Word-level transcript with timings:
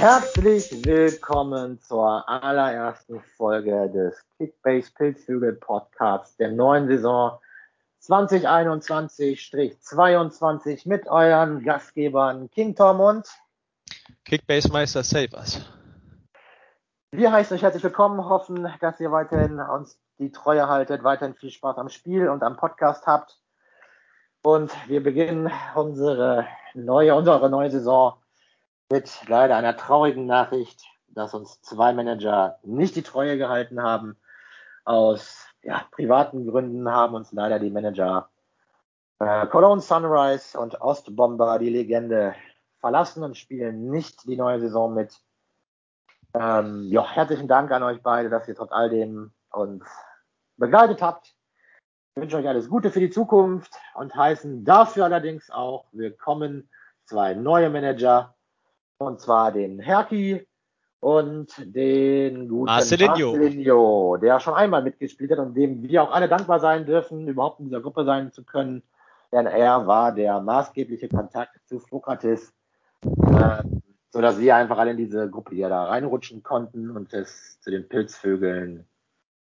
Herzlich 0.00 0.72
willkommen 0.86 1.78
zur 1.82 2.26
allerersten 2.26 3.20
Folge 3.36 3.90
des 3.90 4.16
Kickbase 4.38 4.90
Pilzhügel 4.94 5.52
Podcasts 5.52 6.38
der 6.38 6.52
neuen 6.52 6.88
Saison 6.88 7.38
2021-22 8.04 10.88
mit 10.88 11.06
euren 11.06 11.62
Gastgebern 11.62 12.50
King 12.50 12.74
Tom 12.74 13.00
und 13.00 13.28
Kickbase 14.24 14.72
Meister 14.72 15.02
Savers. 15.02 15.60
Wir 17.10 17.30
heißen 17.30 17.54
euch 17.54 17.62
herzlich 17.62 17.84
willkommen, 17.84 18.24
hoffen, 18.24 18.72
dass 18.80 18.98
ihr 19.00 19.12
weiterhin 19.12 19.60
uns 19.60 20.00
die 20.18 20.32
Treue 20.32 20.66
haltet, 20.66 21.04
weiterhin 21.04 21.34
viel 21.34 21.50
Spaß 21.50 21.76
am 21.76 21.90
Spiel 21.90 22.30
und 22.30 22.42
am 22.42 22.56
Podcast 22.56 23.06
habt. 23.06 23.38
Und 24.42 24.72
wir 24.88 25.02
beginnen 25.02 25.52
unsere 25.74 26.46
neue, 26.72 27.14
unsere 27.14 27.50
neue 27.50 27.70
Saison 27.70 28.14
mit 28.90 29.28
leider 29.28 29.56
einer 29.56 29.76
traurigen 29.76 30.26
Nachricht, 30.26 30.84
dass 31.08 31.32
uns 31.32 31.60
zwei 31.62 31.92
Manager 31.92 32.58
nicht 32.62 32.96
die 32.96 33.02
Treue 33.02 33.38
gehalten 33.38 33.82
haben. 33.82 34.16
Aus 34.84 35.46
ja, 35.62 35.84
privaten 35.92 36.46
Gründen 36.46 36.90
haben 36.90 37.14
uns 37.14 37.32
leider 37.32 37.58
die 37.58 37.70
Manager 37.70 38.28
äh, 39.20 39.46
Cologne 39.46 39.80
Sunrise 39.80 40.58
und 40.58 40.80
Ostbomber, 40.80 41.58
die 41.58 41.70
Legende, 41.70 42.34
verlassen 42.80 43.22
und 43.22 43.36
spielen 43.36 43.90
nicht 43.90 44.26
die 44.26 44.36
neue 44.36 44.58
Saison 44.58 44.94
mit. 44.94 45.20
Ähm, 46.32 46.84
ja, 46.88 47.06
herzlichen 47.06 47.46
Dank 47.46 47.70
an 47.70 47.82
euch 47.82 48.02
beide, 48.02 48.30
dass 48.30 48.48
ihr 48.48 48.54
trotz 48.54 48.72
all 48.72 48.88
dem 48.88 49.32
uns 49.52 49.84
begleitet 50.56 51.02
habt. 51.02 51.34
Ich 52.14 52.22
wünsche 52.22 52.38
euch 52.38 52.48
alles 52.48 52.68
Gute 52.68 52.90
für 52.90 53.00
die 53.00 53.10
Zukunft 53.10 53.72
und 53.94 54.14
heißen 54.14 54.64
dafür 54.64 55.04
allerdings 55.04 55.50
auch 55.50 55.86
willkommen 55.92 56.70
zwei 57.04 57.34
neue 57.34 57.68
Manager, 57.68 58.34
und 59.00 59.20
zwar 59.20 59.50
den 59.50 59.80
Herki 59.80 60.46
und 61.00 61.48
den 61.58 62.48
guten 62.48 62.66
Marcelinho. 62.66 63.32
Marcelinho, 63.32 64.16
der 64.18 64.40
schon 64.40 64.54
einmal 64.54 64.82
mitgespielt 64.82 65.30
hat 65.30 65.38
und 65.38 65.54
dem 65.54 65.82
wir 65.82 66.02
auch 66.02 66.12
alle 66.12 66.28
dankbar 66.28 66.60
sein 66.60 66.84
dürfen, 66.84 67.26
überhaupt 67.26 67.60
in 67.60 67.66
dieser 67.66 67.80
Gruppe 67.80 68.04
sein 68.04 68.30
zu 68.32 68.44
können. 68.44 68.82
Denn 69.32 69.46
er 69.46 69.86
war 69.86 70.12
der 70.12 70.40
maßgebliche 70.40 71.08
Kontakt 71.08 71.56
zu 71.66 71.78
Sokrates, 71.78 72.52
äh, 73.02 73.62
so 74.10 74.20
dass 74.20 74.38
wir 74.38 74.56
einfach 74.56 74.76
alle 74.76 74.90
in 74.90 74.96
diese 74.98 75.30
Gruppe 75.30 75.54
hier 75.54 75.70
da 75.70 75.84
reinrutschen 75.84 76.42
konnten 76.42 76.90
und 76.90 77.14
es 77.14 77.58
zu 77.60 77.70
den 77.70 77.88
Pilzvögeln 77.88 78.86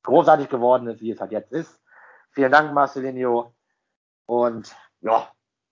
großartig 0.05 0.49
geworden 0.49 0.87
ist, 0.87 1.03
wie 1.03 1.11
es 1.11 1.21
halt 1.21 1.33
jetzt 1.33 1.53
ist. 1.53 1.79
Vielen 2.31 2.53
Dank, 2.53 2.73
Marcelinho. 2.73 3.53
Und 4.25 4.75
ja, 5.03 5.29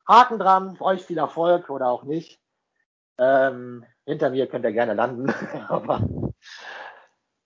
Haken 0.06 0.39
dran, 0.39 0.77
euch 0.81 1.03
viel 1.03 1.19
Erfolg 1.19 1.70
oder 1.70 1.89
auch 1.89 2.03
nicht. 2.03 2.41
Ähm, 3.21 3.85
hinter 4.07 4.31
mir 4.31 4.47
könnt 4.47 4.65
ihr 4.65 4.73
gerne 4.73 4.95
landen. 4.95 5.33
Aber 5.69 6.01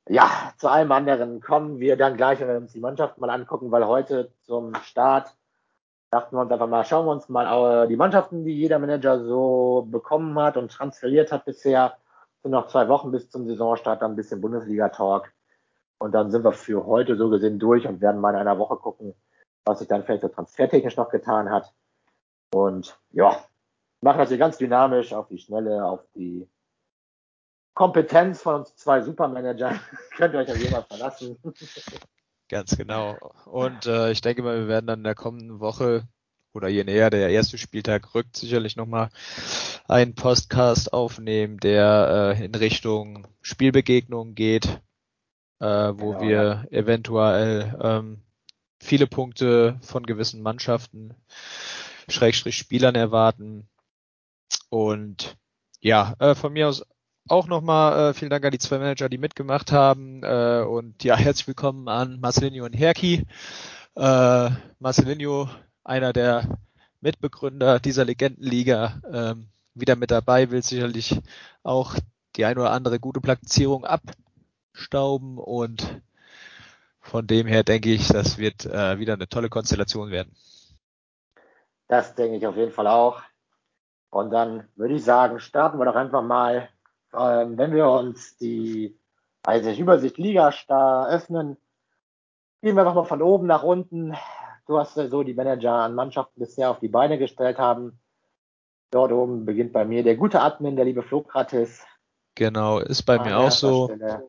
ja, 0.09 0.53
zu 0.57 0.69
allem 0.69 0.93
anderen 0.93 1.41
kommen 1.41 1.81
wir 1.81 1.97
dann 1.97 2.17
gleich, 2.17 2.39
wenn 2.41 2.49
wir 2.49 2.57
uns 2.59 2.73
die 2.73 2.81
Mannschaft 2.81 3.19
mal 3.19 3.31
angucken, 3.31 3.73
weil 3.73 3.87
heute 3.87 4.33
zum 4.43 4.75
Start 4.77 5.35
dachten 6.11 6.37
wir 6.37 6.43
uns 6.43 6.53
einfach 6.53 6.69
mal, 6.69 6.85
schauen 6.85 7.07
wir 7.07 7.13
uns 7.13 7.29
mal 7.29 7.89
die 7.89 7.97
Mannschaften, 7.97 8.45
die 8.45 8.57
jeder 8.57 8.79
Manager 8.79 9.25
so 9.25 9.89
bekommen 9.91 10.39
hat 10.39 10.57
und 10.57 10.71
transferiert 10.71 11.33
hat 11.33 11.45
bisher. 11.45 11.97
Sind 12.43 12.53
noch 12.53 12.69
zwei 12.69 12.89
Wochen 12.89 13.11
bis 13.11 13.31
zum 13.31 13.49
Saisonstart, 13.49 14.01
dann 14.01 14.13
ein 14.13 14.17
bisschen 14.17 14.41
Bundesliga-Talk. 14.41 15.33
Und 15.99 16.13
dann 16.13 16.31
sind 16.31 16.45
wir 16.45 16.53
für 16.53 16.87
heute 16.87 17.17
so 17.17 17.31
gesehen 17.31 17.59
durch 17.59 17.87
und 17.89 18.01
werden 18.01 18.21
mal 18.21 18.31
in 18.31 18.37
einer 18.37 18.59
Woche 18.59 18.77
gucken, 18.77 19.15
was 19.65 19.81
sich 19.81 19.89
dann 19.89 20.05
vielleicht 20.05 20.23
so 20.23 20.29
transfertechnisch 20.29 20.97
noch 20.97 21.09
getan 21.09 21.51
hat. 21.51 21.73
Und 22.53 22.97
ja, 23.11 23.39
machen 24.05 24.19
das 24.19 24.29
hier 24.29 24.39
ganz 24.39 24.59
dynamisch 24.59 25.13
auf 25.13 25.29
die 25.29 25.39
Schnelle, 25.39 25.85
auf 25.85 26.01
die 26.15 26.47
Kompetenz 27.75 28.41
von 28.41 28.57
uns 28.57 28.77
zwei 28.77 29.01
Supermanagern. 29.01 29.81
Könnt 30.17 30.35
ihr 30.35 30.41
euch 30.41 30.51
auf 30.51 30.59
jeden 30.59 30.73
Fall 30.73 30.85
verlassen. 30.89 31.39
Ganz 32.49 32.77
genau. 32.77 33.17
Und 33.47 33.87
äh, 33.87 34.13
ich 34.13 34.21
denke 34.21 34.43
mal, 34.43 34.59
wir 34.59 34.69
werden 34.69 34.87
dann 34.87 35.01
in 35.01 35.05
der 35.05 35.15
kommenden 35.15 35.61
Woche 35.61 36.07
oder 36.53 36.69
je 36.69 36.85
näher 36.85 37.11
der 37.11 37.31
erste 37.31 37.59
Spieltag 37.59 38.15
rückt, 38.15 38.37
sicherlich 38.37 38.77
nochmal 38.77 39.09
einen 39.89 40.15
Podcast 40.15 40.93
aufnehmen, 40.93 41.59
der 41.59 42.37
äh, 42.39 42.45
in 42.45 42.55
Richtung 42.55 43.27
Spielbegegnung 43.41 44.35
geht, 44.35 44.67
äh, 45.59 45.67
wo 45.67 46.11
genau, 46.11 46.21
wir 46.21 46.67
eventuell 46.71 47.77
ähm, 47.83 48.23
viele 48.79 49.07
Punkte 49.07 49.79
von 49.81 50.05
gewissen 50.05 50.43
Mannschaften, 50.43 51.15
Schrägstrich 52.09 52.59
Spielern 52.59 52.95
erwarten. 52.95 53.69
Und 54.75 55.39
ja, 55.79 56.17
äh, 56.19 56.35
von 56.35 56.53
mir 56.53 56.69
aus 56.69 56.85
auch 57.29 57.47
nochmal 57.47 58.11
äh, 58.11 58.13
vielen 58.13 58.31
Dank 58.31 58.45
an 58.45 58.51
die 58.51 58.59
zwei 58.59 58.79
Manager, 58.79 59.09
die 59.09 59.19
mitgemacht 59.19 59.71
haben. 59.71 60.25
Äh, 60.25 60.65
und 60.69 61.05
ja, 61.05 61.15
herzlich 61.17 61.47
willkommen 61.47 61.87
an 61.87 62.19
Marcelinho 62.19 62.65
und 62.65 62.73
Herki. 62.73 63.25
Äh, 63.95 64.51
Marcelinho, 64.81 65.49
einer 65.85 66.13
der 66.13 66.59
Mitbegründer 67.01 67.79
dieser 67.79 68.05
Legendenliga, 68.05 69.01
ähm, 69.13 69.47
wieder 69.75 69.95
mit 69.95 70.11
dabei, 70.11 70.51
will 70.51 70.65
sicherlich 70.65 71.21
auch 71.63 71.95
die 72.35 72.45
ein 72.45 72.59
oder 72.59 72.73
andere 72.73 72.99
gute 72.99 73.21
Platzierung 73.21 73.85
abstauben 73.85 75.39
und 75.39 76.03
von 76.99 77.29
dem 77.29 77.47
her 77.47 77.63
denke 77.63 77.93
ich, 77.93 78.09
das 78.09 78.39
wird 78.39 78.67
äh, 78.67 78.99
wieder 78.99 79.13
eine 79.13 79.29
tolle 79.29 79.51
Konstellation 79.51 80.11
werden. 80.11 80.35
Das 81.87 82.17
denke 82.17 82.39
ich 82.39 82.47
auf 82.49 82.57
jeden 82.57 82.73
Fall 82.73 82.89
auch. 82.89 83.23
Und 84.15 84.31
dann 84.31 84.69
würde 84.77 84.95
ich 84.95 85.05
sagen, 85.05 85.41
starten 85.41 85.79
wir 85.79 85.87
doch 85.87 85.97
einfach 85.97 86.23
mal 86.23 86.69
ähm, 87.19 87.57
wenn 87.59 87.75
wir 87.75 87.89
uns 87.89 88.37
die 88.37 88.97
also 89.43 89.71
Übersicht 89.71 90.19
Liga 90.19 90.53
öffnen, 91.09 91.57
gehen 92.63 92.77
wir 92.77 92.85
nochmal 92.85 93.05
von 93.05 93.23
oben 93.23 93.47
nach 93.47 93.63
unten. 93.63 94.15
Du 94.67 94.79
hast 94.79 94.95
so 94.95 95.23
die 95.23 95.35
Manager 95.35 95.73
an 95.73 95.95
Mannschaften 95.95 96.41
bisher 96.41 96.71
auf 96.71 96.81
die 96.81 96.89
Beine 96.89 97.19
gestellt 97.19 97.59
haben. 97.59 97.99
Dort 98.91 99.13
oben 99.13 99.45
beginnt 99.45 99.73
bei 99.73 99.85
mir 99.85 100.03
der 100.03 100.17
gute 100.17 100.41
Admin, 100.41 100.77
der 100.77 100.87
liebe 100.87 101.03
Flokrates. 101.03 101.85
Genau, 102.35 102.79
ist 102.79 103.03
bei 103.03 103.19
mir 103.19 103.39
auch 103.39 103.51
so. 103.51 103.87
Stelle. 103.87 104.27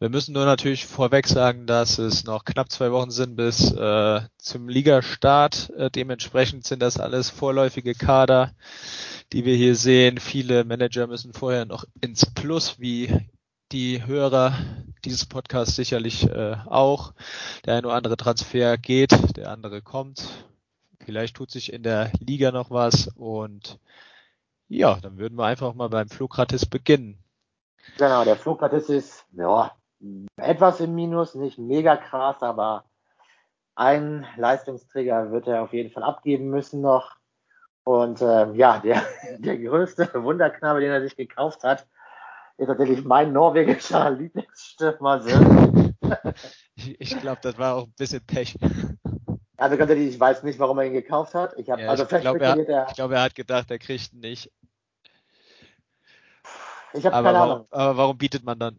Wir 0.00 0.10
müssen 0.10 0.32
nur 0.32 0.44
natürlich 0.44 0.86
vorweg 0.86 1.26
sagen, 1.26 1.66
dass 1.66 1.98
es 1.98 2.24
noch 2.24 2.44
knapp 2.44 2.70
zwei 2.70 2.92
Wochen 2.92 3.10
sind 3.10 3.34
bis 3.34 3.72
äh, 3.72 4.20
zum 4.38 4.68
Ligastart. 4.68 5.70
Äh, 5.70 5.90
dementsprechend 5.90 6.64
sind 6.64 6.80
das 6.80 7.00
alles 7.00 7.30
vorläufige 7.30 7.94
Kader 7.94 8.52
die 9.32 9.44
wir 9.44 9.54
hier 9.54 9.76
sehen. 9.76 10.18
Viele 10.18 10.64
Manager 10.64 11.06
müssen 11.06 11.32
vorher 11.32 11.64
noch 11.64 11.84
ins 12.00 12.26
Plus, 12.26 12.78
wie 12.78 13.28
die 13.72 14.04
Hörer 14.06 14.54
dieses 15.04 15.26
Podcasts 15.26 15.76
sicherlich 15.76 16.24
äh, 16.24 16.56
auch. 16.66 17.12
Der 17.64 17.74
eine 17.74 17.86
oder 17.86 17.96
andere 17.96 18.16
Transfer 18.16 18.78
geht, 18.78 19.36
der 19.36 19.50
andere 19.50 19.82
kommt. 19.82 20.46
Vielleicht 21.04 21.36
tut 21.36 21.50
sich 21.50 21.72
in 21.72 21.82
der 21.82 22.10
Liga 22.20 22.50
noch 22.50 22.70
was 22.70 23.08
und 23.14 23.78
ja, 24.68 24.98
dann 25.00 25.18
würden 25.18 25.38
wir 25.38 25.46
einfach 25.46 25.74
mal 25.74 25.88
beim 25.88 26.08
Flokratis 26.08 26.66
beginnen. 26.66 27.18
Genau, 27.96 28.24
der 28.24 28.36
Flokratis 28.36 28.88
ist 28.88 29.24
ja 29.32 29.72
etwas 30.36 30.80
im 30.80 30.94
Minus, 30.94 31.34
nicht 31.34 31.58
mega 31.58 31.96
krass, 31.96 32.42
aber 32.42 32.84
ein 33.74 34.26
Leistungsträger 34.36 35.30
wird 35.30 35.46
er 35.46 35.62
auf 35.62 35.72
jeden 35.72 35.90
Fall 35.90 36.02
abgeben 36.02 36.50
müssen 36.50 36.80
noch. 36.80 37.16
Und 37.84 38.20
ähm, 38.20 38.54
ja, 38.54 38.78
der, 38.78 39.02
der 39.38 39.58
größte 39.58 40.10
Wunderknabe, 40.22 40.80
den 40.80 40.90
er 40.90 41.00
sich 41.00 41.16
gekauft 41.16 41.64
hat, 41.64 41.86
ist 42.58 42.66
tatsächlich 42.66 43.04
mein 43.04 43.32
norwegischer 43.32 44.10
Lieblingsstürmer. 44.18 45.22
ich 46.74 47.00
ich 47.00 47.20
glaube, 47.20 47.38
das 47.42 47.56
war 47.56 47.76
auch 47.76 47.84
ein 47.84 47.94
bisschen 47.96 48.24
Pech. 48.26 48.56
Also 49.56 49.76
ganz 49.76 49.90
ehrlich, 49.90 50.08
ich 50.10 50.20
weiß 50.20 50.42
nicht, 50.42 50.58
warum 50.58 50.78
er 50.78 50.84
ihn 50.84 50.92
gekauft 50.92 51.34
hat. 51.34 51.54
Ich, 51.56 51.66
ja, 51.66 51.74
also 51.76 52.04
ich 52.04 52.20
glaube, 52.20 52.40
er, 52.40 52.86
glaub, 52.94 53.10
er, 53.10 53.22
hat 53.22 53.34
gedacht, 53.34 53.70
er 53.70 53.78
kriegt 53.78 54.12
ihn 54.12 54.20
nicht. 54.20 54.52
Ich 56.92 57.04
habe 57.04 57.22
keine 57.22 57.38
warum, 57.38 57.50
Ahnung. 57.50 57.66
Aber 57.70 57.96
warum 57.96 58.18
bietet 58.18 58.44
man 58.44 58.58
dann? 58.58 58.78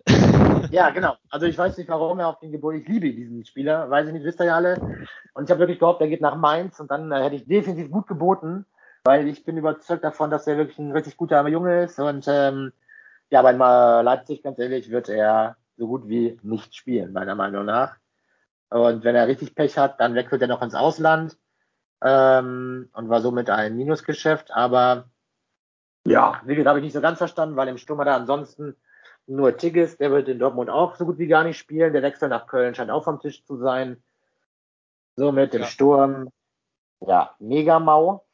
Ja, 0.69 0.89
genau. 0.89 1.15
Also 1.29 1.45
ich 1.45 1.57
weiß 1.57 1.77
nicht, 1.77 1.89
warum 1.89 2.19
er 2.19 2.27
auf 2.27 2.39
den 2.39 2.51
geboten. 2.51 2.77
Ich 2.77 2.87
liebe 2.87 3.11
diesen 3.11 3.45
Spieler, 3.45 3.89
weiß 3.89 4.07
ich 4.07 4.13
nicht, 4.13 4.23
wisst 4.23 4.39
ihr 4.41 4.47
ja 4.47 4.55
alle. 4.55 4.79
Und 5.33 5.45
ich 5.45 5.51
habe 5.51 5.59
wirklich 5.59 5.79
gehofft, 5.79 6.01
er 6.01 6.07
geht 6.07 6.21
nach 6.21 6.35
Mainz 6.35 6.79
und 6.79 6.91
dann 6.91 7.11
äh, 7.11 7.23
hätte 7.23 7.35
ich 7.35 7.47
definitiv 7.47 7.91
gut 7.91 8.07
geboten 8.07 8.65
weil 9.03 9.27
ich 9.27 9.43
bin 9.43 9.57
überzeugt 9.57 10.03
davon, 10.03 10.29
dass 10.29 10.47
er 10.47 10.57
wirklich 10.57 10.77
ein 10.79 10.91
richtig 10.91 11.17
guter 11.17 11.47
Junge 11.47 11.83
ist 11.83 11.99
und 11.99 12.25
ähm, 12.27 12.71
ja, 13.29 13.41
bei 13.41 13.51
Leipzig, 13.51 14.43
ganz 14.43 14.57
ehrlich, 14.59 14.89
wird 14.89 15.09
er 15.09 15.57
so 15.77 15.87
gut 15.87 16.07
wie 16.07 16.39
nicht 16.41 16.75
spielen, 16.75 17.13
meiner 17.13 17.35
Meinung 17.35 17.65
nach. 17.65 17.95
Und 18.69 19.03
wenn 19.03 19.15
er 19.15 19.27
richtig 19.27 19.55
Pech 19.55 19.77
hat, 19.77 19.99
dann 19.99 20.15
wechselt 20.15 20.41
er 20.41 20.47
noch 20.47 20.61
ins 20.61 20.75
Ausland 20.75 21.37
ähm, 22.03 22.89
und 22.93 23.09
war 23.09 23.21
somit 23.21 23.49
ein 23.49 23.75
Minusgeschäft. 23.75 24.51
Aber 24.51 25.09
ja, 26.05 26.41
wie 26.45 26.55
gesagt, 26.55 26.69
habe 26.69 26.79
ich 26.79 26.83
nicht 26.83 26.93
so 26.93 27.01
ganz 27.01 27.19
verstanden, 27.19 27.55
weil 27.55 27.67
im 27.67 27.77
Sturm 27.77 27.99
hat 27.99 28.07
er 28.07 28.15
ansonsten 28.15 28.75
nur 29.29 29.55
Tigges, 29.55 29.97
der 29.97 30.11
wird 30.11 30.27
in 30.27 30.39
Dortmund 30.39 30.69
auch 30.69 30.95
so 30.95 31.05
gut 31.05 31.19
wie 31.19 31.27
gar 31.27 31.43
nicht 31.43 31.57
spielen. 31.57 31.93
Der 31.93 32.01
Wechsel 32.01 32.29
nach 32.29 32.47
Köln 32.47 32.73
scheint 32.75 32.91
auch 32.91 33.03
vom 33.03 33.19
Tisch 33.19 33.45
zu 33.45 33.57
sein. 33.57 34.01
Somit 35.15 35.53
im 35.53 35.61
ja. 35.61 35.67
Sturm, 35.67 36.29
ja, 37.01 37.35
mega 37.39 37.79
mau. 37.79 38.25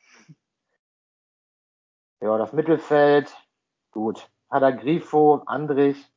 Ja, 2.22 2.38
das 2.38 2.54
Mittelfeld, 2.54 3.36
gut. 3.92 4.30
hat 4.50 4.64
er 4.64 4.72
Grifo, 4.72 5.44
Andrich 5.46 6.12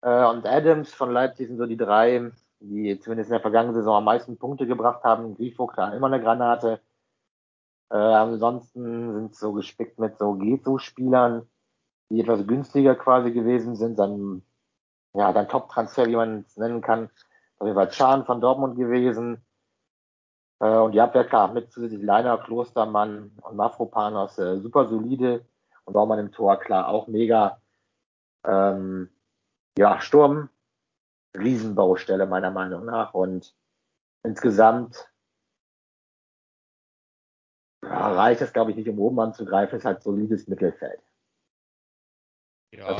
äh, 0.00 0.24
und 0.24 0.46
Adams 0.46 0.92
von 0.94 1.12
Leipzig 1.12 1.48
sind 1.48 1.58
so 1.58 1.66
die 1.66 1.76
drei, 1.76 2.32
die 2.60 2.98
zumindest 3.00 3.28
in 3.30 3.34
der 3.34 3.40
vergangenen 3.40 3.74
Saison 3.74 3.96
am 3.96 4.04
meisten 4.04 4.38
Punkte 4.38 4.66
gebracht 4.66 5.04
haben. 5.04 5.34
Grifo, 5.34 5.66
klar, 5.66 5.94
immer 5.94 6.06
eine 6.06 6.22
Granate. 6.22 6.80
Äh, 7.90 7.96
ansonsten 7.96 9.12
sind 9.12 9.36
so 9.36 9.52
gespickt 9.52 9.98
mit 9.98 10.16
so 10.18 10.34
Gezo-Spielern, 10.34 11.48
die 12.10 12.20
etwas 12.20 12.46
günstiger 12.46 12.94
quasi 12.96 13.30
gewesen 13.30 13.76
sind. 13.76 13.98
Dann, 13.98 14.42
ja, 15.14 15.32
dann 15.32 15.48
Top-Transfer, 15.48 16.06
wie 16.06 16.16
man 16.16 16.44
es 16.46 16.56
nennen 16.56 16.82
kann. 16.82 17.08
Auf 17.58 17.66
jeden 17.66 17.76
Fall 17.76 17.90
Chan 17.90 18.26
von 18.26 18.40
Dortmund 18.40 18.76
gewesen. 18.76 19.44
Äh, 20.60 20.76
und 20.76 20.92
die 20.92 21.00
Abwehr, 21.00 21.24
klar, 21.24 21.52
mit 21.52 21.72
zusätzlich 21.72 22.02
Leiner, 22.02 22.38
Klostermann 22.38 23.32
und 23.42 23.56
Mafropanos 23.56 24.38
äh, 24.38 24.60
super 24.60 24.88
solide. 24.88 25.46
Und 25.84 25.94
Baumann 25.94 26.18
im 26.18 26.32
Tor, 26.32 26.58
klar, 26.58 26.88
auch 26.88 27.06
mega. 27.06 27.60
Ähm, 28.44 29.10
ja, 29.78 30.00
Sturm, 30.00 30.48
Riesenbaustelle 31.36 32.26
meiner 32.26 32.50
Meinung 32.50 32.84
nach. 32.86 33.14
Und 33.14 33.54
insgesamt 34.22 35.10
ja, 37.84 38.12
reicht 38.12 38.40
es, 38.40 38.52
glaube 38.52 38.72
ich, 38.72 38.76
nicht, 38.76 38.88
um 38.88 38.98
oben 38.98 39.20
anzugreifen. 39.20 39.76
Es 39.76 39.82
ist 39.82 39.86
halt 39.86 40.02
solides 40.02 40.48
Mittelfeld. 40.48 41.00
Ja. 42.72 42.98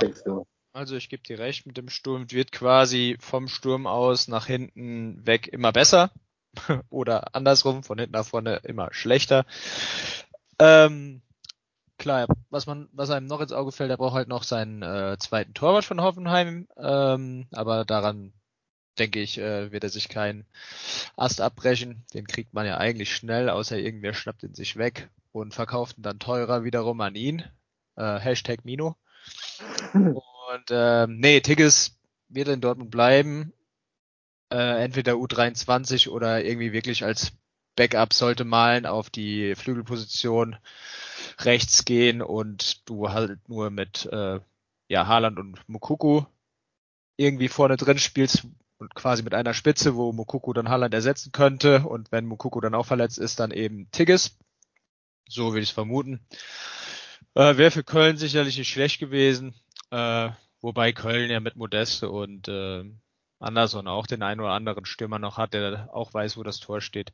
Also 0.73 0.97
ich 0.97 1.09
gebe 1.09 1.23
dir 1.23 1.39
recht, 1.39 1.67
mit 1.67 1.77
dem 1.77 1.89
Sturm 1.89 2.31
wird 2.31 2.53
quasi 2.53 3.17
vom 3.21 3.49
Sturm 3.49 3.87
aus 3.87 4.29
nach 4.29 4.47
hinten 4.47 5.27
weg 5.27 5.49
immer 5.49 5.73
besser. 5.73 6.13
Oder 6.91 7.35
andersrum, 7.35 7.83
von 7.83 7.99
hinten 7.99 8.13
nach 8.13 8.27
vorne 8.27 8.57
immer 8.65 8.93
schlechter. 8.93 9.47
Ähm, 10.59 11.23
klar, 11.99 12.27
was 12.51 12.67
man, 12.67 12.89
was 12.93 13.11
einem 13.11 13.27
noch 13.27 13.41
ins 13.41 13.53
Auge 13.53 13.73
fällt, 13.73 13.91
er 13.91 13.97
braucht 13.97 14.15
halt 14.15 14.29
noch 14.29 14.45
seinen 14.45 14.83
äh, 14.83 15.17
zweiten 15.19 15.55
Torwart 15.55 15.85
von 15.85 16.01
Hoffenheim. 16.01 16.69
Ähm, 16.77 17.47
aber 17.53 17.85
daran 17.85 18.33
denke 18.99 19.21
ich, 19.21 19.39
äh, 19.39 19.73
wird 19.73 19.85
er 19.85 19.91
sich 19.91 20.09
keinen 20.09 20.47
Ast 21.17 21.41
abbrechen. 21.41 22.05
Den 22.15 22.27
kriegt 22.27 22.55
man 22.55 22.67
ja 22.67 22.79
eigentlich 22.79 23.15
schnell, 23.15 23.49
außer 23.49 23.79
irgendwer 23.79 24.15
schnappt 24.15 24.43
ihn 24.43 24.55
sich 24.55 24.77
weg 24.77 25.11
und 25.33 25.55
verkauft 25.55 25.99
ihn 25.99 26.03
dann 26.03 26.19
teurer 26.19 26.65
wiederum 26.65 27.01
an 27.01 27.15
ihn. 27.15 27.45
Äh, 27.97 28.19
Hashtag 28.19 28.65
Mino. 28.65 28.97
Und 29.93 30.65
ähm, 30.71 31.19
nee, 31.19 31.41
Tigges 31.41 31.99
wird 32.29 32.49
in 32.49 32.61
Dortmund 32.61 32.91
bleiben. 32.91 33.53
Äh, 34.53 34.83
entweder 34.83 35.15
U23 35.15 36.09
oder 36.09 36.45
irgendwie 36.45 36.73
wirklich 36.73 37.05
als 37.05 37.33
Backup 37.77 38.13
sollte 38.13 38.45
Malen 38.45 38.85
auf 38.85 39.11
die 39.11 39.55
Flügelposition 39.55 40.57
rechts 41.39 41.85
gehen 41.85 42.21
und 42.21 42.89
du 42.89 43.11
halt 43.11 43.49
nur 43.49 43.71
mit 43.71 44.07
äh, 44.13 44.41
ja, 44.89 45.07
Haaland 45.07 45.39
und 45.39 45.69
Mukuku 45.69 46.25
irgendwie 47.17 47.49
vorne 47.49 47.77
drin 47.77 47.99
spielst 47.99 48.47
und 48.79 48.95
quasi 48.95 49.23
mit 49.23 49.35
einer 49.35 49.55
Spitze, 49.55 49.95
wo 49.95 50.13
Mukuku 50.13 50.53
dann 50.53 50.69
Haaland 50.69 50.95
ersetzen 50.95 51.33
könnte 51.33 51.87
und 51.87 52.11
wenn 52.13 52.27
Mukuku 52.27 52.61
dann 52.61 52.75
auch 52.75 52.87
verletzt 52.87 53.19
ist, 53.19 53.39
dann 53.39 53.51
eben 53.51 53.91
Tigges. 53.93 54.37
So 55.29 55.53
würde 55.53 55.61
ich 55.61 55.69
es 55.69 55.75
vermuten. 55.75 56.21
Äh, 57.35 57.56
Wäre 57.56 57.71
für 57.71 57.85
Köln 57.85 58.17
sicherlich 58.17 58.59
nicht 58.59 58.71
schlecht 58.71 58.99
gewesen. 58.99 59.55
Äh, 59.91 60.31
wobei 60.61 60.93
Köln 60.93 61.31
ja 61.31 61.41
mit 61.41 61.56
Modeste 61.56 62.11
und 62.11 62.49
äh, 62.49 62.85
Anderson 63.38 63.88
auch 63.88 64.06
den 64.06 64.23
einen 64.23 64.41
oder 64.41 64.50
anderen 64.50 64.85
Stürmer 64.85 65.19
noch 65.19 65.38
hat, 65.38 65.55
der 65.55 65.88
auch 65.93 66.12
weiß, 66.12 66.37
wo 66.37 66.43
das 66.43 66.61
Tor 66.61 66.81
steht. 66.81 67.12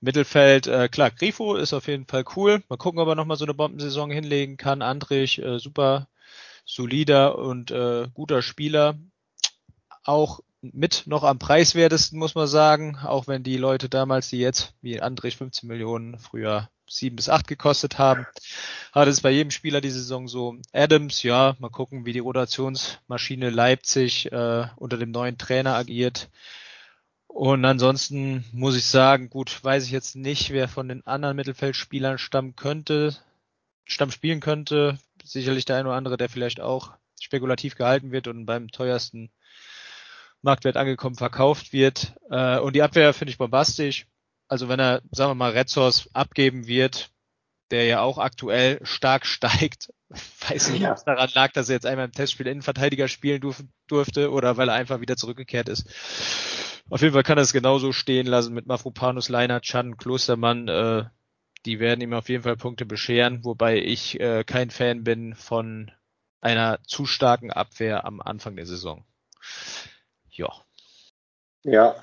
Mittelfeld, 0.00 0.66
äh, 0.68 0.88
klar, 0.88 1.10
Grifo 1.10 1.56
ist 1.56 1.72
auf 1.72 1.88
jeden 1.88 2.06
Fall 2.06 2.24
cool. 2.36 2.62
Mal 2.68 2.76
gucken, 2.76 3.00
ob 3.00 3.08
er 3.08 3.16
nochmal 3.16 3.36
so 3.36 3.44
eine 3.44 3.54
Bombensaison 3.54 4.10
hinlegen 4.10 4.56
kann. 4.56 4.82
Andrich, 4.82 5.42
äh, 5.42 5.58
super 5.58 6.08
solider 6.64 7.36
und 7.38 7.70
äh, 7.72 8.08
guter 8.14 8.42
Spieler. 8.42 8.96
Auch 10.04 10.40
mit 10.62 11.04
noch 11.06 11.24
am 11.24 11.38
preiswertesten, 11.38 12.18
muss 12.18 12.34
man 12.34 12.46
sagen, 12.46 12.98
auch 12.98 13.26
wenn 13.26 13.42
die 13.42 13.56
Leute 13.56 13.88
damals, 13.88 14.28
die 14.28 14.38
jetzt, 14.38 14.74
wie 14.82 15.00
Andrich 15.00 15.36
15 15.36 15.68
Millionen, 15.68 16.18
früher 16.18 16.68
sieben 16.88 17.16
bis 17.16 17.28
acht 17.28 17.46
gekostet 17.46 17.98
haben. 17.98 18.26
Hat 18.92 19.08
es 19.08 19.20
bei 19.20 19.30
jedem 19.30 19.50
Spieler 19.50 19.80
die 19.80 19.90
Saison 19.90 20.28
so. 20.28 20.56
Adams, 20.72 21.22
ja, 21.22 21.56
mal 21.60 21.70
gucken, 21.70 22.04
wie 22.04 22.12
die 22.12 22.18
Rotationsmaschine 22.18 23.50
Leipzig 23.50 24.30
äh, 24.32 24.66
unter 24.76 24.96
dem 24.98 25.12
neuen 25.12 25.38
Trainer 25.38 25.76
agiert. 25.76 26.28
Und 27.28 27.64
ansonsten 27.64 28.44
muss 28.52 28.76
ich 28.76 28.86
sagen, 28.86 29.30
gut, 29.30 29.62
weiß 29.62 29.84
ich 29.84 29.92
jetzt 29.92 30.16
nicht, 30.16 30.50
wer 30.50 30.66
von 30.66 30.88
den 30.88 31.06
anderen 31.06 31.36
Mittelfeldspielern 31.36 32.18
stammen 32.18 32.56
könnte, 32.56 33.16
Stamm 33.84 34.10
spielen 34.10 34.40
könnte. 34.40 34.98
Sicherlich 35.22 35.64
der 35.64 35.76
eine 35.76 35.88
oder 35.88 35.96
andere, 35.96 36.16
der 36.16 36.28
vielleicht 36.28 36.60
auch 36.60 36.92
spekulativ 37.20 37.76
gehalten 37.76 38.10
wird 38.10 38.26
und 38.26 38.46
beim 38.46 38.68
teuersten 38.68 39.30
Marktwert 40.42 40.76
angekommen 40.76 41.16
verkauft 41.16 41.72
wird. 41.72 42.14
Äh, 42.30 42.58
und 42.58 42.74
die 42.74 42.82
Abwehr 42.82 43.12
finde 43.12 43.30
ich 43.30 43.38
bombastisch 43.38 44.06
also 44.50 44.68
wenn 44.68 44.80
er, 44.80 45.00
sagen 45.12 45.30
wir 45.30 45.34
mal, 45.36 45.52
Red 45.52 45.70
Source 45.70 46.10
abgeben 46.12 46.66
wird, 46.66 47.10
der 47.70 47.84
ja 47.84 48.00
auch 48.00 48.18
aktuell 48.18 48.80
stark 48.82 49.24
steigt, 49.26 49.92
weiß 50.48 50.66
ich 50.66 50.72
nicht, 50.72 50.82
ja. 50.82 50.90
ob 50.90 50.96
es 50.96 51.04
daran 51.04 51.30
lag, 51.34 51.52
dass 51.52 51.68
er 51.68 51.76
jetzt 51.76 51.86
einmal 51.86 52.06
im 52.06 52.12
Testspiel 52.12 52.48
Innenverteidiger 52.48 53.06
spielen 53.06 53.40
durf 53.40 53.62
durfte 53.86 54.32
oder 54.32 54.56
weil 54.56 54.68
er 54.68 54.74
einfach 54.74 55.00
wieder 55.00 55.16
zurückgekehrt 55.16 55.68
ist. 55.68 55.88
Auf 56.90 57.00
jeden 57.00 57.14
Fall 57.14 57.22
kann 57.22 57.38
er 57.38 57.42
es 57.42 57.52
genauso 57.52 57.92
stehen 57.92 58.26
lassen 58.26 58.52
mit 58.52 58.66
Mafropanus, 58.66 59.28
Leiner, 59.28 59.60
Chan, 59.60 59.96
Klostermann. 59.96 60.66
Äh, 60.66 61.04
die 61.64 61.78
werden 61.78 62.00
ihm 62.00 62.12
auf 62.12 62.28
jeden 62.28 62.42
Fall 62.42 62.56
Punkte 62.56 62.86
bescheren, 62.86 63.44
wobei 63.44 63.78
ich 63.78 64.18
äh, 64.18 64.42
kein 64.42 64.70
Fan 64.70 65.04
bin 65.04 65.36
von 65.36 65.92
einer 66.40 66.82
zu 66.82 67.06
starken 67.06 67.52
Abwehr 67.52 68.04
am 68.04 68.20
Anfang 68.20 68.56
der 68.56 68.66
Saison. 68.66 69.04
Ja. 70.40 70.52
Ja, 71.62 71.94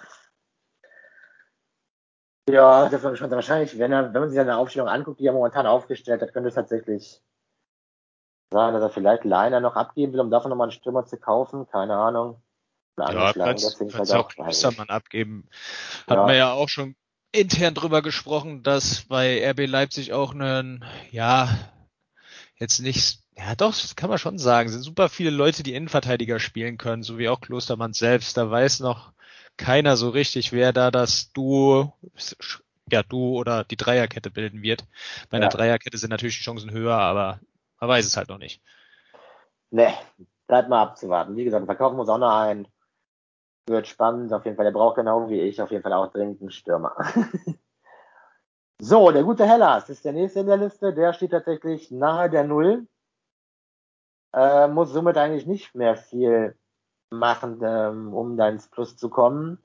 ja, 2.49 2.87
das 2.87 3.03
war 3.03 3.15
schon 3.15 3.29
wahrscheinlich, 3.29 3.77
wenn, 3.77 3.91
er, 3.91 4.13
wenn 4.13 4.21
man 4.21 4.29
sich 4.29 4.37
seine 4.37 4.57
Aufstellung 4.57 4.87
anguckt, 4.87 5.19
die 5.19 5.25
er 5.25 5.33
momentan 5.33 5.67
aufgestellt 5.67 6.21
hat, 6.21 6.33
könnte 6.33 6.49
es 6.49 6.55
tatsächlich 6.55 7.21
sein, 8.53 8.73
dass 8.73 8.81
er 8.81 8.89
vielleicht 8.89 9.25
Liner 9.25 9.59
noch 9.59 9.75
abgeben 9.75 10.13
will, 10.13 10.21
um 10.21 10.31
davon 10.31 10.49
nochmal 10.49 10.65
einen 10.65 10.71
Stürmer 10.71 11.05
zu 11.05 11.17
kaufen. 11.17 11.67
Keine 11.67 11.97
Ahnung. 11.97 12.41
Ja, 12.97 13.33
kannst, 13.33 13.77
kannst 13.91 14.13
auch 14.13 14.29
Klostermann 14.29 14.89
abgeben. 14.89 15.49
Hat 16.07 16.17
ja. 16.17 16.25
man 16.25 16.35
ja 16.35 16.53
auch 16.53 16.69
schon 16.69 16.95
intern 17.33 17.75
drüber 17.75 18.01
gesprochen, 18.01 18.63
dass 18.63 19.03
bei 19.03 19.47
RB 19.51 19.67
Leipzig 19.67 20.13
auch 20.13 20.33
einen, 20.33 20.85
ja, 21.11 21.49
jetzt 22.55 22.79
nicht, 22.79 23.19
ja 23.37 23.55
doch, 23.55 23.69
das 23.69 23.95
kann 23.95 24.09
man 24.09 24.17
schon 24.17 24.37
sagen, 24.37 24.69
sind 24.69 24.81
super 24.81 25.09
viele 25.09 25.29
Leute, 25.29 25.63
die 25.63 25.75
Innenverteidiger 25.75 26.39
spielen 26.39 26.77
können, 26.77 27.03
so 27.03 27.17
wie 27.17 27.29
auch 27.29 27.39
Klostermann 27.39 27.93
selbst. 27.93 28.35
Da 28.37 28.49
weiß 28.49 28.79
noch 28.79 29.13
keiner 29.57 29.95
so 29.95 30.09
richtig, 30.09 30.51
wer 30.51 30.73
da 30.73 30.91
das 30.91 31.31
Duo, 31.33 31.93
ja, 32.91 33.03
Duo 33.03 33.37
oder 33.37 33.63
die 33.63 33.77
Dreierkette 33.77 34.31
bilden 34.31 34.61
wird. 34.61 34.85
Bei 35.29 35.37
einer 35.37 35.47
ja. 35.47 35.51
Dreierkette 35.51 35.97
sind 35.97 36.09
natürlich 36.09 36.37
die 36.37 36.43
Chancen 36.43 36.71
höher, 36.71 36.97
aber 36.97 37.39
man 37.79 37.89
weiß 37.89 38.05
es 38.05 38.17
halt 38.17 38.29
noch 38.29 38.37
nicht. 38.37 38.61
Nee, 39.69 39.93
bleibt 40.47 40.69
mal 40.69 40.81
abzuwarten. 40.81 41.35
Wie 41.35 41.43
gesagt, 41.43 41.65
verkaufen 41.65 41.97
muss 41.97 42.09
auch 42.09 42.17
noch 42.17 42.33
ein. 42.33 42.67
Wird 43.67 43.87
spannend, 43.87 44.31
auf 44.31 44.45
jeden 44.45 44.55
Fall. 44.55 44.65
Der 44.65 44.71
braucht 44.71 44.95
genau 44.95 45.29
wie 45.29 45.41
ich 45.41 45.61
auf 45.61 45.71
jeden 45.71 45.83
Fall 45.83 45.93
auch 45.93 46.11
dringend 46.11 46.39
einen 46.39 46.51
Stürmer. 46.51 46.95
so, 48.79 49.11
der 49.11 49.23
gute 49.23 49.45
Hellas 49.45 49.89
ist 49.89 50.05
der 50.05 50.13
nächste 50.13 50.39
in 50.39 50.47
der 50.47 50.57
Liste. 50.57 50.93
Der 50.93 51.11
steht 51.11 51.31
tatsächlich 51.31 51.91
nahe 51.91 52.29
der 52.29 52.45
Null. 52.45 52.87
Äh, 54.33 54.67
muss 54.67 54.91
somit 54.91 55.17
eigentlich 55.17 55.45
nicht 55.45 55.75
mehr 55.75 55.95
viel 55.95 56.55
machen, 57.09 57.59
ähm, 57.63 58.13
um 58.13 58.37
da 58.37 58.49
ins 58.49 58.67
Plus 58.67 58.97
zu 58.97 59.09
kommen. 59.09 59.63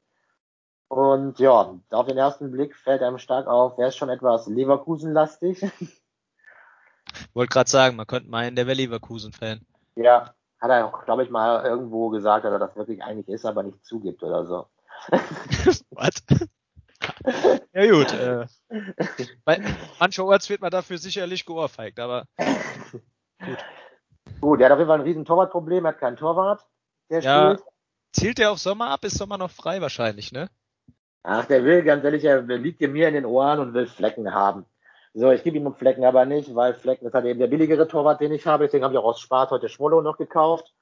Und 0.89 1.39
ja, 1.39 1.75
auf 1.91 2.07
den 2.07 2.19
ersten 2.19 2.51
Blick 2.51 2.77
fällt 2.77 3.03
einem 3.03 3.19
stark 3.19 3.47
auf, 3.47 3.79
er 3.79 3.89
ist 3.89 3.97
schon 3.97 4.11
etwas 4.11 4.47
Leverkusen-lastig. 4.47 5.63
Wollte 7.35 7.53
gerade 7.53 7.71
sagen, 7.71 7.97
man 7.97 8.07
könnte 8.07 8.31
meinen, 8.31 8.57
der 8.57 8.67
wäre 8.67 8.77
Leverkusen-Fan. 8.77 9.61
Ja, 9.97 10.35
hat 10.61 10.71
er 10.71 10.87
auch, 10.87 11.05
glaube 11.05 11.25
ich, 11.25 11.31
mal 11.31 11.65
irgendwo 11.65 12.11
gesagt, 12.11 12.45
dass 12.45 12.53
er 12.53 12.59
das 12.59 12.77
wirklich 12.77 13.03
eigentlich 13.03 13.29
ist, 13.29 13.45
aber 13.45 13.63
nicht 13.63 13.85
zugibt 13.85 14.23
oder 14.23 14.47
so. 14.47 14.67
Was? 15.91 16.23
ja 17.73 17.91
gut. 17.91 18.13
Äh, 18.13 18.47
mancherorts 19.99 20.49
wird 20.51 20.61
man 20.61 20.71
dafür 20.71 20.99
sicherlich 20.99 21.45
geohrfeigt, 21.47 21.99
aber 21.99 22.27
gut. 23.41 23.59
Gut, 24.43 24.61
er 24.61 24.67
hat 24.67 24.73
auf 24.73 24.79
jeden 24.79 24.89
Fall 24.89 24.99
ein 24.99 25.05
riesen 25.07 25.25
Torwartproblem, 25.25 25.87
er 25.87 25.93
hat 25.93 25.99
keinen 25.99 26.17
Torwart 26.17 26.67
der 27.13 27.21
ja, 27.21 27.55
spielt. 27.55 27.69
Zielt 28.13 28.39
der 28.39 28.51
auf 28.51 28.59
Sommer 28.59 28.89
ab? 28.89 29.05
Ist 29.05 29.19
Sommer 29.19 29.39
noch 29.39 29.51
frei 29.51 29.81
wahrscheinlich, 29.81 30.33
ne? 30.33 30.49
Ach, 31.23 31.45
der 31.45 31.65
will, 31.65 31.83
ganz 31.83 32.05
ehrlich, 32.05 32.25
er 32.25 32.43
liegt 32.43 32.81
mir 32.81 33.09
in 33.09 33.15
den 33.15 33.25
Ohren 33.25 33.61
und 33.61 33.75
will 33.75 33.87
Flecken 33.87 34.35
haben. 34.35 34.67
So, 35.15 35.31
ich 35.31 35.45
gebe 35.45 35.59
ihm 35.59 35.75
Flecken 35.75 36.05
aber 36.05 36.25
nicht, 36.25 36.55
weil 36.55 36.75
Flecken 36.75 37.07
ist 37.07 37.15
halt 37.15 37.27
eben 37.27 37.39
der 37.39 37.47
billigere 37.47 37.87
Torwart, 37.87 38.21
den 38.21 38.33
ich 38.33 38.47
habe. 38.47 38.65
Deswegen 38.65 38.83
habe 38.83 38.95
ich 38.95 38.99
auch 38.99 39.05
aus 39.05 39.21
Spaß 39.21 39.51
heute 39.51 39.69
Schwollo 39.69 40.01
noch 40.01 40.17
gekauft. 40.17 40.75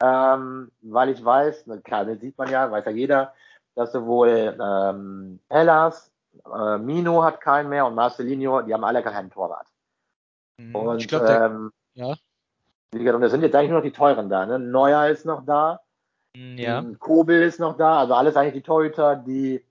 Ähm, 0.00 0.70
weil 0.82 1.08
ich 1.08 1.24
weiß, 1.24 1.64
klar, 1.82 2.04
den 2.04 2.20
sieht 2.20 2.38
man 2.38 2.50
ja, 2.50 2.70
weiß 2.70 2.84
ja 2.84 2.92
jeder, 2.92 3.34
dass 3.74 3.90
sowohl 3.90 4.56
ähm, 4.62 5.40
Hellas, 5.48 6.12
äh, 6.54 6.78
Mino 6.78 7.24
hat 7.24 7.40
keinen 7.40 7.68
mehr 7.68 7.86
und 7.86 7.96
Marcelinho, 7.96 8.62
die 8.62 8.72
haben 8.72 8.84
alle 8.84 9.02
keinen 9.02 9.30
Torwart. 9.30 9.66
Mhm, 10.58 10.76
und, 10.76 10.98
ich 10.98 11.08
glaube, 11.08 11.26
ähm, 11.26 11.72
ja. 11.94 12.14
Gesagt, 12.92 13.14
und 13.16 13.20
das 13.20 13.32
sind 13.32 13.42
jetzt 13.42 13.54
eigentlich 13.54 13.70
nur 13.70 13.78
noch 13.80 13.84
die 13.84 13.92
teuren 13.92 14.28
da. 14.30 14.46
Ne? 14.46 14.58
Neuer 14.58 15.08
ist 15.08 15.26
noch 15.26 15.44
da. 15.44 15.80
Hm, 16.34 16.56
Ja. 16.56 16.84
Kobel 16.98 17.42
ist 17.42 17.60
noch 17.60 17.76
da. 17.76 17.98
Also 17.98 18.14
alles 18.14 18.36
eigentlich 18.36 18.54
die 18.54 18.62
Torhüter, 18.62 19.16
die 19.16 19.62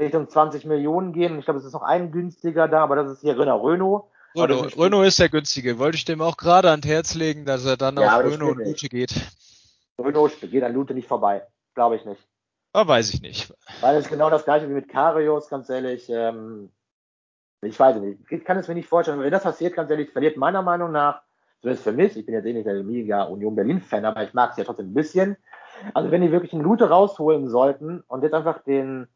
Richtung 0.00 0.28
20 0.28 0.64
Millionen 0.64 1.12
gehen. 1.12 1.38
Ich 1.38 1.44
glaube, 1.44 1.60
es 1.60 1.64
ist 1.66 1.72
noch 1.72 1.82
ein 1.82 2.10
günstiger 2.10 2.66
da, 2.68 2.82
aber 2.82 2.96
das 2.96 3.10
ist 3.12 3.20
hier. 3.20 3.32
Aber 3.38 4.48
das 4.48 4.76
Renault, 4.76 5.06
ist- 5.06 5.18
der 5.18 5.28
günstige. 5.28 5.78
Wollte 5.78 5.96
ich 5.96 6.04
dem 6.04 6.20
auch 6.20 6.36
gerade 6.36 6.70
ans 6.70 6.86
Herz 6.86 7.14
legen, 7.14 7.44
dass 7.46 7.64
er 7.64 7.76
dann 7.76 7.96
Ja, 7.96 8.16
auf 8.18 8.24
Renault 8.24 8.58
und. 8.58 8.64
Lute 8.66 8.88
geht. 8.88 9.14
Renault 9.98 10.38
geht 10.40 10.62
an 10.62 10.74
Lute 10.74 10.92
nicht 10.92 11.08
vorbei. 11.08 11.46
Glaube 11.74 11.96
ich 11.96 12.04
nicht. 12.04 12.20
Aber 12.72 12.88
weiß 12.90 13.14
ich 13.14 13.22
nicht. 13.22 13.54
Weil 13.80 13.96
es 13.96 14.04
ist 14.06 14.10
genau 14.10 14.28
das 14.28 14.44
gleiche 14.44 14.68
wie 14.68 14.74
mit 14.74 14.88
Karius, 14.88 15.48
ganz 15.48 15.70
ehrlich. 15.70 16.10
Ähm, 16.10 16.70
ich 17.62 17.78
weiß 17.78 17.96
nicht. 17.98 18.20
Ich 18.30 18.44
kann 18.44 18.58
es 18.58 18.68
mir 18.68 18.74
nicht 18.74 18.88
vorstellen. 18.88 19.20
Wenn 19.20 19.30
das 19.30 19.44
passiert, 19.44 19.74
ganz 19.74 19.90
ehrlich, 19.90 20.10
verliert 20.10 20.36
meiner 20.36 20.60
Meinung 20.62 20.92
nach, 20.92 21.22
es 21.62 21.80
für 21.82 21.92
mich, 21.92 22.16
ich 22.16 22.26
bin 22.26 22.34
jetzt 22.34 22.46
eh 22.46 22.52
nicht 22.52 22.66
der 22.66 22.82
mega 22.82 23.24
Union 23.24 23.56
Berlin-Fan, 23.56 24.04
aber 24.04 24.22
ich 24.22 24.34
mag 24.34 24.52
es 24.52 24.56
ja 24.56 24.64
trotzdem 24.64 24.90
ein 24.90 24.94
bisschen. 24.94 25.36
Also 25.94 26.10
wenn 26.10 26.22
die 26.22 26.32
wirklich 26.32 26.52
einen 26.52 26.62
Lute 26.62 26.88
rausholen 26.88 27.48
sollten 27.48 28.02
und 28.08 28.22
jetzt 28.22 28.34
einfach 28.34 28.62
den 28.62 29.08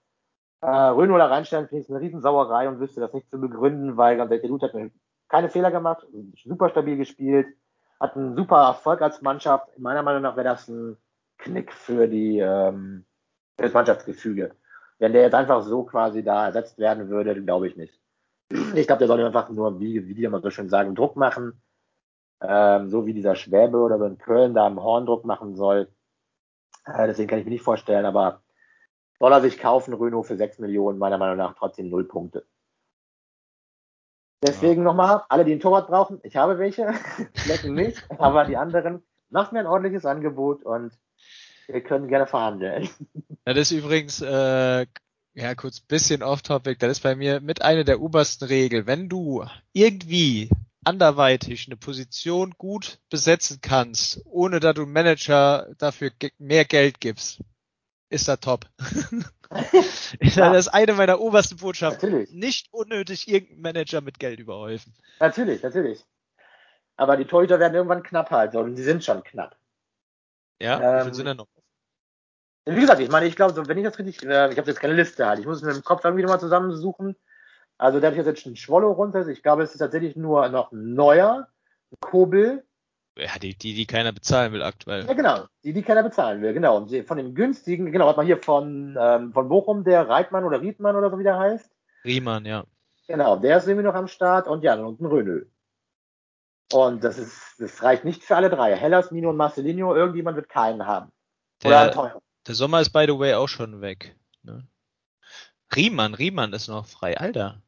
äh, 0.62 0.66
da 0.66 1.26
reinstellen, 1.26 1.68
finde 1.68 1.80
ich 1.80 1.87
es 1.87 1.90
eine 1.90 2.00
Riesensauerei 2.00 2.68
und 2.68 2.80
wüsste 2.80 3.00
das 3.00 3.12
nicht 3.12 3.30
zu 3.30 3.40
begründen, 3.40 3.97
weil 3.97 4.16
ganz 4.16 4.30
ehrlich, 4.30 4.42
der 4.42 4.50
Lute 4.50 4.66
hat 4.66 4.75
mir 4.75 4.90
keine 5.28 5.49
Fehler 5.49 5.70
gemacht, 5.70 6.06
super 6.44 6.68
stabil 6.68 6.97
gespielt, 6.97 7.47
hat 7.99 8.16
einen 8.16 8.37
super 8.37 8.66
Erfolg 8.66 9.00
als 9.00 9.23
Mannschaft. 9.23 9.78
Meiner 9.78 10.02
Meinung 10.02 10.23
nach 10.23 10.37
wäre 10.37 10.49
das 10.49 10.68
ein 10.68 10.97
Knick 11.38 11.73
für 11.73 12.09
die 12.09 12.38
ähm, 12.38 13.04
für 13.56 13.64
das 13.64 13.73
Mannschaftsgefüge. 13.73 14.54
Wenn 14.99 15.12
der 15.12 15.23
jetzt 15.23 15.35
einfach 15.35 15.62
so 15.62 15.85
quasi 15.85 16.23
da 16.23 16.47
ersetzt 16.47 16.78
werden 16.78 17.09
würde, 17.09 17.40
glaube 17.42 17.68
ich 17.68 17.76
nicht. 17.76 17.99
Ich 18.75 18.87
glaube, 18.87 18.99
der 18.99 19.06
soll 19.06 19.25
einfach 19.25 19.49
nur, 19.50 19.78
wie, 19.80 20.06
wie 20.09 20.14
die 20.14 20.25
immer 20.25 20.40
so 20.40 20.50
schön 20.50 20.68
sagen, 20.68 20.94
Druck 20.94 21.16
machen. 21.16 21.62
Ähm, 22.42 22.88
so 22.88 23.06
wie 23.06 23.12
dieser 23.12 23.37
Schwäbe 23.37 23.78
oder 23.78 24.04
in 24.06 24.18
Köln 24.18 24.54
da 24.54 24.66
im 24.66 24.82
Horn 24.82 25.06
Druck 25.06 25.25
machen 25.25 25.54
soll. 25.56 25.88
Äh, 26.87 27.06
deswegen 27.06 27.28
kann 27.28 27.38
ich 27.38 27.44
mir 27.44 27.50
nicht 27.50 27.64
vorstellen, 27.64 28.06
aber 28.06 28.42
soll 29.18 29.32
er 29.32 29.42
sich 29.42 29.59
kaufen, 29.59 29.92
Renault 29.94 30.26
für 30.26 30.37
6 30.37 30.59
Millionen, 30.59 30.99
meiner 30.99 31.18
Meinung 31.18 31.37
nach 31.37 31.54
trotzdem 31.54 31.90
null 31.90 32.04
Punkte. 32.04 32.47
Deswegen 34.42 34.82
nochmal, 34.82 35.23
alle, 35.28 35.44
die 35.44 35.52
einen 35.52 35.61
Torwart 35.61 35.88
brauchen, 35.88 36.18
ich 36.23 36.37
habe 36.37 36.59
welche, 36.59 36.94
lecken 37.47 37.75
nicht, 37.75 38.02
aber 38.18 38.47
die 38.47 38.56
anderen, 38.56 39.02
macht 39.28 39.52
mir 39.52 39.61
ein 39.61 39.66
ordentliches 39.66 40.06
Angebot 40.06 40.62
und 40.62 40.99
wir 41.66 41.82
können 41.82 42.09
gerne 42.09 42.26
verhandeln. 42.26 42.88
Das 43.47 43.56
ist 43.56 43.70
übrigens, 43.73 44.20
äh, 44.20 44.87
ja, 45.32 45.54
kurz 45.56 45.80
bisschen 45.80 46.23
off-topic, 46.23 46.76
das 46.78 46.92
ist 46.92 47.02
bei 47.02 47.16
mir 47.16 47.40
mit 47.40 47.62
einer 47.62 47.85
der 47.85 48.00
obersten 48.00 48.44
Regeln. 48.44 48.87
Wenn 48.87 49.09
du 49.09 49.44
irgendwie 49.73 50.50
anderweitig 50.90 51.66
eine 51.68 51.76
Position 51.76 52.54
gut 52.59 52.99
besetzen 53.11 53.61
kannst, 53.62 54.20
ohne 54.25 54.59
dass 54.59 54.75
du 54.75 54.87
Manager 54.87 55.68
dafür 55.78 56.11
mehr 56.38 56.64
Geld 56.64 57.00
gibst, 57.00 57.40
ist 58.11 58.28
das 58.28 58.40
top. 58.40 58.66
Ja. 60.20 60.52
Das 60.52 60.66
ist 60.66 60.73
eine 60.73 60.92
meiner 60.92 61.20
obersten 61.20 61.56
Botschaften. 61.56 62.09
Natürlich. 62.09 62.32
Nicht 62.32 62.68
unnötig 62.73 63.26
irgendeinen 63.26 63.62
Manager 63.62 64.00
mit 64.00 64.20
Geld 64.20 64.38
überhäufen. 64.38 64.94
Natürlich, 65.18 65.61
natürlich. 65.61 66.04
Aber 66.97 67.16
die 67.16 67.25
Torhüter 67.25 67.59
werden 67.59 67.75
irgendwann 67.75 68.04
knapp 68.04 68.30
halt, 68.30 68.54
und 68.54 68.76
die 68.76 68.82
sind 68.85 69.04
schon 69.04 69.25
knapp. 69.25 69.56
Ja, 70.61 70.78
wie 70.78 70.85
Ähm, 70.85 71.04
viel 71.06 71.14
sind 71.14 71.26
denn 71.26 71.37
noch? 71.38 71.49
Wie 72.64 72.80
gesagt, 72.80 73.00
ich 73.00 73.11
meine, 73.11 73.26
ich 73.26 73.35
glaube, 73.35 73.66
wenn 73.66 73.78
ich 73.78 73.85
das 73.85 73.99
richtig, 73.99 74.23
äh, 74.23 74.52
ich 74.52 74.59
habe 74.59 74.70
jetzt 74.70 74.78
keine 74.78 74.94
Liste 74.94 75.26
halt, 75.26 75.40
ich 75.40 75.47
muss 75.47 75.56
es 75.56 75.62
mir 75.64 75.73
im 75.73 75.82
Kopf 75.82 76.04
irgendwie 76.04 76.23
nochmal 76.23 76.38
zusammensuchen. 76.38 77.16
Also 77.80 77.99
da 77.99 78.08
habe 78.08 78.16
ich 78.20 78.25
jetzt 78.26 78.46
einen 78.46 78.56
Schwollo 78.56 78.92
runter, 78.92 79.26
ich 79.26 79.42
glaube, 79.42 79.62
es 79.62 79.72
ist 79.72 79.78
tatsächlich 79.78 80.14
nur 80.16 80.49
noch 80.50 80.70
ein 80.72 80.94
neuer, 80.94 81.49
Kobel, 82.00 82.62
Ja, 83.16 83.38
die, 83.40 83.56
die, 83.56 83.75
die 83.75 83.87
keiner 83.87 84.12
bezahlen 84.12 84.52
will 84.52 84.62
aktuell. 84.62 85.06
ja 85.06 85.12
genau, 85.14 85.46
die, 85.64 85.72
die 85.72 85.82
keiner 85.82 86.02
bezahlen 86.02 86.40
will, 86.42 86.52
genau. 86.52 86.76
Und 86.76 86.94
von 87.06 87.16
dem 87.16 87.34
günstigen, 87.34 87.90
genau, 87.90 88.06
hat 88.08 88.16
man 88.16 88.26
hier 88.26 88.40
von, 88.42 88.96
ähm, 89.00 89.32
von 89.32 89.49
Bochum, 89.49 89.82
der 89.84 90.08
Reitmann 90.08 90.44
oder 90.44 90.60
Riedmann 90.60 90.94
oder 90.94 91.10
so 91.10 91.18
wie 91.18 91.25
der 91.25 91.38
heißt. 91.38 91.70
Riemann, 92.04 92.44
ja. 92.44 92.64
Genau, 93.08 93.37
der 93.37 93.56
ist 93.58 93.66
irgendwie 93.66 93.87
noch 93.87 93.94
am 93.94 94.06
Start 94.08 94.46
und 94.46 94.62
ja, 94.62 94.75
und 94.75 95.00
ein 95.00 95.06
Rönö. 95.06 95.46
Und 96.72 97.02
das 97.02 97.18
ist, 97.18 97.56
das 97.58 97.82
reicht 97.82 98.04
nicht 98.04 98.22
für 98.22 98.37
alle 98.37 98.49
drei. 98.50 98.76
Hellas, 98.76 99.10
Mino 99.10 99.30
und 99.30 99.37
Marcelinho, 99.37 99.94
irgendjemand 99.96 100.37
wird 100.37 100.49
keinen 100.49 100.87
haben. 100.87 101.10
Oder 101.64 101.84
Der, 101.87 101.92
teuer. 101.92 102.22
der 102.46 102.54
Sommer 102.54 102.80
ist 102.80 102.90
by 102.90 103.06
the 103.08 103.18
way 103.18 103.34
auch 103.34 103.49
schon 103.49 103.80
weg. 103.80 104.14
Ne? 104.44 104.66
Riemann, 105.75 106.14
Riemann 106.14 106.52
ist 106.52 106.68
noch 106.68 106.87
frei. 106.87 107.18
Alter. 107.18 107.60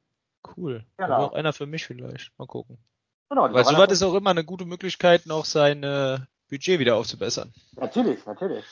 Cool. 0.56 0.84
Genau. 0.96 1.14
Aber 1.14 1.24
auch 1.24 1.32
einer 1.32 1.52
für 1.52 1.66
mich 1.66 1.86
vielleicht. 1.86 2.32
Mal 2.38 2.46
gucken. 2.46 2.78
Genau, 3.28 3.52
Weil 3.52 3.64
sowas 3.64 3.92
ist 3.92 4.02
auch 4.02 4.14
immer 4.14 4.30
eine 4.30 4.44
gute 4.44 4.66
Möglichkeit, 4.66 5.26
noch 5.26 5.46
sein 5.46 5.82
äh, 5.82 6.18
Budget 6.50 6.78
wieder 6.78 6.96
aufzubessern. 6.96 7.52
Natürlich, 7.76 8.26
natürlich. 8.26 8.64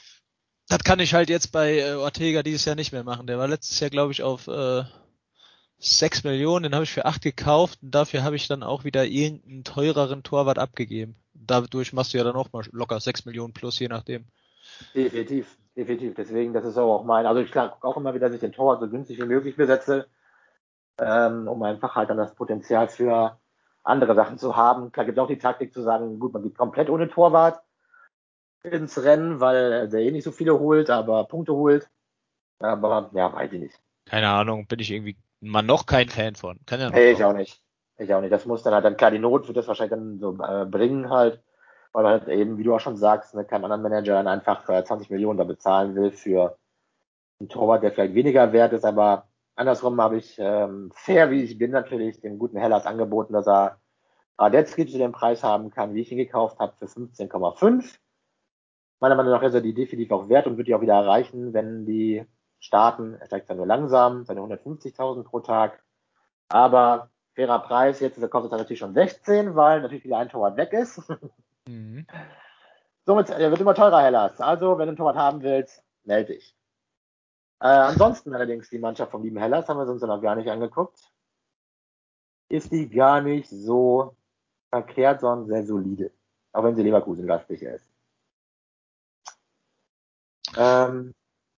Das 0.69 0.85
kann 0.85 1.01
ich 1.01 1.15
halt 1.15 1.31
jetzt 1.31 1.51
bei 1.51 1.79
äh, 1.79 1.95
Ortega 1.95 2.43
dieses 2.43 2.67
Jahr 2.67 2.77
nicht 2.77 2.93
mehr 2.93 3.03
machen. 3.03 3.27
Der 3.27 3.39
war 3.39 3.49
letztes 3.49 3.81
Jahr, 3.81 3.91
glaube 3.91 4.13
ich, 4.13 4.23
auf 4.23 4.49
äh, 4.49 4.85
6 5.79 6.25
Millionen, 6.25 6.65
den 6.65 6.75
habe 6.75 6.85
ich 6.85 6.93
für 6.93 7.07
8 7.07 7.23
gekauft 7.23 7.79
und 7.83 7.95
dafür 7.95 8.23
habe 8.23 8.37
ich 8.37 8.49
dann 8.49 8.63
auch 8.63 8.85
wieder 8.85 9.07
irgendeinen 9.07 9.65
teureren 9.65 10.23
Torwart 10.23 10.59
abgegeben. 10.59 11.17
Dadurch 11.33 11.95
machst 11.95 12.13
du 12.13 12.19
ja 12.19 12.25
dann 12.25 12.37
auch 12.37 12.53
mal 12.53 12.65
locker 12.71 13.01
6 13.01 13.25
Millionen 13.25 13.55
plus, 13.55 13.79
je 13.79 13.89
nachdem. 13.89 14.27
Definitiv, 14.95 15.57
definitiv. 15.75 16.15
Deswegen, 16.15 16.53
das 16.53 16.67
ist 16.67 16.77
auch 16.77 17.05
mein, 17.05 17.25
also 17.25 17.41
ich 17.41 17.51
gucke 17.51 17.83
auch 17.83 17.97
immer 17.97 18.15
wieder, 18.15 18.27
dass 18.27 18.35
ich 18.35 18.41
den 18.41 18.53
Torwart 18.53 18.81
so 18.81 18.89
günstig 18.89 19.19
wie 19.19 19.27
möglich 19.27 19.57
besetze, 19.57 20.07
ähm, 20.99 21.49
um 21.49 21.63
einfach 21.63 21.95
halt 21.95 22.11
dann 22.11 22.17
das 22.17 22.35
Potenzial 22.35 22.89
für 22.89 23.39
andere 23.83 24.15
Sachen 24.15 24.39
zu 24.39 24.57
haben. 24.57 24.93
Klar 24.93 25.07
gibt 25.07 25.19
es 25.19 25.23
auch 25.23 25.29
die 25.29 25.39
Taktik 25.39 25.73
zu 25.73 25.83
sagen, 25.83 26.19
gut, 26.19 26.33
man 26.33 26.43
geht 26.43 26.57
komplett 26.57 26.91
ohne 26.91 27.09
Torwart 27.09 27.63
ins 28.63 29.03
Rennen, 29.03 29.41
weil 29.41 29.89
der 29.89 30.01
eh 30.01 30.11
nicht 30.11 30.25
so 30.25 30.33
viele 30.33 30.59
holt, 30.59 30.91
aber 30.91 31.25
Punkte 31.25 31.55
holt. 31.55 31.89
Aber 32.59 33.11
ja, 33.15 33.33
weiß 33.33 33.53
ich 33.53 33.61
nicht. 33.61 33.81
Keine 34.05 34.29
Ahnung, 34.29 34.67
bin 34.67 34.81
ich 34.81 34.91
irgendwie 34.91 35.17
mal 35.41 35.63
noch 35.63 35.87
kein 35.87 36.09
Fan 36.09 36.35
von. 36.35 36.59
Kann 36.67 36.81
ja 36.81 36.91
Nee, 36.91 37.13
ich 37.13 37.25
auch 37.25 37.33
nicht. 37.33 37.63
Ich 37.97 38.13
auch 38.13 38.21
nicht. 38.21 38.33
Das 38.33 38.47
muss 38.47 38.63
dann 38.63 38.75
halt 38.75 38.85
dann 38.85 38.97
klar, 38.97 39.11
die 39.11 39.19
Not 39.19 39.47
wird 39.47 39.57
das 39.57 39.69
wahrscheinlich 39.69 39.91
dann 39.91 40.19
so 40.19 40.37
äh, 40.43 40.67
bringen 40.67 41.11
halt, 41.11 41.43
weil 41.93 42.03
man 42.03 42.13
halt 42.13 42.29
eben, 42.29 42.59
wie 42.59 42.63
du 42.63 42.75
auch 42.75 42.81
schon 42.81 42.97
sagst, 42.97 43.35
ne, 43.35 43.45
keinem 43.45 43.65
anderen 43.65 43.83
Manager 43.83 44.15
dann 44.15 44.29
einfach 44.29 44.69
äh, 44.69 44.85
20 44.85 45.11
Millionen 45.11 45.39
da 45.39 45.45
bezahlen 45.45 45.95
will 45.95 46.11
für 46.11 46.59
einen 47.39 47.49
Torwart, 47.49 47.83
der 47.83 47.93
vielleicht 47.93 48.15
weniger 48.15 48.53
wert 48.53 48.73
ist, 48.73 48.85
aber 48.85 49.27
andersrum 49.61 50.01
habe 50.01 50.17
ich, 50.17 50.37
ähm, 50.39 50.91
fair 50.95 51.31
wie 51.31 51.43
ich 51.43 51.59
bin, 51.59 51.71
natürlich 51.71 52.21
dem 52.21 52.39
guten 52.39 52.59
Hellas 52.59 52.87
angeboten, 52.87 53.35
dass 53.35 53.47
er 53.47 53.79
Radetzky 54.39 54.87
zu 54.87 54.99
dem 54.99 55.13
Preis 55.13 55.43
haben 55.43 55.71
kann, 55.71 55.95
wie 55.95 56.01
ich 56.01 56.11
ihn 56.11 56.19
gekauft 56.19 56.59
habe, 56.59 56.73
für 56.79 56.87
15,5. 56.87 57.99
Meiner 58.99 59.15
Meinung 59.15 59.33
nach 59.33 59.43
ist 59.43 59.55
er 59.55 59.61
die 59.61 59.75
definitiv 59.75 60.13
auch 60.13 60.29
wert 60.29 60.47
und 60.47 60.57
wird 60.57 60.67
die 60.67 60.75
auch 60.75 60.81
wieder 60.81 60.95
erreichen, 60.95 61.53
wenn 61.53 61.85
die 61.85 62.25
starten. 62.59 63.15
Er 63.15 63.27
steigt 63.27 63.51
dann 63.51 63.59
nur 63.59 63.67
langsam, 63.67 64.25
seine 64.25 64.41
150.000 64.41 65.25
pro 65.25 65.41
Tag. 65.41 65.83
Aber 66.49 67.11
fairer 67.35 67.61
Preis, 67.61 68.01
jetzt 68.01 68.19
kostet 68.31 68.53
er 68.53 68.59
natürlich 68.59 68.81
schon 68.81 68.95
16, 68.95 69.55
weil 69.57 69.83
natürlich 69.83 70.05
wieder 70.05 70.19
ein 70.19 70.29
Torwart 70.29 70.57
weg 70.57 70.73
ist. 70.73 71.03
Mhm. 71.69 72.07
Somit 73.05 73.29
er 73.29 73.51
wird 73.51 73.61
immer 73.61 73.75
teurer, 73.75 74.03
Hellas. 74.03 74.41
Also, 74.41 74.79
wenn 74.79 74.87
du 74.87 74.91
einen 74.91 74.97
Torwart 74.97 75.17
haben 75.17 75.43
willst, 75.43 75.85
melde 76.05 76.33
dich. 76.33 76.57
Äh, 77.61 77.67
ansonsten 77.67 78.35
allerdings 78.35 78.71
die 78.71 78.79
Mannschaft 78.79 79.11
vom 79.11 79.23
lieben 79.23 79.37
Hellas 79.37 79.69
haben 79.69 79.79
wir 79.79 79.87
uns 79.87 80.03
noch 80.03 80.23
gar 80.23 80.35
nicht 80.35 80.49
angeguckt. 80.49 81.13
Ist 82.49 82.73
die 82.73 82.89
gar 82.89 83.21
nicht 83.21 83.49
so 83.49 84.17
verkehrt, 84.71 85.21
sondern 85.21 85.47
sehr 85.47 85.67
solide. 85.67 86.11
Auch 86.53 86.65
wenn 86.65 86.75
sie 86.75 86.83
Leverkusen 86.83 87.27
lastig 87.27 87.63
ist. 87.63 87.87
Ähm, 90.57 91.15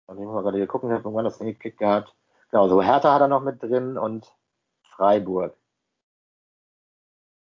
und 0.07 0.19
ich 0.19 0.25
muss 0.25 0.35
mal 0.35 0.43
gerade 0.43 0.57
hier 0.57 0.67
gucken, 0.67 0.91
ich 0.91 0.95
habe 0.95 1.05
irgendwann 1.05 1.25
das 1.25 1.39
hingeklickt 1.39 1.79
gehabt. 1.79 2.15
Genau, 2.51 2.69
so 2.69 2.83
Hertha 2.83 3.15
hat 3.15 3.21
er 3.21 3.29
noch 3.29 3.43
mit 3.43 3.63
drin 3.63 3.97
und 3.97 4.35
Freiburg 4.83 5.57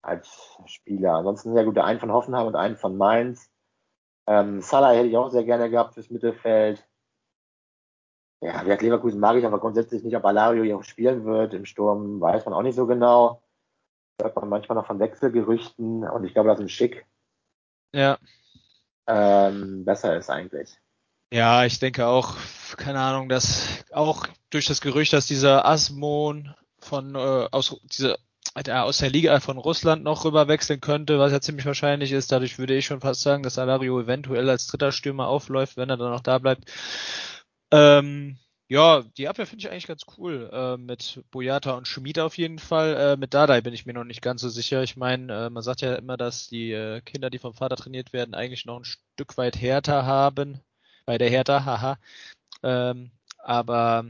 als 0.03 0.57
Spieler. 0.65 1.15
Ansonsten 1.15 1.53
sehr 1.53 1.63
gute, 1.65 1.83
einen 1.83 1.99
von 1.99 2.11
Hoffenheim 2.11 2.45
und 2.45 2.55
einen 2.55 2.75
von 2.75 2.97
Mainz. 2.97 3.49
Ähm, 4.27 4.61
Salah 4.61 4.91
hätte 4.91 5.07
ich 5.07 5.17
auch 5.17 5.29
sehr 5.31 5.43
gerne 5.43 5.69
gehabt 5.69 5.95
fürs 5.95 6.09
Mittelfeld. 6.09 6.85
Ja, 8.43 8.59
wie 8.59 8.65
gesagt, 8.65 8.81
Leverkusen 8.81 9.21
mag 9.21 9.37
ich 9.37 9.45
aber 9.45 9.57
grundsätzlich 9.59 10.03
nicht, 10.03 10.17
ob 10.17 10.25
Alario 10.25 10.63
hier 10.63 10.75
auch 10.77 10.83
spielen 10.83 11.23
wird. 11.23 11.53
Im 11.53 11.65
Sturm 11.65 12.19
weiß 12.19 12.43
man 12.43 12.53
auch 12.53 12.61
nicht 12.61 12.75
so 12.75 12.85
genau. 12.85 13.41
Hört 14.21 14.35
man 14.35 14.49
manchmal 14.49 14.75
noch 14.75 14.85
von 14.85 14.99
Wechselgerüchten 14.99 16.03
und 16.03 16.25
ich 16.25 16.33
glaube, 16.33 16.49
dass 16.49 16.59
ein 16.59 16.67
Schick 16.67 17.05
Ja. 17.93 18.17
ähm, 19.07 19.85
besser 19.85 20.17
ist 20.17 20.29
eigentlich. 20.29 20.77
Ja, 21.31 21.63
ich 21.63 21.79
denke 21.79 22.05
auch, 22.05 22.35
keine 22.75 22.99
Ahnung, 22.99 23.29
dass 23.29 23.85
auch 23.93 24.27
durch 24.49 24.65
das 24.65 24.81
Gerücht, 24.81 25.13
dass 25.13 25.25
dieser 25.25 25.65
Asmon 25.65 26.53
von 26.79 27.15
äh, 27.15 27.47
aus 27.49 27.79
dieser 27.83 28.17
äh, 28.55 28.71
aus 28.71 28.97
der 28.97 29.09
Liga 29.09 29.39
von 29.39 29.57
Russland 29.57 30.03
noch 30.03 30.25
rüber 30.25 30.49
wechseln 30.49 30.81
könnte, 30.81 31.17
was 31.17 31.31
ja 31.31 31.39
ziemlich 31.39 31.65
wahrscheinlich 31.65 32.11
ist. 32.11 32.31
Dadurch 32.33 32.59
würde 32.59 32.75
ich 32.75 32.85
schon 32.85 32.99
fast 32.99 33.21
sagen, 33.21 33.41
dass 33.41 33.57
Alario 33.57 34.01
eventuell 34.01 34.49
als 34.49 34.67
dritter 34.67 34.91
Stürmer 34.91 35.27
aufläuft, 35.27 35.77
wenn 35.77 35.89
er 35.89 35.97
dann 35.97 36.11
noch 36.11 36.19
da 36.21 36.39
bleibt. 36.39 36.69
Ähm, 37.73 38.37
Ja, 38.69 39.03
die 39.17 39.27
Abwehr 39.27 39.45
finde 39.45 39.65
ich 39.65 39.71
eigentlich 39.71 39.87
ganz 39.87 40.03
cool. 40.17 40.49
Äh, 40.51 40.77
mit 40.77 41.23
Boyata 41.29 41.73
und 41.73 41.87
Schmid 41.87 42.17
auf 42.17 42.37
jeden 42.37 42.57
Fall. 42.57 42.95
Äh, 42.95 43.17
mit 43.17 43.33
Dadai 43.33 43.61
bin 43.61 43.73
ich 43.73 43.85
mir 43.85 43.93
noch 43.93 44.03
nicht 44.03 44.21
ganz 44.21 44.41
so 44.41 44.49
sicher. 44.49 44.81
Ich 44.81 44.95
meine, 44.95 45.45
äh, 45.45 45.49
man 45.49 45.61
sagt 45.61 45.81
ja 45.81 45.93
immer, 45.95 46.17
dass 46.17 46.47
die 46.47 46.71
äh, 46.71 47.01
Kinder, 47.01 47.29
die 47.29 47.39
vom 47.39 47.53
Vater 47.53 47.75
trainiert 47.75 48.13
werden, 48.13 48.33
eigentlich 48.33 48.65
noch 48.65 48.79
ein 48.79 48.85
Stück 48.85 49.37
weit 49.37 49.61
härter 49.61 50.05
haben. 50.05 50.59
Bei 51.05 51.17
der 51.17 51.29
Hertha, 51.29 51.65
haha. 51.65 51.99
Ähm, 52.63 53.11
aber 53.37 54.05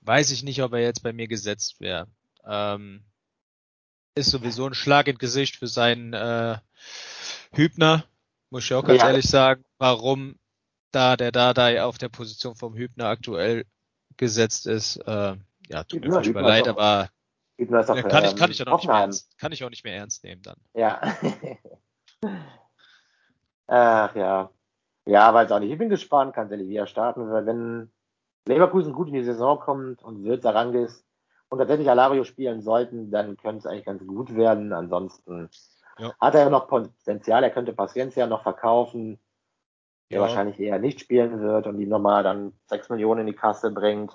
weiß 0.00 0.30
ich 0.32 0.42
nicht, 0.42 0.62
ob 0.62 0.72
er 0.72 0.80
jetzt 0.80 1.02
bei 1.02 1.12
mir 1.12 1.28
gesetzt 1.28 1.80
wäre. 1.80 2.08
Ähm, 2.44 3.02
ist 4.14 4.30
sowieso 4.30 4.66
ein 4.66 4.74
Schlag 4.74 5.08
ins 5.08 5.18
Gesicht 5.18 5.56
für 5.56 5.68
seinen 5.68 6.12
äh, 6.12 6.58
Hübner, 7.52 8.04
muss 8.50 8.64
ich 8.64 8.74
auch 8.74 8.84
ganz 8.84 9.00
ja. 9.00 9.08
ehrlich 9.08 9.28
sagen, 9.28 9.64
warum 9.78 10.38
da 10.90 11.16
der 11.16 11.32
Dadai 11.32 11.82
auf 11.82 11.98
der 11.98 12.08
Position 12.08 12.54
vom 12.54 12.74
Hübner 12.74 13.06
aktuell 13.06 13.64
gesetzt 14.16 14.66
ist. 14.66 14.96
Äh, 14.96 15.36
ja, 15.68 15.84
tut 15.84 16.00
Hübner, 16.00 16.08
mir 16.08 16.12
furchtbar 16.14 16.42
leid, 16.42 16.68
aber 16.68 17.08
Hübner 17.58 17.80
ist 17.80 17.90
auch, 17.90 17.96
kann, 17.96 18.24
ich, 18.24 18.36
kann, 18.36 18.50
ich 18.50 18.66
auch 18.66 18.76
nicht 18.76 18.86
mehr 18.86 18.96
ernst, 18.96 19.38
kann 19.38 19.52
ich 19.52 19.64
auch 19.64 19.70
nicht 19.70 19.84
mehr 19.84 19.96
ernst 19.96 20.24
nehmen 20.24 20.42
dann. 20.42 20.56
Ja. 20.74 21.00
Ach 23.66 24.14
ja. 24.14 24.50
Ja, 25.06 25.32
weiß 25.32 25.52
auch 25.52 25.60
nicht. 25.60 25.70
Ich 25.70 25.78
bin 25.78 25.88
gespannt, 25.88 26.34
kann 26.34 26.48
Sevilla 26.48 26.86
starten, 26.86 27.30
weil 27.30 27.46
wenn 27.46 27.92
Leverkusen 28.46 28.92
gut 28.92 29.08
in 29.08 29.14
die 29.14 29.24
Saison 29.24 29.58
kommt 29.58 30.02
und 30.02 30.24
Wirt 30.24 30.44
Arangis 30.44 31.04
und 31.48 31.58
tatsächlich 31.58 31.88
Alario 31.88 32.24
spielen 32.24 32.60
sollten, 32.60 33.10
dann 33.10 33.36
könnte 33.36 33.58
es 33.58 33.66
eigentlich 33.66 33.84
ganz 33.84 34.04
gut 34.04 34.34
werden. 34.34 34.72
Ansonsten 34.72 35.48
ja. 35.98 36.12
hat 36.20 36.34
er 36.34 36.42
ja 36.42 36.50
noch 36.50 36.68
Potenzial, 36.68 37.44
er 37.44 37.50
könnte 37.50 37.72
Paciencia 37.72 38.26
noch 38.26 38.42
verkaufen, 38.42 39.18
der 40.10 40.18
ja. 40.18 40.22
wahrscheinlich 40.22 40.60
eher 40.60 40.78
nicht 40.78 41.00
spielen 41.00 41.40
wird 41.40 41.66
und 41.66 41.78
die 41.78 41.86
nochmal 41.86 42.22
dann 42.22 42.52
6 42.66 42.90
Millionen 42.90 43.22
in 43.22 43.26
die 43.26 43.32
Kasse 43.32 43.70
bringt. 43.70 44.12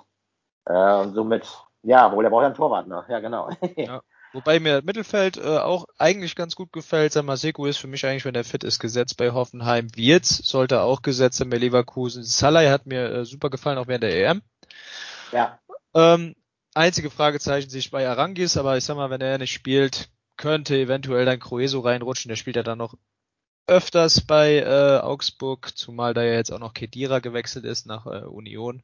Äh, 0.64 1.00
und 1.00 1.14
somit, 1.14 1.46
ja, 1.82 2.12
wohl, 2.12 2.24
er 2.24 2.30
braucht 2.30 2.42
ja 2.42 2.46
einen 2.46 2.56
Torwart 2.56 2.88
noch. 2.88 3.08
Ja, 3.08 3.20
genau. 3.20 3.50
Ja. 3.76 4.02
Wobei 4.32 4.60
mir 4.60 4.80
Mittelfeld 4.82 5.36
äh, 5.36 5.58
auch 5.58 5.84
eigentlich 5.98 6.34
ganz 6.34 6.56
gut 6.56 6.72
gefällt. 6.72 7.12
Samaseko 7.12 7.66
ist 7.66 7.76
für 7.76 7.86
mich 7.86 8.06
eigentlich, 8.06 8.24
wenn 8.24 8.34
er 8.34 8.44
fit 8.44 8.64
ist, 8.64 8.78
gesetzt 8.78 9.18
bei 9.18 9.32
Hoffenheim. 9.32 9.94
Wirtz 9.94 10.38
sollte 10.38 10.80
auch 10.80 11.02
gesetzt 11.02 11.36
sein 11.36 11.50
bei 11.50 11.58
Leverkusen. 11.58 12.24
Salai 12.24 12.68
hat 12.68 12.86
mir 12.86 13.10
äh, 13.10 13.24
super 13.26 13.50
gefallen, 13.50 13.76
auch 13.76 13.88
während 13.88 14.04
der 14.04 14.30
EM. 14.30 14.42
Ja. 15.32 15.58
Ähm, 15.94 16.34
einzige 16.72 17.10
Fragezeichen 17.10 17.68
sich 17.68 17.90
bei 17.90 18.08
Arangis, 18.08 18.56
aber 18.56 18.78
ich 18.78 18.84
sag 18.84 18.96
mal, 18.96 19.10
wenn 19.10 19.20
er 19.20 19.36
nicht 19.36 19.52
spielt, 19.52 20.08
könnte 20.38 20.76
eventuell 20.76 21.26
dann 21.26 21.38
Croeso 21.38 21.80
reinrutschen. 21.80 22.30
Der 22.30 22.36
spielt 22.36 22.56
ja 22.56 22.62
dann 22.62 22.78
noch 22.78 22.94
öfters 23.66 24.20
bei 24.20 24.58
äh, 24.58 25.00
Augsburg, 25.00 25.76
zumal 25.76 26.14
da 26.14 26.22
ja 26.22 26.34
jetzt 26.34 26.52
auch 26.52 26.58
noch 26.58 26.74
Kedira 26.74 27.20
gewechselt 27.20 27.64
ist 27.64 27.86
nach 27.86 28.06
äh, 28.06 28.24
Union. 28.24 28.82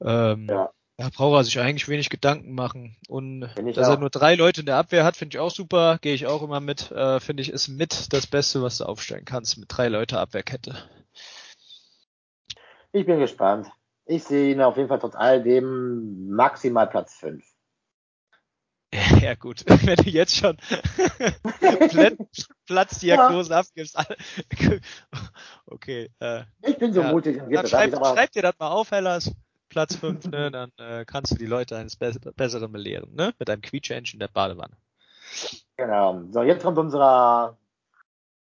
Ähm, 0.00 0.46
ja. 0.48 0.70
Da 0.98 1.10
braucht 1.14 1.36
er 1.36 1.44
sich 1.44 1.60
eigentlich 1.60 1.88
wenig 1.88 2.08
Gedanken 2.08 2.54
machen. 2.54 2.96
Und 3.08 3.42
dass 3.42 3.88
auch. 3.88 3.92
er 3.92 3.98
nur 3.98 4.08
drei 4.08 4.34
Leute 4.34 4.60
in 4.60 4.66
der 4.66 4.76
Abwehr 4.76 5.04
hat, 5.04 5.16
finde 5.16 5.36
ich 5.36 5.40
auch 5.40 5.50
super. 5.50 5.98
Gehe 6.00 6.14
ich 6.14 6.26
auch 6.26 6.42
immer 6.42 6.60
mit. 6.60 6.90
Äh, 6.90 7.20
finde 7.20 7.42
ich, 7.42 7.50
ist 7.50 7.68
mit 7.68 8.14
das 8.14 8.26
Beste, 8.26 8.62
was 8.62 8.78
du 8.78 8.84
aufstellen 8.84 9.26
kannst, 9.26 9.58
mit 9.58 9.68
drei 9.68 9.88
Leute 9.88 10.18
Abwehrkette. 10.18 10.74
Ich 12.92 13.04
bin 13.04 13.18
gespannt. 13.18 13.70
Ich 14.06 14.24
sehe 14.24 14.52
ihn 14.52 14.62
auf 14.62 14.78
jeden 14.78 14.88
Fall 14.88 15.00
trotz 15.00 15.16
all 15.16 15.42
dem 15.42 16.30
maximal 16.30 16.86
Platz 16.86 17.14
5. 17.16 17.44
Ja, 19.20 19.34
gut, 19.34 19.64
wenn 19.86 19.96
du 19.96 20.10
jetzt 20.10 20.36
schon 20.36 20.56
Platzdiagnose 22.66 23.50
ja. 23.50 23.60
abgibst. 23.60 23.96
okay. 25.66 26.10
Äh, 26.20 26.42
ich 26.62 26.78
bin 26.78 26.92
so 26.92 27.02
ja. 27.02 27.12
mutig 27.12 27.42
dann 27.50 27.66
schreib, 27.66 27.94
schreib 27.94 28.32
dir 28.32 28.42
das 28.42 28.54
mal 28.58 28.68
auf, 28.68 28.90
Hellas. 28.90 29.32
Platz 29.68 29.96
5, 29.96 30.26
ne, 30.30 30.50
dann 30.50 30.70
äh, 30.78 31.04
kannst 31.04 31.32
du 31.32 31.36
die 31.36 31.46
Leute 31.46 31.76
eines 31.76 31.96
Be 31.96 32.12
Besseren 32.36 32.70
belehren, 32.70 33.12
ne? 33.14 33.34
Mit 33.38 33.50
einem 33.50 33.60
Quietsch-Engine 33.60 34.14
in 34.14 34.20
der 34.20 34.28
Badewanne. 34.28 34.76
Genau. 35.76 36.22
So, 36.30 36.42
jetzt 36.42 36.62
kommt 36.62 36.78
unser 36.78 37.58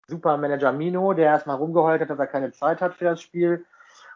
Supermanager 0.06 0.70
Mino, 0.72 1.14
der 1.14 1.26
erstmal 1.26 1.56
rumgeheult 1.56 2.02
hat, 2.02 2.10
dass 2.10 2.18
er 2.18 2.26
keine 2.26 2.52
Zeit 2.52 2.82
hat 2.82 2.94
für 2.94 3.06
das 3.06 3.22
Spiel 3.22 3.64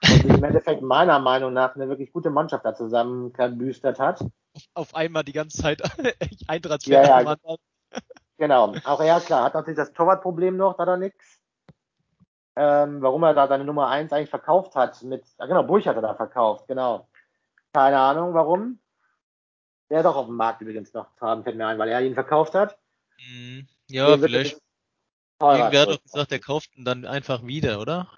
und 0.02 0.24
im 0.26 0.44
Endeffekt 0.44 0.82
meiner 0.82 1.18
Meinung 1.18 1.52
nach 1.52 1.74
eine 1.74 1.88
wirklich 1.88 2.12
gute 2.12 2.30
Mannschaft 2.30 2.64
da 2.64 2.74
zusammengebüstert 2.74 3.98
hat. 3.98 4.24
Auf 4.74 4.94
einmal 4.94 5.24
die 5.24 5.32
ganze 5.32 5.58
Zeit 5.58 5.82
Eintracht 6.48 6.86
ja, 6.86 7.22
ja, 7.22 7.36
Genau. 8.38 8.74
Auch 8.84 9.00
er, 9.00 9.20
klar, 9.20 9.44
hat 9.44 9.54
natürlich 9.54 9.76
das 9.76 9.92
Torwartproblem 9.92 10.56
noch, 10.56 10.74
da 10.74 10.82
hat 10.82 10.88
er 10.88 10.96
nix. 10.96 11.38
Ähm, 12.56 13.00
warum 13.00 13.22
er 13.22 13.34
da 13.34 13.48
seine 13.48 13.64
Nummer 13.64 13.88
1 13.88 14.12
eigentlich 14.12 14.30
verkauft 14.30 14.74
hat 14.74 15.02
mit, 15.02 15.24
ah, 15.38 15.46
genau, 15.46 15.62
Burch 15.62 15.86
hat 15.86 15.96
er 15.96 16.02
da 16.02 16.14
verkauft, 16.14 16.66
genau. 16.68 17.08
Keine 17.72 17.98
Ahnung, 17.98 18.34
warum. 18.34 18.78
Der 19.88 20.00
ist 20.00 20.06
auch 20.06 20.16
auf 20.16 20.26
dem 20.26 20.36
Markt 20.36 20.60
übrigens 20.60 20.92
noch 20.92 21.06
haben, 21.20 21.44
fällt 21.44 21.56
mir 21.56 21.66
ein, 21.66 21.78
weil 21.78 21.88
er 21.88 22.02
ihn 22.02 22.14
verkauft 22.14 22.54
hat. 22.54 22.78
Mhm. 23.18 23.68
Ja, 23.88 24.18
vielleicht. 24.18 24.60
Irgendwer 25.40 25.80
hat 25.82 25.88
doch 25.88 26.02
gesagt, 26.02 26.30
der 26.30 26.40
kauft 26.40 26.76
ihn 26.76 26.84
dann 26.84 27.04
einfach 27.04 27.44
wieder, 27.44 27.80
oder? 27.80 28.08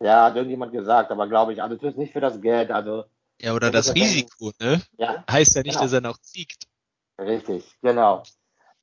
Ja, 0.00 0.24
hat 0.24 0.36
irgendjemand 0.36 0.72
gesagt, 0.72 1.10
aber 1.10 1.28
glaube 1.28 1.52
ich, 1.52 1.62
also 1.62 1.76
das 1.76 1.92
ist 1.92 1.98
nicht 1.98 2.12
für 2.12 2.20
das 2.20 2.40
Geld, 2.40 2.70
also. 2.70 3.04
Ja, 3.40 3.54
oder 3.54 3.70
das 3.70 3.94
Risiko, 3.94 4.52
ne? 4.60 4.80
Ja. 4.96 5.24
Heißt 5.30 5.56
ja 5.56 5.62
nicht, 5.62 5.72
genau. 5.72 5.82
dass 5.82 5.92
er 5.92 6.00
noch 6.00 6.16
siegt. 6.20 6.66
Richtig, 7.18 7.76
genau. 7.82 8.22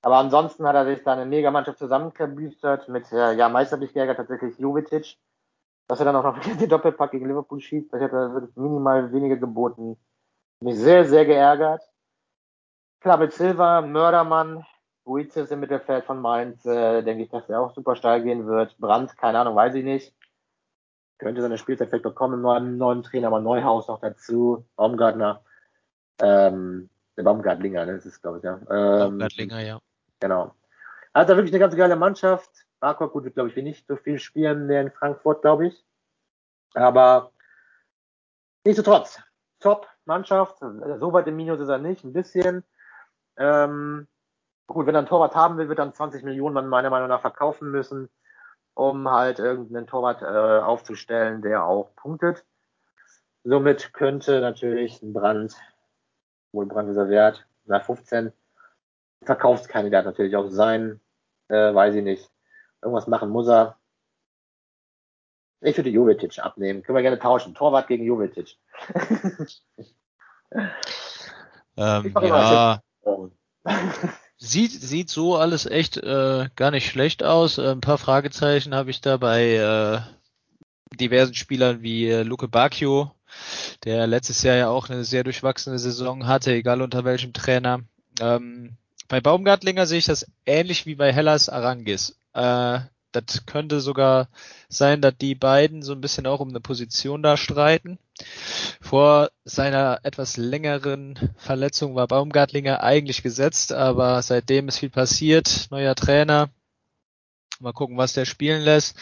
Aber 0.02 0.18
ansonsten 0.18 0.66
hat 0.68 0.76
er 0.76 0.86
sich 0.86 1.04
da 1.04 1.14
eine 1.14 1.26
Megamannschaft 1.26 1.78
zusammengebüstert 1.78 2.90
mit, 2.90 3.12
äh, 3.12 3.34
ja, 3.34 3.50
geärgert 3.94 4.18
tatsächlich 4.18 4.58
Jovic, 4.58 4.90
dass 5.88 6.00
er 6.00 6.06
dann 6.06 6.16
auch 6.16 6.24
noch 6.24 6.40
den 6.58 6.70
Doppelpack 6.70 7.12
gegen 7.12 7.28
Liverpool 7.28 7.62
schießt. 7.62 7.94
Das 7.94 8.02
hätte 8.02 8.34
wirklich 8.34 8.56
minimal 8.56 9.12
weniger 9.12 9.38
geboten. 9.38 9.98
Mich 10.60 10.78
sehr, 10.78 11.06
sehr 11.06 11.26
geärgert. 11.26 11.84
Klar, 13.00 13.18
mit 13.18 13.34
Silva, 13.34 13.82
Mördermann, 13.82 14.66
Buizis 15.06 15.50
im 15.50 15.60
Mittelfeld 15.60 16.06
von 16.06 16.22
Mainz, 16.22 16.64
äh, 16.66 17.02
denke 17.02 17.24
ich, 17.24 17.30
dass 17.30 17.50
er 17.50 17.62
auch 17.62 17.74
super 17.74 17.96
steil 17.96 18.24
gehen 18.24 18.46
wird. 18.48 18.78
Brandt, 18.78 19.18
keine 19.18 19.40
Ahnung, 19.40 19.56
weiß 19.56 19.74
ich 19.76 19.84
nicht 19.84 20.14
könnte 21.22 21.42
seine 21.42 21.60
Spielzeit 21.60 21.90
vielleicht 21.90 22.04
bekommen, 22.04 22.42
neuen, 22.42 22.78
neuen 22.78 23.04
Trainer, 23.04 23.28
aber 23.28 23.40
Neuhaus 23.40 23.88
noch 23.88 24.02
dazu, 24.02 24.66
Baumgartner, 24.76 25.44
ähm, 26.20 26.90
der 27.16 27.24
Baumgartlinger, 27.24 27.86
ne, 27.86 27.94
das 27.94 28.08
ist 28.08 28.22
glaube 28.22 28.40
ich, 28.40 28.44
ja. 28.44 28.56
Ähm, 28.56 29.00
Baumgartlinger, 29.00 29.60
ja. 29.62 29.80
Genau. 30.20 30.56
Also 31.14 31.36
wirklich 31.36 31.54
eine 31.54 31.60
ganz 31.60 31.76
geile 31.76 31.96
Mannschaft. 31.96 32.50
Barkok 32.80 33.14
gut 33.14 33.26
wird, 33.26 33.36
glaube 33.36 33.50
ich, 33.50 33.56
nicht 33.56 33.86
so 33.88 33.96
viel 33.96 34.18
spielen 34.18 34.66
mehr 34.66 34.82
in 34.82 34.92
Frankfurt, 34.92 35.44
glaube 35.44 35.68
ich. 35.68 35.86
Aber 36.74 37.32
nichtsdestotrotz, 38.66 39.22
top 39.60 39.88
Mannschaft. 40.06 40.58
So 40.60 41.14
weit 41.14 41.28
im 41.28 41.36
Minus 41.36 41.60
ist 41.60 41.70
er 41.70 41.78
nicht, 41.78 42.04
ein 42.04 42.14
bisschen. 42.14 42.64
Ähm, 43.38 44.08
gut, 44.66 44.88
wenn 44.88 44.96
er 44.96 45.02
ein 45.02 45.08
Torwart 45.08 45.36
haben 45.36 45.58
will, 45.58 45.70
wird 45.70 45.78
er 45.78 45.86
dann 45.86 45.94
20 45.94 46.24
Millionen 46.24 46.68
meiner 46.68 46.90
Meinung 46.90 47.10
nach 47.10 47.22
verkaufen 47.22 47.70
müssen 47.70 48.10
um 48.82 49.10
halt 49.10 49.38
irgendeinen 49.38 49.86
Torwart 49.86 50.24
äh, 50.24 50.26
aufzustellen, 50.26 51.42
der 51.44 51.66
auch 51.66 51.96
punktet. 51.96 52.44
Somit 53.44 53.94
könnte 53.94 54.42
natürlich 54.42 55.02
ein 55.04 55.14
Brand, 55.14 55.56
wohl 56.52 56.66
Brand 56.66 56.90
dieser 56.90 57.08
Wert, 57.10 57.46
nach 57.66 57.86
15, 57.86 58.34
Verkaufskandidat 59.24 60.06
natürlich 60.06 60.36
auch 60.36 60.50
sein, 60.50 61.00
äh, 61.48 61.74
weiß 61.74 61.94
ich 61.96 62.04
nicht. 62.04 62.32
Irgendwas 62.82 63.06
machen 63.06 63.30
muss 63.30 63.48
er. 63.48 63.78
Ich 65.62 65.78
würde 65.78 65.92
Jovetic 65.92 66.40
abnehmen. 66.40 66.82
Können 66.82 66.96
wir 66.96 67.04
gerne 67.04 67.20
tauschen. 67.20 67.54
Torwart 67.54 67.88
gegen 67.88 68.04
Jovetic. 68.04 68.58
ähm, 71.78 72.14
ja. 72.16 72.82
Sieht, 74.44 74.72
sieht 74.72 75.12
so 75.12 75.38
alles 75.38 75.68
echt 75.68 75.98
äh, 75.98 76.50
gar 76.56 76.72
nicht 76.72 76.90
schlecht 76.90 77.24
aus. 77.24 77.60
Äh, 77.60 77.74
ein 77.74 77.80
paar 77.80 78.00
Fragezeichen 78.00 78.74
habe 78.74 78.90
ich 78.90 79.00
da 79.00 79.18
bei 79.18 79.54
äh, 79.54 80.96
diversen 80.96 81.36
Spielern 81.36 81.84
wie 81.84 82.10
äh, 82.10 82.24
Luke 82.24 82.48
Bacchio, 82.48 83.12
der 83.86 84.08
letztes 84.08 84.42
Jahr 84.42 84.56
ja 84.56 84.70
auch 84.70 84.90
eine 84.90 85.04
sehr 85.04 85.24
durchwachsene 85.24 85.78
Saison 85.78 86.26
hatte, 86.26 86.54
egal 86.54 86.82
unter 86.82 87.06
welchem 87.06 87.34
Trainer. 87.34 87.82
Ähm, 88.20 88.78
bei 89.08 89.22
Baumgartlinger 89.22 89.86
sehe 89.86 90.00
ich 90.00 90.06
das 90.06 90.26
ähnlich 90.48 90.88
wie 90.88 90.96
bei 90.96 91.14
Hellas 91.14 91.48
Arangis. 91.48 92.20
Äh, 92.34 92.80
das 93.12 93.46
könnte 93.46 93.80
sogar 93.80 94.30
sein, 94.70 95.02
dass 95.02 95.18
die 95.18 95.36
beiden 95.36 95.84
so 95.84 95.94
ein 95.94 96.02
bisschen 96.02 96.28
auch 96.28 96.40
um 96.40 96.50
eine 96.50 96.60
Position 96.60 97.24
da 97.24 97.38
streiten. 97.38 97.98
Vor 98.80 99.32
seiner 99.46 100.00
etwas 100.04 100.38
längeren 100.38 101.34
Verletzung 101.38 101.96
war 101.96 102.08
Baumgartlinger 102.08 102.84
eigentlich 102.84 103.24
gesetzt, 103.24 103.74
aber 103.74 104.22
seitdem 104.22 104.68
ist 104.68 104.80
viel 104.80 104.90
passiert. 104.90 105.68
Neuer 105.72 105.96
Trainer. 105.96 106.50
Mal 107.60 107.74
gucken, 107.74 107.98
was 107.98 108.14
der 108.14 108.26
spielen 108.26 108.64
lässt. 108.64 108.98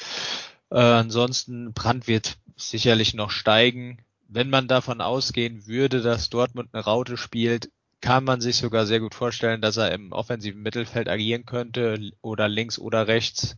Äh, 0.70 0.80
ansonsten 0.80 1.74
Brand 1.74 2.08
wird 2.08 2.38
sicherlich 2.56 3.14
noch 3.14 3.32
steigen. 3.32 4.00
Wenn 4.28 4.50
man 4.50 4.68
davon 4.68 5.02
ausgehen 5.02 5.66
würde, 5.66 6.02
dass 6.02 6.30
Dortmund 6.30 6.70
eine 6.74 6.84
Raute 6.84 7.18
spielt, 7.18 7.72
kann 8.02 8.24
man 8.24 8.42
sich 8.42 8.58
sogar 8.58 8.86
sehr 8.86 9.00
gut 9.00 9.16
vorstellen, 9.16 9.62
dass 9.62 9.78
er 9.78 9.92
im 9.92 10.12
offensiven 10.12 10.62
Mittelfeld 10.62 11.10
agieren 11.10 11.46
könnte 11.46 12.12
oder 12.22 12.48
links 12.48 12.80
oder 12.80 13.08
rechts. 13.08 13.58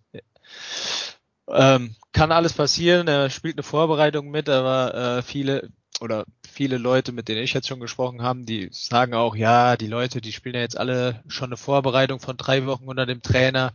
Ähm, 1.47 1.95
kann 2.13 2.31
alles 2.31 2.53
passieren. 2.53 3.07
Er 3.07 3.29
spielt 3.29 3.55
eine 3.55 3.63
Vorbereitung 3.63 4.31
mit, 4.31 4.49
aber 4.49 4.93
äh, 5.17 5.21
viele 5.21 5.69
oder 5.99 6.25
viele 6.49 6.77
Leute, 6.77 7.11
mit 7.11 7.27
denen 7.27 7.43
ich 7.43 7.53
jetzt 7.53 7.67
schon 7.67 7.79
gesprochen 7.79 8.23
habe, 8.23 8.43
die 8.43 8.69
sagen 8.71 9.13
auch, 9.13 9.35
ja, 9.35 9.77
die 9.77 9.87
Leute, 9.87 10.19
die 10.19 10.33
spielen 10.33 10.55
ja 10.55 10.61
jetzt 10.61 10.77
alle 10.77 11.23
schon 11.27 11.49
eine 11.49 11.57
Vorbereitung 11.57 12.19
von 12.19 12.37
drei 12.37 12.65
Wochen 12.65 12.87
unter 12.87 13.05
dem 13.05 13.21
Trainer. 13.21 13.73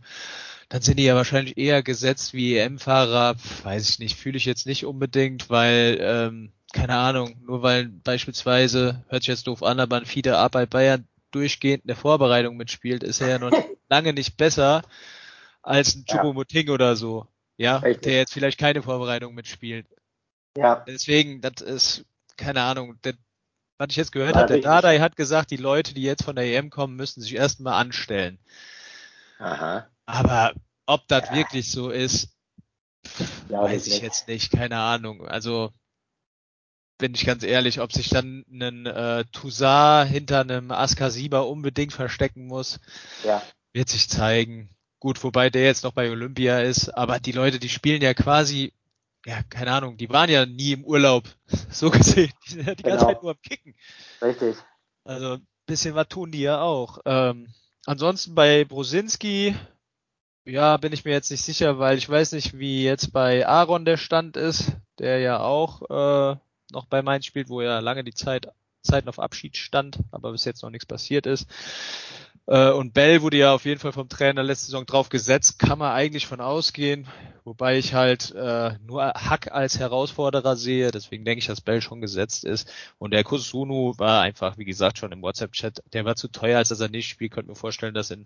Dann 0.69 0.81
sind 0.81 0.99
die 0.99 1.05
ja 1.05 1.15
wahrscheinlich 1.15 1.57
eher 1.57 1.81
gesetzt 1.81 2.33
wie 2.33 2.57
EM-Fahrer. 2.57 3.35
Weiß 3.63 3.89
ich 3.89 3.99
nicht, 3.99 4.17
fühle 4.17 4.37
ich 4.37 4.45
jetzt 4.45 4.65
nicht 4.65 4.85
unbedingt, 4.85 5.49
weil, 5.49 5.97
ähm, 6.01 6.51
keine 6.73 6.97
Ahnung, 6.97 7.41
nur 7.45 7.63
weil 7.63 7.87
beispielsweise, 7.87 9.05
hört 9.07 9.23
sich 9.23 9.29
jetzt 9.29 9.47
doof 9.47 9.63
an, 9.63 9.79
aber 9.79 9.95
ein 9.95 10.05
Fiete 10.05 10.37
A 10.37 10.49
bei 10.49 10.65
Bayern 10.65 11.07
durchgehend 11.31 11.83
in 11.83 11.87
der 11.87 11.95
Vorbereitung 11.95 12.57
mitspielt, 12.57 13.03
ist 13.03 13.21
er 13.21 13.29
ja 13.29 13.39
noch 13.39 13.51
lange 13.89 14.11
nicht 14.11 14.35
besser 14.35 14.81
als 15.61 15.95
ein 15.95 16.05
Chupomoting 16.05 16.67
ja. 16.67 16.73
oder 16.73 16.95
so. 16.95 17.27
Ja, 17.57 17.77
Richtig. 17.77 18.03
der 18.03 18.17
jetzt 18.17 18.33
vielleicht 18.33 18.59
keine 18.59 18.83
Vorbereitung 18.83 19.33
mitspielt. 19.33 19.87
Ja. 20.57 20.83
Deswegen, 20.87 21.41
das 21.41 21.61
ist, 21.61 22.05
keine 22.35 22.61
Ahnung, 22.61 22.99
der, 23.03 23.13
was 23.77 23.89
ich 23.91 23.95
jetzt 23.95 24.11
gehört 24.11 24.35
habe, 24.35 24.47
der 24.47 24.61
Dadai 24.61 24.99
hat 24.99 25.15
gesagt, 25.15 25.51
die 25.51 25.57
Leute, 25.57 25.93
die 25.93 26.03
jetzt 26.03 26.23
von 26.23 26.35
der 26.35 26.45
EM 26.45 26.69
kommen, 26.69 26.95
müssen 26.95 27.21
sich 27.21 27.35
erstmal 27.35 27.73
anstellen. 27.73 28.39
Aha. 29.39 29.87
Aber 30.05 30.53
ob 30.85 31.07
das 31.07 31.29
ja. 31.29 31.35
wirklich 31.35 31.71
so 31.71 31.89
ist, 31.89 32.29
ja, 33.49 33.61
weiß 33.61 33.87
ich 33.87 33.93
nicht. 33.93 34.03
jetzt 34.03 34.27
nicht, 34.27 34.51
keine 34.51 34.79
Ahnung. 34.79 35.27
Also 35.27 35.71
bin 36.97 37.13
ich 37.13 37.25
ganz 37.25 37.43
ehrlich, 37.43 37.79
ob 37.79 37.93
sich 37.93 38.09
dann 38.09 38.45
ein 38.51 38.85
äh, 38.85 39.25
Toussaint 39.31 40.09
hinter 40.09 40.41
einem 40.41 40.71
Askasiba 40.71 41.39
unbedingt 41.39 41.93
verstecken 41.93 42.47
muss, 42.47 42.79
ja. 43.23 43.41
wird 43.73 43.89
sich 43.89 44.09
zeigen. 44.09 44.69
Gut, 44.99 45.23
wobei 45.23 45.49
der 45.49 45.65
jetzt 45.65 45.83
noch 45.83 45.93
bei 45.93 46.09
Olympia 46.09 46.59
ist, 46.59 46.89
aber 46.89 47.19
die 47.19 47.31
Leute, 47.31 47.59
die 47.59 47.69
spielen 47.69 48.01
ja 48.01 48.13
quasi 48.13 48.73
ja, 49.27 49.43
keine 49.49 49.73
Ahnung, 49.73 49.97
die 49.97 50.09
waren 50.09 50.29
ja 50.29 50.45
nie 50.45 50.71
im 50.71 50.85
Urlaub, 50.85 51.27
so 51.69 51.89
gesehen. 51.89 52.31
Die 52.45 52.53
sind 52.53 52.67
ja 52.67 52.75
die 52.75 52.83
ganze 52.83 52.99
genau. 52.99 53.13
Zeit 53.13 53.23
nur 53.23 53.31
am 53.31 53.41
Kicken. 53.41 53.75
Richtig. 54.21 54.55
Also 55.03 55.33
ein 55.33 55.47
bisschen 55.65 55.95
was 55.95 56.07
tun 56.07 56.31
die 56.31 56.41
ja 56.41 56.61
auch. 56.61 56.99
Ähm, 57.05 57.47
ansonsten 57.85 58.35
bei 58.35 58.63
Brosinski, 58.63 59.53
ja, 60.45 60.77
bin 60.77 60.93
ich 60.93 61.03
mir 61.03 61.11
jetzt 61.11 61.29
nicht 61.29 61.43
sicher, 61.43 61.77
weil 61.77 61.97
ich 61.97 62.07
weiß 62.07 62.31
nicht, 62.31 62.57
wie 62.57 62.85
jetzt 62.85 63.11
bei 63.11 63.45
Aaron 63.45 63.83
der 63.83 63.97
Stand 63.97 64.37
ist, 64.37 64.71
der 64.97 65.19
ja 65.19 65.41
auch 65.41 65.81
äh, 65.89 66.37
noch 66.71 66.85
bei 66.85 67.01
Mainz 67.01 67.25
spielt, 67.25 67.49
wo 67.49 67.61
ja 67.61 67.79
lange 67.79 68.05
die 68.05 68.13
Zeit 68.13 68.47
Zeiten 68.81 69.09
auf 69.09 69.19
Abschied 69.19 69.57
stand, 69.57 69.99
aber 70.11 70.31
bis 70.31 70.45
jetzt 70.45 70.63
noch 70.63 70.69
nichts 70.69 70.85
passiert 70.85 71.25
ist. 71.25 71.49
Äh, 72.47 72.71
und 72.71 72.93
Bell 72.93 73.21
wurde 73.21 73.37
ja 73.37 73.53
auf 73.53 73.65
jeden 73.65 73.79
Fall 73.79 73.91
vom 73.91 74.07
Trainer 74.07 74.41
letzte 74.41 74.67
Saison 74.67 74.85
drauf 74.85 75.09
gesetzt, 75.09 75.59
kann 75.59 75.77
man 75.77 75.91
eigentlich 75.91 76.27
von 76.27 76.39
ausgehen, 76.39 77.07
wobei 77.43 77.77
ich 77.77 77.93
halt 77.93 78.33
äh, 78.35 78.71
nur 78.85 79.03
Hack 79.03 79.51
als 79.51 79.79
Herausforderer 79.79 80.55
sehe, 80.55 80.91
deswegen 80.91 81.25
denke 81.25 81.39
ich, 81.39 81.47
dass 81.47 81.59
Bell 81.61 81.81
schon 81.81 81.99
gesetzt 81.99 82.45
ist. 82.45 82.71
Und 82.97 83.11
der 83.11 83.25
Kusunu 83.25 83.93
war 83.97 84.21
einfach, 84.21 84.57
wie 84.57 84.65
gesagt, 84.65 84.97
schon 84.97 85.11
im 85.11 85.21
WhatsApp-Chat, 85.21 85.83
der 85.91 86.05
war 86.05 86.15
zu 86.15 86.29
teuer, 86.29 86.57
als 86.57 86.69
dass 86.69 86.79
er 86.79 86.89
nicht 86.89 87.09
spielt. 87.09 87.33
Könnte 87.33 87.49
mir 87.49 87.55
vorstellen, 87.55 87.93
dass 87.93 88.11
in 88.11 88.25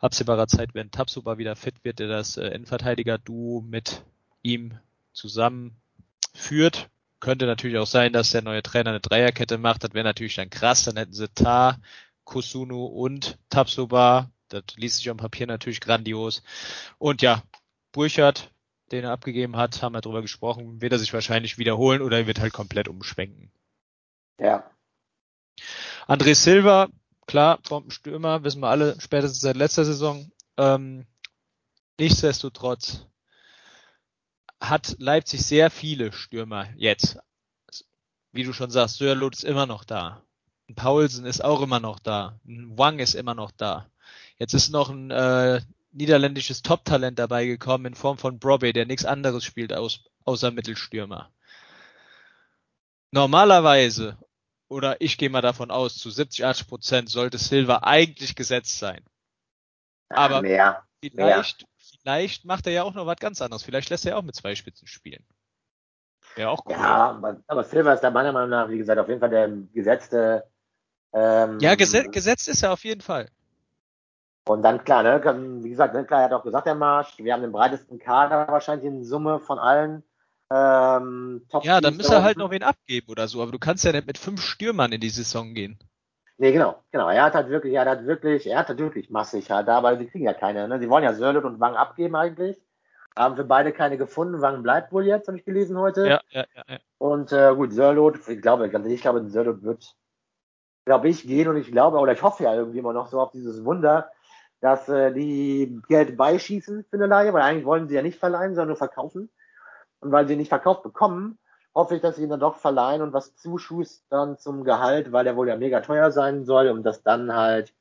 absehbarer 0.00 0.48
Zeit, 0.48 0.74
wenn 0.74 0.90
Tabsuba 0.90 1.38
wieder 1.38 1.54
fit 1.54 1.76
wird, 1.84 2.00
der 2.00 2.08
das 2.08 2.36
äh, 2.36 2.48
Innenverteidiger-Duo 2.48 3.62
mit 3.62 4.02
ihm 4.42 4.74
zusammen 5.12 5.76
führt. 6.34 6.88
Könnte 7.20 7.46
natürlich 7.46 7.78
auch 7.78 7.86
sein, 7.86 8.12
dass 8.12 8.30
der 8.30 8.42
neue 8.42 8.62
Trainer 8.62 8.90
eine 8.90 9.00
Dreierkette 9.00 9.56
macht. 9.56 9.82
Das 9.82 9.94
wäre 9.94 10.04
natürlich 10.04 10.34
dann 10.34 10.50
krass. 10.50 10.84
Dann 10.84 10.96
hätten 10.96 11.14
sie 11.14 11.28
Tar, 11.28 11.78
Kusunu 12.26 12.84
und 12.84 13.38
Tapsoba. 13.48 14.30
Das 14.48 14.64
liest 14.76 14.98
sich 14.98 15.08
am 15.08 15.16
Papier 15.16 15.46
natürlich 15.46 15.80
grandios. 15.80 16.42
Und 16.98 17.22
ja, 17.22 17.42
Burchard, 17.92 18.52
den 18.92 19.04
er 19.04 19.12
abgegeben 19.12 19.56
hat, 19.56 19.80
haben 19.80 19.94
wir 19.94 20.02
drüber 20.02 20.20
gesprochen, 20.20 20.82
wird 20.82 20.92
er 20.92 20.98
sich 20.98 21.14
wahrscheinlich 21.14 21.56
wiederholen 21.56 22.02
oder 22.02 22.18
er 22.18 22.26
wird 22.26 22.40
halt 22.40 22.52
komplett 22.52 22.88
umschwenken. 22.88 23.50
Ja. 24.38 24.70
André 26.06 26.34
Silva, 26.34 26.88
klar, 27.26 27.58
Bombenstürmer, 27.68 28.44
wissen 28.44 28.60
wir 28.60 28.68
alle, 28.68 29.00
spätestens 29.00 29.40
seit 29.40 29.56
letzter 29.56 29.84
Saison. 29.84 30.30
Ähm, 30.56 31.06
nichtsdestotrotz 31.98 33.06
hat 34.60 34.96
Leipzig 34.98 35.44
sehr 35.44 35.70
viele 35.70 36.12
Stürmer 36.12 36.68
jetzt. 36.76 37.18
Wie 38.32 38.44
du 38.44 38.52
schon 38.52 38.70
sagst, 38.70 38.98
Sörlot 38.98 39.34
ist 39.36 39.44
immer 39.44 39.66
noch 39.66 39.84
da. 39.84 40.25
Ein 40.68 40.74
Paulsen 40.74 41.26
ist 41.26 41.44
auch 41.44 41.62
immer 41.62 41.80
noch 41.80 41.98
da. 41.98 42.38
Ein 42.46 42.76
Wang 42.76 42.98
ist 42.98 43.14
immer 43.14 43.34
noch 43.34 43.52
da. 43.52 43.88
Jetzt 44.38 44.52
ist 44.52 44.70
noch 44.70 44.90
ein 44.90 45.10
äh, 45.10 45.60
niederländisches 45.92 46.62
Top-Talent 46.62 47.18
dabei 47.18 47.46
gekommen 47.46 47.86
in 47.86 47.94
Form 47.94 48.18
von 48.18 48.38
Brobbey, 48.38 48.72
der 48.72 48.86
nichts 48.86 49.04
anderes 49.04 49.44
spielt 49.44 49.72
aus, 49.72 50.04
außer 50.24 50.50
Mittelstürmer. 50.50 51.30
Normalerweise, 53.12 54.18
oder 54.68 55.00
ich 55.00 55.16
gehe 55.16 55.30
mal 55.30 55.40
davon 55.40 55.70
aus, 55.70 55.96
zu 55.96 56.10
70, 56.10 56.44
80 56.44 56.68
Prozent 56.68 57.08
sollte 57.08 57.38
Silva 57.38 57.80
eigentlich 57.82 58.34
gesetzt 58.34 58.78
sein. 58.78 59.02
Aber 60.08 60.42
mehr, 60.42 60.82
vielleicht, 61.00 61.60
mehr. 61.62 61.68
vielleicht 62.02 62.44
macht 62.44 62.66
er 62.66 62.72
ja 62.72 62.82
auch 62.82 62.94
noch 62.94 63.06
was 63.06 63.16
ganz 63.16 63.40
anderes. 63.40 63.62
Vielleicht 63.62 63.90
lässt 63.90 64.04
er 64.04 64.12
ja 64.12 64.18
auch 64.18 64.22
mit 64.22 64.34
zwei 64.34 64.54
Spitzen 64.54 64.86
spielen. 64.86 65.24
Wäre 66.34 66.50
auch 66.50 66.66
cool. 66.66 66.72
Ja, 66.72 67.10
aber, 67.10 67.40
aber 67.46 67.64
Silva 67.64 67.94
ist 67.94 68.02
da 68.02 68.10
meiner 68.10 68.32
Meinung 68.32 68.50
nach, 68.50 68.68
wie 68.68 68.78
gesagt, 68.78 69.00
auf 69.00 69.08
jeden 69.08 69.20
Fall 69.20 69.30
der 69.30 69.48
gesetzte 69.72 70.44
ähm, 71.16 71.58
ja, 71.60 71.74
gesetzt, 71.74 72.12
gesetzt 72.12 72.46
ist 72.46 72.62
er 72.62 72.72
auf 72.72 72.84
jeden 72.84 73.00
Fall. 73.00 73.28
Und 74.46 74.62
dann 74.62 74.84
klar, 74.84 75.02
ne, 75.02 75.62
wie 75.64 75.70
gesagt, 75.70 75.94
ne, 75.94 76.04
klar, 76.04 76.20
er 76.20 76.24
hat 76.26 76.32
auch 76.34 76.44
gesagt, 76.44 76.66
der 76.66 76.74
Marsch, 76.74 77.18
wir 77.18 77.32
haben 77.32 77.42
den 77.42 77.52
breitesten 77.52 77.98
Kader 77.98 78.46
wahrscheinlich 78.48 78.86
in 78.86 79.02
Summe 79.02 79.40
von 79.40 79.58
allen. 79.58 80.02
Ähm, 80.52 81.42
Top 81.50 81.64
ja, 81.64 81.80
dann 81.80 81.96
müsste 81.96 82.16
er 82.16 82.22
halt 82.22 82.36
noch 82.36 82.50
wen 82.50 82.62
abgeben 82.62 83.10
oder 83.10 83.26
so, 83.26 83.42
aber 83.42 83.50
du 83.50 83.58
kannst 83.58 83.84
ja 83.84 83.92
nicht 83.92 84.06
mit 84.06 84.18
fünf 84.18 84.42
Stürmern 84.42 84.92
in 84.92 85.00
die 85.00 85.08
Saison 85.08 85.54
gehen. 85.54 85.78
Nee, 86.38 86.52
genau, 86.52 86.82
genau. 86.92 87.08
Er 87.08 87.24
hat 87.24 87.34
halt 87.34 87.48
wirklich, 87.48 87.72
er 87.72 87.86
hat 87.86 88.06
wirklich, 88.06 88.46
er 88.46 88.58
hat 88.58 88.68
halt 88.68 88.78
wirklich 88.78 89.08
massig 89.08 89.50
halt 89.50 89.66
da, 89.68 89.82
weil 89.82 89.98
sie 89.98 90.06
kriegen 90.06 90.24
ja 90.24 90.34
keine, 90.34 90.68
ne? 90.68 90.78
Sie 90.78 90.90
wollen 90.90 91.02
ja 91.02 91.14
Sörlet 91.14 91.44
und 91.44 91.58
Wang 91.60 91.74
abgeben 91.74 92.14
eigentlich. 92.14 92.60
Haben 93.16 93.36
für 93.36 93.44
beide 93.44 93.72
keine 93.72 93.96
gefunden. 93.96 94.42
Wang 94.42 94.62
bleibt 94.62 94.92
wohl 94.92 95.06
jetzt, 95.06 95.28
habe 95.28 95.38
ich 95.38 95.46
gelesen 95.46 95.78
heute. 95.78 96.06
Ja, 96.06 96.20
ja, 96.30 96.44
ja. 96.54 96.62
ja. 96.68 96.78
Und 96.98 97.32
äh, 97.32 97.54
gut, 97.54 97.72
Sörlot, 97.72 98.28
ich 98.28 98.42
glaube, 98.42 98.66
ich 98.66 99.00
glaube, 99.00 99.26
Sörlot 99.30 99.62
wird 99.62 99.96
glaube 100.86 101.08
ich, 101.08 101.26
gehen 101.26 101.48
und 101.48 101.56
ich 101.56 101.70
glaube, 101.70 101.98
oder 101.98 102.12
ich 102.12 102.22
hoffe 102.22 102.44
ja 102.44 102.54
irgendwie 102.54 102.78
immer 102.78 102.92
noch 102.92 103.08
so 103.08 103.20
auf 103.20 103.32
dieses 103.32 103.64
Wunder, 103.64 104.10
dass 104.60 104.88
äh, 104.88 105.12
die 105.12 105.82
Geld 105.88 106.16
beischießen 106.16 106.84
für 106.88 106.96
eine 106.96 107.06
Leihe, 107.06 107.34
weil 107.34 107.42
eigentlich 107.42 107.66
wollen 107.66 107.88
sie 107.88 107.96
ja 107.96 108.02
nicht 108.02 108.18
verleihen, 108.18 108.54
sondern 108.54 108.68
nur 108.68 108.76
verkaufen. 108.76 109.28
Und 110.00 110.12
weil 110.12 110.28
sie 110.28 110.36
nicht 110.36 110.48
verkauft 110.48 110.84
bekommen, 110.84 111.38
hoffe 111.74 111.96
ich, 111.96 112.02
dass 112.02 112.16
sie 112.16 112.22
ihn 112.22 112.30
dann 112.30 112.40
doch 112.40 112.56
verleihen 112.56 113.02
und 113.02 113.12
was 113.12 113.34
zuschustern 113.36 114.38
zum 114.38 114.62
Gehalt, 114.64 115.12
weil 115.12 115.24
der 115.24 115.36
wohl 115.36 115.48
ja 115.48 115.56
mega 115.56 115.80
teuer 115.80 116.10
sein 116.12 116.44
soll 116.44 116.68
und 116.68 116.84
das 116.84 117.02
dann 117.02 117.34
halt, 117.34 117.74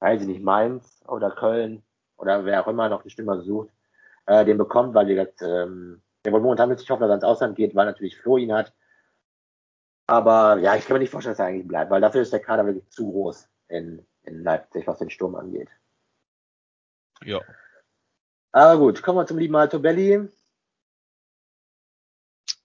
weiß 0.00 0.22
ich 0.22 0.26
nicht, 0.26 0.42
Mainz 0.42 1.04
oder 1.06 1.30
Köln 1.30 1.82
oder 2.16 2.46
wer 2.46 2.62
auch 2.64 2.68
immer 2.68 2.88
noch 2.88 3.02
die 3.02 3.10
Stimme 3.10 3.40
sucht, 3.42 3.68
äh, 4.26 4.44
den 4.44 4.56
bekommt, 4.56 4.94
weil 4.94 5.06
die 5.06 5.16
das, 5.16 5.28
ähm, 5.42 6.00
der 6.24 6.32
wohl 6.32 6.40
momentan 6.40 6.70
mit 6.70 6.78
sich 6.78 6.90
hofft, 6.90 7.02
dass 7.02 7.10
er 7.10 7.16
ins 7.16 7.24
Ausland 7.24 7.56
geht, 7.56 7.74
weil 7.74 7.86
natürlich 7.86 8.18
Flo 8.18 8.38
ihn 8.38 8.54
hat 8.54 8.72
aber 10.08 10.58
ja, 10.58 10.74
ich 10.74 10.86
kann 10.86 10.94
mir 10.94 11.00
nicht 11.00 11.10
vorstellen, 11.10 11.34
dass 11.34 11.38
er 11.38 11.46
eigentlich 11.46 11.68
bleibt, 11.68 11.90
weil 11.90 12.00
dafür 12.00 12.22
ist 12.22 12.32
der 12.32 12.40
Kader 12.40 12.64
wirklich 12.64 12.88
zu 12.88 13.10
groß 13.10 13.46
in, 13.68 14.06
in 14.22 14.42
Leipzig, 14.42 14.86
was 14.86 14.98
den 14.98 15.10
Sturm 15.10 15.34
angeht. 15.34 15.68
Ja. 17.22 17.40
Aber 18.52 18.78
gut, 18.78 19.02
kommen 19.02 19.18
wir 19.18 19.26
zum 19.26 19.36
lieben 19.36 19.54
Alto 19.54 19.78
Belli. 19.78 20.26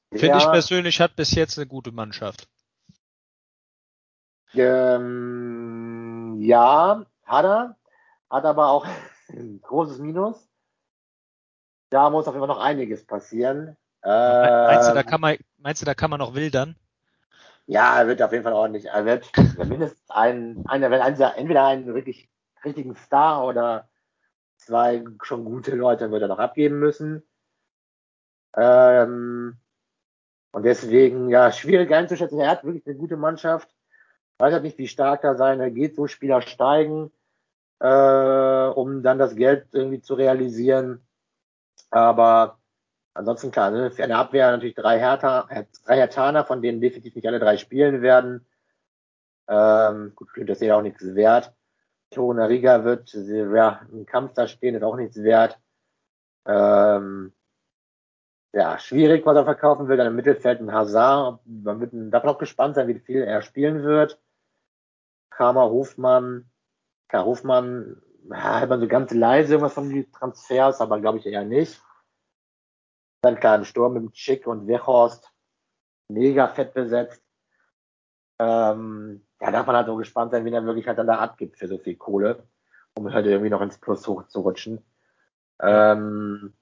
Finde 0.09 0.27
ja, 0.27 0.37
ich 0.37 0.45
persönlich 0.45 1.01
hat 1.01 1.17
bis 1.17 1.35
jetzt 1.35 1.57
eine 1.57 1.67
gute 1.67 1.91
Mannschaft. 1.91 2.47
Ähm, 4.53 6.37
ja, 6.39 7.05
hat 7.25 7.45
er. 7.45 7.77
Hat 8.29 8.45
aber 8.45 8.69
auch 8.69 8.87
ein 9.27 9.59
großes 9.61 9.99
Minus. 9.99 10.47
Da 11.89 12.09
muss 12.09 12.25
auf 12.25 12.35
jeden 12.35 12.47
Fall 12.47 12.55
noch 12.55 12.63
einiges 12.63 13.05
passieren. 13.05 13.75
Meinst, 14.01 14.89
du, 14.89 14.93
da 14.93 14.99
ähm, 15.01 15.05
kann 15.05 15.19
man, 15.19 15.37
meinst 15.57 15.81
du, 15.81 15.85
da 15.85 15.93
kann 15.93 16.09
man 16.09 16.19
noch 16.19 16.35
wildern? 16.35 16.77
Ja, 17.65 17.99
er 17.99 18.07
wird 18.07 18.21
auf 18.21 18.31
jeden 18.31 18.43
Fall 18.43 18.53
ordentlich. 18.53 18.85
Er 18.85 19.05
wird 19.05 19.31
mindestens 19.57 20.09
einen, 20.09 20.65
einer, 20.67 20.91
entweder 20.91 21.65
einen 21.65 21.85
wirklich 21.93 22.29
richtigen 22.63 22.95
Star 22.95 23.45
oder 23.45 23.89
zwei 24.57 25.03
schon 25.21 25.45
gute 25.45 25.75
Leute 25.75 26.11
wird 26.11 26.21
er 26.21 26.27
noch 26.27 26.39
abgeben 26.39 26.79
müssen. 26.79 27.23
Ähm, 28.55 29.57
und 30.51 30.63
deswegen, 30.63 31.29
ja, 31.29 31.51
schwierig 31.51 31.91
einzuschätzen. 31.91 32.39
Er 32.39 32.49
hat 32.51 32.63
wirklich 32.63 32.85
eine 32.85 32.95
gute 32.95 33.17
Mannschaft. 33.17 33.73
Weiß 34.37 34.53
halt 34.53 34.63
nicht, 34.63 34.77
wie 34.77 34.87
stark 34.87 35.21
da 35.21 35.35
seine 35.35 35.71
geht, 35.71 35.97
wo 35.97 36.07
Spieler 36.07 36.41
steigen, 36.41 37.11
äh, 37.79 38.67
um 38.67 39.03
dann 39.03 39.19
das 39.19 39.35
Geld 39.35 39.67
irgendwie 39.71 40.01
zu 40.01 40.15
realisieren. 40.15 41.05
Aber 41.89 42.59
Ansonsten 43.13 43.51
klar, 43.51 43.71
ne, 43.71 43.91
für 43.91 44.03
eine 44.03 44.17
Abwehr 44.17 44.51
natürlich 44.51 44.75
drei 44.75 44.99
Hertha, 44.99 45.47
äh, 45.49 45.65
drei 45.85 45.97
Hertaner, 45.97 46.45
von 46.45 46.61
denen 46.61 46.81
definitiv 46.81 47.15
nicht 47.15 47.27
alle 47.27 47.39
drei 47.39 47.57
spielen 47.57 48.01
werden. 48.01 48.45
Ähm, 49.47 50.13
gut, 50.15 50.29
das 50.37 50.61
ist 50.61 50.67
ja 50.67 50.77
auch 50.77 50.81
nichts 50.81 51.03
wert. 51.15 51.53
Tona 52.11 52.45
Riga 52.45 52.83
wird 52.83 53.13
ja, 53.13 53.81
im 53.91 54.05
Kampf 54.05 54.33
da 54.33 54.47
stehen, 54.47 54.75
ist 54.75 54.83
auch 54.83 54.95
nichts 54.95 55.21
wert. 55.21 55.59
Ähm, 56.45 57.33
ja, 58.53 58.77
schwierig, 58.77 59.25
was 59.25 59.35
er 59.35 59.45
verkaufen 59.45 59.87
will. 59.87 59.97
Dann 59.97 60.07
im 60.07 60.15
Mittelfeld 60.15 60.59
ein 60.61 60.71
Hazard. 60.71 61.39
Man 61.45 61.79
wird, 61.79 61.91
darf 61.93 62.23
noch 62.23 62.37
gespannt 62.37 62.75
sein, 62.75 62.87
wie 62.87 62.99
viel 62.99 63.23
er 63.23 63.41
spielen 63.41 63.83
wird. 63.83 64.19
Kramer, 65.31 65.69
Hofmann. 65.69 66.49
Ja, 67.11 67.25
Hofmann, 67.25 68.01
ja, 68.29 68.61
hat 68.61 68.69
man 68.69 68.79
so 68.79 68.87
ganz 68.87 69.11
leise 69.11 69.53
irgendwas 69.53 69.73
von 69.73 69.89
den 69.89 70.11
Transfers, 70.11 70.81
aber 70.81 70.99
glaube 70.99 71.19
ich 71.19 71.25
eher 71.25 71.43
nicht. 71.43 71.81
Dann 73.23 73.39
klar, 73.39 73.57
ein 73.57 73.65
Sturm 73.65 73.93
mit 73.93 74.17
Schick 74.17 74.45
und 74.47 74.67
Wechhorst. 74.67 75.31
Mega 76.09 76.49
fett 76.49 76.73
besetzt. 76.73 77.23
Ähm, 78.37 79.25
ja, 79.39 79.51
darf 79.51 79.65
man 79.65 79.77
halt 79.77 79.87
so 79.87 79.95
gespannt 79.95 80.31
sein, 80.31 80.43
wie 80.43 80.51
er 80.51 80.65
wirklich 80.65 80.87
halt 80.87 80.97
dann 80.97 81.07
da 81.07 81.19
abgibt 81.19 81.57
für 81.57 81.67
so 81.67 81.77
viel 81.77 81.95
Kohle, 81.95 82.45
um 82.95 83.11
halt 83.13 83.25
irgendwie 83.25 83.49
noch 83.49 83.61
ins 83.61 83.77
Plus 83.77 84.05
hochzurutschen. 84.05 84.83
Ähm, 85.61 86.53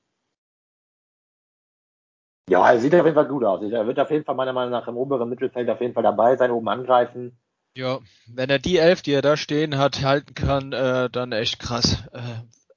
ja, 2.47 2.71
er 2.71 2.79
sieht 2.79 2.93
auf 2.93 3.05
jeden 3.05 3.15
Fall 3.15 3.27
gut 3.27 3.43
aus. 3.43 3.63
Er 3.63 3.87
wird 3.87 3.99
auf 3.99 4.11
jeden 4.11 4.25
Fall 4.25 4.35
meiner 4.35 4.53
Meinung 4.53 4.71
nach 4.71 4.87
im 4.87 4.97
oberen 4.97 5.29
Mittelfeld 5.29 5.67
auf 5.67 5.81
jeden 5.81 5.95
Fall 5.95 6.03
dabei 6.03 6.35
sein, 6.35 6.51
oben 6.51 6.69
angreifen. 6.69 7.39
Ja, 7.73 7.99
wenn 8.27 8.51
er 8.51 8.59
die 8.59 8.77
elf, 8.77 9.01
die 9.01 9.13
er 9.13 9.23
da 9.23 9.35
stehen 9.35 9.79
hat, 9.79 10.03
halten 10.03 10.35
kann, 10.35 10.73
äh, 10.73 11.09
dann 11.09 11.31
echt 11.31 11.59
krass. 11.59 12.03
Äh, 12.11 12.19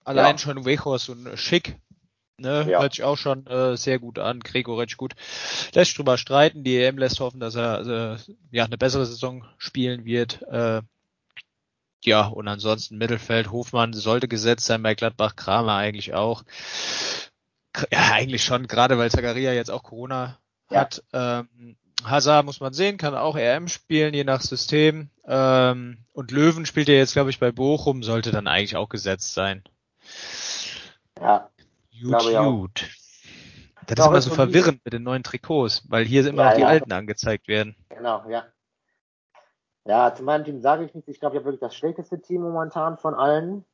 allein 0.05 0.37
ja. 0.37 0.39
schon 0.39 0.65
Wechos 0.65 1.11
und 1.11 1.37
Schick, 1.37 1.77
ne, 2.39 2.67
ja. 2.69 2.81
hört 2.81 2.95
sich 2.95 3.05
auch 3.05 3.17
schon 3.17 3.47
äh, 3.47 3.77
sehr 3.77 3.99
gut 3.99 4.19
an. 4.19 4.41
Gregoritsch 4.41 4.97
gut. 4.97 5.15
Lässt 5.73 5.97
drüber 5.97 6.19
streiten. 6.19 6.65
Die 6.65 6.77
EM 6.77 6.99
lässt 6.99 7.21
hoffen, 7.21 7.41
dass 7.41 7.55
er 7.55 7.81
äh, 7.87 8.17
ja 8.51 8.65
eine 8.65 8.79
bessere 8.79 9.07
Saison 9.07 9.45
spielen 9.59 10.05
wird. 10.05 10.43
Äh, 10.43 10.83
ja, 12.05 12.27
und 12.27 12.49
ansonsten 12.49 12.99
Mittelfeld, 12.99 13.51
Hofmann 13.51 13.95
sollte 13.95 14.29
gesetzt 14.29 14.67
sein 14.67 14.83
bei 14.83 14.95
Gladbach, 14.95 15.37
Kramer 15.37 15.77
eigentlich 15.77 16.15
auch. 16.15 16.45
Ja, 17.91 18.13
eigentlich 18.13 18.45
schon, 18.45 18.69
gerade 18.69 18.99
weil 18.99 19.11
Zagaria 19.11 19.53
jetzt 19.53 19.71
auch 19.71 19.83
Corona 19.83 20.39
ja. 20.71 20.81
hat. 20.81 21.03
Ähm, 21.13 21.77
Hazard 22.05 22.45
muss 22.45 22.61
man 22.61 22.73
sehen, 22.75 22.99
kann 22.99 23.15
auch 23.15 23.37
RM 23.37 23.69
spielen, 23.69 24.15
je 24.15 24.25
nach 24.25 24.43
System. 24.43 25.09
Ähm, 25.27 25.99
und 26.13 26.31
Löwen 26.31 26.67
spielt 26.67 26.89
ja 26.89 26.95
jetzt, 26.95 27.15
glaube 27.15 27.31
ich, 27.31 27.41
bei 27.41 27.51
Bochum, 27.51 28.03
sollte 28.03 28.31
dann 28.31 28.47
eigentlich 28.47 28.77
auch 28.77 28.89
gesetzt 28.89 29.35
sein. 29.35 29.65
Ja. 31.19 31.49
Gut, 32.03 32.13
gut. 32.13 32.91
Das 33.87 33.99
ist 33.99 34.07
immer 34.07 34.21
so 34.21 34.31
verwirrend 34.31 34.81
mit 34.85 34.95
den 34.95 35.03
neuen 35.03 35.23
Trikots, 35.23 35.85
weil 35.89 36.05
hier 36.05 36.27
immer 36.27 36.43
ja, 36.43 36.49
noch 36.49 36.55
die 36.57 36.63
ja. 36.63 36.69
alten 36.69 36.93
angezeigt 36.93 37.49
werden. 37.49 37.77
Genau, 37.91 38.29
ja. 38.29 38.45
Ja, 39.87 40.15
zu 40.15 40.23
meinem 40.23 40.45
Team 40.45 40.61
sage 40.63 40.85
ich 40.85 40.95
nichts. 40.95 41.09
Ich 41.09 41.21
glaube, 41.21 41.37
ich 41.37 41.41
habe 41.41 41.47
wirklich 41.47 41.61
das 41.61 41.77
schlechteste 41.77 42.21
Team 42.21 42.41
momentan 42.41 42.97
von 42.97 43.15
allen, 43.15 43.67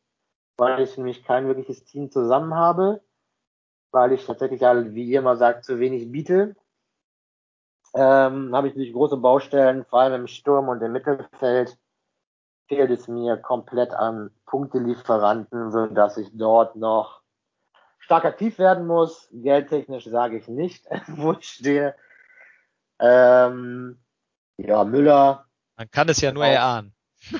weil 0.57 0.81
ich 0.81 0.97
nämlich 0.97 1.25
kein 1.25 1.47
wirkliches 1.47 1.85
Team 1.85 2.11
zusammen 2.11 2.55
habe, 2.55 3.01
weil 3.93 4.13
ich 4.13 4.27
tatsächlich, 4.27 4.61
wie 4.61 5.05
ihr 5.05 5.21
immer 5.21 5.37
sagt, 5.37 5.65
zu 5.65 5.79
wenig 5.79 6.11
biete 6.11 6.57
ähm, 7.95 8.55
habe 8.55 8.69
ich 8.69 8.75
natürlich 8.75 8.93
große 8.93 9.17
Baustellen, 9.17 9.85
vor 9.85 10.01
allem 10.01 10.23
im 10.23 10.27
Sturm 10.27 10.69
und 10.69 10.83
im 10.83 10.93
Mittelfeld 10.93 11.77
fehlt 12.69 12.91
es 12.91 13.09
mir 13.09 13.37
komplett 13.37 13.93
an 13.93 14.31
Punktelieferanten, 14.47 15.73
so 15.73 15.87
dass 15.87 16.17
ich 16.17 16.31
dort 16.33 16.77
noch 16.77 17.20
stark 18.11 18.25
aktiv 18.25 18.59
werden 18.59 18.89
muss. 18.89 19.29
Geldtechnisch 19.31 20.07
sage 20.07 20.39
ich 20.39 20.49
nicht, 20.49 20.85
wo 21.07 21.35
ich 21.35 21.49
stehe. 21.49 21.95
Ähm, 22.99 24.01
ja, 24.57 24.83
Müller. 24.83 25.47
Man 25.77 25.91
kann 25.93 26.09
es 26.09 26.21
ja 26.21 26.33
nur 26.33 26.45
erahnen. 26.45 26.93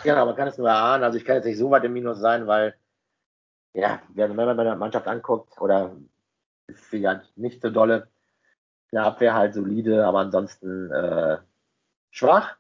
Genau, 0.05 0.27
man 0.27 0.37
kann 0.37 0.47
es 0.47 0.59
nur 0.59 0.69
erahnen. 0.69 1.03
Also 1.03 1.19
ich 1.19 1.25
kann 1.25 1.35
jetzt 1.35 1.47
nicht 1.47 1.59
so 1.59 1.73
weit 1.73 1.83
im 1.83 1.93
Minus 1.93 2.21
sein, 2.21 2.47
weil, 2.47 2.77
ja, 3.75 4.01
wenn 4.15 4.37
man 4.37 4.57
meine 4.57 4.77
Mannschaft 4.77 5.09
anguckt, 5.09 5.61
oder 5.61 5.97
ist 6.69 6.89
sie 6.93 6.99
ja 6.99 7.21
nicht 7.35 7.61
so 7.63 7.71
dolle, 7.71 8.07
der 8.93 9.03
Abwehr 9.03 9.35
halt 9.35 9.55
solide, 9.55 10.07
aber 10.07 10.21
ansonsten 10.21 10.89
äh, 10.93 11.39
schwach. 12.13 12.59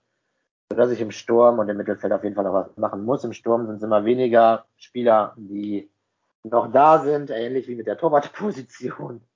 Sodass 0.69 0.91
ich 0.91 1.01
im 1.01 1.13
Sturm 1.13 1.61
und 1.61 1.69
im 1.69 1.77
Mittelfeld 1.77 2.13
auf 2.13 2.25
jeden 2.25 2.35
Fall 2.35 2.45
noch 2.45 2.55
was 2.55 2.77
machen 2.77 3.05
muss. 3.05 3.23
Im 3.23 3.35
Sturm 3.35 3.67
sind 3.67 3.77
es 3.77 3.83
immer 3.85 4.05
weniger 4.05 4.67
Spieler, 4.77 5.35
die 5.37 5.89
noch 6.43 6.73
da 6.73 7.03
sind, 7.03 7.31
ähnlich 7.31 7.69
wie 7.69 7.75
mit 7.75 7.87
der 7.87 7.99
Torwartposition. 7.99 9.23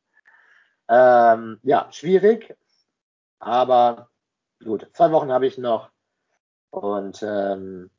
Ähm, 0.86 1.60
ja, 1.62 1.88
schwierig, 1.92 2.54
aber 3.38 4.10
gut. 4.62 4.86
Zwei 4.92 5.12
Wochen 5.12 5.32
habe 5.32 5.46
ich 5.46 5.56
noch 5.56 5.88
und 6.68 7.22
ähm, 7.22 7.90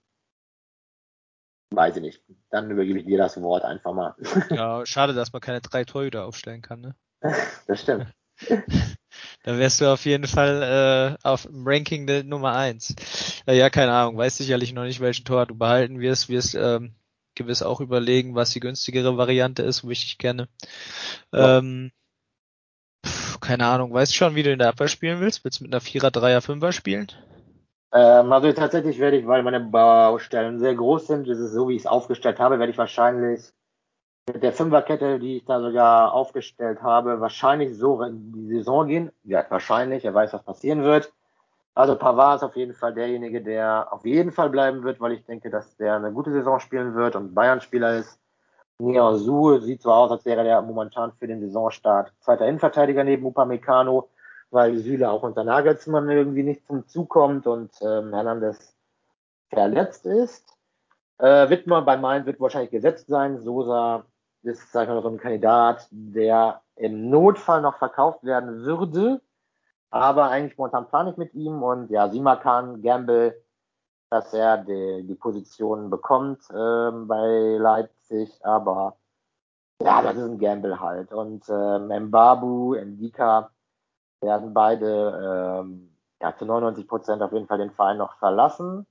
weiß 1.71 1.95
ich 1.95 2.01
nicht. 2.03 2.23
Dann 2.51 2.69
übergebe 2.69 2.99
ich 2.99 3.05
dir 3.05 3.17
das 3.17 3.41
Wort 3.41 3.63
einfach 3.63 3.93
mal. 3.93 4.15
Ja, 4.51 4.85
schade, 4.85 5.13
dass 5.13 5.33
man 5.33 5.41
keine 5.41 5.61
drei 5.61 5.83
Torhüter 5.83 6.25
aufstellen 6.25 6.61
kann, 6.61 6.81
ne? 6.81 6.95
das 7.67 7.81
stimmt. 7.81 8.13
Da 9.43 9.57
wärst 9.57 9.81
du 9.81 9.91
auf 9.91 10.05
jeden 10.05 10.27
Fall 10.27 11.17
äh, 11.23 11.27
auf 11.27 11.43
dem 11.43 11.65
Ranking 11.65 12.05
der 12.05 12.23
Nummer 12.23 12.55
eins. 12.55 12.95
Äh, 13.47 13.57
ja, 13.57 13.69
keine 13.69 13.93
Ahnung, 13.93 14.17
weiß 14.17 14.37
sicherlich 14.37 14.73
noch 14.73 14.83
nicht, 14.83 14.99
welchen 14.99 15.25
Tor 15.25 15.45
du 15.45 15.55
behalten 15.55 15.99
wirst. 15.99 16.29
Wirst 16.29 16.55
ähm, 16.55 16.95
gewiss 17.35 17.63
auch 17.63 17.81
überlegen, 17.81 18.35
was 18.35 18.51
die 18.51 18.59
günstigere 18.59 19.17
Variante 19.17 19.63
ist, 19.63 19.83
wo 19.83 19.89
ich 19.91 20.01
dich 20.01 20.17
kenne. 20.17 20.47
Ja. 21.31 21.59
Ähm, 21.59 21.91
pf, 23.05 23.39
keine 23.39 23.65
Ahnung, 23.65 23.93
weißt 23.93 24.11
du 24.11 24.15
schon, 24.15 24.35
wie 24.35 24.43
du 24.43 24.51
in 24.51 24.59
der 24.59 24.69
Abwehr 24.69 24.87
spielen 24.87 25.19
willst? 25.19 25.43
Willst 25.43 25.59
du 25.59 25.63
mit 25.63 25.73
einer 25.73 25.81
Vierer, 25.81 26.11
Dreier, 26.11 26.41
Fünfer 26.41 26.71
spielen? 26.71 27.11
Ähm, 27.93 28.31
also 28.33 28.51
tatsächlich 28.51 28.99
werde 28.99 29.17
ich, 29.17 29.27
weil 29.27 29.43
meine 29.43 29.59
Baustellen 29.59 30.59
sehr 30.59 30.75
groß 30.75 31.07
sind, 31.07 31.27
das 31.27 31.39
ist 31.39 31.53
so, 31.53 31.69
wie 31.69 31.75
ich 31.75 31.83
es 31.83 31.87
aufgestellt 31.87 32.39
habe, 32.39 32.59
werde 32.59 32.71
ich 32.71 32.77
wahrscheinlich 32.77 33.41
mit 34.27 34.43
der 34.43 34.53
Fünferkette, 34.53 35.19
die 35.19 35.37
ich 35.37 35.45
da 35.45 35.61
sogar 35.61 36.13
aufgestellt 36.13 36.81
habe, 36.81 37.21
wahrscheinlich 37.21 37.77
so 37.77 38.01
in 38.01 38.33
die 38.33 38.57
Saison 38.57 38.87
gehen. 38.87 39.11
Ja, 39.23 39.45
wahrscheinlich, 39.49 40.03
er 40.03 40.13
weiß, 40.13 40.33
was 40.33 40.43
passieren 40.43 40.83
wird. 40.83 41.13
Also 41.75 41.97
Pavard 41.97 42.38
ist 42.38 42.43
auf 42.43 42.55
jeden 42.55 42.73
Fall 42.73 42.93
derjenige, 42.93 43.41
der 43.41 43.91
auf 43.91 44.05
jeden 44.05 44.31
Fall 44.31 44.49
bleiben 44.49 44.83
wird, 44.83 45.01
weil 45.01 45.11
ich 45.11 45.25
denke, 45.25 45.49
dass 45.49 45.75
der 45.75 45.95
eine 45.95 46.13
gute 46.13 46.31
Saison 46.31 46.61
spielen 46.61 46.95
wird 46.95 47.17
und 47.17 47.35
Bayern-Spieler 47.35 47.97
ist. 47.97 48.17
Nia 48.77 49.13
Su 49.15 49.59
sieht 49.59 49.81
so 49.81 49.91
aus, 49.91 50.11
als 50.11 50.25
wäre 50.25 50.43
der 50.43 50.61
momentan 50.61 51.11
für 51.13 51.27
den 51.27 51.41
Saisonstart 51.41 52.13
zweiter 52.21 52.47
Innenverteidiger 52.47 53.03
neben 53.03 53.25
Upamecano, 53.25 54.09
weil 54.51 54.77
Süle 54.77 55.09
auch 55.09 55.23
unter 55.23 55.43
Nagelsmann 55.43 56.09
irgendwie 56.09 56.43
nicht 56.43 56.65
zum 56.65 56.88
Zug 56.88 57.09
kommt 57.09 57.45
und 57.45 57.71
ähm, 57.81 58.13
Hernandez 58.13 58.73
verletzt 59.49 60.05
ist. 60.05 60.45
Äh, 61.17 61.49
Wittmer 61.49 61.81
bei 61.81 61.97
Mainz 61.97 62.25
wird 62.25 62.39
wahrscheinlich 62.39 62.71
gesetzt 62.71 63.07
sein. 63.07 63.39
Sosa 63.39 64.05
ist, 64.43 64.71
sag 64.71 64.83
ich 64.83 64.89
mal, 64.89 65.01
so 65.01 65.09
ein 65.09 65.17
Kandidat, 65.17 65.88
der 65.91 66.61
im 66.75 67.09
Notfall 67.09 67.61
noch 67.61 67.77
verkauft 67.77 68.23
werden 68.23 68.63
würde, 68.63 69.21
aber 69.95 70.29
eigentlich 70.29 70.58
momentan 70.58 70.89
plane 70.89 71.12
ich 71.12 71.17
mit 71.17 71.34
ihm 71.34 71.63
und 71.63 71.89
ja, 71.89 72.10
Simakan, 72.10 72.81
Gamble, 72.81 73.41
dass 74.10 74.34
er 74.34 74.58
die, 74.58 75.08
die 75.08 75.15
Position 75.15 75.89
bekommt 75.89 76.41
ähm, 76.53 77.08
bei 77.08 77.55
Leipzig, 77.58 78.29
aber 78.43 78.97
ja, 79.81 80.01
das 80.01 80.17
ist 80.17 80.23
ein 80.23 80.38
Gamble 80.38 80.81
halt. 80.81 81.13
Und 81.13 81.47
ähm, 81.47 82.08
Mbabu, 82.08 82.75
Ndika 82.75 83.51
werden 84.19 84.53
beide 84.53 85.62
ähm, 85.63 85.95
ja, 86.21 86.36
zu 86.36 86.45
99 86.45 86.89
Prozent 86.89 87.21
auf 87.21 87.31
jeden 87.31 87.47
Fall 87.47 87.60
den 87.60 87.71
Verein 87.71 87.97
noch 87.97 88.17
verlassen. 88.17 88.86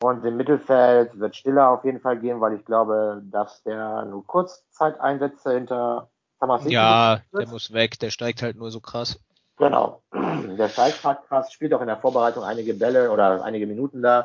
Und 0.00 0.24
im 0.24 0.36
Mittelfeld 0.36 1.18
wird 1.18 1.34
Stiller 1.34 1.70
auf 1.70 1.84
jeden 1.84 2.00
Fall 2.00 2.20
gehen, 2.20 2.40
weil 2.40 2.54
ich 2.54 2.64
glaube, 2.64 3.20
dass 3.24 3.64
der 3.64 4.04
nur 4.04 4.24
Kurzzeiteinsätze 4.28 5.54
hinter 5.54 6.08
Tamasiki 6.38 6.72
Ja, 6.72 7.20
der 7.32 7.48
muss 7.48 7.72
weg, 7.72 7.98
der 7.98 8.10
steigt 8.10 8.42
halt 8.42 8.56
nur 8.56 8.70
so 8.70 8.80
krass. 8.80 9.18
Genau. 9.56 10.02
Der 10.12 10.68
steigt 10.68 11.04
halt 11.04 11.22
krass, 11.28 11.52
spielt 11.52 11.74
auch 11.74 11.80
in 11.80 11.86
der 11.86 11.98
Vorbereitung 11.98 12.42
einige 12.44 12.74
Bälle 12.74 13.10
oder 13.10 13.44
einige 13.44 13.66
Minuten 13.66 14.02
da. 14.02 14.24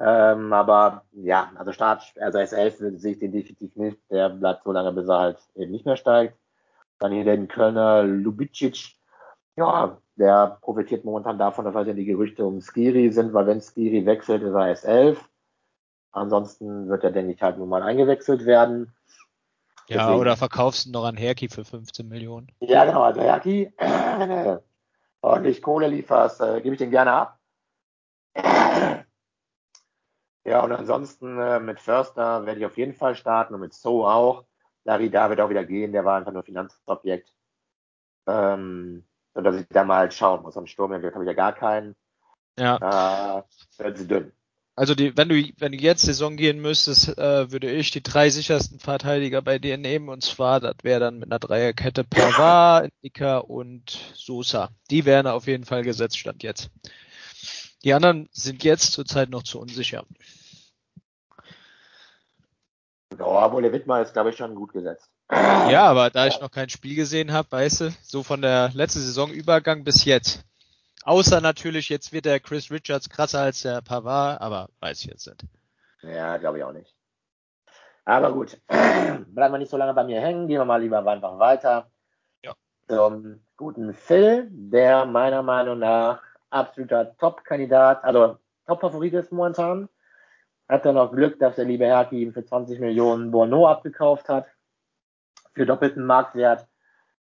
Ähm, 0.00 0.52
aber 0.52 1.04
ja, 1.12 1.50
also 1.56 1.72
Start, 1.72 2.14
also 2.20 2.38
S11 2.38 2.98
sehe 2.98 3.12
ich 3.12 3.18
den 3.18 3.32
definitiv 3.32 3.74
nicht. 3.76 3.98
Der 4.10 4.28
bleibt 4.28 4.64
so 4.64 4.72
lange, 4.72 4.92
bis 4.92 5.08
er 5.08 5.18
halt 5.18 5.38
eben 5.56 5.72
nicht 5.72 5.86
mehr 5.86 5.96
steigt. 5.96 6.38
Dann 6.98 7.12
hier 7.12 7.24
den 7.24 7.48
Kölner 7.48 8.04
Lubicic. 8.04 8.96
Ja, 9.56 9.98
der 10.16 10.58
profitiert 10.62 11.04
momentan 11.04 11.38
davon, 11.38 11.64
dass 11.64 11.74
halt 11.74 11.96
die 11.96 12.04
Gerüchte 12.04 12.44
um 12.44 12.60
Skiri 12.60 13.10
sind, 13.10 13.32
weil 13.34 13.46
wenn 13.46 13.60
Skiri 13.60 14.06
wechselt, 14.06 14.42
ist 14.42 14.54
er 14.54 14.72
S11. 14.72 15.16
Ansonsten 16.12 16.88
wird 16.88 17.04
er, 17.04 17.10
denke 17.10 17.32
ich, 17.32 17.42
halt 17.42 17.58
nur 17.58 17.66
mal 17.66 17.82
eingewechselt 17.82 18.46
werden. 18.46 18.94
Ja, 19.88 19.96
Deswegen. 20.04 20.20
oder 20.20 20.36
verkaufst 20.36 20.86
du 20.86 20.90
noch 20.90 21.04
an 21.04 21.16
Herki 21.16 21.48
für 21.48 21.64
15 21.64 22.08
Millionen? 22.08 22.48
Ja, 22.60 22.84
genau, 22.84 23.02
also 23.02 23.20
Herki, 23.20 23.72
wenn 23.78 24.28
du 24.28 24.62
ordentlich 25.22 25.62
Kohle 25.62 25.88
lieferst, 25.88 26.40
äh, 26.42 26.60
gebe 26.60 26.74
ich 26.74 26.78
den 26.78 26.90
gerne 26.90 27.12
ab. 27.12 27.38
Ja, 30.44 30.62
und 30.62 30.72
ansonsten 30.72 31.38
äh, 31.38 31.60
mit 31.60 31.80
Förster 31.80 32.46
werde 32.46 32.60
ich 32.60 32.66
auf 32.66 32.76
jeden 32.76 32.94
Fall 32.94 33.14
starten 33.14 33.54
und 33.54 33.60
mit 33.60 33.74
So 33.74 34.06
auch. 34.06 34.44
Larry 34.84 35.10
da 35.10 35.28
wird 35.28 35.40
auch 35.40 35.50
wieder 35.50 35.64
gehen, 35.64 35.92
der 35.92 36.04
war 36.04 36.16
einfach 36.16 36.32
nur 36.32 36.42
Finanzobjekt. 36.42 37.34
Ähm, 38.26 39.04
dass 39.34 39.56
ich 39.56 39.66
da 39.68 39.84
mal 39.84 40.10
schauen 40.10 40.42
muss. 40.42 40.56
Am 40.56 40.66
Sturm 40.66 40.92
habe 40.92 41.06
ich 41.06 41.26
ja 41.26 41.32
gar 41.32 41.52
keinen. 41.52 41.94
Ja. 42.58 43.38
Äh, 43.38 43.42
wird 43.82 43.98
sie 43.98 44.08
dünn. 44.08 44.32
Also 44.78 44.94
die, 44.94 45.16
wenn 45.16 45.28
du 45.28 45.34
wenn 45.58 45.72
du 45.72 45.78
jetzt 45.78 46.02
Saison 46.02 46.36
gehen 46.36 46.60
müsstest, 46.60 47.18
äh, 47.18 47.50
würde 47.50 47.68
ich 47.68 47.90
die 47.90 48.00
drei 48.00 48.30
sichersten 48.30 48.78
Verteidiger 48.78 49.42
bei 49.42 49.58
dir 49.58 49.76
nehmen 49.76 50.08
und 50.08 50.22
zwar, 50.22 50.60
das 50.60 50.76
wäre 50.84 51.00
dann 51.00 51.18
mit 51.18 51.32
einer 51.32 51.40
Dreierkette 51.40 52.04
Pavard, 52.04 52.92
Nika 53.02 53.38
und 53.38 53.98
Sosa. 54.14 54.68
Die 54.88 55.04
wären 55.04 55.26
auf 55.26 55.48
jeden 55.48 55.64
Fall 55.64 55.82
gesetzt 55.82 56.16
stand 56.16 56.44
jetzt. 56.44 56.70
Die 57.82 57.92
anderen 57.92 58.28
sind 58.30 58.62
jetzt 58.62 58.92
zurzeit 58.92 59.30
noch 59.30 59.42
zu 59.42 59.58
unsicher. 59.58 60.04
Ja, 63.18 63.46
obwohl 63.46 63.62
der 63.62 63.72
Wittmer 63.72 64.00
ist, 64.00 64.12
glaube 64.12 64.30
ich, 64.30 64.36
schon 64.36 64.54
gut 64.54 64.72
gesetzt. 64.72 65.10
Ja, 65.28 65.86
aber 65.86 66.10
da 66.10 66.28
ich 66.28 66.40
noch 66.40 66.52
kein 66.52 66.68
Spiel 66.68 66.94
gesehen 66.94 67.32
habe, 67.32 67.50
weißt 67.50 67.80
du, 67.80 67.94
so 68.04 68.22
von 68.22 68.42
der 68.42 68.70
letzten 68.74 69.00
Saisonübergang 69.00 69.82
bis 69.82 70.04
jetzt. 70.04 70.44
Außer 71.04 71.40
natürlich, 71.40 71.88
jetzt 71.88 72.12
wird 72.12 72.24
der 72.24 72.40
Chris 72.40 72.70
Richards 72.70 73.08
krasser 73.08 73.40
als 73.40 73.62
der 73.62 73.80
Pavard, 73.82 74.40
aber 74.40 74.68
weiß 74.80 75.00
ich 75.00 75.06
jetzt 75.06 75.26
nicht. 75.26 75.44
Ja, 76.02 76.36
glaube 76.36 76.58
ich 76.58 76.64
auch 76.64 76.72
nicht. 76.72 76.94
Aber 78.04 78.32
gut, 78.32 78.60
bleiben 78.68 79.54
wir 79.54 79.58
nicht 79.58 79.70
so 79.70 79.76
lange 79.76 79.94
bei 79.94 80.04
mir 80.04 80.20
hängen, 80.20 80.48
gehen 80.48 80.58
wir 80.58 80.64
mal 80.64 80.80
lieber 80.80 81.04
einfach 81.06 81.38
weiter. 81.38 81.90
Ja. 82.42 82.54
Zum 82.88 83.44
guten 83.56 83.94
Phil, 83.94 84.48
der 84.50 85.04
meiner 85.04 85.42
Meinung 85.42 85.78
nach 85.78 86.22
absoluter 86.50 87.16
Top-Kandidat, 87.18 88.04
also 88.04 88.38
Top-Favorit 88.66 89.14
ist 89.14 89.32
momentan. 89.32 89.88
Hat 90.68 90.84
er 90.84 90.92
noch 90.92 91.10
Glück, 91.12 91.38
dass 91.38 91.56
der 91.56 91.64
liebe 91.64 91.86
Herki 91.86 92.22
ihm 92.22 92.34
für 92.34 92.44
20 92.44 92.78
Millionen 92.80 93.30
Bono 93.30 93.66
abgekauft 93.66 94.28
hat. 94.28 94.46
Für 95.54 95.64
doppelten 95.64 96.04
Marktwert. 96.04 96.67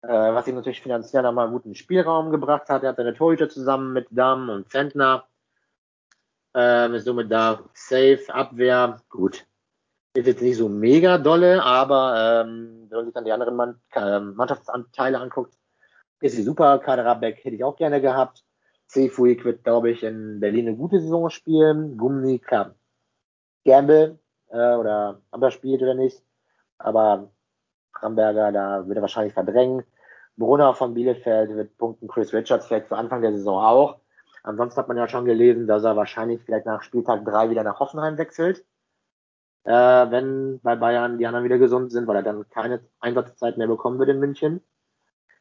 Äh, 0.06 0.34
was 0.34 0.46
ihm 0.46 0.54
natürlich 0.54 0.82
finanziell 0.82 1.24
nochmal 1.24 1.50
guten 1.50 1.74
Spielraum 1.74 2.30
gebracht 2.30 2.68
hat. 2.68 2.84
Er 2.84 2.90
hat 2.90 2.96
seine 2.96 3.14
Torhüter 3.14 3.48
zusammen 3.48 3.92
mit 3.92 4.06
Damm 4.10 4.48
und 4.50 4.70
Zentner. 4.70 5.26
Ähm, 6.54 6.94
ist 6.94 7.06
somit 7.06 7.30
da 7.30 7.64
safe, 7.74 8.22
Abwehr, 8.28 9.00
gut. 9.08 9.44
Ist 10.14 10.28
jetzt 10.28 10.42
nicht 10.42 10.58
so 10.58 10.68
mega 10.68 11.18
dolle, 11.18 11.62
aber 11.62 12.44
ähm, 12.46 12.86
wenn 12.88 12.98
man 12.98 13.04
sich 13.06 13.14
dann 13.14 13.24
die 13.24 13.32
anderen 13.32 13.56
Mann, 13.56 13.80
äh, 13.94 14.20
Mannschaftsanteile 14.20 15.18
anguckt, 15.18 15.54
ist 16.20 16.36
sie 16.36 16.44
super. 16.44 16.78
Kaderabek 16.78 17.44
hätte 17.44 17.56
ich 17.56 17.64
auch 17.64 17.76
gerne 17.76 18.00
gehabt. 18.00 18.44
Seafuig 18.86 19.44
wird, 19.44 19.64
glaube 19.64 19.90
ich, 19.90 20.04
in 20.04 20.38
Berlin 20.38 20.68
eine 20.68 20.76
gute 20.76 21.00
Saison 21.00 21.30
spielen. 21.30 21.98
Gummi, 21.98 22.38
klar. 22.38 22.76
Gamble, 23.64 24.20
äh, 24.50 24.74
oder 24.76 25.20
ob 25.32 25.42
er 25.42 25.50
spielt 25.50 25.82
oder 25.82 25.94
nicht. 25.94 26.22
Aber 26.78 27.32
Ramberger, 28.00 28.52
da 28.52 28.86
wird 28.86 28.96
er 28.96 29.02
wahrscheinlich 29.02 29.34
verdrängen. 29.34 29.82
Brunner 30.36 30.74
von 30.74 30.94
Bielefeld 30.94 31.54
wird 31.54 31.76
punkten. 31.78 32.08
Chris 32.08 32.32
Richards 32.32 32.66
vielleicht 32.66 32.88
zu 32.88 32.94
Anfang 32.94 33.22
der 33.22 33.32
Saison 33.32 33.62
auch. 33.62 34.00
Ansonsten 34.42 34.78
hat 34.78 34.88
man 34.88 34.96
ja 34.96 35.08
schon 35.08 35.24
gelesen, 35.24 35.66
dass 35.66 35.84
er 35.84 35.96
wahrscheinlich 35.96 36.40
vielleicht 36.42 36.66
nach 36.66 36.82
Spieltag 36.82 37.24
drei 37.24 37.50
wieder 37.50 37.64
nach 37.64 37.80
Hoffenheim 37.80 38.18
wechselt. 38.18 38.64
Äh, 39.64 39.72
wenn 39.72 40.60
bei 40.60 40.76
Bayern 40.76 41.18
die 41.18 41.26
anderen 41.26 41.44
wieder 41.44 41.58
gesund 41.58 41.90
sind, 41.90 42.06
weil 42.06 42.16
er 42.16 42.22
dann 42.22 42.48
keine 42.50 42.80
Einsatzzeit 43.00 43.58
mehr 43.58 43.66
bekommen 43.66 43.98
wird 43.98 44.10
in 44.10 44.20
München. 44.20 44.62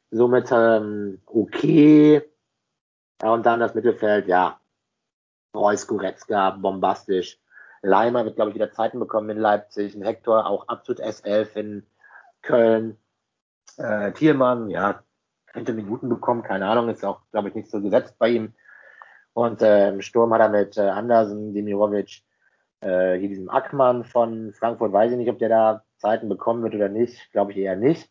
Somit 0.09 0.49
ähm, 0.51 1.21
okay. 1.27 2.23
Ja, 3.21 3.33
und 3.33 3.45
dann 3.45 3.59
das 3.59 3.75
Mittelfeld, 3.75 4.27
ja. 4.27 4.59
Reus, 5.53 5.87
Goretzka, 5.87 6.51
bombastisch. 6.51 7.39
Leimer 7.81 8.25
wird, 8.25 8.35
glaube 8.35 8.49
ich, 8.49 8.55
wieder 8.55 8.71
Zeiten 8.71 8.99
bekommen 8.99 9.29
in 9.29 9.37
Leipzig. 9.37 9.95
Ein 9.95 10.01
Hector 10.01 10.47
auch 10.47 10.67
absolut 10.67 11.01
S11 11.01 11.55
in 11.55 11.85
Köln. 12.41 12.97
Äh, 13.77 14.11
Thielmann, 14.13 14.69
ja, 14.69 15.03
könnte 15.47 15.73
Minuten 15.73 16.09
bekommen, 16.09 16.43
keine 16.43 16.67
Ahnung, 16.67 16.89
ist 16.89 17.05
auch, 17.05 17.21
glaube 17.31 17.49
ich, 17.49 17.55
nicht 17.55 17.69
so 17.69 17.81
gesetzt 17.81 18.15
bei 18.19 18.29
ihm. 18.29 18.53
Und 19.33 19.61
äh, 19.61 19.89
im 19.89 20.01
Sturm 20.01 20.33
hat 20.33 20.41
er 20.41 20.49
mit 20.49 20.77
äh, 20.77 20.81
Andersen, 20.81 21.53
Demirovic, 21.53 22.23
äh, 22.81 23.17
hier 23.17 23.29
diesem 23.29 23.49
Ackmann 23.49 24.05
von 24.05 24.53
Frankfurt, 24.53 24.93
weiß 24.93 25.11
ich 25.11 25.17
nicht, 25.17 25.29
ob 25.29 25.39
der 25.39 25.49
da 25.49 25.83
Zeiten 25.97 26.29
bekommen 26.29 26.63
wird 26.63 26.75
oder 26.75 26.89
nicht, 26.89 27.31
glaube 27.31 27.51
ich 27.51 27.57
eher 27.57 27.75
nicht. 27.75 28.09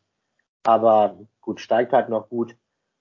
Aber 0.65 1.19
gut, 1.41 1.61
steigt 1.61 1.93
halt 1.93 2.09
noch 2.09 2.29
gut. 2.29 2.57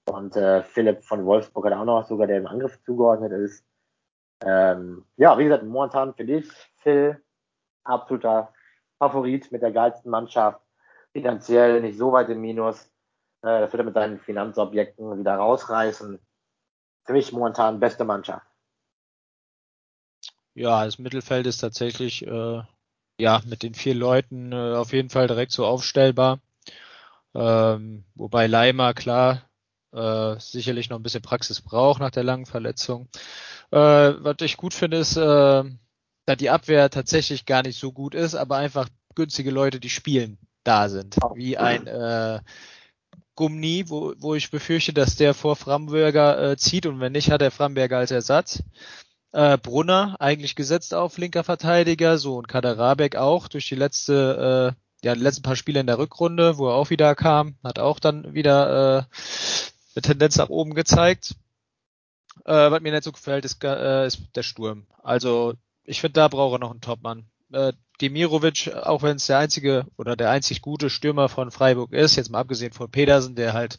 Und 0.06 0.36
äh, 0.36 0.62
Philipp 0.62 1.04
von 1.04 1.24
Wolfsburg 1.24 1.66
hat 1.66 1.72
auch 1.72 1.84
noch 1.84 2.06
sogar, 2.06 2.26
der 2.26 2.38
im 2.38 2.46
Angriff 2.46 2.78
zugeordnet 2.84 3.32
ist. 3.32 3.64
Ähm, 4.42 5.04
ja, 5.16 5.38
wie 5.38 5.44
gesagt, 5.44 5.64
momentan 5.64 6.14
für 6.14 6.24
dich, 6.24 6.50
Phil, 6.82 7.22
absoluter 7.84 8.52
Favorit 8.98 9.50
mit 9.50 9.62
der 9.62 9.72
geilsten 9.72 10.10
Mannschaft. 10.10 10.60
Finanziell 11.14 11.80
nicht 11.80 11.96
so 11.96 12.12
weit 12.12 12.28
im 12.28 12.40
Minus. 12.40 12.84
Äh, 13.42 13.60
das 13.60 13.72
wird 13.72 13.80
er 13.80 13.84
mit 13.84 13.94
seinen 13.94 14.18
Finanzobjekten 14.18 15.18
wieder 15.18 15.36
rausreißen. 15.36 16.18
Für 17.06 17.12
mich 17.12 17.32
momentan 17.32 17.80
beste 17.80 18.04
Mannschaft. 18.04 18.46
Ja, 20.54 20.84
das 20.84 20.98
Mittelfeld 20.98 21.46
ist 21.46 21.58
tatsächlich 21.58 22.26
äh, 22.26 22.62
ja 23.18 23.42
mit 23.46 23.62
den 23.62 23.74
vier 23.74 23.94
Leuten 23.94 24.52
äh, 24.52 24.74
auf 24.74 24.92
jeden 24.92 25.10
Fall 25.10 25.26
direkt 25.26 25.52
so 25.52 25.64
aufstellbar. 25.64 26.40
Ähm, 27.34 28.04
wobei 28.14 28.46
Leimer 28.46 28.94
klar 28.94 29.42
äh, 29.92 30.38
sicherlich 30.38 30.90
noch 30.90 30.98
ein 30.98 31.02
bisschen 31.02 31.22
Praxis 31.22 31.60
braucht 31.60 32.00
nach 32.00 32.10
der 32.10 32.24
langen 32.24 32.46
Verletzung. 32.46 33.08
Äh, 33.70 33.78
was 33.78 34.36
ich 34.40 34.56
gut 34.56 34.74
finde, 34.74 34.98
ist, 34.98 35.16
äh, 35.16 35.64
dass 36.26 36.36
die 36.38 36.50
Abwehr 36.50 36.90
tatsächlich 36.90 37.46
gar 37.46 37.62
nicht 37.62 37.78
so 37.78 37.92
gut 37.92 38.14
ist, 38.14 38.34
aber 38.34 38.56
einfach 38.56 38.88
günstige 39.14 39.50
Leute, 39.50 39.80
die 39.80 39.90
spielen, 39.90 40.38
da 40.64 40.88
sind. 40.88 41.16
Wie 41.34 41.56
ein 41.56 41.86
äh, 41.86 42.40
Gumni, 43.36 43.88
wo, 43.88 44.14
wo 44.18 44.34
ich 44.34 44.50
befürchte, 44.50 44.92
dass 44.92 45.16
der 45.16 45.34
vor 45.34 45.56
Framberger 45.56 46.52
äh, 46.52 46.56
zieht 46.56 46.86
und 46.86 47.00
wenn 47.00 47.12
nicht, 47.12 47.30
hat 47.30 47.42
er 47.42 47.50
Framberger 47.50 47.98
als 47.98 48.10
Ersatz. 48.10 48.62
Äh, 49.32 49.58
Brunner 49.58 50.16
eigentlich 50.20 50.54
gesetzt 50.54 50.94
auf 50.94 51.18
linker 51.18 51.42
Verteidiger, 51.42 52.18
so 52.18 52.36
und 52.36 52.46
Kaderabek 52.46 53.16
auch 53.16 53.48
durch 53.48 53.68
die 53.68 53.74
letzte, 53.74 54.74
äh, 55.02 55.06
ja, 55.06 55.14
die 55.14 55.20
letzten 55.20 55.42
paar 55.42 55.56
Spiele 55.56 55.80
in 55.80 55.88
der 55.88 55.98
Rückrunde, 55.98 56.56
wo 56.56 56.68
er 56.68 56.74
auch 56.74 56.90
wieder 56.90 57.14
kam, 57.16 57.56
hat 57.64 57.80
auch 57.80 57.98
dann 57.98 58.32
wieder 58.32 58.98
äh, 58.98 59.04
eine 59.94 60.02
Tendenz 60.02 60.36
nach 60.36 60.50
oben 60.50 60.74
gezeigt. 60.74 61.34
Äh, 62.44 62.70
was 62.70 62.80
mir 62.80 62.92
nicht 62.92 63.04
so 63.04 63.12
gefällt, 63.12 63.44
ist, 63.44 63.62
äh, 63.64 64.06
ist 64.06 64.20
der 64.36 64.42
Sturm. 64.42 64.86
Also 65.02 65.54
ich 65.82 66.00
finde, 66.00 66.14
da 66.14 66.28
braucht 66.28 66.54
er 66.54 66.58
noch 66.60 66.70
einen 66.70 66.80
Topmann. 66.80 67.26
Äh, 67.52 67.72
Demirovic, 68.00 68.72
auch 68.74 69.02
wenn 69.02 69.16
es 69.16 69.26
der 69.26 69.38
einzige 69.38 69.86
oder 69.96 70.16
der 70.16 70.30
einzig 70.30 70.62
gute 70.62 70.90
Stürmer 70.90 71.28
von 71.28 71.50
Freiburg 71.50 71.92
ist, 71.92 72.16
jetzt 72.16 72.30
mal 72.30 72.40
abgesehen 72.40 72.72
von 72.72 72.90
Pedersen, 72.90 73.36
der 73.36 73.52
halt 73.52 73.78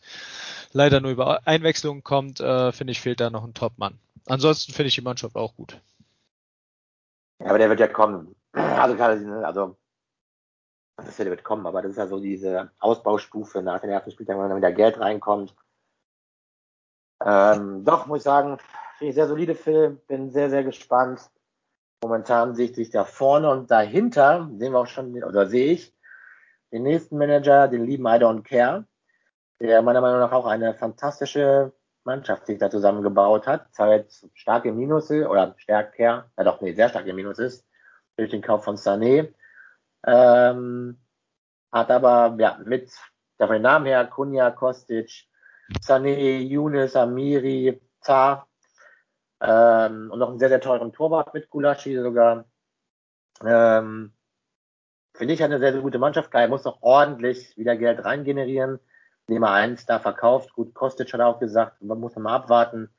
leider 0.71 1.01
nur 1.01 1.12
über 1.12 1.45
Einwechslungen 1.45 2.04
kommt, 2.04 2.39
äh, 2.39 2.71
finde 2.71 2.91
ich, 2.91 3.01
fehlt 3.01 3.19
da 3.19 3.30
noch 3.30 3.43
ein 3.43 3.54
Topmann. 3.54 3.99
Ansonsten 4.28 4.71
finde 4.71 4.88
ich 4.88 4.95
die 4.95 5.01
Mannschaft 5.01 5.36
auch 5.36 5.56
gut. 5.56 5.82
Ja, 7.39 7.47
aber 7.47 7.58
der 7.58 7.69
wird 7.69 7.80
ja 7.80 7.88
kommen. 7.88 8.36
Also 8.54 8.95
gerade, 8.95 9.45
also 9.45 9.75
das 10.97 11.19
wird 11.19 11.43
kommen, 11.43 11.67
aber 11.67 11.82
das 11.82 11.91
ist 11.91 11.97
ja 11.97 12.08
so 12.08 12.19
diese 12.19 12.71
Ausbaustufe 12.80 13.62
nach 13.62 13.82
dem 13.82 13.89
ersten 13.89 14.12
Spieltag, 14.12 14.38
wenn 14.38 14.47
dann 14.47 14.58
wieder 14.58 14.71
Geld 14.71 14.97
reinkommt. 14.97 15.54
Ähm, 17.23 17.84
doch, 17.84 18.06
muss 18.08 18.19
ich 18.19 18.23
sagen, 18.23 18.58
finde 18.97 19.10
ich 19.10 19.15
sehr 19.15 19.28
solide 19.28 19.56
Film, 19.56 19.99
bin 20.08 20.32
sehr, 20.32 20.49
sehr 20.49 20.63
gespannt. 20.63 21.30
Momentan 22.03 22.55
sehe 22.55 22.65
ich 22.65 22.75
sich 22.75 22.89
da 22.89 23.03
vorne 23.03 23.49
und 23.49 23.71
dahinter 23.71 24.49
sehen 24.58 24.73
wir 24.73 24.79
auch 24.79 24.88
schon, 24.88 25.23
oder 25.23 25.47
sehe 25.47 25.73
ich, 25.73 25.95
den 26.71 26.84
nächsten 26.84 27.17
Manager, 27.17 27.67
den 27.67 27.86
lieben 27.86 28.05
I 28.05 28.19
Don't 28.19 28.43
Care, 28.43 28.86
der 29.60 29.81
meiner 29.81 30.01
Meinung 30.01 30.19
nach 30.19 30.31
auch 30.31 30.45
eine 30.45 30.73
fantastische 30.73 31.73
Mannschaft 32.03 32.45
sich 32.45 32.60
da 32.60 32.69
zusammengebaut 32.69 33.47
hat. 33.47 33.73
Zwar 33.73 33.91
jetzt 33.91 34.29
starke 34.34 34.71
Minus 34.71 35.10
oder 35.10 35.55
stärker, 35.58 36.29
ja 36.38 36.43
doch, 36.43 36.62
nee, 36.62 36.73
sehr 36.73 36.89
starke 36.89 37.13
Minus 37.13 37.39
ist, 37.39 37.65
durch 38.17 38.29
den 38.29 38.41
Kauf 38.41 38.63
von 38.63 38.75
Sané. 38.75 39.34
Ähm, 40.05 40.99
hat 41.71 41.91
aber, 41.91 42.36
ja, 42.39 42.60
mit, 42.63 42.91
von 43.38 43.49
den 43.49 43.62
Namen 43.63 43.88
her, 43.88 44.05
Kunja, 44.05 44.51
Kostic, 44.51 45.27
Sané, 45.81 46.39
Younes, 46.39 46.95
Amiri, 46.95 47.81
Tar 48.01 48.47
ähm, 49.41 50.12
und 50.12 50.19
noch 50.19 50.30
einen 50.30 50.39
sehr, 50.39 50.50
sehr 50.50 50.62
teuren 50.62 50.93
Torwart 50.93 51.34
mit 51.34 51.50
Gulaschi 51.50 51.95
sogar. 51.98 52.45
Ähm, 53.43 54.13
Finde 55.13 55.34
ich 55.34 55.43
eine 55.43 55.60
sehr, 55.60 55.71
sehr 55.71 55.82
gute 55.82 56.00
Mannschaft. 56.00 56.32
Klar, 56.32 56.43
er 56.43 56.50
muss 56.50 56.65
noch 56.65 56.82
ordentlich 56.82 57.56
wieder 57.58 57.76
Geld 57.78 58.04
rein 58.04 58.24
generieren. 58.24 58.80
Nehmer 59.28 59.52
eins 59.52 59.86
da 59.86 60.00
verkauft. 60.00 60.54
Gut, 60.54 60.74
Kostic 60.74 61.13
hat 61.13 61.21
auch 61.21 61.39
gesagt, 61.39 61.81
man 61.81 62.00
muss 62.00 62.15
mal 62.15 62.36
abwarten, 62.36 62.90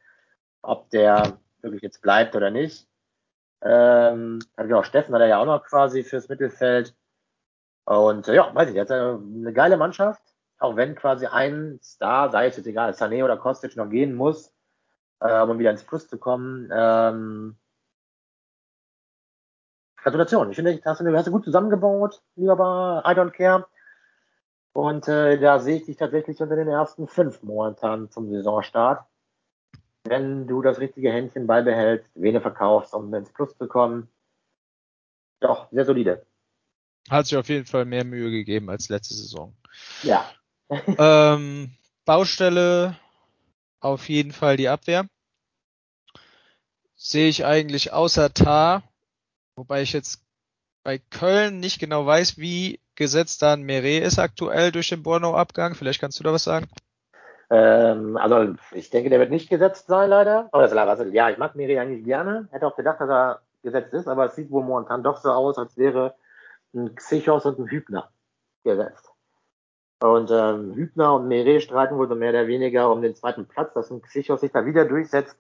ob 0.63 0.91
der 0.91 1.39
wirklich 1.61 1.83
jetzt 1.83 2.03
bleibt 2.03 2.35
oder 2.35 2.51
nicht. 2.51 2.89
Ähm, 3.63 4.41
genau, 4.57 4.83
Steffen 4.83 5.15
hat 5.15 5.21
er 5.21 5.29
ja 5.29 5.39
auch 5.39 5.47
noch 5.47 5.65
quasi 5.65 6.05
fürs 6.05 6.29
Mittelfeld. 6.29 6.95
Und 7.85 8.29
äh, 8.29 8.35
ja, 8.35 8.55
weiß 8.55 8.71
ich, 8.71 8.75
jetzt 8.75 8.91
eine, 8.91 9.23
eine 9.23 9.53
geile 9.53 9.77
Mannschaft 9.77 10.23
auch 10.59 10.77
wenn 10.77 10.95
quasi 10.95 11.27
ein 11.27 11.79
Star, 11.83 12.31
sei 12.31 12.47
es 12.47 12.57
jetzt 12.57 12.67
egal, 12.67 12.93
Sané 12.93 13.25
oder 13.25 13.37
Kostic 13.37 13.77
noch 13.77 13.91
gehen 13.91 14.15
muss, 14.15 14.53
äh, 15.21 15.41
um 15.43 15.59
wieder 15.59 15.71
ins 15.71 15.85
Plus 15.85 16.09
zu 16.09 16.19
kommen. 16.19 16.71
Ähm, 16.73 17.57
Gratulation. 19.97 20.51
Ich 20.51 20.57
finde, 20.57 20.81
hast 20.85 21.01
du, 21.01 21.17
hast 21.17 21.27
du 21.27 21.33
gut 21.33 21.45
zusammengebaut, 21.45 22.23
lieber 22.37 23.03
I 23.05 23.11
don't 23.11 23.31
care. 23.31 23.67
Und 24.73 25.09
äh, 25.09 25.39
da 25.39 25.59
sehe 25.59 25.77
ich 25.77 25.87
dich 25.87 25.97
tatsächlich 25.97 26.41
unter 26.41 26.55
den 26.55 26.69
ersten 26.69 27.09
fünf 27.09 27.43
momentan 27.43 28.11
zum 28.11 28.31
Saisonstart. 28.31 29.05
Wenn 30.05 30.47
du 30.47 30.63
das 30.63 30.79
richtige 30.79 31.11
Händchen 31.11 31.47
beibehältst, 31.47 32.11
Vene 32.15 32.41
verkaufst, 32.41 32.95
um 32.95 33.13
ins 33.15 33.33
Plus 33.33 33.57
zu 33.57 33.67
kommen, 33.67 34.09
Doch, 35.41 35.69
sehr 35.71 35.85
solide. 35.85 36.27
Hat 37.11 37.27
sich 37.27 37.37
auf 37.37 37.49
jeden 37.49 37.67
Fall 37.67 37.85
mehr 37.85 38.05
Mühe 38.05 38.31
gegeben 38.31 38.71
als 38.71 38.89
letzte 38.89 39.15
Saison. 39.15 39.57
Ja. 40.03 40.29
ähm, 40.71 41.71
Baustelle 42.05 42.97
auf 43.81 44.09
jeden 44.09 44.33
Fall 44.33 44.57
die 44.57 44.69
Abwehr. 44.69 45.07
Sehe 46.95 47.29
ich 47.29 47.45
eigentlich 47.45 47.93
außer 47.93 48.33
Tar, 48.33 48.83
wobei 49.57 49.83
ich 49.83 49.93
jetzt 49.93 50.23
bei 50.83 50.99
Köln 50.99 51.61
nicht 51.61 51.79
genau 51.79 52.07
weiß, 52.07 52.39
wie 52.39 52.81
gesetzt 52.95 53.43
dann 53.43 53.63
Meret 53.63 54.05
ist 54.05 54.19
aktuell 54.19 54.73
durch 54.73 54.89
den 54.89 55.03
Borno-Abgang. 55.03 55.75
Vielleicht 55.75 56.01
kannst 56.01 56.19
du 56.19 56.25
da 56.25 56.33
was 56.33 56.45
sagen? 56.45 56.67
Ähm, 57.51 58.17
also 58.17 58.55
ich 58.73 58.91
denke, 58.91 59.11
der 59.11 59.19
wird 59.19 59.31
nicht 59.31 59.51
gesetzt 59.51 59.87
sein, 59.87 60.11
leider. 60.11 60.49
Ja, 61.13 61.31
ich 61.31 61.39
mag 61.39 61.55
Meret 61.55 61.79
eigentlich 61.79 62.05
gerne. 62.05 62.49
Hätte 62.51 62.67
auch 62.67 62.77
gedacht, 62.77 63.01
dass 63.01 63.11
er 63.11 63.41
gesetzt 63.63 63.93
ist, 63.93 64.09
aber 64.09 64.27
es 64.27 64.37
sieht 64.37 64.51
wohl 64.51 64.65
momentan 64.65 65.03
doch 65.03 65.19
so 65.19 65.31
aus, 65.31 65.59
als 65.59 65.77
wäre 65.77 66.15
ein 66.75 66.95
Xichos 66.95 67.45
und 67.47 67.59
ein 67.59 67.69
Hübner 67.69 68.11
gesetzt. 68.65 69.11
Und 70.01 70.31
ähm, 70.31 70.75
Hübner 70.75 71.15
und 71.15 71.29
Meret 71.29 71.63
streiten 71.63 71.97
wohl 71.97 72.09
so 72.09 72.15
mehr 72.15 72.31
oder 72.31 72.47
weniger 72.47 72.91
um 72.91 73.01
den 73.01 73.15
zweiten 73.15 73.47
Platz, 73.47 73.73
dass 73.73 73.91
ein 73.91 74.03
Xichos 74.03 74.41
sich 74.41 74.53
da 74.53 74.67
wieder 74.67 74.85
durchsetzt. 74.85 75.39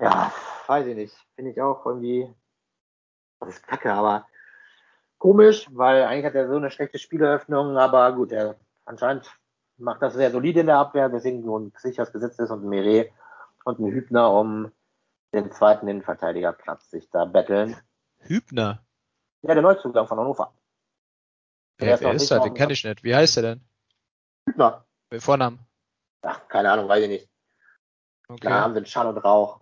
Ja, 0.00 0.32
weiß 0.66 0.86
ich 0.86 0.96
nicht. 0.96 1.16
Finde 1.36 1.52
ich 1.52 1.60
auch 1.60 1.86
irgendwie, 1.86 2.28
das 3.40 3.50
ist 3.50 3.66
kacke, 3.66 3.92
aber 3.92 4.26
komisch, 5.18 5.68
weil 5.72 6.02
eigentlich 6.04 6.26
hat 6.26 6.34
er 6.34 6.48
so 6.48 6.56
eine 6.56 6.70
schlechte 6.70 6.98
Spieleröffnung, 6.98 7.78
aber 7.78 8.12
gut, 8.12 8.32
er 8.32 8.56
anscheinend 8.84 9.30
macht 9.78 10.02
das 10.02 10.14
sehr 10.14 10.30
solide 10.30 10.60
in 10.60 10.66
der 10.66 10.78
Abwehr, 10.78 11.08
deswegen 11.08 11.44
nur 11.44 11.60
ein 11.60 11.72
Xichos 11.72 12.12
gesetzt 12.12 12.40
ist 12.40 12.50
und 12.50 12.64
ein 12.64 12.68
Meret 12.68 13.12
und 13.64 13.78
ein 13.78 13.92
Hübner 13.92 14.32
um 14.32 14.72
den 15.32 15.52
zweiten 15.52 15.86
Innenverteidigerplatz 15.86 16.90
sich 16.90 17.10
da 17.10 17.24
betteln. 17.24 17.76
Hübner? 18.18 18.84
Ja, 19.42 19.54
der 19.54 19.62
Neuzugang 19.62 20.06
von 20.06 20.18
Hannover. 20.18 20.52
Wer, 21.78 22.00
wer 22.00 22.12
ist, 22.12 22.30
der? 22.30 22.40
Den 22.40 22.54
kenne 22.54 22.72
ich 22.72 22.84
nicht. 22.84 23.04
Wie 23.04 23.14
heißt 23.14 23.36
der 23.36 23.42
denn? 23.42 23.60
Hübner. 24.48 24.84
Vornamen? 25.18 25.60
Ach, 26.22 26.48
keine 26.48 26.70
Ahnung, 26.70 26.88
weiß 26.88 27.04
ich 27.04 27.08
nicht. 27.08 27.28
Okay. 28.28 28.48
Haben 28.48 28.74
wir 28.74 28.84
Schall 28.86 29.06
und 29.06 29.18
Rauch. 29.18 29.60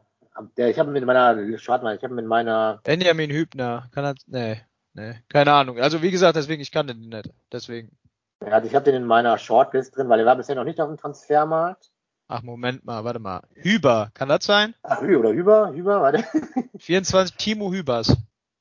Ich 0.57 0.79
habe 0.79 0.91
mit 0.91 1.05
meiner, 1.05 1.35
mal, 1.35 1.95
ich 1.95 2.03
habe 2.03 2.15
mit 2.15 2.27
meiner. 2.27 2.81
Benjamin 2.83 3.31
Hübner, 3.31 3.89
kann 3.93 4.05
er, 4.05 4.15
nee, 4.27 4.61
nee, 4.95 5.21
keine 5.29 5.53
Ahnung. 5.53 5.79
Also 5.79 6.03
wie 6.03 6.11
gesagt, 6.11 6.37
deswegen, 6.37 6.61
ich 6.61 6.73
kann 6.73 6.89
den 6.89 7.09
nicht, 7.09 7.31
deswegen. 7.53 7.97
Ja, 8.45 8.63
ich 8.63 8.75
habe 8.75 8.85
den 8.85 8.97
in 8.97 9.05
meiner 9.05 9.39
Shortlist 9.39 9.97
drin, 9.97 10.09
weil 10.09 10.21
er 10.21 10.27
war 10.27 10.37
bisher 10.37 10.57
noch 10.57 10.65
nicht 10.65 10.81
auf 10.81 10.89
dem 10.89 10.97
Transfermarkt. 10.97 11.93
Ach, 12.27 12.43
Moment 12.43 12.85
mal, 12.85 13.05
warte 13.05 13.21
mal. 13.21 13.43
Hüber, 13.55 14.11
kann 14.15 14.29
das 14.29 14.45
sein? 14.45 14.75
Ach, 14.83 15.03
Hü 15.03 15.17
oder 15.17 15.33
Hüber, 15.33 15.73
Hüber, 15.73 16.01
warte. 16.01 16.25
24, 16.79 17.37
Timo 17.37 17.73
Hübers. 17.73 18.17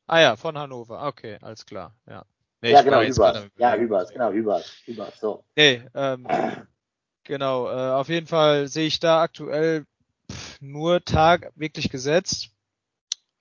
Ah 0.05 0.19
ja, 0.19 0.35
von 0.35 0.57
Hannover. 0.57 1.07
Okay, 1.07 1.39
alles 1.41 1.65
klar, 1.65 1.95
ja. 2.07 2.23
Nee, 2.63 2.71
ja, 2.71 2.81
genau, 2.81 3.01
Hübers. 3.01 3.49
Ja, 3.57 3.75
Hübers, 3.75 4.09
genau, 4.13 4.31
Hübers. 4.31 4.71
Hübers, 4.85 5.19
so. 5.19 5.43
Nee, 5.57 5.81
ähm, 5.93 6.25
genau, 7.25 7.67
äh, 7.67 7.91
auf 7.91 8.07
jeden 8.07 8.25
Fall 8.25 8.69
sehe 8.69 8.87
ich 8.87 9.01
da 9.01 9.21
aktuell 9.21 9.85
pff, 10.31 10.61
nur 10.61 11.03
Tag 11.03 11.51
wirklich 11.55 11.89
gesetzt. 11.89 12.51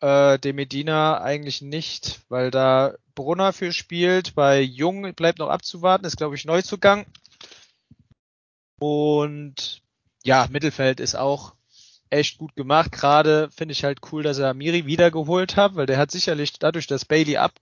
Äh, 0.01 0.41
De 0.41 0.53
Medina 0.53 1.21
eigentlich 1.21 1.63
nicht, 1.63 2.23
weil 2.31 2.51
da 2.51 2.97
Brunner 3.15 3.53
für 3.53 3.73
spielt. 3.73 4.35
Bei 4.35 4.61
Jung 4.61 5.15
bleibt 5.15 5.39
noch 5.39 5.51
abzuwarten, 5.51 6.05
ist 6.05 6.17
glaube 6.17 6.35
ich 6.35 6.45
Neuzugang. 6.45 7.07
Und 8.81 9.83
ja, 10.25 10.49
Mittelfeld 10.51 10.99
ist 10.99 11.15
auch 11.15 11.55
echt 12.11 12.39
gut 12.39 12.57
gemacht. 12.57 12.91
Gerade 12.91 13.51
finde 13.53 13.71
ich 13.71 13.85
halt 13.85 14.01
cool, 14.11 14.25
dass 14.25 14.39
er 14.39 14.53
Miri 14.53 14.87
wiedergeholt 14.87 15.55
hat, 15.55 15.77
weil 15.77 15.87
der 15.87 15.99
hat 15.99 16.11
sicherlich 16.11 16.55
dadurch, 16.55 16.89
dass 16.89 17.05
Bailey 17.05 17.37
ab 17.37 17.53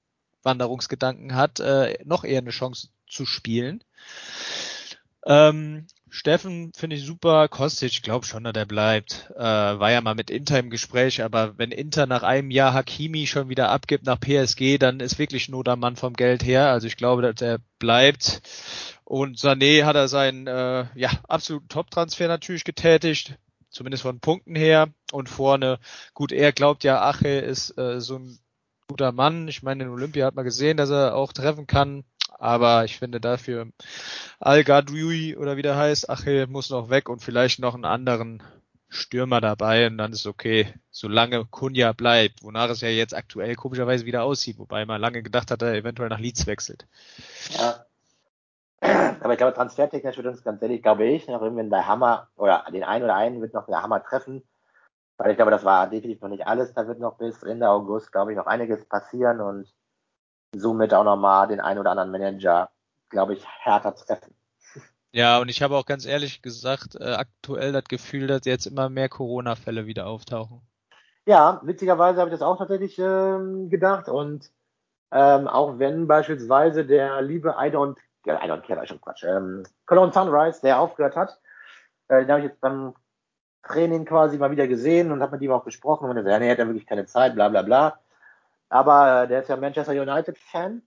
Wanderungsgedanken 0.43 1.35
hat, 1.35 1.61
äh, 1.61 1.99
noch 2.05 2.25
eher 2.25 2.39
eine 2.39 2.51
Chance 2.51 2.89
zu 3.07 3.27
spielen. 3.27 3.83
Ähm, 5.27 5.87
Steffen 6.09 6.73
finde 6.75 6.97
ich 6.97 7.05
super. 7.05 7.49
Kostic, 7.49 7.93
ich 7.93 8.03
glaube 8.03 8.27
schon, 8.27 8.43
dass 8.43 8.55
er 8.57 8.67
bleibt. 8.67 9.31
Äh, 9.37 9.41
war 9.41 9.91
ja 9.93 10.01
mal 10.01 10.17
mit 10.17 10.31
Inter 10.31 10.59
im 10.59 10.71
Gespräch, 10.71 11.23
aber 11.23 11.57
wenn 11.57 11.71
Inter 11.71 12.07
nach 12.07 12.25
einem 12.25 12.51
Jahr 12.51 12.75
Hakimi 12.75 13.27
schon 13.27 13.49
wieder 13.49 13.71
abgibt 13.71 14.07
nach 14.07 14.19
PSG, 14.19 14.79
dann 14.79 14.99
ist 14.99 15.19
wirklich 15.19 15.49
nur 15.49 15.63
der 15.63 15.77
Mann 15.77 15.97
vom 15.97 16.15
Geld 16.15 16.45
her. 16.45 16.71
Also 16.71 16.89
ich 16.89 16.97
glaube, 16.97 17.23
dass 17.23 17.41
er 17.41 17.59
bleibt. 17.79 18.43
Und 19.05 19.39
Sané 19.39 19.85
hat 19.85 19.97
er 19.97 20.09
seinen 20.09 20.47
äh, 20.47 20.87
ja, 20.95 21.11
absoluten 21.29 21.69
Top-Transfer 21.69 22.27
natürlich 22.27 22.65
getätigt, 22.65 23.39
zumindest 23.71 24.03
von 24.03 24.21
Punkten 24.21 24.57
her. 24.57 24.89
Und 25.13 25.29
vorne, 25.29 25.79
gut, 26.15 26.33
er 26.33 26.53
glaubt 26.53 26.83
ja, 26.83 27.03
Ache 27.03 27.29
ist 27.29 27.77
äh, 27.79 28.01
so 28.01 28.19
ein 28.19 28.39
guter 28.91 29.13
Mann. 29.13 29.47
Ich 29.49 29.63
meine, 29.63 29.85
in 29.85 29.91
Olympia 29.91 30.27
hat 30.27 30.35
man 30.35 30.45
gesehen, 30.45 30.77
dass 30.77 30.91
er 30.91 31.15
auch 31.15 31.33
treffen 31.33 31.67
kann. 31.67 32.05
Aber 32.39 32.85
ich 32.85 32.99
finde 32.99 33.21
dafür 33.21 33.69
Al 34.41 34.65
Gadri 34.65 35.37
oder 35.37 35.57
wie 35.57 35.63
der 35.63 35.77
heißt, 35.77 36.11
Achel 36.11 36.47
muss 36.47 36.71
noch 36.71 36.91
weg 36.91 37.09
und 37.09 37.23
vielleicht 37.23 37.61
noch 37.61 37.75
einen 37.75 37.85
anderen 37.85 38.43
Stürmer 38.89 39.41
dabei 39.41 39.87
und 39.87 39.99
dann 39.99 40.13
ist 40.13 40.27
okay, 40.27 40.75
solange 40.91 41.45
Kunja 41.45 41.93
bleibt, 41.93 42.43
wonach 42.43 42.71
es 42.71 42.81
ja 42.81 42.89
jetzt 42.89 43.15
aktuell 43.15 43.55
komischerweise 43.55 44.07
wieder 44.07 44.25
aussieht, 44.25 44.59
wobei 44.59 44.85
man 44.85 45.01
lange 45.01 45.23
gedacht 45.23 45.51
hat, 45.51 45.63
er 45.63 45.75
eventuell 45.75 46.09
nach 46.09 46.19
Leeds 46.19 46.47
wechselt. 46.47 46.87
Ja. 47.51 47.85
Aber 49.21 49.33
ich 49.33 49.39
glaube, 49.39 49.55
transfertechnisch 49.55 50.17
wird 50.17 50.27
uns 50.27 50.43
ganz 50.43 50.61
ehrlich, 50.63 50.83
glaube 50.83 51.05
ich, 51.05 51.29
noch 51.29 51.43
irgendwann 51.43 51.69
bei 51.69 51.83
Hammer 51.83 52.29
oder 52.37 52.65
den 52.73 52.83
einen 52.83 53.05
oder 53.05 53.15
einen 53.15 53.41
wird 53.41 53.55
noch 53.55 53.67
der 53.67 53.83
Hammer 53.83 54.03
treffen. 54.03 54.43
Weil 55.21 55.33
ich 55.33 55.37
glaube, 55.37 55.51
das 55.51 55.67
war 55.67 55.87
definitiv 55.87 56.23
noch 56.23 56.31
nicht 56.31 56.47
alles. 56.47 56.73
Da 56.73 56.87
wird 56.87 56.99
noch 56.99 57.19
bis 57.19 57.43
Ende 57.43 57.69
August, 57.69 58.11
glaube 58.11 58.33
ich, 58.33 58.39
noch 58.39 58.47
einiges 58.47 58.87
passieren 58.87 59.43
und 59.43 59.71
somit 60.57 60.95
auch 60.95 61.05
nochmal 61.05 61.47
den 61.47 61.61
einen 61.61 61.79
oder 61.79 61.91
anderen 61.91 62.11
Manager, 62.11 62.71
glaube 63.11 63.35
ich, 63.35 63.47
härter 63.47 63.95
treffen. 63.95 64.35
Ja, 65.13 65.39
und 65.39 65.51
ich 65.51 65.63
habe 65.63 65.77
auch 65.77 65.85
ganz 65.85 66.07
ehrlich 66.07 66.41
gesagt, 66.41 66.97
äh, 66.99 67.17
aktuell 67.17 67.71
das 67.73 67.85
Gefühl, 67.85 68.29
dass 68.29 68.47
jetzt 68.47 68.65
immer 68.65 68.89
mehr 68.89 69.11
Corona-Fälle 69.11 69.85
wieder 69.85 70.07
auftauchen. 70.07 70.63
Ja, 71.27 71.61
witzigerweise 71.65 72.19
habe 72.19 72.31
ich 72.31 72.35
das 72.35 72.43
auch 72.43 72.57
tatsächlich 72.57 72.99
ähm, 72.99 73.69
gedacht 73.69 74.09
und 74.09 74.51
ähm, 75.13 75.49
auch 75.49 75.79
wenn 75.79 76.07
beispielsweise 76.07 76.87
der 76.87 77.21
liebe 77.21 77.51
I 77.59 77.67
don't, 77.67 77.99
I 78.27 78.31
don't 78.31 78.63
care, 78.63 78.87
schon 78.87 79.03
Quatsch, 79.03 79.25
ähm, 79.25 79.65
Cologne 79.85 80.15
Sunrise, 80.15 80.63
der 80.63 80.81
aufgehört 80.81 81.17
hat, 81.17 81.39
äh, 82.09 82.21
den 82.21 82.31
habe 82.31 82.41
ich 82.41 82.47
jetzt 82.47 82.61
beim 82.63 82.95
Training 83.63 84.05
quasi 84.05 84.39
mal 84.39 84.51
wieder 84.51 84.67
gesehen 84.67 85.13
und 85.13 85.21
habe 85.21 85.33
mit 85.33 85.43
ihm 85.43 85.53
auch 85.53 85.65
gesprochen 85.65 86.09
und 86.09 86.17
er 86.17 86.25
sagt, 86.25 86.41
nee, 86.41 86.47
er 86.47 86.53
hat 86.53 86.59
ja 86.59 86.67
wirklich 86.67 86.87
keine 86.87 87.07
Zeit, 87.07 87.35
bla 87.35 87.49
bla 87.49 87.63
bla. 87.63 87.99
Aber 88.69 89.25
äh, 89.25 89.29
der 89.29 89.41
ist 89.41 89.49
ja 89.49 89.57
Manchester 89.57 89.93
United 89.93 90.39
Fan 90.39 90.83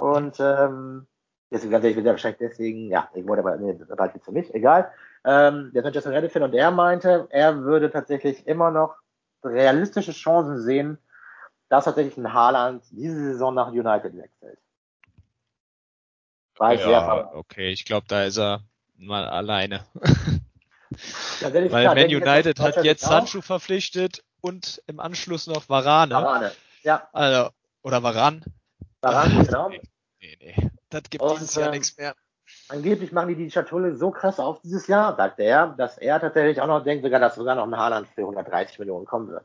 und 0.00 0.38
ähm, 0.40 1.06
deswegen 1.50 1.72
ganz 1.72 1.84
ehrlich, 1.84 2.04
wahrscheinlich 2.04 2.38
deswegen, 2.38 2.90
ja, 2.90 3.08
ich 3.14 3.26
wollte 3.26 3.42
aber, 3.42 3.56
nee, 3.56 3.74
das 3.74 3.88
bald 3.96 4.14
jetzt 4.14 4.24
für 4.24 4.32
mich, 4.32 4.54
egal. 4.54 4.90
Ähm, 5.24 5.70
der 5.74 5.80
ist 5.80 5.84
Manchester 5.84 6.10
United 6.10 6.32
Fan 6.32 6.42
und 6.42 6.54
er 6.54 6.70
meinte, 6.70 7.26
er 7.30 7.62
würde 7.62 7.90
tatsächlich 7.90 8.46
immer 8.46 8.70
noch 8.70 8.96
realistische 9.42 10.12
Chancen 10.12 10.60
sehen, 10.60 10.98
dass 11.68 11.84
tatsächlich 11.84 12.16
ein 12.16 12.32
Haaland 12.32 12.84
diese 12.90 13.32
Saison 13.32 13.54
nach 13.54 13.68
United 13.68 14.16
wechselt. 14.16 14.58
War 16.58 16.74
ich 16.74 16.80
ja, 16.80 16.86
sehr 16.86 17.36
okay, 17.36 17.70
ich 17.70 17.84
glaube, 17.84 18.06
da 18.08 18.24
ist 18.24 18.38
er 18.38 18.60
mal 18.96 19.28
alleine. 19.28 19.84
Weil 21.40 21.68
klar, 21.68 21.94
Man 21.94 22.04
United 22.04 22.60
hat 22.60 22.84
jetzt 22.84 23.02
Sancho 23.02 23.40
verpflichtet 23.40 24.24
und 24.40 24.82
im 24.86 25.00
Anschluss 25.00 25.46
noch 25.46 25.68
Varane. 25.68 26.14
Varane, 26.14 26.52
ja. 26.82 27.08
Also, 27.12 27.50
oder 27.82 28.02
Varan. 28.02 28.44
Varane, 29.00 29.44
genau. 29.46 29.68
Nee, 29.68 29.80
nee, 30.20 30.36
nee. 30.40 30.70
Das 30.88 31.02
gibt 31.10 31.22
und, 31.22 31.34
dieses 31.34 31.54
Jahr 31.54 31.66
ähm, 31.66 31.72
nichts 31.72 31.96
mehr. 31.96 32.14
Angeblich 32.68 33.12
machen 33.12 33.28
die 33.28 33.34
die 33.34 33.50
Schatulle 33.50 33.96
so 33.96 34.10
krass 34.10 34.38
auf 34.38 34.60
dieses 34.62 34.86
Jahr, 34.86 35.16
sagt 35.16 35.40
er, 35.40 35.68
dass 35.78 35.98
er 35.98 36.20
tatsächlich 36.20 36.60
auch 36.60 36.66
noch 36.66 36.84
denkt, 36.84 37.04
sogar, 37.04 37.20
dass 37.20 37.34
sogar 37.34 37.56
noch 37.56 37.66
ein 37.66 37.76
Haaland 37.76 38.08
für 38.08 38.22
130 38.22 38.78
Millionen 38.78 39.04
kommen 39.04 39.28
wird. 39.28 39.44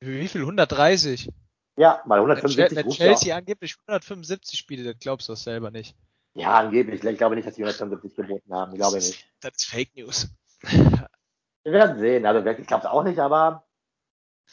Wie 0.00 0.28
viel? 0.28 0.42
130? 0.42 1.28
Ja, 1.76 2.02
mal 2.06 2.18
175. 2.18 2.76
Wenn, 2.76 2.84
wenn 2.84 2.92
Chelsea 2.92 3.36
angeblich 3.36 3.76
175 3.86 4.58
spielt, 4.58 4.86
das 4.86 4.98
glaubst 4.98 5.28
du 5.28 5.32
das 5.32 5.44
selber 5.44 5.70
nicht. 5.70 5.96
Ja, 6.34 6.54
angeblich. 6.54 7.02
Ich 7.02 7.18
glaube 7.18 7.34
nicht, 7.34 7.46
dass 7.46 7.54
die 7.54 7.62
175 7.62 8.16
geboten 8.16 8.52
haben. 8.52 8.72
Ich 8.72 8.78
glaube 8.78 8.96
nicht. 8.96 9.26
Das 9.40 9.52
ist 9.56 9.66
Fake 9.66 9.94
News. 9.96 10.28
Wir 10.62 11.72
werden 11.72 11.98
sehen. 11.98 12.26
Also 12.26 12.46
ich 12.48 12.66
glaube 12.66 12.84
es 12.84 12.90
auch 12.90 13.04
nicht, 13.04 13.18
aber 13.18 13.64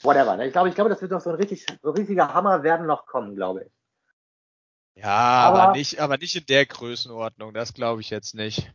whatever. 0.01 0.37
Ne? 0.37 0.47
Ich 0.47 0.53
glaube, 0.53 0.69
ich 0.69 0.75
glaube, 0.75 0.89
das 0.89 1.01
wird 1.01 1.11
noch 1.11 1.21
so 1.21 1.29
ein 1.29 1.37
richtig, 1.37 1.65
so 1.81 1.91
riesiger 1.91 2.33
Hammer 2.33 2.63
werden 2.63 2.87
noch 2.87 3.05
kommen, 3.05 3.35
glaube 3.35 3.63
ich. 3.63 3.71
Ja, 5.03 5.09
aber, 5.09 5.63
aber 5.63 5.71
nicht, 5.73 5.99
aber 5.99 6.17
nicht 6.17 6.35
in 6.35 6.45
der 6.45 6.65
Größenordnung. 6.65 7.53
Das 7.53 7.73
glaube 7.73 8.01
ich 8.01 8.09
jetzt 8.09 8.33
nicht. 8.33 8.71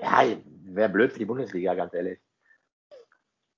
Ja, 0.00 0.24
wäre 0.44 0.88
blöd 0.88 1.12
für 1.12 1.18
die 1.18 1.24
Bundesliga, 1.24 1.74
ganz 1.74 1.92
ehrlich. 1.94 2.20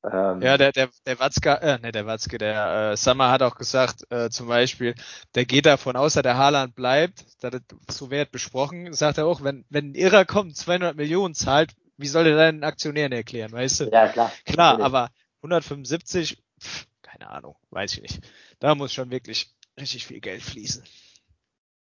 Ähm, 0.03 0.41
ja, 0.41 0.57
der, 0.57 0.73
der, 0.73 0.89
der 1.05 1.21
Watzke, 1.21 1.61
äh, 1.61 1.79
ne, 1.79 1.93
der 1.93 2.07
Watzke, 2.07 2.39
der 2.39 2.93
äh, 2.93 2.97
Summer 2.97 3.31
hat 3.31 3.43
auch 3.43 3.55
gesagt, 3.55 4.11
äh, 4.11 4.31
zum 4.31 4.49
Beispiel, 4.49 4.95
der 5.35 5.45
geht 5.45 5.67
davon 5.67 5.95
aus, 5.97 6.15
dass 6.15 6.23
der 6.23 6.39
Haaland 6.39 6.75
bleibt, 6.75 7.27
das, 7.43 7.61
so 7.91 8.11
wird 8.11 8.31
besprochen, 8.31 8.95
sagt 8.95 9.19
er 9.19 9.27
auch, 9.27 9.43
wenn, 9.43 9.67
wenn 9.69 9.91
ein 9.91 9.95
Irrer 9.95 10.25
kommt, 10.25 10.57
200 10.57 10.97
Millionen 10.97 11.35
zahlt, 11.35 11.75
wie 12.01 12.07
soll 12.07 12.27
er 12.27 12.37
deinen 12.37 12.65
Aktionären 12.65 13.13
erklären, 13.13 13.53
weißt 13.53 13.81
du? 13.81 13.85
Ja, 13.91 14.09
klar. 14.09 14.33
Klar, 14.45 14.79
natürlich. 14.79 14.87
aber 14.87 15.11
175, 15.43 16.43
pff, 16.61 16.87
keine 17.03 17.29
Ahnung, 17.29 17.57
weiß 17.71 17.95
ich 17.95 18.03
nicht. 18.03 18.31
Da 18.59 18.75
muss 18.75 18.93
schon 18.93 19.11
wirklich 19.11 19.55
richtig 19.79 20.07
viel 20.07 20.21
Geld 20.21 20.43
fließen. 20.43 20.85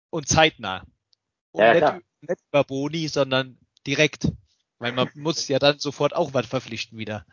Und 0.09 0.27
zeitnah. 0.27 0.85
Und 1.51 1.63
Ja, 1.63 1.73
nicht, 1.73 2.05
nicht 2.21 2.41
über 2.49 2.63
Boni, 2.63 3.07
sondern 3.07 3.57
direkt. 3.85 4.27
Weil 4.79 4.91
man 4.91 5.09
muss 5.15 5.47
ja 5.47 5.59
dann 5.59 5.79
sofort 5.79 6.15
auch 6.15 6.33
was 6.33 6.47
verpflichten 6.47 6.97
wieder. 6.97 7.25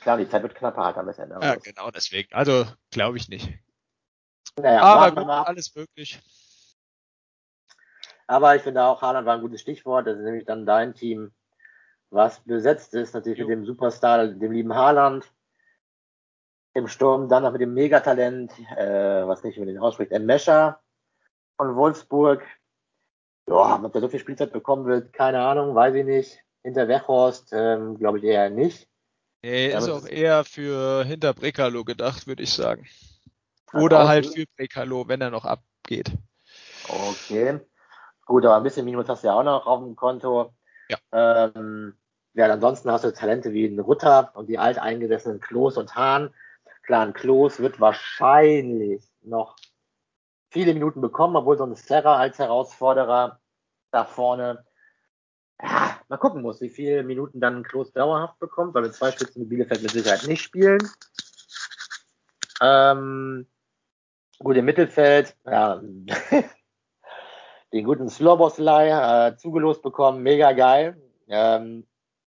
Klar, 0.00 0.18
die 0.18 0.28
Zeit 0.28 0.42
wird 0.42 0.54
knapper 0.54 0.84
halt 0.84 0.96
am 0.96 1.08
Ende. 1.08 1.38
Ja, 1.42 1.56
genau 1.56 1.90
deswegen. 1.90 2.32
Also 2.32 2.66
glaube 2.90 3.16
ich 3.16 3.28
nicht. 3.28 3.48
Naja, 4.56 4.80
Aber 4.82 5.10
gut, 5.10 5.28
alles 5.28 5.74
möglich. 5.74 6.20
Aber 8.28 8.56
ich 8.56 8.62
finde 8.62 8.82
auch, 8.84 9.02
Haaland 9.02 9.26
war 9.26 9.34
ein 9.34 9.40
gutes 9.40 9.60
Stichwort. 9.60 10.06
Das 10.06 10.16
ist 10.18 10.24
nämlich 10.24 10.44
dann 10.46 10.66
dein 10.66 10.94
Team, 10.94 11.32
was 12.10 12.40
besetzt 12.40 12.94
ist. 12.94 13.14
Natürlich 13.14 13.38
Jo. 13.38 13.46
mit 13.48 13.58
dem 13.58 13.66
Superstar, 13.66 14.26
dem 14.28 14.52
lieben 14.52 14.74
Haaland. 14.74 15.30
Im 16.74 16.88
Sturm 16.88 17.28
dann 17.28 17.42
noch 17.42 17.52
mit 17.52 17.60
dem 17.62 17.72
Megatalent, 17.72 18.52
äh, 18.76 19.26
was 19.26 19.42
nicht 19.42 19.56
über 19.56 19.66
den 19.66 19.78
ausspricht, 19.78 20.12
Mescher 20.12 20.80
von 21.56 21.74
Wolfsburg. 21.74 22.42
Ja, 23.48 23.80
ob 23.82 23.92
der 23.92 24.02
so 24.02 24.08
viel 24.08 24.20
Spielzeit 24.20 24.52
bekommen 24.52 24.86
wird, 24.86 25.12
keine 25.12 25.40
Ahnung, 25.40 25.74
weiß 25.74 25.94
ich 25.94 26.04
nicht. 26.04 26.40
Hinter 26.62 26.88
Wechhorst, 26.88 27.50
ähm, 27.52 27.96
glaube 27.96 28.18
ich 28.18 28.24
eher 28.24 28.50
nicht. 28.50 28.88
Nee, 29.42 29.68
ist 29.68 29.88
auch 29.88 30.06
eher 30.06 30.44
für 30.44 31.04
hinter 31.04 31.32
Brekalo 31.32 31.84
gedacht, 31.84 32.26
würde 32.26 32.42
ich 32.42 32.52
sagen. 32.52 32.86
Also 33.72 33.84
Oder 33.84 34.02
auch- 34.02 34.08
halt 34.08 34.26
für 34.26 34.44
Brekalo, 34.56 35.06
wenn 35.08 35.20
er 35.20 35.30
noch 35.30 35.44
abgeht. 35.44 36.10
Okay. 36.88 37.60
Gut, 38.26 38.44
aber 38.44 38.56
ein 38.56 38.64
bisschen 38.64 38.84
Minus 38.84 39.08
hast 39.08 39.22
du 39.22 39.28
ja 39.28 39.34
auch 39.34 39.44
noch 39.44 39.66
auf 39.66 39.80
dem 39.80 39.94
Konto. 39.94 40.52
Ja. 40.88 40.98
Ähm, 41.12 41.94
ja, 42.34 42.46
ansonsten 42.52 42.90
hast 42.90 43.04
du 43.04 43.12
Talente 43.12 43.52
wie 43.52 43.66
ein 43.66 43.80
Rutter 43.80 44.30
und 44.34 44.48
die 44.48 44.58
alteingesessenen 44.58 45.40
Klos 45.40 45.76
und 45.76 45.94
Hahn. 45.94 46.34
Klar, 46.82 47.06
ein 47.06 47.14
Klos 47.14 47.60
wird 47.60 47.80
wahrscheinlich 47.80 49.02
noch 49.22 49.56
viele 50.50 50.74
Minuten 50.74 51.00
bekommen, 51.00 51.36
obwohl 51.36 51.56
so 51.56 51.64
ein 51.64 51.74
Serra 51.74 52.16
als 52.16 52.38
Herausforderer 52.38 53.40
da 53.90 54.04
vorne 54.04 54.64
ja, 55.62 55.98
mal 56.08 56.18
gucken 56.18 56.42
muss, 56.42 56.60
wie 56.60 56.68
viele 56.68 57.02
Minuten 57.02 57.40
dann 57.40 57.56
ein 57.56 57.62
Klos 57.62 57.92
dauerhaft 57.92 58.38
bekommt, 58.38 58.74
weil 58.74 58.82
wir 58.82 58.92
zwei 58.92 59.10
Spitzen 59.10 59.42
mit 59.42 59.48
Bielefeld 59.48 59.82
mit 59.82 59.90
Sicherheit 59.90 60.26
nicht 60.26 60.42
spielen. 60.42 60.80
Ähm, 62.60 63.46
gut, 64.38 64.56
im 64.56 64.64
Mittelfeld, 64.64 65.34
ja, 65.44 65.80
den 67.72 67.84
guten 67.84 68.08
Sloboslai 68.08 69.28
äh, 69.28 69.36
zugelost 69.36 69.82
bekommen, 69.82 70.22
mega 70.22 70.52
geil. 70.52 70.96
Ähm, 71.28 71.86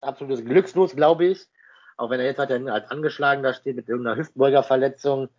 absolutes 0.01 0.43
Glückslos, 0.43 0.95
glaube 0.95 1.25
ich. 1.25 1.47
Auch 1.97 2.09
wenn 2.09 2.19
er 2.19 2.25
jetzt 2.25 2.39
halt 2.39 2.51
als 2.51 2.89
angeschlagen 2.89 3.43
da 3.43 3.53
steht 3.53 3.75
mit 3.75 3.87
irgendeiner 3.87 4.17
Hüftbeugerverletzung. 4.17 5.29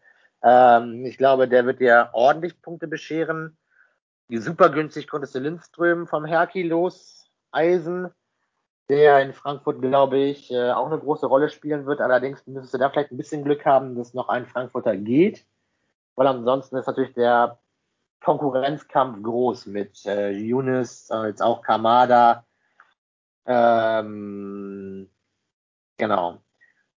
Ähm, 0.42 1.04
ich 1.04 1.18
glaube, 1.18 1.48
der 1.48 1.66
wird 1.66 1.80
dir 1.80 2.10
ordentlich 2.12 2.60
Punkte 2.62 2.88
bescheren. 2.88 3.56
Super 4.28 4.70
günstig 4.70 5.08
konntest 5.08 5.34
du 5.34 5.40
Lindström 5.40 6.06
vom 6.06 6.24
Herki 6.24 6.62
loseisen, 6.62 8.10
der 8.88 9.20
in 9.20 9.34
Frankfurt, 9.34 9.82
glaube 9.82 10.18
ich, 10.18 10.50
äh, 10.50 10.70
auch 10.70 10.86
eine 10.86 10.98
große 10.98 11.26
Rolle 11.26 11.50
spielen 11.50 11.86
wird. 11.86 12.00
Allerdings 12.00 12.46
müsstest 12.46 12.74
du 12.74 12.78
da 12.78 12.88
vielleicht 12.88 13.12
ein 13.12 13.18
bisschen 13.18 13.44
Glück 13.44 13.66
haben, 13.66 13.94
dass 13.94 14.14
noch 14.14 14.28
ein 14.28 14.46
Frankfurter 14.46 14.96
geht. 14.96 15.44
Weil 16.14 16.26
ansonsten 16.26 16.76
ist 16.76 16.86
natürlich 16.86 17.14
der 17.14 17.58
Konkurrenzkampf 18.22 19.22
groß 19.22 19.66
mit 19.66 20.04
äh, 20.06 20.30
Younes, 20.30 21.10
äh, 21.10 21.26
jetzt 21.26 21.42
auch 21.42 21.62
Kamada. 21.62 22.44
Ähm, 23.46 25.08
genau. 25.96 26.42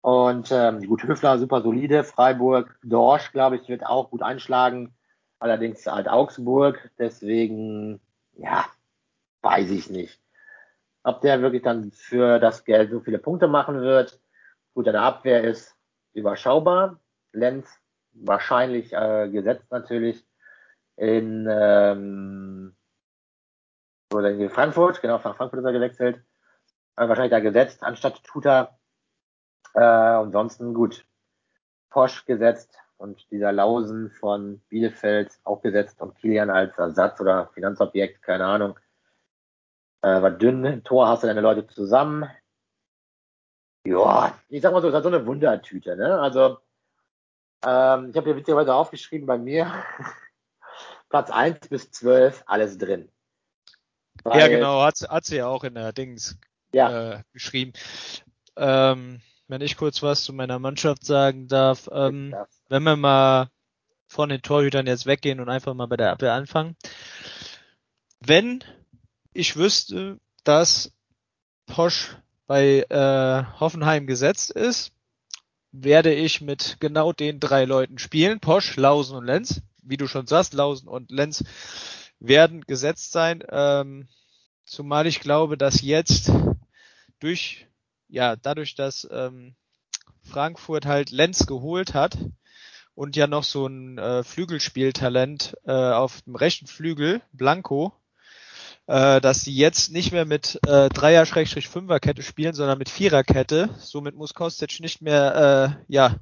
Und 0.01 0.51
ähm, 0.51 0.87
gut, 0.87 1.05
Höfler 1.05 1.39
super 1.39 1.63
solide. 1.63 2.03
Freiburg, 2.03 2.77
Dorsch, 2.83 3.31
glaube 3.33 3.57
ich, 3.57 3.69
wird 3.69 3.87
auch 3.87 4.11
gut 4.11 4.23
einschlagen. 4.23 4.95
Allerdings 5.39 5.87
halt 5.87 6.09
Augsburg. 6.09 6.91
Deswegen, 6.99 8.01
ja, 8.35 8.65
weiß 9.43 9.71
ich 9.71 9.91
nicht. 9.91 10.21
Ob 11.05 11.21
der 11.21 11.41
wirklich 11.41 11.63
dann 11.63 11.93
für 11.93 12.39
das 12.41 12.65
Geld 12.65 12.91
so 12.91 13.01
viele 13.01 13.19
Punkte 13.19 13.49
machen 13.49 13.81
wird. 13.81 14.21
Gut, 14.75 14.87
der 14.87 15.01
Abwehr 15.01 15.45
ist 15.45 15.77
überschaubar. 16.15 16.99
Lenz 17.33 17.69
wahrscheinlich 18.13 18.93
äh, 18.93 19.29
gesetzt 19.31 19.71
natürlich 19.71 20.25
in, 20.97 21.49
ähm, 21.51 22.77
oder 24.13 24.31
in 24.31 24.51
Frankfurt, 24.51 25.01
genau, 25.01 25.19
von 25.19 25.35
Frankfurt 25.35 25.61
ist 25.61 25.67
er 25.67 25.73
gewechselt. 25.73 26.23
Äh, 26.97 27.09
wahrscheinlich 27.09 27.31
da 27.31 27.41
gesetzt, 27.41 27.83
anstatt 27.83 28.23
Tuta. 28.25 28.79
Äh, 29.75 29.81
ansonsten 29.81 30.75
gut. 30.75 31.07
Posch 31.91 32.25
gesetzt 32.25 32.79
und 32.97 33.31
dieser 33.31 33.53
Lausen 33.53 34.11
von 34.11 34.61
Bielefeld 34.69 35.39
auch 35.45 35.61
gesetzt 35.61 36.01
und 36.01 36.15
Kilian 36.17 36.51
als 36.51 36.79
Ersatz 36.79 37.21
oder 37.21 37.49
Finanzobjekt, 37.49 38.23
keine 38.23 38.47
Ahnung. 38.47 38.79
Äh, 40.03 40.23
war 40.23 40.31
dünn, 40.31 40.83
Tor 40.85 41.09
hast 41.09 41.23
du 41.23 41.27
deine 41.27 41.41
Leute 41.41 41.67
zusammen. 41.67 42.29
Ja, 43.85 44.39
ich 44.49 44.63
sag 44.63 44.73
mal 44.73 44.81
so, 44.81 44.89
ist 44.89 44.95
halt 44.95 45.03
so 45.05 45.11
eine 45.11 45.27
Wundertüte, 45.27 45.97
ne? 45.97 46.21
Also, 46.21 46.59
ähm, 47.67 48.11
ich 48.11 48.17
habe 48.17 48.27
hier 48.27 48.37
witzigerweise 48.37 48.75
aufgeschrieben 48.75 49.27
bei 49.27 49.39
mir, 49.39 49.73
Platz 51.13 51.29
1 51.31 51.69
bis 51.69 51.91
12, 51.91 52.43
alles 52.47 52.79
drin. 52.79 53.11
ja, 54.25 54.31
Weil- 54.31 54.49
genau, 54.49 54.81
hat, 54.81 54.99
hat 55.11 55.27
sie 55.27 55.37
ja 55.37 55.47
auch 55.47 55.63
in 55.63 55.75
der 55.75 55.93
Dings 55.93 56.39
Ja, 56.73 57.17
äh, 57.17 57.23
geschrieben. 57.35 57.75
Ähm, 58.57 59.21
wenn 59.47 59.61
ich 59.61 59.77
kurz 59.77 60.03
was 60.03 60.25
zu 60.25 60.33
meiner 60.33 60.59
Mannschaft 60.59 61.05
sagen 61.05 61.49
darf, 61.49 61.91
ähm, 61.93 62.35
wenn 62.71 62.83
wir 62.85 62.97
mal 62.97 63.51
von 64.07 64.31
den 64.31 64.41
Torhütern 64.41 64.87
jetzt 64.87 65.05
weggehen 65.05 65.39
und 65.41 65.51
einfach 65.51 65.75
mal 65.75 65.85
bei 65.85 65.99
der 65.99 66.13
Abwehr 66.13 66.33
anfangen. 66.33 66.77
Wenn 68.21 68.65
ich 69.35 69.57
wüsste, 69.57 70.19
dass 70.45 70.93
Posch 71.67 72.17
bei 72.47 72.87
äh, 72.89 73.61
Hoffenheim 73.61 74.07
gesetzt 74.07 74.51
ist, 74.51 74.93
werde 75.73 76.15
ich 76.15 76.41
mit 76.41 76.79
genau 76.81 77.13
den 77.13 77.39
drei 77.39 77.67
Leuten 77.67 77.99
spielen. 77.99 78.41
Posch, 78.41 78.77
Lausen 78.77 79.19
und 79.19 79.27
Lenz. 79.27 79.61
Wie 79.83 79.97
du 79.97 80.07
schon 80.07 80.27
sagst, 80.27 80.55
Lausen 80.55 80.89
und 80.89 81.11
Lenz 81.11 81.45
werden 82.21 82.63
gesetzt 82.63 83.13
sein. 83.13 83.43
Ähm, 83.51 84.09
zumal 84.65 85.07
ich 85.07 85.21
glaube, 85.21 85.59
dass 85.59 85.83
jetzt 85.83 86.31
durch, 87.21 87.67
ja, 88.09 88.37
dadurch, 88.37 88.75
dass 88.75 89.07
ähm, 89.11 89.55
Frankfurt 90.23 90.87
halt 90.87 91.11
Lenz 91.11 91.47
geholt 91.47 91.95
hat 91.95 92.17
und 92.95 93.17
ja 93.17 93.27
noch 93.27 93.45
so 93.45 93.67
ein 93.67 93.99
äh, 93.99 94.23
Flügelspieltalent 94.23 95.57
äh, 95.65 95.73
auf 95.73 96.23
dem 96.23 96.37
rechten 96.37 96.67
Flügel, 96.67 97.23
Blanco, 97.33 97.93
äh, 98.87 99.21
dass 99.21 99.43
sie 99.43 99.55
jetzt 99.55 99.93
nicht 99.93 100.13
mehr 100.13 100.25
mit 100.25 100.61
äh, 100.67 100.89
Dreier-Fünfer-Kette 100.89 102.23
spielen, 102.23 102.55
sondern 102.55 102.79
mit 102.79 102.89
Viererkette. 102.89 103.71
Somit 103.79 104.15
muss 104.15 104.35
Kostic 104.35 104.81
nicht 104.81 105.03
mehr 105.03 105.77
äh, 105.89 105.93
ja 105.93 106.17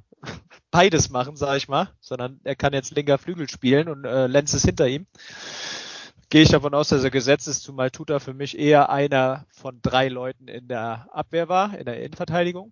beides 0.71 1.09
machen, 1.09 1.35
sage 1.35 1.57
ich 1.57 1.67
mal, 1.67 1.89
sondern 1.99 2.39
er 2.43 2.55
kann 2.55 2.73
jetzt 2.73 2.95
linker 2.95 3.17
Flügel 3.17 3.49
spielen 3.49 3.87
und 3.89 4.05
äh, 4.05 4.27
Lenz 4.27 4.53
ist 4.53 4.65
hinter 4.65 4.87
ihm. 4.87 5.07
Gehe 6.29 6.43
ich 6.43 6.49
davon 6.49 6.73
aus, 6.73 6.87
dass 6.89 7.03
er 7.03 7.11
gesetzt 7.11 7.47
ist, 7.47 7.61
zumal 7.63 7.91
Tuta 7.91 8.19
für 8.19 8.33
mich 8.33 8.57
eher 8.57 8.89
einer 8.89 9.45
von 9.49 9.81
drei 9.81 10.07
Leuten 10.07 10.47
in 10.47 10.69
der 10.69 11.09
Abwehr 11.11 11.49
war, 11.49 11.77
in 11.77 11.85
der 11.85 12.01
Innenverteidigung. 12.01 12.71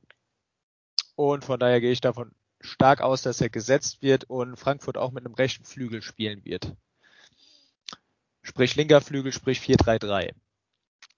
Und 1.16 1.44
von 1.44 1.60
daher 1.60 1.82
gehe 1.82 1.92
ich 1.92 2.00
davon 2.00 2.32
stark 2.62 3.02
aus, 3.02 3.22
dass 3.22 3.42
er 3.42 3.50
gesetzt 3.50 4.02
wird 4.02 4.24
und 4.26 4.56
Frankfurt 4.56 4.98
auch 4.98 5.12
mit 5.12 5.26
einem 5.26 5.36
rechten 5.36 5.66
Flügel 5.66 6.02
spielen 6.02 6.46
wird. 6.46 6.74
Sprich 8.42 8.78
linker 8.78 9.02
Flügel, 9.02 9.34
sprich 9.34 9.60
4-3-3. 9.60 10.32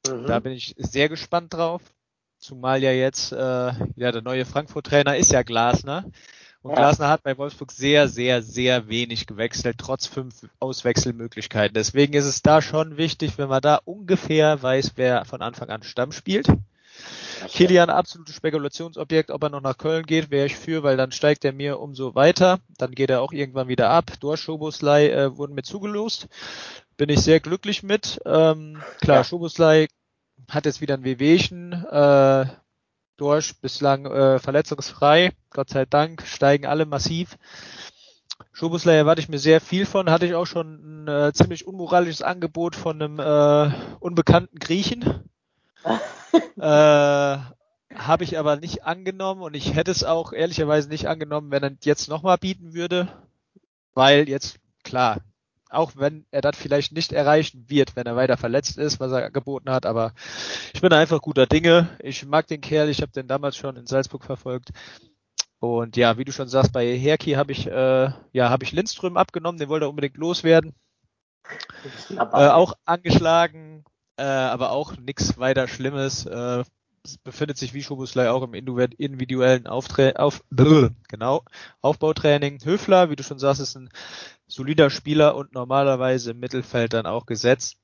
Mhm. 0.07 0.25
Da 0.25 0.39
bin 0.39 0.53
ich 0.53 0.73
sehr 0.77 1.09
gespannt 1.09 1.53
drauf. 1.53 1.81
Zumal 2.41 2.81
ja 2.81 2.91
jetzt, 2.91 3.31
äh, 3.31 3.37
ja, 3.37 4.11
der 4.11 4.23
neue 4.23 4.45
Frankfurt-Trainer 4.45 5.15
ist 5.15 5.31
ja 5.31 5.43
Glasner. 5.43 6.05
Und 6.63 6.71
Ja. 6.71 6.77
Glasner 6.77 7.09
hat 7.09 7.21
bei 7.23 7.37
Wolfsburg 7.37 7.71
sehr, 7.71 8.07
sehr, 8.07 8.41
sehr 8.41 8.87
wenig 8.89 9.27
gewechselt, 9.27 9.77
trotz 9.77 10.07
fünf 10.07 10.47
Auswechselmöglichkeiten. 10.59 11.75
Deswegen 11.75 12.13
ist 12.13 12.25
es 12.25 12.41
da 12.41 12.61
schon 12.63 12.97
wichtig, 12.97 13.37
wenn 13.37 13.47
man 13.47 13.61
da 13.61 13.79
ungefähr 13.85 14.61
weiß, 14.61 14.93
wer 14.95 15.23
von 15.25 15.41
Anfang 15.43 15.69
an 15.69 15.83
Stamm 15.83 16.11
spielt. 16.11 16.47
Kilian, 17.47 17.89
absolutes 17.89 18.35
Spekulationsobjekt, 18.35 19.31
ob 19.31 19.43
er 19.43 19.49
noch 19.49 19.61
nach 19.61 19.77
Köln 19.77 20.05
geht, 20.05 20.29
wäre 20.31 20.45
ich 20.47 20.55
für, 20.55 20.83
weil 20.83 20.97
dann 20.97 21.11
steigt 21.11 21.45
er 21.45 21.53
mir 21.53 21.79
umso 21.79 22.15
weiter. 22.15 22.59
Dann 22.77 22.91
geht 22.91 23.09
er 23.11 23.21
auch 23.21 23.33
irgendwann 23.33 23.67
wieder 23.67 23.89
ab. 23.89 24.11
Dorsch, 24.19 24.41
Schoboslei 24.41 25.09
äh, 25.09 25.37
wurden 25.37 25.53
mir 25.55 25.63
zugelost. 25.63 26.27
Bin 26.97 27.09
ich 27.09 27.21
sehr 27.21 27.39
glücklich 27.39 27.81
mit. 27.83 28.19
Ähm, 28.25 28.81
klar, 28.99 29.17
Ja. 29.17 29.23
Schoboslei 29.23 29.87
hat 30.49 30.65
jetzt 30.65 30.81
wieder 30.81 30.95
ein 30.95 31.03
Wehwehchen. 31.03 31.73
Äh, 31.73 32.45
Dorsch 33.17 33.55
bislang 33.61 34.05
äh, 34.05 34.39
verletzungsfrei. 34.39 35.31
Gott 35.51 35.69
sei 35.69 35.85
Dank 35.85 36.23
steigen 36.25 36.65
alle 36.65 36.85
massiv. 36.85 37.37
Schoboslei 38.51 38.95
erwarte 38.95 39.21
ich 39.21 39.29
mir 39.29 39.39
sehr 39.39 39.61
viel 39.61 39.85
von. 39.85 40.09
Hatte 40.09 40.25
ich 40.25 40.33
auch 40.33 40.47
schon 40.47 41.05
ein 41.05 41.07
äh, 41.07 41.33
ziemlich 41.33 41.67
unmoralisches 41.67 42.21
Angebot 42.21 42.75
von 42.75 43.01
einem 43.01 43.19
äh, 43.19 43.73
unbekannten 43.99 44.57
Griechen. 44.59 45.29
äh, 46.57 47.37
habe 47.95 48.23
ich 48.23 48.39
aber 48.39 48.55
nicht 48.55 48.85
angenommen 48.85 49.41
und 49.41 49.53
ich 49.53 49.75
hätte 49.75 49.91
es 49.91 50.03
auch 50.03 50.33
ehrlicherweise 50.33 50.89
nicht 50.89 51.07
angenommen, 51.07 51.51
wenn 51.51 51.63
er 51.63 51.71
jetzt 51.83 52.07
nochmal 52.09 52.37
bieten 52.37 52.73
würde, 52.73 53.07
weil 53.93 54.29
jetzt 54.29 54.59
klar. 54.83 55.17
Auch 55.71 55.93
wenn 55.95 56.25
er 56.31 56.41
das 56.41 56.57
vielleicht 56.57 56.91
nicht 56.91 57.13
erreichen 57.13 57.65
wird, 57.69 57.95
wenn 57.95 58.05
er 58.05 58.15
weiter 58.15 58.37
verletzt 58.37 58.77
ist, 58.77 58.99
was 58.99 59.11
er 59.11 59.31
geboten 59.31 59.69
hat, 59.69 59.85
aber 59.85 60.13
ich 60.73 60.81
bin 60.81 60.91
einfach 60.91 61.21
guter 61.21 61.47
Dinge. 61.47 61.89
Ich 61.99 62.25
mag 62.25 62.47
den 62.47 62.61
Kerl, 62.61 62.89
ich 62.89 63.01
habe 63.01 63.11
den 63.11 63.27
damals 63.27 63.55
schon 63.55 63.77
in 63.77 63.87
Salzburg 63.87 64.23
verfolgt. 64.25 64.71
Und 65.59 65.95
ja, 65.95 66.17
wie 66.17 66.25
du 66.25 66.31
schon 66.31 66.47
sagst, 66.47 66.73
bei 66.73 66.97
Herki 66.97 67.33
habe 67.33 67.51
ich 67.51 67.67
äh, 67.67 68.11
ja 68.33 68.49
habe 68.49 68.63
ich 68.63 68.71
Lindström 68.71 69.15
abgenommen, 69.15 69.59
den 69.59 69.69
wollte 69.69 69.85
er 69.85 69.89
unbedingt 69.89 70.17
loswerden. 70.17 70.73
Äh, 72.09 72.17
auch 72.17 72.73
angeschlagen, 72.85 73.83
äh, 74.17 74.23
aber 74.23 74.71
auch 74.71 74.97
nichts 74.97 75.37
weiter 75.37 75.67
Schlimmes. 75.67 76.25
Äh, 76.25 76.63
befindet 77.23 77.57
sich 77.57 77.73
wie 77.73 77.83
Schobuslei 77.83 78.29
auch 78.29 78.43
im 78.43 78.53
individuellen 78.53 79.67
Auftra 79.67 80.11
auf, 80.11 80.43
genau, 80.49 81.43
Aufbautraining. 81.81 82.59
Höfler, 82.63 83.09
wie 83.09 83.15
du 83.15 83.23
schon 83.23 83.39
sagst, 83.39 83.61
ist 83.61 83.75
ein 83.75 83.89
solider 84.47 84.89
Spieler 84.89 85.35
und 85.35 85.53
normalerweise 85.53 86.31
im 86.31 86.39
Mittelfeld 86.39 86.93
dann 86.93 87.05
auch 87.05 87.25
gesetzt. 87.25 87.77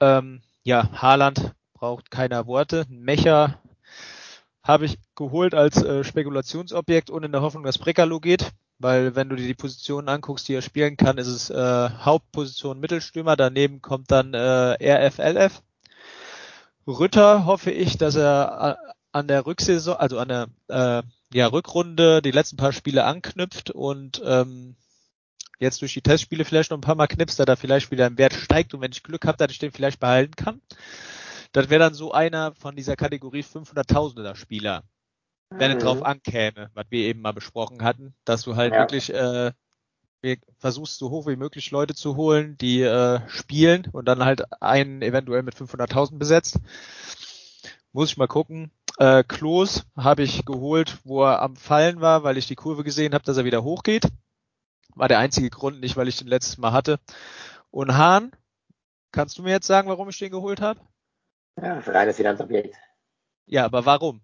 Ähm, 0.00 0.42
ja, 0.64 0.90
Haaland 0.92 1.54
braucht 1.74 2.10
keiner 2.10 2.46
Worte. 2.46 2.86
Mecher 2.88 3.60
habe 4.62 4.84
ich 4.84 4.98
geholt 5.14 5.54
als 5.54 5.82
äh, 5.82 6.04
Spekulationsobjekt 6.04 7.10
und 7.10 7.24
in 7.24 7.32
der 7.32 7.42
Hoffnung, 7.42 7.64
dass 7.64 7.78
Brekalo 7.78 8.20
geht, 8.20 8.50
weil 8.78 9.14
wenn 9.14 9.28
du 9.28 9.36
dir 9.36 9.46
die 9.46 9.54
Positionen 9.54 10.08
anguckst, 10.08 10.48
die 10.48 10.54
er 10.54 10.62
spielen 10.62 10.96
kann, 10.96 11.18
ist 11.18 11.28
es 11.28 11.50
äh, 11.50 11.90
Hauptposition 12.00 12.80
Mittelstürmer, 12.80 13.36
daneben 13.36 13.80
kommt 13.80 14.10
dann 14.10 14.34
äh, 14.34 14.38
RFLF. 14.82 15.62
Rütter 16.90 17.44
hoffe 17.46 17.70
ich, 17.70 17.98
dass 17.98 18.16
er 18.16 18.78
äh, 18.78 18.90
an 19.12 19.28
der 19.28 19.46
Rücksaison, 19.46 19.96
also 19.96 20.18
an 20.18 20.28
der 20.28 20.48
äh, 20.68 21.02
ja, 21.32 21.46
Rückrunde 21.46 22.22
die 22.22 22.30
letzten 22.30 22.56
paar 22.56 22.72
Spiele 22.72 23.04
anknüpft 23.04 23.70
und 23.70 24.20
ähm, 24.24 24.76
jetzt 25.58 25.80
durch 25.82 25.94
die 25.94 26.02
Testspiele 26.02 26.44
vielleicht 26.44 26.70
noch 26.70 26.78
ein 26.78 26.82
paar 26.82 26.94
Mal 26.94 27.06
knipst, 27.06 27.38
da 27.38 27.44
da 27.44 27.56
vielleicht 27.56 27.90
wieder 27.90 28.06
im 28.06 28.18
Wert 28.18 28.34
steigt 28.34 28.74
und 28.74 28.80
wenn 28.80 28.92
ich 28.92 29.02
Glück 29.02 29.26
habe, 29.26 29.36
dass 29.38 29.52
ich 29.52 29.58
den 29.58 29.72
vielleicht 29.72 30.00
behalten 30.00 30.34
kann. 30.34 30.60
Das 31.52 31.68
wäre 31.68 31.80
dann 31.80 31.94
so 31.94 32.12
einer 32.12 32.54
von 32.54 32.76
dieser 32.76 32.96
Kategorie 32.96 33.42
500.000er 33.42 34.34
Spieler, 34.36 34.84
wenn 35.50 35.72
mhm. 35.72 35.78
es 35.78 35.82
drauf 35.82 36.02
ankäme, 36.02 36.70
was 36.74 36.86
wir 36.90 37.04
eben 37.04 37.20
mal 37.20 37.32
besprochen 37.32 37.82
hatten, 37.82 38.14
dass 38.24 38.42
du 38.42 38.56
halt 38.56 38.72
ja. 38.72 38.80
wirklich 38.80 39.12
äh, 39.12 39.52
versuchst 40.58 40.98
so 40.98 41.10
hoch 41.10 41.26
wie 41.26 41.36
möglich 41.36 41.70
Leute 41.70 41.94
zu 41.94 42.16
holen, 42.16 42.56
die 42.58 42.82
äh, 42.82 43.20
spielen 43.28 43.88
und 43.92 44.06
dann 44.06 44.24
halt 44.24 44.44
einen 44.62 45.02
eventuell 45.02 45.42
mit 45.42 45.54
500.000 45.54 46.18
besetzt. 46.18 46.58
Muss 47.92 48.10
ich 48.10 48.16
mal 48.16 48.28
gucken. 48.28 48.70
Äh, 48.98 49.24
Klos 49.24 49.84
habe 49.96 50.22
ich 50.22 50.44
geholt, 50.44 50.98
wo 51.04 51.24
er 51.24 51.42
am 51.42 51.56
Fallen 51.56 52.00
war, 52.00 52.22
weil 52.22 52.36
ich 52.36 52.46
die 52.46 52.54
Kurve 52.54 52.84
gesehen 52.84 53.14
habe, 53.14 53.24
dass 53.24 53.36
er 53.36 53.44
wieder 53.44 53.64
hochgeht. 53.64 54.04
War 54.94 55.08
der 55.08 55.18
einzige 55.18 55.50
Grund, 55.50 55.80
nicht 55.80 55.96
weil 55.96 56.08
ich 56.08 56.18
den 56.18 56.28
letztes 56.28 56.58
Mal 56.58 56.72
hatte. 56.72 56.98
Und 57.70 57.96
Hahn, 57.96 58.32
kannst 59.12 59.38
du 59.38 59.42
mir 59.42 59.50
jetzt 59.50 59.66
sagen, 59.66 59.88
warum 59.88 60.08
ich 60.08 60.18
den 60.18 60.30
geholt 60.30 60.60
habe? 60.60 60.80
Ja, 61.60 61.78
reines 61.78 62.16
Finanzobjekt. 62.16 62.76
Ja, 63.46 63.64
aber 63.64 63.86
warum? 63.86 64.20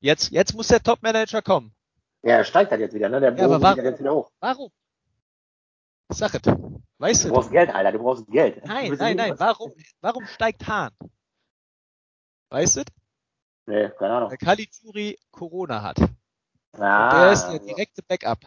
Jetzt, 0.00 0.30
jetzt 0.30 0.54
muss 0.54 0.68
der 0.68 0.82
Top-Manager 0.82 1.42
kommen. 1.42 1.74
Ja, 2.22 2.38
er 2.38 2.44
steigt 2.44 2.70
halt 2.70 2.80
jetzt 2.80 2.94
wieder, 2.94 3.08
ne? 3.08 3.20
Der 3.20 3.34
ja, 3.34 3.44
aber 3.44 3.62
warum? 3.62 3.84
jetzt 3.84 4.00
wieder 4.00 4.14
hoch. 4.14 4.30
Warum? 4.40 4.70
Sag 6.08 6.34
es. 6.34 6.42
Weißt 6.98 7.24
du? 7.24 7.28
Du 7.28 7.34
brauchst 7.34 7.50
Geld, 7.50 7.74
Alter, 7.74 7.92
du 7.92 7.98
brauchst 7.98 8.26
Geld. 8.28 8.64
Nein, 8.64 8.92
nein, 8.98 9.16
nein, 9.16 9.34
warum, 9.38 9.72
warum 10.00 10.26
steigt 10.26 10.66
Hahn? 10.66 10.92
Weißt 12.50 12.76
du? 12.76 12.82
Nee, 13.66 13.90
keine 13.98 14.14
Ahnung. 14.14 14.30
Weil 14.30 14.38
Caligiuri 14.38 15.18
Corona 15.30 15.82
hat. 15.82 15.98
Ah, 16.72 17.20
der 17.20 17.32
ist 17.32 17.48
der 17.48 17.58
direkte 17.58 18.02
Backup. 18.02 18.38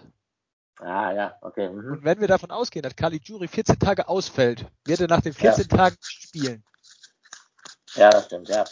Ah, 0.79 1.11
ja, 1.11 1.37
okay. 1.41 1.69
Mhm. 1.69 1.91
Und 1.91 2.03
wenn 2.03 2.21
wir 2.21 2.27
davon 2.27 2.51
ausgehen, 2.51 2.83
dass 2.83 2.95
Caligiuri 2.95 3.47
14 3.47 3.77
Tage 3.77 4.07
ausfällt, 4.07 4.65
wird 4.85 5.01
er 5.01 5.07
nach 5.07 5.21
den 5.21 5.33
14 5.33 5.67
ja. 5.69 5.77
Tagen 5.77 5.97
spielen. 5.99 6.63
Ja, 7.95 8.09
das 8.09 8.25
stimmt, 8.25 8.47
ja. 8.47 8.63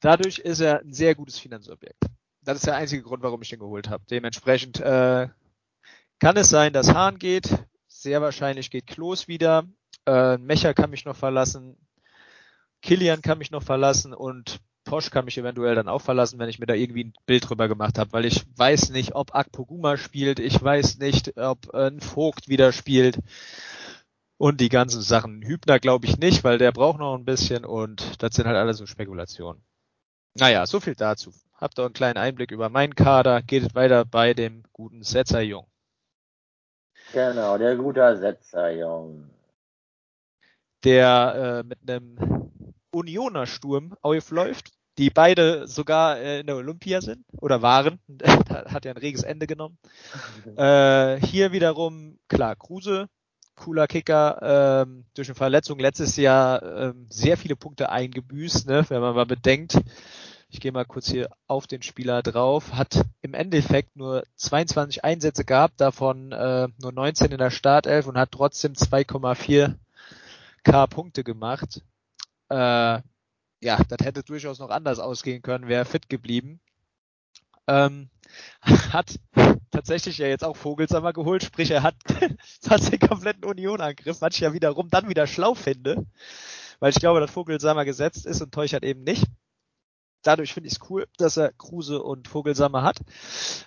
Dadurch 0.00 0.38
ist 0.38 0.60
er 0.60 0.80
ein 0.80 0.92
sehr 0.92 1.14
gutes 1.14 1.38
Finanzobjekt. 1.38 2.04
Das 2.42 2.56
ist 2.56 2.66
der 2.66 2.76
einzige 2.76 3.02
Grund, 3.02 3.22
warum 3.22 3.40
ich 3.40 3.48
den 3.48 3.58
geholt 3.58 3.88
habe. 3.88 4.04
Dementsprechend 4.10 4.80
äh, 4.80 5.28
kann 6.18 6.36
es 6.36 6.50
sein, 6.50 6.72
dass 6.72 6.92
Hahn 6.92 7.18
geht. 7.18 7.48
Sehr 8.06 8.22
wahrscheinlich 8.22 8.70
geht 8.70 8.86
Klos 8.86 9.26
wieder. 9.26 9.64
Äh, 10.06 10.38
Mecher 10.38 10.74
kann 10.74 10.90
mich 10.90 11.04
noch 11.04 11.16
verlassen. 11.16 11.76
Kilian 12.80 13.20
kann 13.20 13.38
mich 13.38 13.50
noch 13.50 13.64
verlassen 13.64 14.14
und 14.14 14.60
Posch 14.84 15.10
kann 15.10 15.24
mich 15.24 15.36
eventuell 15.38 15.74
dann 15.74 15.88
auch 15.88 16.02
verlassen, 16.02 16.38
wenn 16.38 16.48
ich 16.48 16.60
mir 16.60 16.66
da 16.66 16.74
irgendwie 16.74 17.02
ein 17.02 17.14
Bild 17.26 17.50
drüber 17.50 17.66
gemacht 17.66 17.98
habe, 17.98 18.12
weil 18.12 18.24
ich 18.24 18.44
weiß 18.54 18.90
nicht, 18.90 19.16
ob 19.16 19.34
Akpoguma 19.34 19.96
spielt, 19.96 20.38
ich 20.38 20.62
weiß 20.62 20.98
nicht, 20.98 21.36
ob 21.36 21.74
äh, 21.74 21.88
ein 21.88 22.00
Vogt 22.00 22.48
wieder 22.48 22.70
spielt 22.70 23.18
und 24.36 24.60
die 24.60 24.68
ganzen 24.68 25.02
Sachen. 25.02 25.42
Hübner 25.42 25.80
glaube 25.80 26.06
ich 26.06 26.16
nicht, 26.16 26.44
weil 26.44 26.58
der 26.58 26.70
braucht 26.70 27.00
noch 27.00 27.16
ein 27.16 27.24
bisschen 27.24 27.64
und 27.64 28.22
das 28.22 28.36
sind 28.36 28.46
halt 28.46 28.56
alle 28.56 28.74
so 28.74 28.86
Spekulationen. 28.86 29.64
Naja, 30.34 30.64
so 30.66 30.78
viel 30.78 30.94
dazu. 30.94 31.32
Habt 31.54 31.76
ihr 31.80 31.84
einen 31.84 31.92
kleinen 31.92 32.18
Einblick 32.18 32.52
über 32.52 32.68
meinen 32.68 32.94
Kader, 32.94 33.42
geht 33.42 33.74
weiter 33.74 34.04
bei 34.04 34.32
dem 34.32 34.62
guten 34.72 35.02
Setzer 35.02 35.40
Jung. 35.40 35.66
Genau, 37.12 37.58
der 37.58 37.76
gute 37.76 38.16
Setzer 38.16 38.70
Jung. 38.70 39.30
Der 40.84 41.62
äh, 41.64 41.66
mit 41.66 41.78
einem 41.88 42.50
Unioner 42.90 43.46
Sturm 43.46 43.94
aufläuft, 44.02 44.72
die 44.98 45.10
beide 45.10 45.66
sogar 45.66 46.18
äh, 46.18 46.40
in 46.40 46.46
der 46.46 46.56
Olympia 46.56 47.00
sind 47.00 47.24
oder 47.40 47.62
waren. 47.62 48.00
Hat 48.24 48.84
ja 48.84 48.92
ein 48.92 48.96
reges 48.96 49.22
Ende 49.22 49.46
genommen. 49.46 49.78
Äh, 50.56 51.20
hier 51.20 51.52
wiederum, 51.52 52.18
klar, 52.28 52.56
Kruse, 52.56 53.08
cooler 53.56 53.86
Kicker, 53.86 54.84
ähm, 54.86 55.04
durch 55.14 55.28
eine 55.28 55.34
Verletzung 55.34 55.78
letztes 55.78 56.16
Jahr 56.16 56.62
ähm, 56.62 57.06
sehr 57.10 57.36
viele 57.36 57.56
Punkte 57.56 57.90
eingebüßt, 57.90 58.66
ne? 58.66 58.86
wenn 58.88 59.00
man 59.02 59.14
mal 59.14 59.26
bedenkt. 59.26 59.78
Ich 60.56 60.60
gehe 60.60 60.72
mal 60.72 60.86
kurz 60.86 61.10
hier 61.10 61.28
auf 61.48 61.66
den 61.66 61.82
Spieler 61.82 62.22
drauf. 62.22 62.72
Hat 62.72 63.04
im 63.20 63.34
Endeffekt 63.34 63.94
nur 63.94 64.24
22 64.36 65.04
Einsätze 65.04 65.44
gehabt, 65.44 65.82
davon 65.82 66.32
äh, 66.32 66.68
nur 66.80 66.92
19 66.92 67.30
in 67.30 67.36
der 67.36 67.50
Startelf 67.50 68.06
und 68.06 68.16
hat 68.16 68.32
trotzdem 68.32 68.72
2,4 68.72 69.74
K 70.62 70.86
Punkte 70.86 71.24
gemacht. 71.24 71.82
Äh, 72.48 72.56
ja, 72.56 73.02
das 73.60 73.98
hätte 74.02 74.22
durchaus 74.22 74.58
noch 74.58 74.70
anders 74.70 74.98
ausgehen 74.98 75.42
können, 75.42 75.68
wäre 75.68 75.84
fit 75.84 76.08
geblieben. 76.08 76.58
Ähm, 77.66 78.08
hat 78.62 79.20
tatsächlich 79.70 80.16
ja 80.16 80.26
jetzt 80.26 80.42
auch 80.42 80.56
Vogelsammer 80.56 81.12
geholt, 81.12 81.44
sprich 81.44 81.70
er 81.70 81.82
hat 81.82 81.96
fast 82.62 82.90
den 82.90 82.98
kompletten 82.98 83.44
Union-Angriff, 83.44 84.22
was 84.22 84.34
ich 84.34 84.40
ja 84.40 84.54
wiederum 84.54 84.88
dann 84.88 85.10
wieder 85.10 85.26
schlau 85.26 85.54
finde, 85.54 86.06
weil 86.80 86.92
ich 86.92 86.98
glaube, 86.98 87.20
dass 87.20 87.30
Vogelsammer 87.30 87.84
gesetzt 87.84 88.24
ist 88.24 88.40
und 88.40 88.54
Teuchert 88.54 88.84
eben 88.84 89.04
nicht. 89.04 89.26
Dadurch 90.22 90.54
finde 90.54 90.68
ich 90.68 90.74
es 90.74 90.90
cool, 90.90 91.06
dass 91.18 91.36
er 91.36 91.52
Kruse 91.52 92.02
und 92.02 92.28
Vogelsammer 92.28 92.82
hat. 92.82 92.98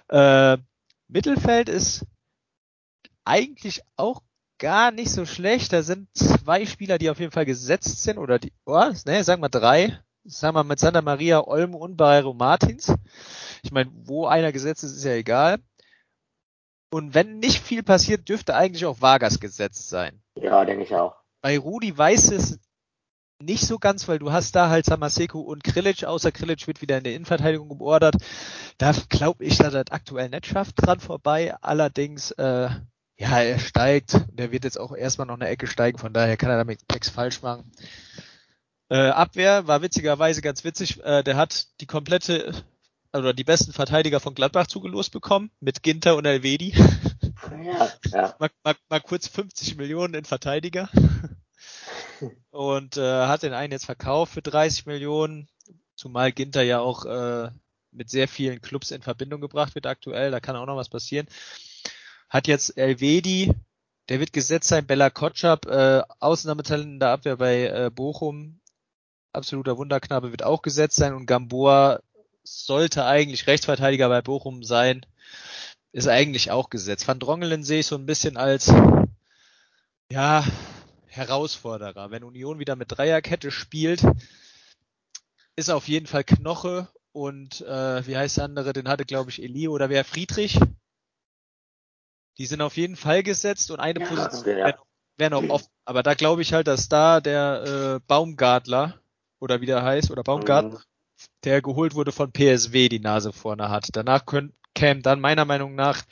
Äh, 0.09 0.57
Mittelfeld 1.07 1.69
ist 1.69 2.05
eigentlich 3.23 3.81
auch 3.95 4.21
gar 4.57 4.91
nicht 4.91 5.11
so 5.11 5.25
schlecht. 5.25 5.73
Da 5.73 5.81
sind 5.83 6.09
zwei 6.15 6.65
Spieler, 6.65 6.97
die 6.97 7.09
auf 7.09 7.19
jeden 7.19 7.31
Fall 7.31 7.45
gesetzt 7.45 8.03
sind, 8.03 8.17
oder 8.17 8.39
die, 8.39 8.53
oh, 8.65 8.91
ne, 9.05 9.23
sagen 9.23 9.41
wir 9.41 9.49
drei. 9.49 9.99
Sagen 10.25 10.55
wir 10.55 10.63
mit 10.63 10.79
Santa 10.79 11.01
Maria, 11.01 11.47
Olmo 11.47 11.77
und 11.77 11.95
Barrero 11.95 12.33
Martins. 12.33 12.93
Ich 13.63 13.71
meine, 13.71 13.89
wo 13.93 14.27
einer 14.27 14.51
gesetzt 14.51 14.83
ist, 14.83 14.97
ist 14.97 15.05
ja 15.05 15.13
egal. 15.13 15.59
Und 16.91 17.13
wenn 17.13 17.39
nicht 17.39 17.63
viel 17.63 17.83
passiert, 17.83 18.27
dürfte 18.27 18.55
eigentlich 18.55 18.85
auch 18.85 19.01
Vargas 19.01 19.39
gesetzt 19.39 19.89
sein. 19.89 20.21
Ja, 20.35 20.65
denke 20.65 20.83
ich 20.83 20.93
auch. 20.93 21.15
Bei 21.41 21.57
Rudi 21.57 21.97
weiß 21.97 22.31
es 22.31 22.59
nicht 23.41 23.65
so 23.65 23.79
ganz, 23.79 24.07
weil 24.07 24.19
du 24.19 24.31
hast 24.31 24.55
da 24.55 24.69
halt 24.69 24.85
Samaseko 24.85 25.39
und 25.39 25.63
Krilic, 25.63 26.03
außer 26.03 26.31
Krilic 26.31 26.67
wird 26.67 26.81
wieder 26.81 26.97
in 26.97 27.03
der 27.03 27.13
Innenverteidigung 27.13 27.69
geordert. 27.69 28.15
Da 28.77 28.93
glaube 29.09 29.45
ich, 29.45 29.57
dass 29.57 29.73
er 29.73 29.83
das 29.83 29.93
aktuell 29.93 30.29
nicht 30.29 30.45
schafft 30.45 30.75
dran 30.77 30.99
vorbei. 30.99 31.55
Allerdings, 31.61 32.31
äh, 32.31 32.69
ja, 33.17 33.41
er 33.41 33.59
steigt. 33.59 34.25
Der 34.33 34.51
wird 34.51 34.63
jetzt 34.63 34.79
auch 34.79 34.95
erstmal 34.95 35.27
noch 35.27 35.35
eine 35.35 35.47
Ecke 35.47 35.67
steigen, 35.67 35.97
von 35.97 36.13
daher 36.13 36.37
kann 36.37 36.49
er 36.49 36.57
damit 36.57 36.81
nichts 36.91 37.09
falsch 37.09 37.41
machen. 37.41 37.71
Äh, 38.89 39.09
Abwehr 39.09 39.67
war 39.67 39.81
witzigerweise 39.81 40.41
ganz 40.41 40.63
witzig. 40.63 41.03
Äh, 41.03 41.23
der 41.23 41.37
hat 41.37 41.67
die 41.79 41.85
komplette 41.85 42.53
oder 43.13 43.33
die 43.33 43.43
besten 43.43 43.73
Verteidiger 43.73 44.19
von 44.19 44.35
Gladbach 44.35 44.67
zugelost 44.67 45.11
bekommen, 45.11 45.51
mit 45.59 45.81
Ginter 45.81 46.15
und 46.15 46.25
Elvedi. 46.25 46.75
Ja, 47.63 47.89
ja. 48.11 48.35
mal, 48.39 48.49
mal, 48.63 48.75
mal 48.89 49.01
kurz 49.01 49.27
50 49.27 49.77
Millionen 49.77 50.13
in 50.13 50.25
Verteidiger. 50.25 50.89
Und 52.51 52.97
äh, 52.97 53.25
hat 53.27 53.43
den 53.43 53.53
einen 53.53 53.71
jetzt 53.71 53.85
verkauft 53.85 54.33
für 54.33 54.41
30 54.41 54.85
Millionen, 54.85 55.47
zumal 55.95 56.31
Ginter 56.31 56.61
ja 56.61 56.79
auch 56.79 57.05
äh, 57.05 57.49
mit 57.91 58.09
sehr 58.09 58.27
vielen 58.27 58.61
Clubs 58.61 58.91
in 58.91 59.01
Verbindung 59.01 59.41
gebracht 59.41 59.75
wird 59.75 59.85
aktuell, 59.85 60.31
da 60.31 60.39
kann 60.39 60.55
auch 60.55 60.65
noch 60.65 60.75
was 60.75 60.89
passieren. 60.89 61.27
Hat 62.29 62.47
jetzt 62.47 62.77
Elvedi, 62.77 63.53
der 64.09 64.19
wird 64.19 64.33
gesetzt 64.33 64.67
sein, 64.67 64.85
Bella 64.85 65.09
Kotschap, 65.09 65.65
äh, 65.65 66.01
Ausnahmetalent 66.19 66.85
in 66.85 66.99
der 66.99 67.09
Abwehr 67.09 67.37
bei 67.37 67.65
äh, 67.65 67.91
Bochum, 67.93 68.59
absoluter 69.33 69.77
Wunderknabe, 69.77 70.31
wird 70.31 70.43
auch 70.43 70.61
gesetzt 70.61 70.95
sein. 70.95 71.13
Und 71.13 71.25
Gamboa 71.25 72.01
sollte 72.43 73.05
eigentlich 73.05 73.47
Rechtsverteidiger 73.47 74.09
bei 74.09 74.21
Bochum 74.21 74.63
sein, 74.63 75.05
ist 75.91 76.07
eigentlich 76.07 76.51
auch 76.51 76.69
gesetzt. 76.69 77.07
Van 77.07 77.19
Drongelen 77.19 77.63
sehe 77.63 77.79
ich 77.79 77.87
so 77.87 77.95
ein 77.95 78.05
bisschen 78.05 78.37
als 78.37 78.71
ja, 80.11 80.43
Herausforderer. 81.09 82.11
Wenn 82.11 82.23
Union 82.23 82.59
wieder 82.59 82.75
mit 82.75 82.91
Dreierkette 82.91 83.51
spielt, 83.51 84.03
ist 85.55 85.69
auf 85.69 85.87
jeden 85.87 86.07
Fall 86.07 86.23
Knoche 86.23 86.87
und 87.11 87.61
äh, 87.61 88.07
wie 88.07 88.15
heißt 88.15 88.37
der 88.37 88.45
andere, 88.45 88.73
den 88.73 88.87
hatte 88.87 89.05
glaube 89.05 89.29
ich 89.29 89.41
Elio 89.41 89.71
oder 89.71 89.89
wer 89.89 90.05
Friedrich. 90.05 90.59
Die 92.37 92.45
sind 92.45 92.61
auf 92.61 92.77
jeden 92.77 92.95
Fall 92.95 93.23
gesetzt 93.23 93.69
und 93.71 93.79
eine 93.79 93.99
ja, 93.99 94.07
Position 94.07 94.57
ja. 94.57 94.73
wäre 95.17 95.31
noch 95.31 95.49
offen. 95.49 95.67
Aber 95.83 96.03
da 96.03 96.13
glaube 96.13 96.41
ich 96.41 96.53
halt, 96.53 96.67
dass 96.67 96.87
da 96.87 97.19
der 97.19 97.97
äh, 97.97 97.99
Baumgartler 98.07 99.01
oder 99.39 99.61
wie 99.61 99.65
der 99.65 99.83
heißt, 99.83 100.11
oder 100.11 100.23
Baumgartner, 100.23 100.79
mhm. 100.79 100.83
der 101.43 101.61
geholt 101.61 101.95
wurde 101.95 102.11
von 102.11 102.31
PSW, 102.31 102.89
die 102.89 102.99
Nase 102.99 103.33
vorne 103.33 103.69
hat. 103.69 103.89
Danach 103.93 104.25
könnt, 104.25 104.53
käme 104.73 105.01
dann 105.01 105.19
meiner 105.19 105.45
Meinung 105.45 105.75
nach 105.75 106.03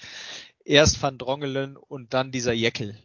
erst 0.65 1.01
Van 1.01 1.17
Drongelen 1.17 1.77
und 1.77 2.13
dann 2.13 2.31
dieser 2.31 2.53
Jeckel. 2.53 2.97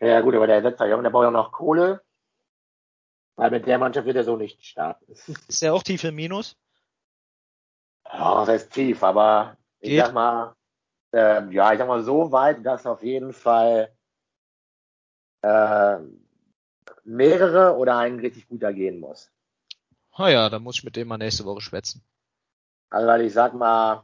Ja 0.00 0.20
gut, 0.20 0.34
aber 0.34 0.46
der 0.46 0.60
letzte 0.60 0.86
Junge, 0.86 1.02
der 1.02 1.10
braucht 1.10 1.24
ja 1.24 1.30
noch 1.30 1.52
Kohle. 1.52 2.02
Weil 3.36 3.50
mit 3.50 3.66
der 3.66 3.78
Mannschaft 3.78 4.06
wird 4.06 4.16
er 4.16 4.24
so 4.24 4.36
nicht 4.36 4.64
starten. 4.64 5.12
Ist 5.48 5.62
er 5.62 5.74
auch 5.74 5.82
tief 5.82 6.04
im 6.04 6.16
Minus? 6.16 6.56
Ja, 8.04 8.40
das 8.40 8.48
heißt 8.48 8.72
tief, 8.72 9.02
aber 9.02 9.56
Geht. 9.80 9.92
ich 9.92 9.98
sag 9.98 10.12
mal, 10.12 10.56
äh, 11.12 11.48
ja, 11.50 11.72
ich 11.72 11.78
sag 11.78 11.88
mal 11.88 12.02
so 12.02 12.32
weit, 12.32 12.64
dass 12.64 12.86
auf 12.86 13.02
jeden 13.02 13.32
Fall 13.32 13.92
äh, 15.42 15.98
mehrere 17.04 17.76
oder 17.76 17.98
ein 17.98 18.18
richtig 18.18 18.48
guter 18.48 18.72
gehen 18.72 18.98
muss. 18.98 19.30
Ah 20.12 20.28
ja, 20.28 20.48
dann 20.48 20.62
muss 20.62 20.78
ich 20.78 20.84
mit 20.84 20.96
dem 20.96 21.08
mal 21.08 21.18
nächste 21.18 21.44
Woche 21.44 21.60
schwätzen. 21.60 22.02
Also 22.90 23.06
weil 23.06 23.20
ich 23.22 23.32
sag 23.32 23.54
mal, 23.54 24.02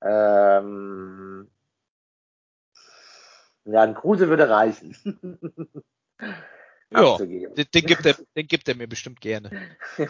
ähm, 0.00 1.27
ja, 3.72 3.82
ein 3.82 3.94
Kruse 3.94 4.28
würde 4.28 4.48
reichen. 4.48 4.96
ja, 6.90 7.18
den, 7.18 7.54
den, 7.54 7.86
gibt 7.86 8.06
er, 8.06 8.14
den 8.36 8.46
gibt 8.46 8.68
er 8.68 8.74
mir 8.74 8.88
bestimmt 8.88 9.20
gerne. 9.20 9.50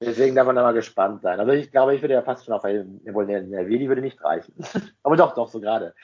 Deswegen 0.00 0.36
darf 0.36 0.46
man 0.46 0.54
da 0.54 0.62
mal 0.62 0.74
gespannt 0.74 1.22
sein. 1.22 1.40
Also 1.40 1.52
ich 1.52 1.72
glaube, 1.72 1.94
ich 1.94 2.02
würde 2.02 2.14
ja 2.14 2.22
fast 2.22 2.44
schon 2.44 2.54
auf 2.54 2.64
einen, 2.64 3.02
wohl 3.12 3.26
der 3.26 3.42
Nervidi 3.42 3.88
würde 3.88 4.00
nicht 4.00 4.22
reichen. 4.22 4.54
Aber 5.02 5.16
doch, 5.16 5.34
doch, 5.34 5.48
so 5.48 5.60
gerade. 5.60 5.94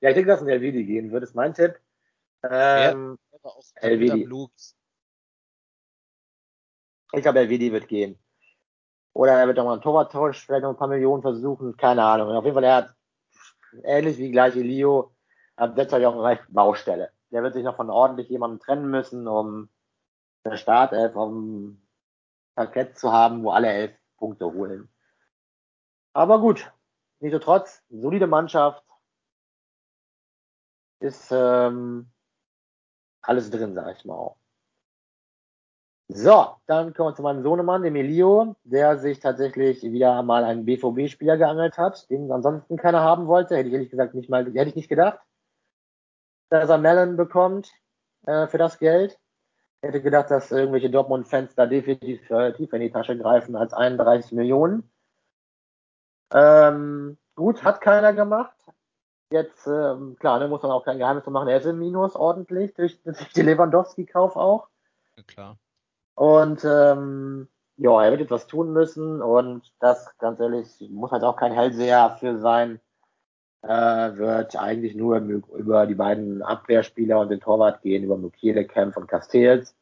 Ja, 0.00 0.10
ich 0.10 0.14
denke, 0.14 0.30
dass 0.30 0.40
ein 0.40 0.46
Nervidi 0.46 0.84
gehen 0.84 1.10
würde, 1.10 1.24
ist 1.24 1.34
mein 1.34 1.52
Tipp. 1.52 1.78
Ähm, 2.48 3.18
Elvedi. 3.76 4.28
Ich 7.14 7.22
glaube, 7.22 7.40
Elvedi 7.40 7.72
wird 7.72 7.88
gehen. 7.88 8.18
Oder 9.12 9.32
er 9.32 9.46
wird 9.46 9.58
nochmal 9.58 9.74
einen 9.74 9.82
Torwarttausch, 9.82 10.46
vielleicht 10.46 10.62
noch 10.62 10.70
ein 10.70 10.76
paar 10.76 10.88
Millionen 10.88 11.22
versuchen, 11.22 11.76
keine 11.76 12.02
Ahnung. 12.02 12.30
auf 12.30 12.44
jeden 12.44 12.54
Fall, 12.54 12.64
er 12.64 12.76
hat 12.76 12.94
ähnlich 13.84 14.18
wie 14.18 14.30
gleich 14.30 14.56
Elio 14.56 15.12
ab 15.56 15.76
letzter 15.76 15.98
Jahr 15.98 16.24
eine 16.24 16.40
Baustelle. 16.48 17.10
Der 17.30 17.42
wird 17.42 17.54
sich 17.54 17.64
noch 17.64 17.76
von 17.76 17.90
ordentlich 17.90 18.28
jemandem 18.28 18.60
trennen 18.60 18.90
müssen, 18.90 19.26
um 19.26 19.68
der 20.44 20.56
Startelf 20.56 21.14
um 21.16 21.82
Parkett 22.54 22.98
zu 22.98 23.12
haben, 23.12 23.42
wo 23.42 23.50
alle 23.50 23.68
elf 23.68 23.92
Punkte 24.18 24.52
holen. 24.52 24.88
Aber 26.12 26.40
gut, 26.40 26.70
nichtsdestotrotz, 27.20 27.82
solide 27.88 28.26
Mannschaft. 28.26 28.84
Ist 31.00 31.32
ähm, 31.32 32.12
alles 33.22 33.50
drin, 33.50 33.74
sag 33.74 33.96
ich 33.96 34.04
mal 34.04 34.14
auch. 34.14 34.36
So, 36.08 36.56
dann 36.66 36.92
kommen 36.92 37.10
wir 37.10 37.14
zu 37.14 37.22
meinem 37.22 37.42
Sohnemann, 37.42 37.82
dem 37.82 37.96
Elio, 37.96 38.54
der 38.64 38.98
sich 38.98 39.18
tatsächlich 39.18 39.82
wieder 39.82 40.22
mal 40.22 40.44
einen 40.44 40.66
BVB-Spieler 40.66 41.38
geangelt 41.38 41.78
hat, 41.78 42.08
den 42.10 42.30
ansonsten 42.30 42.76
keiner 42.76 43.00
haben 43.00 43.26
wollte. 43.26 43.56
Hätte 43.56 43.68
ich 43.68 43.74
ehrlich 43.74 43.90
gesagt 43.90 44.14
nicht 44.14 44.28
mal, 44.28 44.44
hätte 44.44 44.68
ich 44.68 44.76
nicht 44.76 44.90
gedacht, 44.90 45.20
dass 46.60 46.70
er 46.70 46.78
Mellon 46.78 47.16
bekommt 47.16 47.72
äh, 48.26 48.46
für 48.46 48.58
das 48.58 48.78
Geld. 48.78 49.18
Hätte 49.80 50.02
gedacht, 50.02 50.30
dass 50.30 50.52
irgendwelche 50.52 50.90
Dortmund-Fans 50.90 51.54
da 51.54 51.66
definitiv 51.66 52.30
äh, 52.30 52.52
tiefer 52.52 52.76
in 52.76 52.82
die 52.82 52.90
Tasche 52.90 53.18
greifen 53.18 53.56
als 53.56 53.72
31 53.72 54.32
Millionen. 54.32 54.90
Ähm, 56.32 57.18
gut, 57.34 57.64
hat 57.64 57.80
keiner 57.80 58.12
gemacht. 58.12 58.56
Jetzt, 59.30 59.66
ähm, 59.66 60.16
klar, 60.20 60.38
ne, 60.38 60.48
muss 60.48 60.62
man 60.62 60.70
auch 60.70 60.84
kein 60.84 60.98
Geheimnis 60.98 61.26
machen, 61.26 61.48
er 61.48 61.56
ist 61.56 61.66
im 61.66 61.78
Minus 61.78 62.14
ordentlich, 62.14 62.74
durch, 62.74 63.02
durch 63.04 63.32
den 63.32 63.46
Lewandowski-Kauf 63.46 64.36
auch. 64.36 64.68
Ja, 65.16 65.22
klar. 65.24 65.58
Und 66.14 66.64
ähm, 66.64 67.48
ja, 67.76 68.04
er 68.04 68.10
wird 68.12 68.20
etwas 68.20 68.46
tun 68.46 68.72
müssen 68.72 69.22
und 69.22 69.72
das, 69.80 70.16
ganz 70.18 70.38
ehrlich, 70.38 70.68
muss 70.90 71.10
halt 71.10 71.24
auch 71.24 71.36
kein 71.36 71.52
Hellseher 71.52 72.16
für 72.20 72.38
sein. 72.38 72.80
Äh, 73.62 74.16
wird 74.16 74.56
eigentlich 74.56 74.94
nur 74.94 75.18
über 75.18 75.86
die 75.86 75.94
beiden 75.94 76.42
Abwehrspieler 76.42 77.20
und 77.20 77.30
den 77.30 77.40
Torwart 77.40 77.82
gehen, 77.82 78.04
über 78.04 78.16
Mukiele, 78.16 78.64
Kempf 78.66 78.96
und 78.96 79.06
Castells. 79.06 79.76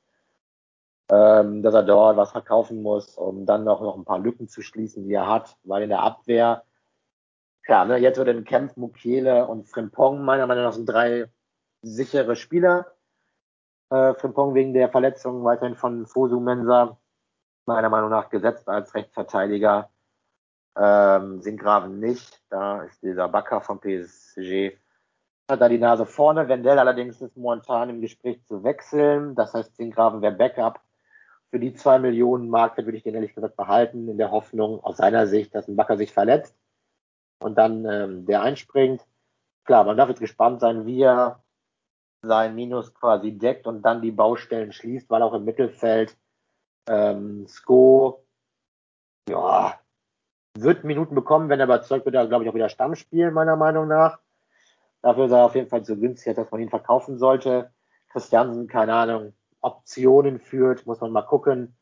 Ähm, 1.11 1.63
dass 1.63 1.75
er 1.75 1.83
dort 1.83 2.17
was 2.17 2.31
verkaufen 2.31 2.83
muss, 2.83 3.17
um 3.17 3.45
dann 3.47 3.65
noch, 3.65 3.81
noch 3.81 3.97
ein 3.97 4.05
paar 4.05 4.21
Lücken 4.21 4.49
zu 4.49 4.63
schließen, 4.63 5.05
die 5.09 5.15
er 5.15 5.29
hat, 5.29 5.57
weil 5.65 5.83
in 5.83 5.89
der 5.89 6.03
Abwehr 6.03 6.63
ja, 7.71 7.85
ne, 7.85 7.99
jetzt 7.99 8.19
wird 8.19 8.29
in 8.29 8.45
Kempf, 8.45 8.77
Mukiele 8.77 9.47
und 9.47 9.69
Frimpong 9.69 10.25
meiner 10.25 10.47
Meinung 10.49 10.65
nach 10.65 10.73
sind 10.73 10.87
drei 10.87 11.29
sichere 11.83 12.35
Spieler. 12.37 12.87
Äh, 13.91 14.15
Frimpong 14.15 14.55
wegen 14.55 14.75
der 14.75 14.89
Verletzung 14.89 15.45
weiterhin 15.45 15.77
von 15.77 16.07
Fosu 16.07 16.41
Mensa 16.41 16.99
meiner 17.67 17.89
Meinung 17.89 18.11
nach 18.11 18.29
gesetzt 18.31 18.69
als 18.69 18.95
Rechtsverteidiger. 18.95 19.91
Ähm, 20.77 21.41
Sinkgraven 21.41 21.99
nicht. 21.99 22.43
Da 22.51 22.83
ist 22.83 23.03
dieser 23.03 23.29
Backer 23.29 23.61
vom 23.61 23.81
PSG. 23.81 24.77
Hat 25.51 25.61
da 25.61 25.69
die 25.69 25.79
Nase 25.79 26.07
vorne. 26.07 26.49
Wendell 26.49 26.79
allerdings 26.79 27.21
ist 27.21 27.37
momentan 27.37 27.91
im 27.91 28.01
Gespräch 28.01 28.45
zu 28.45 28.63
wechseln. 28.63 29.35
Das 29.35 29.53
heißt, 29.53 29.77
Sinkgraven 29.77 30.23
wäre 30.23 30.35
Backup. 30.35 30.81
Für 31.51 31.59
die 31.59 31.75
zwei 31.75 31.99
Millionen 31.99 32.49
Mark 32.49 32.77
würde 32.77 32.97
ich 32.97 33.03
den 33.03 33.15
ehrlich 33.15 33.35
gesagt 33.35 33.57
behalten, 33.57 34.09
in 34.09 34.19
der 34.19 34.31
Hoffnung 34.31 34.83
aus 34.85 34.99
seiner 34.99 35.27
Sicht, 35.27 35.53
dass 35.55 35.67
ein 35.67 35.75
Backer 35.75 35.97
sich 35.97 36.13
verletzt 36.13 36.57
und 37.41 37.59
dann 37.59 37.85
ähm, 37.85 38.27
der 38.27 38.43
einspringt. 38.43 39.05
Klar, 39.65 39.85
man 39.85 39.97
darf 39.97 40.09
jetzt 40.09 40.21
gespannt 40.21 40.61
sein, 40.61 40.87
wie 40.87 41.03
er 41.03 41.43
sein 42.23 42.55
Minus 42.55 42.95
quasi 42.95 43.33
deckt 43.33 43.67
und 43.67 43.83
dann 43.83 44.03
die 44.03 44.13
Baustellen 44.13 44.73
schließt, 44.73 45.11
weil 45.11 45.23
auch 45.23 45.35
im 45.35 45.45
Mittelfeld 45.45 46.17
ähm, 46.89 47.49
Sko 47.49 48.25
ja, 49.29 49.80
wird 50.57 50.85
Minuten 50.85 51.15
bekommen, 51.15 51.49
wenn 51.49 51.61
er 51.61 51.67
überzeugt 51.67 52.05
wird, 52.05 52.15
er 52.15 52.27
glaube 52.27 52.45
ich 52.45 52.51
auch 52.51 52.55
wieder 52.55 52.69
Stamm 52.69 52.95
spielen, 52.95 53.35
meiner 53.35 53.57
Meinung 53.57 53.89
nach. 53.89 54.19
Dafür 55.03 55.27
ist 55.27 55.33
er 55.33 55.45
auf 55.45 55.55
jeden 55.55 55.69
Fall 55.69 55.85
zu 55.85 55.99
günstig, 55.99 56.37
dass 56.37 56.51
man 56.51 56.61
ihn 56.61 56.69
verkaufen 56.69 57.19
sollte. 57.19 57.71
Christiansen, 58.11 58.67
keine 58.67 58.95
Ahnung, 58.95 59.33
Optionen 59.61 60.39
führt, 60.39 60.87
muss 60.87 61.01
man 61.01 61.13
mal 61.13 61.23
gucken. 61.23 61.77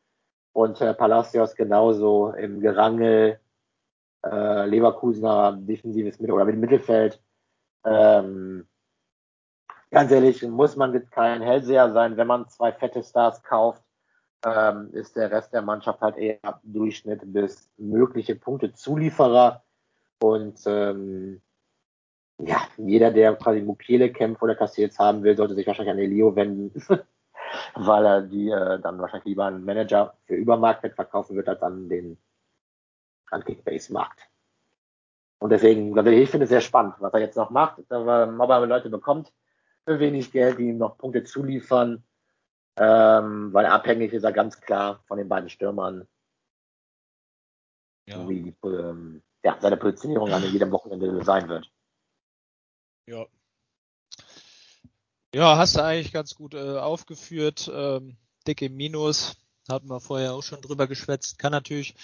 Und 0.53 0.81
äh, 0.81 0.95
Palacios 0.95 1.55
genauso 1.55 2.33
im 2.33 2.61
Gerangel 2.61 3.41
äh, 4.25 4.67
Leverkusener 4.67 5.53
defensives 5.53 6.19
Mittel 6.21 6.35
oder 6.35 6.45
mit 6.45 6.57
Mittelfeld. 6.57 7.23
Ähm, 7.85 8.67
ganz 9.91 10.11
ehrlich, 10.11 10.43
muss 10.43 10.77
man 10.77 11.09
kein 11.11 11.43
Hellseher 11.43 11.93
sein, 11.93 12.17
wenn 12.17 12.27
man 12.27 12.49
zwei 12.49 12.73
fette 12.73 13.03
Stars 13.03 13.43
kauft, 13.43 13.83
ähm, 14.45 14.91
ist 14.93 15.17
der 15.17 15.31
Rest 15.31 15.53
der 15.53 15.63
Mannschaft 15.63 16.01
halt 16.01 16.17
eher 16.17 16.61
Durchschnitt 16.63 17.21
bis 17.33 17.71
mögliche 17.77 18.37
Punktezulieferer. 18.37 19.65
Und 20.21 20.61
ähm, 20.67 21.41
ja, 22.39 22.69
jeder, 22.77 23.11
der 23.11 23.35
quasi 23.37 23.61
Mukiele 23.61 24.13
kämpft 24.13 24.43
oder 24.43 24.55
Castells 24.55 24.99
haben 24.99 25.23
will, 25.23 25.37
sollte 25.37 25.55
sich 25.55 25.67
wahrscheinlich 25.67 25.93
an 25.93 25.99
Elio 25.99 26.37
wenden, 26.37 26.73
weil 27.75 28.07
er 28.07 28.23
die 28.23 28.49
äh, 28.49 28.79
dann 28.81 28.99
wahrscheinlich 28.99 29.27
lieber 29.27 29.47
einen 29.47 29.65
Manager 29.65 30.15
für 30.27 30.35
Übermarktwert 30.35 30.95
verkaufen 30.95 31.37
wird, 31.37 31.49
als 31.49 31.63
an 31.63 31.89
den 31.89 32.19
an 33.31 33.45
Kickbase-Markt. 33.45 34.29
Und 35.39 35.51
deswegen, 35.51 35.97
ich 36.07 36.31
finde 36.31 36.45
es 36.45 36.51
sehr 36.51 36.61
spannend, 36.61 36.95
was 36.99 37.13
er 37.13 37.21
jetzt 37.21 37.37
noch 37.37 37.51
macht, 37.51 37.79
ob 37.91 37.91
er 37.91 38.67
Leute 38.67 38.91
bekommt 38.91 39.33
für 39.85 40.01
wenig 40.01 40.33
Geld, 40.33 40.59
die 40.59 40.69
ihm 40.69 40.79
noch 40.79 40.99
Punkte 40.99 41.25
zuliefern, 41.25 42.03
ähm, 42.79 43.53
weil 43.53 43.67
abhängig 43.67 44.13
ist 44.13 44.25
er 44.25 44.33
ganz 44.33 44.61
klar 44.61 45.03
von 45.07 45.19
den 45.19 45.29
beiden 45.29 45.51
Stürmern, 45.51 46.07
ja. 48.07 48.29
wie 48.29 48.55
ähm, 48.65 49.23
ja, 49.43 49.59
seine 49.61 49.77
Positionierung 49.77 50.33
an 50.33 50.43
jedem 50.43 50.71
Wochenende 50.71 51.25
sein 51.25 51.49
wird. 51.49 51.71
Ja. 53.07 53.27
Ja, 55.35 55.59
hast 55.59 55.77
du 55.77 55.85
eigentlich 55.85 56.13
ganz 56.13 56.35
gut 56.35 56.55
äh, 56.55 56.79
aufgeführt. 56.79 57.71
Ähm, 57.73 58.17
dick 58.47 58.63
im 58.63 58.77
Minus, 58.77 59.37
hatten 59.69 59.89
wir 59.89 60.01
vorher 60.01 60.33
auch 60.33 60.43
schon 60.43 60.63
drüber 60.63 60.87
geschwätzt. 60.87 61.39
Kann 61.39 61.53
natürlich 61.53 61.95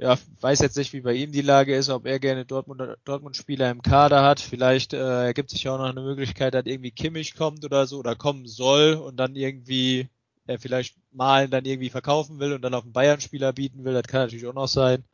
ja, 0.00 0.16
weiß 0.40 0.60
jetzt 0.60 0.78
nicht, 0.78 0.94
wie 0.94 1.02
bei 1.02 1.12
ihm 1.12 1.30
die 1.30 1.42
Lage 1.42 1.76
ist, 1.76 1.90
ob 1.90 2.06
er 2.06 2.18
gerne 2.18 2.46
Dortmund, 2.46 2.82
Dortmund-Spieler 3.04 3.70
im 3.70 3.82
Kader 3.82 4.22
hat. 4.22 4.40
Vielleicht 4.40 4.94
äh, 4.94 5.26
ergibt 5.26 5.50
sich 5.50 5.68
auch 5.68 5.76
noch 5.76 5.90
eine 5.90 6.00
Möglichkeit, 6.00 6.54
dass 6.54 6.64
irgendwie 6.64 6.90
Kimmich 6.90 7.34
kommt 7.36 7.64
oder 7.66 7.86
so 7.86 7.98
oder 7.98 8.16
kommen 8.16 8.46
soll 8.46 8.94
und 8.94 9.18
dann 9.18 9.36
irgendwie 9.36 10.08
er 10.46 10.58
vielleicht 10.58 10.96
mal 11.12 11.48
dann 11.48 11.66
irgendwie 11.66 11.90
verkaufen 11.90 12.40
will 12.40 12.54
und 12.54 12.62
dann 12.62 12.74
auf 12.74 12.84
einen 12.84 12.94
Bayern-Spieler 12.94 13.52
bieten 13.52 13.84
will. 13.84 13.92
Das 13.92 14.04
kann 14.04 14.22
natürlich 14.22 14.46
auch 14.46 14.54
noch 14.54 14.68
sein. 14.68 15.04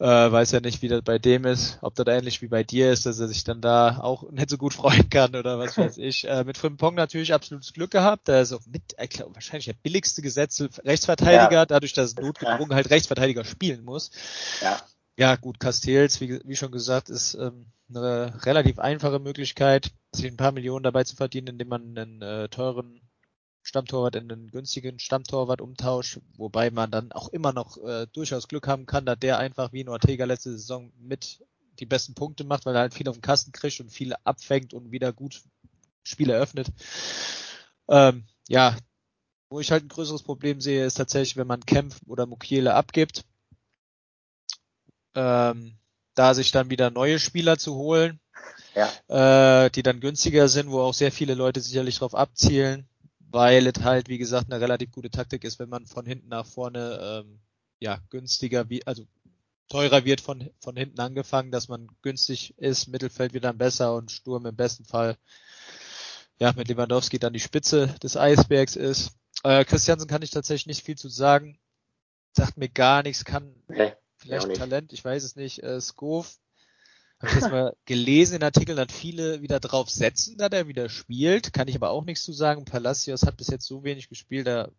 Äh, 0.00 0.32
weiß 0.32 0.52
ja 0.52 0.60
nicht, 0.60 0.80
wie 0.80 0.88
das 0.88 1.02
bei 1.02 1.18
dem 1.18 1.44
ist, 1.44 1.78
ob 1.82 1.94
das 1.94 2.06
ähnlich 2.06 2.40
wie 2.40 2.48
bei 2.48 2.64
dir 2.64 2.90
ist, 2.90 3.04
dass 3.04 3.20
er 3.20 3.28
sich 3.28 3.44
dann 3.44 3.60
da 3.60 3.98
auch 3.98 4.30
nicht 4.30 4.48
so 4.48 4.56
gut 4.56 4.72
freuen 4.80 5.10
kann 5.10 5.36
oder 5.36 5.58
was 5.58 5.76
weiß 5.76 5.98
ich. 5.98 6.26
Äh, 6.26 6.42
mit 6.44 6.56
Frimpong 6.56 6.94
natürlich 6.94 7.34
absolutes 7.34 7.74
Glück 7.74 7.90
gehabt. 7.90 8.28
Er 8.30 8.40
ist 8.40 8.54
auch 8.54 8.64
mit, 8.64 8.82
ich 8.98 9.10
glaube, 9.10 9.34
wahrscheinlich 9.34 9.66
der 9.66 9.74
billigste 9.74 10.22
Gesetze 10.22 10.70
Rechtsverteidiger, 10.84 11.52
ja, 11.52 11.66
dadurch, 11.66 11.92
dass 11.92 12.16
notgedrungen 12.16 12.74
halt 12.74 12.88
Rechtsverteidiger 12.88 13.44
spielen 13.44 13.84
muss. 13.84 14.10
Ja. 14.62 14.80
Ja, 15.18 15.36
gut, 15.36 15.60
Castells, 15.60 16.22
wie, 16.22 16.40
wie 16.46 16.56
schon 16.56 16.72
gesagt, 16.72 17.10
ist 17.10 17.34
ähm, 17.34 17.66
eine 17.90 18.32
relativ 18.46 18.78
einfache 18.78 19.18
Möglichkeit, 19.18 19.90
sich 20.12 20.30
ein 20.30 20.38
paar 20.38 20.52
Millionen 20.52 20.82
dabei 20.82 21.04
zu 21.04 21.14
verdienen, 21.14 21.48
indem 21.48 21.68
man 21.68 21.98
einen 21.98 22.22
äh, 22.22 22.48
teuren 22.48 23.02
Stammtorwart 23.62 24.16
in 24.16 24.30
einen 24.30 24.50
günstigen 24.50 24.98
Stammtorwart 24.98 25.60
umtauscht, 25.60 26.18
wobei 26.36 26.70
man 26.70 26.90
dann 26.90 27.12
auch 27.12 27.28
immer 27.28 27.52
noch 27.52 27.76
äh, 27.78 28.06
durchaus 28.12 28.48
Glück 28.48 28.66
haben 28.66 28.86
kann, 28.86 29.06
dass 29.06 29.18
der 29.18 29.38
einfach 29.38 29.72
wie 29.72 29.82
in 29.82 29.88
Ortega 29.88 30.24
letzte 30.24 30.52
Saison 30.52 30.92
mit 30.98 31.44
die 31.78 31.86
besten 31.86 32.14
Punkte 32.14 32.44
macht, 32.44 32.66
weil 32.66 32.74
er 32.74 32.82
halt 32.82 32.94
viel 32.94 33.08
auf 33.08 33.16
den 33.16 33.22
Kasten 33.22 33.52
kriegt 33.52 33.80
und 33.80 33.90
viel 33.90 34.14
abfängt 34.24 34.74
und 34.74 34.90
wieder 34.90 35.12
gut 35.12 35.42
Spiele 36.02 36.34
eröffnet. 36.34 36.68
Ähm, 37.88 38.24
ja, 38.48 38.76
wo 39.50 39.60
ich 39.60 39.70
halt 39.70 39.84
ein 39.84 39.88
größeres 39.88 40.22
Problem 40.22 40.60
sehe, 40.60 40.84
ist 40.84 40.94
tatsächlich, 40.94 41.36
wenn 41.36 41.46
man 41.46 41.64
Kempf 41.64 42.00
oder 42.06 42.26
Mukiele 42.26 42.74
abgibt, 42.74 43.24
ähm, 45.14 45.76
da 46.14 46.34
sich 46.34 46.52
dann 46.52 46.70
wieder 46.70 46.90
neue 46.90 47.18
Spieler 47.18 47.58
zu 47.58 47.74
holen, 47.74 48.20
ja. 48.74 49.64
äh, 49.64 49.70
die 49.70 49.82
dann 49.82 50.00
günstiger 50.00 50.48
sind, 50.48 50.70
wo 50.70 50.80
auch 50.80 50.94
sehr 50.94 51.12
viele 51.12 51.34
Leute 51.34 51.60
sicherlich 51.60 51.98
drauf 51.98 52.14
abzielen 52.14 52.89
weil 53.30 53.66
es 53.66 53.82
halt, 53.82 54.08
wie 54.08 54.18
gesagt, 54.18 54.50
eine 54.50 54.60
relativ 54.60 54.90
gute 54.90 55.10
Taktik 55.10 55.44
ist, 55.44 55.58
wenn 55.58 55.68
man 55.68 55.86
von 55.86 56.04
hinten 56.04 56.28
nach 56.28 56.46
vorne 56.46 57.24
ähm, 57.24 57.40
ja 57.78 57.98
günstiger 58.10 58.68
wie 58.68 58.86
also 58.86 59.06
teurer 59.68 60.04
wird 60.04 60.20
von 60.20 60.50
von 60.58 60.76
hinten 60.76 61.00
angefangen, 61.00 61.52
dass 61.52 61.68
man 61.68 61.88
günstig 62.02 62.58
ist, 62.58 62.88
Mittelfeld 62.88 63.32
wird 63.32 63.44
dann 63.44 63.58
besser 63.58 63.94
und 63.94 64.10
Sturm 64.10 64.46
im 64.46 64.56
besten 64.56 64.84
Fall 64.84 65.16
ja 66.38 66.52
mit 66.56 66.68
Lewandowski 66.68 67.18
dann 67.18 67.32
die 67.32 67.40
Spitze 67.40 67.94
des 68.02 68.16
Eisbergs 68.16 68.74
ist. 68.76 69.12
Äh, 69.44 69.64
Christiansen 69.64 70.08
kann 70.08 70.22
ich 70.22 70.30
tatsächlich 70.30 70.66
nicht 70.66 70.84
viel 70.84 70.96
zu 70.98 71.08
sagen. 71.08 71.58
Sagt 72.32 72.56
mir 72.56 72.68
gar 72.68 73.02
nichts, 73.02 73.24
kann 73.24 73.54
nee, 73.68 73.92
vielleicht 74.16 74.54
Talent, 74.54 74.92
ich 74.92 75.04
weiß 75.04 75.22
es 75.22 75.36
nicht. 75.36 75.62
Äh, 75.62 75.80
Skov 75.80 76.36
habe 77.20 77.32
ich 77.32 77.40
jetzt 77.40 77.50
mal 77.50 77.76
gelesen 77.84 78.36
in 78.36 78.42
Artikeln, 78.42 78.76
dass 78.76 78.92
viele 78.92 79.42
wieder 79.42 79.60
drauf 79.60 79.90
setzen, 79.90 80.38
dass 80.38 80.50
er 80.52 80.68
wieder 80.68 80.88
spielt. 80.88 81.52
Kann 81.52 81.68
ich 81.68 81.76
aber 81.76 81.90
auch 81.90 82.04
nichts 82.04 82.24
zu 82.24 82.32
sagen. 82.32 82.64
Palacios 82.64 83.24
hat 83.24 83.36
bis 83.36 83.48
jetzt 83.48 83.66
so 83.66 83.84
wenig 83.84 84.08
gespielt, 84.08 84.46
da 84.46 84.70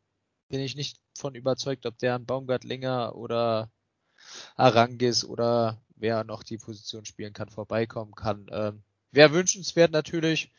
bin 0.49 0.59
ich 0.59 0.75
nicht 0.75 0.97
von 1.15 1.35
überzeugt, 1.35 1.85
ob 1.85 1.97
der 1.99 2.15
an 2.15 2.25
Baumgartlinger 2.25 3.15
oder 3.15 3.69
Arangis 4.55 5.23
oder 5.23 5.81
wer 5.95 6.23
noch 6.23 6.43
die 6.43 6.57
Position 6.57 7.05
spielen 7.05 7.33
kann, 7.33 7.49
vorbeikommen 7.49 8.13
kann. 8.15 8.47
Ähm, 8.51 8.83
Wäre 9.11 9.33
wünschenswert 9.33 9.91
natürlich, 9.91 10.51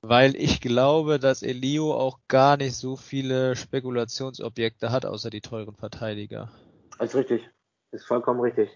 weil 0.00 0.36
ich 0.36 0.60
glaube, 0.60 1.18
dass 1.18 1.42
Elio 1.42 1.94
auch 1.94 2.20
gar 2.28 2.56
nicht 2.56 2.76
so 2.76 2.96
viele 2.96 3.56
Spekulationsobjekte 3.56 4.90
hat, 4.90 5.04
außer 5.04 5.28
die 5.28 5.40
teuren 5.40 5.74
Verteidiger. 5.74 6.50
Das 6.98 7.10
ist 7.10 7.16
richtig. 7.16 7.50
Das 7.90 8.02
ist 8.02 8.06
vollkommen 8.06 8.40
richtig. 8.40 8.70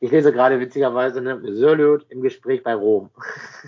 Ich 0.00 0.10
lese 0.10 0.32
gerade 0.32 0.60
witzigerweise 0.60 1.20
ne, 1.20 1.40
Sörlöt 1.54 2.06
im 2.10 2.22
Gespräch 2.22 2.62
bei 2.62 2.74
Rom. 2.74 3.10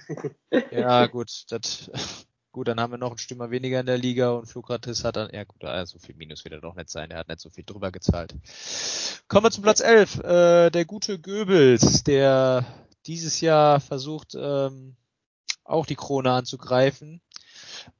ja, 0.71 1.07
gut, 1.07 1.45
das, 1.51 1.91
gut, 2.53 2.69
dann 2.69 2.81
haben 2.81 2.93
wir 2.93 2.99
noch 2.99 3.11
einen 3.11 3.19
Stürmer 3.19 3.51
weniger 3.51 3.81
in 3.81 3.87
der 3.87 3.99
Liga 3.99 4.31
und 4.31 4.47
Flugratis 4.47 5.05
hat 5.05 5.17
dann, 5.17 5.31
ja 5.33 5.45
gut, 5.45 5.63
so 5.85 5.99
viel 5.99 6.15
Minus 6.15 6.45
wird 6.45 6.55
er 6.55 6.61
doch 6.61 6.77
nicht 6.77 6.91
sein, 6.91 7.11
er 7.11 7.19
hat 7.19 7.29
nicht 7.29 7.41
so 7.41 7.51
viel 7.51 7.65
drüber 7.65 7.91
gezahlt. 7.91 8.35
Kommen 9.27 9.47
wir 9.47 9.51
zu 9.51 9.63
Platz 9.63 9.81
11, 9.81 10.19
äh, 10.21 10.71
der 10.71 10.85
gute 10.85 11.19
Goebbels, 11.19 12.05
der 12.05 12.65
dieses 13.07 13.41
Jahr 13.41 13.81
versucht, 13.81 14.37
ähm, 14.37 14.97
auch 15.65 15.87
die 15.87 15.97
Krone 15.97 16.31
anzugreifen. 16.31 17.21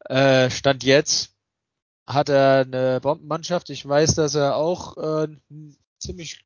Äh, 0.05 0.51
Stand 0.51 0.85
jetzt 0.85 1.35
hat 2.07 2.29
er 2.29 2.61
eine 2.61 3.01
Bombenmannschaft. 3.01 3.71
Ich 3.71 3.87
weiß, 3.87 4.15
dass 4.15 4.35
er 4.35 4.57
auch 4.57 4.97
äh, 4.97 5.29
ziemlich 5.99 6.45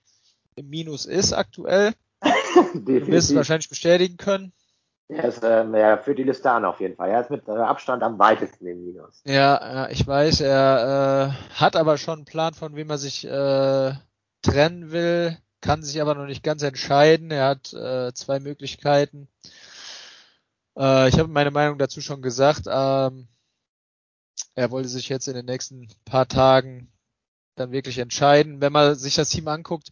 im 0.57 0.69
Minus 0.69 1.07
ist 1.07 1.33
aktuell. 1.33 1.93
du 2.75 3.07
wirst 3.07 3.31
es 3.31 3.37
wahrscheinlich 3.37 3.69
bestätigen 3.69 4.17
können. 4.17 4.53
Er 5.09 5.25
ist 5.25 5.43
ähm, 5.45 5.75
ja, 5.75 5.99
für 5.99 6.15
die 6.15 6.23
Listan 6.23 6.65
auf 6.65 6.81
jeden 6.81 6.97
Fall. 6.97 7.11
Er 7.11 7.21
ist 7.21 7.31
mit 7.31 7.47
äh, 7.47 7.53
Abstand 7.53 8.03
am 8.03 8.19
weitesten 8.19 8.67
im 8.67 8.85
Minus. 8.85 9.21
Ja, 9.25 9.35
ja 9.35 9.89
ich 9.91 10.07
weiß. 10.07 10.41
Er 10.41 11.37
äh, 11.53 11.55
hat 11.55 11.77
aber 11.77 11.99
schon 11.99 12.21
einen 12.21 12.25
Plan, 12.25 12.55
von 12.55 12.75
wem 12.75 12.89
er 12.89 12.99
sich 12.99 13.27
äh, 13.27 13.93
trennen 14.41 14.93
will, 14.93 15.37
kann 15.61 15.83
sich 15.83 16.01
aber 16.01 16.15
noch 16.15 16.27
nicht 16.27 16.43
ganz 16.43 16.63
entscheiden. 16.63 17.31
Er 17.31 17.49
hat 17.49 17.73
äh, 17.75 18.15
zwei 18.15 18.41
Möglichkeiten. 18.41 19.29
Äh, 20.79 21.09
ich 21.11 21.19
habe 21.19 21.29
meine 21.29 21.51
Meinung 21.51 21.79
dazu 21.79 22.01
schon 22.01 22.23
gesagt. 22.23 22.63
Ähm, 22.67 23.29
er 24.55 24.71
wollte 24.71 24.89
sich 24.89 25.11
jetzt 25.11 25.29
in 25.29 25.35
den 25.35 25.47
nächsten 25.47 25.89
paar 26.07 26.29
Tagen 26.29 26.94
dann 27.55 27.73
wirklich 27.73 27.99
entscheiden. 27.99 28.61
Wenn 28.61 28.73
man 28.73 28.95
sich 28.95 29.15
das 29.15 29.31
Team 29.31 29.49
anguckt, 29.49 29.91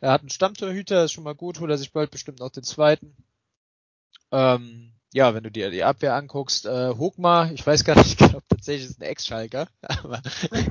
er 0.00 0.12
hat 0.12 0.22
einen 0.22 0.30
Stammtorhüter, 0.30 1.04
ist 1.04 1.12
schon 1.12 1.24
mal 1.24 1.34
gut, 1.34 1.60
holt 1.60 1.70
er 1.70 1.78
sich 1.78 1.92
bald 1.92 2.10
bestimmt 2.10 2.40
noch 2.40 2.50
den 2.50 2.64
zweiten. 2.64 3.16
Ähm, 4.32 4.92
ja, 5.12 5.34
wenn 5.34 5.42
du 5.42 5.50
dir 5.50 5.70
die 5.70 5.82
Abwehr 5.82 6.14
anguckst, 6.14 6.66
äh, 6.66 6.90
Hogmar, 6.90 7.50
ich 7.52 7.66
weiß 7.66 7.84
gar 7.84 7.96
nicht, 7.96 8.06
ich 8.10 8.16
glaube 8.16 8.44
tatsächlich 8.48 8.90
ist 8.90 9.00
ein 9.00 9.04
Ex-Schalker, 9.04 9.66
aber 9.82 10.22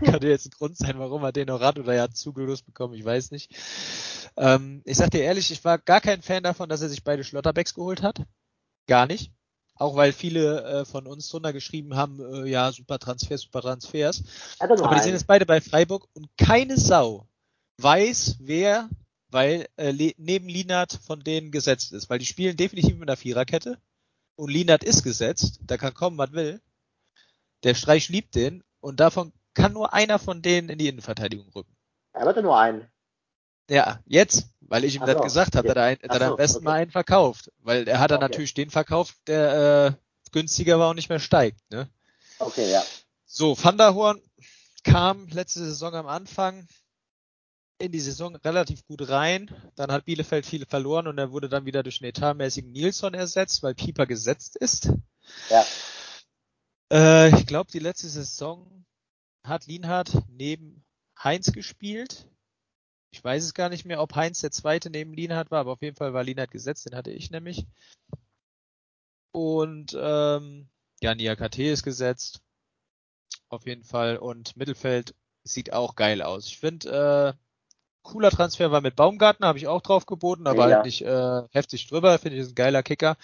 könnte 0.05 0.27
jetzt 0.27 0.47
ein 0.47 0.51
Grund 0.57 0.77
sein, 0.77 0.97
warum 0.97 1.23
er 1.23 1.31
den 1.31 1.47
noch 1.47 1.61
hat 1.61 1.77
oder 1.77 1.93
er 1.93 2.03
hat 2.03 2.15
zugelost 2.15 2.65
bekommen, 2.65 2.93
ich 2.93 3.03
weiß 3.03 3.31
nicht. 3.31 3.51
Ähm, 4.37 4.81
ich 4.85 4.97
sag 4.97 5.11
dir 5.11 5.23
ehrlich, 5.23 5.51
ich 5.51 5.63
war 5.65 5.77
gar 5.77 6.01
kein 6.01 6.21
Fan 6.21 6.43
davon, 6.43 6.69
dass 6.69 6.81
er 6.81 6.89
sich 6.89 7.03
beide 7.03 7.23
Schlotterbecks 7.23 7.73
geholt 7.73 8.01
hat. 8.01 8.21
Gar 8.87 9.07
nicht. 9.07 9.31
Auch 9.79 9.95
weil 9.95 10.11
viele 10.11 10.63
äh, 10.63 10.85
von 10.85 11.07
uns 11.07 11.29
drunter 11.29 11.53
geschrieben 11.53 11.95
haben, 11.95 12.19
äh, 12.19 12.49
ja, 12.49 12.69
super 12.71 12.99
Transfers, 12.99 13.41
super 13.41 13.61
Transfers. 13.61 14.23
Aber 14.59 14.95
die 14.95 15.01
sind 15.01 15.13
jetzt 15.13 15.25
beide 15.25 15.45
bei 15.45 15.61
Freiburg 15.61 16.05
und 16.13 16.27
keine 16.37 16.77
Sau 16.77 17.27
weiß, 17.77 18.35
wer, 18.41 18.89
weil 19.29 19.67
äh, 19.77 19.93
neben 20.17 20.49
Linard 20.49 20.99
von 21.01 21.21
denen 21.21 21.49
gesetzt 21.51 21.93
ist. 21.93 22.09
Weil 22.09 22.19
die 22.19 22.25
spielen 22.25 22.57
definitiv 22.57 22.97
mit 22.97 23.07
einer 23.07 23.15
Viererkette 23.15 23.77
und 24.35 24.51
Linard 24.51 24.83
ist 24.83 25.01
gesetzt, 25.01 25.61
da 25.63 25.77
kann 25.77 25.93
kommen, 25.93 26.17
was 26.17 26.33
will. 26.33 26.61
Der 27.63 27.73
Streich 27.73 28.09
liebt 28.09 28.35
den 28.35 28.63
und 28.81 28.99
davon 28.99 29.31
kann 29.53 29.71
nur 29.71 29.93
einer 29.93 30.19
von 30.19 30.41
denen 30.41 30.67
in 30.67 30.77
die 30.77 30.89
Innenverteidigung 30.89 31.47
rücken. 31.55 31.73
Er 32.11 32.25
wird 32.25 32.43
nur 32.43 32.59
einen. 32.59 32.85
Ja, 33.69 33.99
jetzt, 34.05 34.47
weil 34.61 34.83
ich 34.83 34.95
ihm 34.95 35.05
das 35.05 35.21
gesagt 35.21 35.55
habe, 35.55 35.67
ja. 35.67 35.73
dass 35.73 35.85
er, 35.85 36.07
dass 36.07 36.19
er 36.19 36.27
am 36.31 36.37
besten 36.37 36.57
okay. 36.57 36.65
mal 36.65 36.73
einen 36.73 36.91
verkauft. 36.91 37.51
Weil 37.59 37.87
er 37.87 37.99
hat 37.99 38.11
dann 38.11 38.17
okay. 38.17 38.25
natürlich 38.25 38.53
den 38.53 38.69
verkauft, 38.69 39.15
der 39.27 39.85
äh, 39.85 40.31
günstiger 40.31 40.79
war 40.79 40.89
und 40.89 40.95
nicht 40.95 41.09
mehr 41.09 41.19
steigt. 41.19 41.59
Ne? 41.71 41.89
Okay, 42.39 42.71
ja. 42.71 42.83
So, 43.25 43.57
Van 43.61 43.77
der 43.77 43.93
Horn 43.93 44.21
kam 44.83 45.27
letzte 45.27 45.59
Saison 45.59 45.93
am 45.93 46.07
Anfang 46.07 46.67
in 47.77 47.91
die 47.91 47.99
Saison 47.99 48.35
relativ 48.35 48.85
gut 48.85 49.07
rein. 49.09 49.49
Dann 49.75 49.91
hat 49.91 50.05
Bielefeld 50.05 50.45
viele 50.45 50.65
verloren 50.65 51.07
und 51.07 51.17
er 51.17 51.31
wurde 51.31 51.49
dann 51.49 51.65
wieder 51.65 51.83
durch 51.83 52.01
einen 52.01 52.09
etatmäßigen 52.09 52.71
Nilsson 52.71 53.13
ersetzt, 53.13 53.63
weil 53.63 53.75
Pieper 53.75 54.05
gesetzt 54.05 54.57
ist. 54.57 54.91
Ja. 55.49 55.65
Äh, 56.91 57.35
ich 57.37 57.45
glaube, 57.45 57.71
die 57.71 57.79
letzte 57.79 58.09
Saison 58.09 58.85
hat 59.43 59.67
Lienhardt 59.67 60.11
neben 60.27 60.83
Heinz 61.23 61.51
gespielt. 61.51 62.28
Ich 63.11 63.23
weiß 63.23 63.43
es 63.43 63.53
gar 63.53 63.69
nicht 63.69 63.85
mehr, 63.85 64.01
ob 64.01 64.15
Heinz 64.15 64.41
der 64.41 64.51
zweite 64.51 64.89
neben 64.89 65.13
Lienhardt 65.13 65.51
war, 65.51 65.61
aber 65.61 65.71
auf 65.71 65.81
jeden 65.81 65.95
Fall 65.95 66.13
war 66.13 66.23
Lienhardt 66.23 66.51
gesetzt, 66.51 66.85
den 66.85 66.95
hatte 66.95 67.11
ich 67.11 67.31
nämlich. 67.31 67.65
Und 69.31 69.97
ähm, 69.99 70.67
ja, 71.01 71.15
Nia 71.15 71.35
KT 71.35 71.59
ist 71.59 71.83
gesetzt. 71.83 72.41
Auf 73.49 73.65
jeden 73.65 73.83
Fall. 73.83 74.17
Und 74.17 74.55
Mittelfeld 74.57 75.15
sieht 75.43 75.73
auch 75.73 75.95
geil 75.95 76.21
aus. 76.21 76.47
Ich 76.47 76.59
finde, 76.59 77.35
äh, 77.35 77.39
cooler 78.03 78.31
Transfer 78.31 78.71
war 78.71 78.81
mit 78.81 78.95
Baumgartner, 78.95 79.47
habe 79.47 79.57
ich 79.57 79.67
auch 79.67 79.81
drauf 79.81 80.05
geboten, 80.05 80.47
aber 80.47 80.69
ja. 80.69 80.75
halt 80.75 80.85
nicht 80.85 81.01
äh, 81.01 81.43
heftig 81.51 81.87
drüber. 81.87 82.17
Finde 82.19 82.37
ich, 82.37 82.43
ist 82.43 82.51
ein 82.51 82.55
geiler 82.55 82.83
Kicker. 82.83 83.17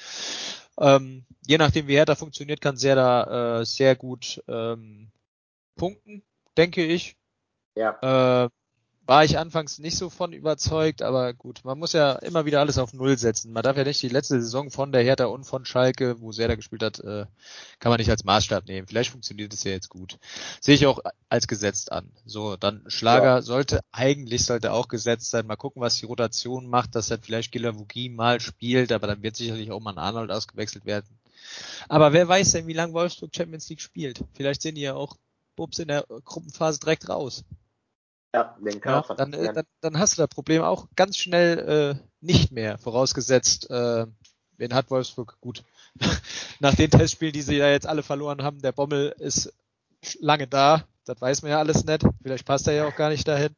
Ähm, 0.79 1.25
je 1.45 1.57
nachdem, 1.57 1.87
wie 1.87 1.95
Hertha 1.95 2.15
funktioniert, 2.15 2.61
kann 2.61 2.77
sehr 2.77 2.95
da 2.95 3.59
äh, 3.59 3.65
sehr 3.65 3.95
gut 3.95 4.43
ähm, 4.47 5.11
punkten, 5.75 6.23
denke 6.57 6.83
ich. 6.85 7.15
Ja. 7.75 8.45
Äh, 8.45 8.49
war 9.07 9.23
ich 9.23 9.37
anfangs 9.37 9.77
nicht 9.77 9.97
so 9.97 10.09
von 10.09 10.33
überzeugt, 10.33 11.01
aber 11.03 11.33
gut, 11.33 11.63
man 11.63 11.77
muss 11.77 11.93
ja 11.93 12.13
immer 12.13 12.45
wieder 12.45 12.59
alles 12.59 12.77
auf 12.77 12.93
Null 12.93 13.17
setzen. 13.17 13.53
Man 13.53 13.61
darf 13.61 13.77
ja 13.77 13.83
nicht 13.83 14.01
die 14.01 14.09
letzte 14.09 14.41
Saison 14.41 14.71
von 14.71 14.91
der 14.91 15.03
Hertha 15.03 15.25
und 15.25 15.43
von 15.43 15.65
Schalke, 15.65 16.19
wo 16.21 16.31
Serda 16.31 16.55
gespielt 16.55 16.81
hat, 16.81 16.99
äh, 16.99 17.25
kann 17.79 17.91
man 17.91 17.99
nicht 17.99 18.09
als 18.09 18.23
Maßstab 18.23 18.65
nehmen. 18.65 18.87
Vielleicht 18.87 19.11
funktioniert 19.11 19.53
es 19.53 19.63
ja 19.63 19.71
jetzt 19.71 19.89
gut. 19.89 20.17
Sehe 20.59 20.75
ich 20.75 20.87
auch 20.87 20.99
als 21.29 21.47
gesetzt 21.47 21.91
an. 21.91 22.11
So, 22.25 22.55
dann 22.55 22.83
Schlager 22.87 23.25
ja. 23.25 23.41
sollte, 23.41 23.81
eigentlich 23.91 24.45
sollte 24.45 24.73
auch 24.73 24.87
gesetzt 24.87 25.29
sein. 25.29 25.45
Mal 25.45 25.55
gucken, 25.55 25.81
was 25.81 25.97
die 25.97 26.07
Rotation 26.07 26.67
macht, 26.67 26.95
dass 26.95 27.07
dann 27.07 27.21
vielleicht 27.21 27.51
Gilavogi 27.51 28.09
mal 28.09 28.39
spielt, 28.39 28.91
aber 28.91 29.05
dann 29.05 29.21
wird 29.21 29.35
sicherlich 29.35 29.71
auch 29.71 29.79
mal 29.81 29.91
ein 29.91 29.99
Arnold 29.99 30.31
ausgewechselt 30.31 30.85
werden. 30.85 31.07
Aber 31.89 32.13
wer 32.13 32.27
weiß 32.27 32.53
denn, 32.53 32.65
wie 32.65 32.73
lange 32.73 32.93
Wolfsburg 32.93 33.35
Champions 33.35 33.69
League 33.69 33.81
spielt? 33.81 34.23
Vielleicht 34.33 34.63
sehen 34.63 34.75
die 34.75 34.81
ja 34.81 34.95
auch 34.95 35.15
Bubs 35.55 35.79
in 35.79 35.89
der 35.89 36.05
Gruppenphase 36.23 36.79
direkt 36.79 37.07
raus. 37.07 37.43
Ja, 38.35 38.57
den 38.59 38.81
kann 38.81 39.01
ja, 39.07 39.15
dann, 39.15 39.31
äh, 39.31 39.53
dann, 39.53 39.65
dann 39.79 39.97
hast 39.97 40.17
du 40.17 40.21
das 40.21 40.27
Problem 40.27 40.61
auch 40.61 40.87
ganz 40.97 41.17
schnell 41.17 41.97
äh, 41.97 42.07
nicht 42.19 42.51
mehr, 42.51 42.77
vorausgesetzt, 42.77 43.69
äh, 43.69 44.05
wen 44.57 44.73
hat 44.73 44.91
Wolfsburg? 44.91 45.37
Gut. 45.39 45.63
Nach 46.59 46.75
den 46.75 46.91
Testspielen, 46.91 47.31
die 47.31 47.41
sie 47.41 47.55
ja 47.55 47.69
jetzt 47.69 47.87
alle 47.87 48.03
verloren 48.03 48.43
haben, 48.43 48.61
der 48.61 48.73
Bommel 48.73 49.15
ist 49.19 49.53
lange 50.19 50.47
da, 50.47 50.83
das 51.05 51.21
weiß 51.21 51.43
man 51.43 51.51
ja 51.51 51.59
alles 51.59 51.85
nicht. 51.85 52.03
Vielleicht 52.21 52.45
passt 52.45 52.67
er 52.67 52.73
ja 52.73 52.85
auch 52.85 52.95
gar 52.97 53.09
nicht 53.09 53.25
dahin. 53.25 53.55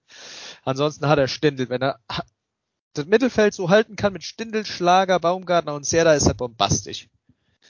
Ansonsten 0.63 1.07
hat 1.07 1.17
er 1.17 1.27
Stindel. 1.27 1.69
Wenn 1.69 1.81
er 1.81 1.99
das 2.93 3.07
Mittelfeld 3.07 3.55
so 3.55 3.69
halten 3.69 3.95
kann 3.95 4.13
mit 4.13 4.23
Stindel, 4.23 4.63
Schlager, 4.63 5.19
Baumgartner 5.19 5.73
und 5.73 5.87
Serda, 5.87 6.13
ist 6.13 6.27
er 6.27 6.35
bombastisch. 6.35 7.09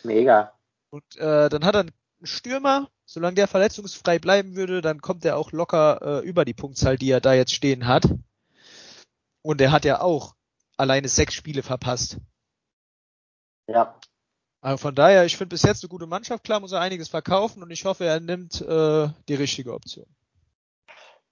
Mega. 0.03 0.51
Und 0.89 1.15
äh, 1.15 1.47
dann 1.47 1.63
hat 1.63 1.75
er 1.75 1.81
einen 1.81 1.91
Stürmer, 2.23 2.89
solange 3.05 3.35
der 3.35 3.47
verletzungsfrei 3.47 4.19
bleiben 4.19 4.55
würde, 4.55 4.81
dann 4.81 5.01
kommt 5.01 5.25
er 5.25 5.37
auch 5.37 5.51
locker 5.51 6.01
äh, 6.01 6.27
über 6.27 6.45
die 6.45 6.53
Punktzahl, 6.53 6.97
die 6.97 7.11
er 7.11 7.21
da 7.21 7.33
jetzt 7.33 7.53
stehen 7.53 7.87
hat. 7.87 8.03
Und 9.41 9.61
er 9.61 9.71
hat 9.71 9.85
ja 9.85 10.01
auch 10.01 10.35
alleine 10.77 11.07
sechs 11.07 11.33
Spiele 11.33 11.63
verpasst. 11.63 12.17
Ja. 13.67 13.99
Also 14.61 14.77
von 14.77 14.95
daher, 14.95 15.25
ich 15.25 15.37
finde 15.37 15.53
bis 15.53 15.63
jetzt 15.63 15.83
eine 15.83 15.89
gute 15.89 16.07
Mannschaft. 16.07 16.43
Klar 16.43 16.59
muss 16.59 16.71
er 16.71 16.81
einiges 16.81 17.09
verkaufen 17.09 17.61
und 17.61 17.71
ich 17.71 17.85
hoffe, 17.85 18.05
er 18.05 18.19
nimmt 18.19 18.61
äh, 18.61 19.07
die 19.27 19.35
richtige 19.35 19.73
Option. 19.73 20.07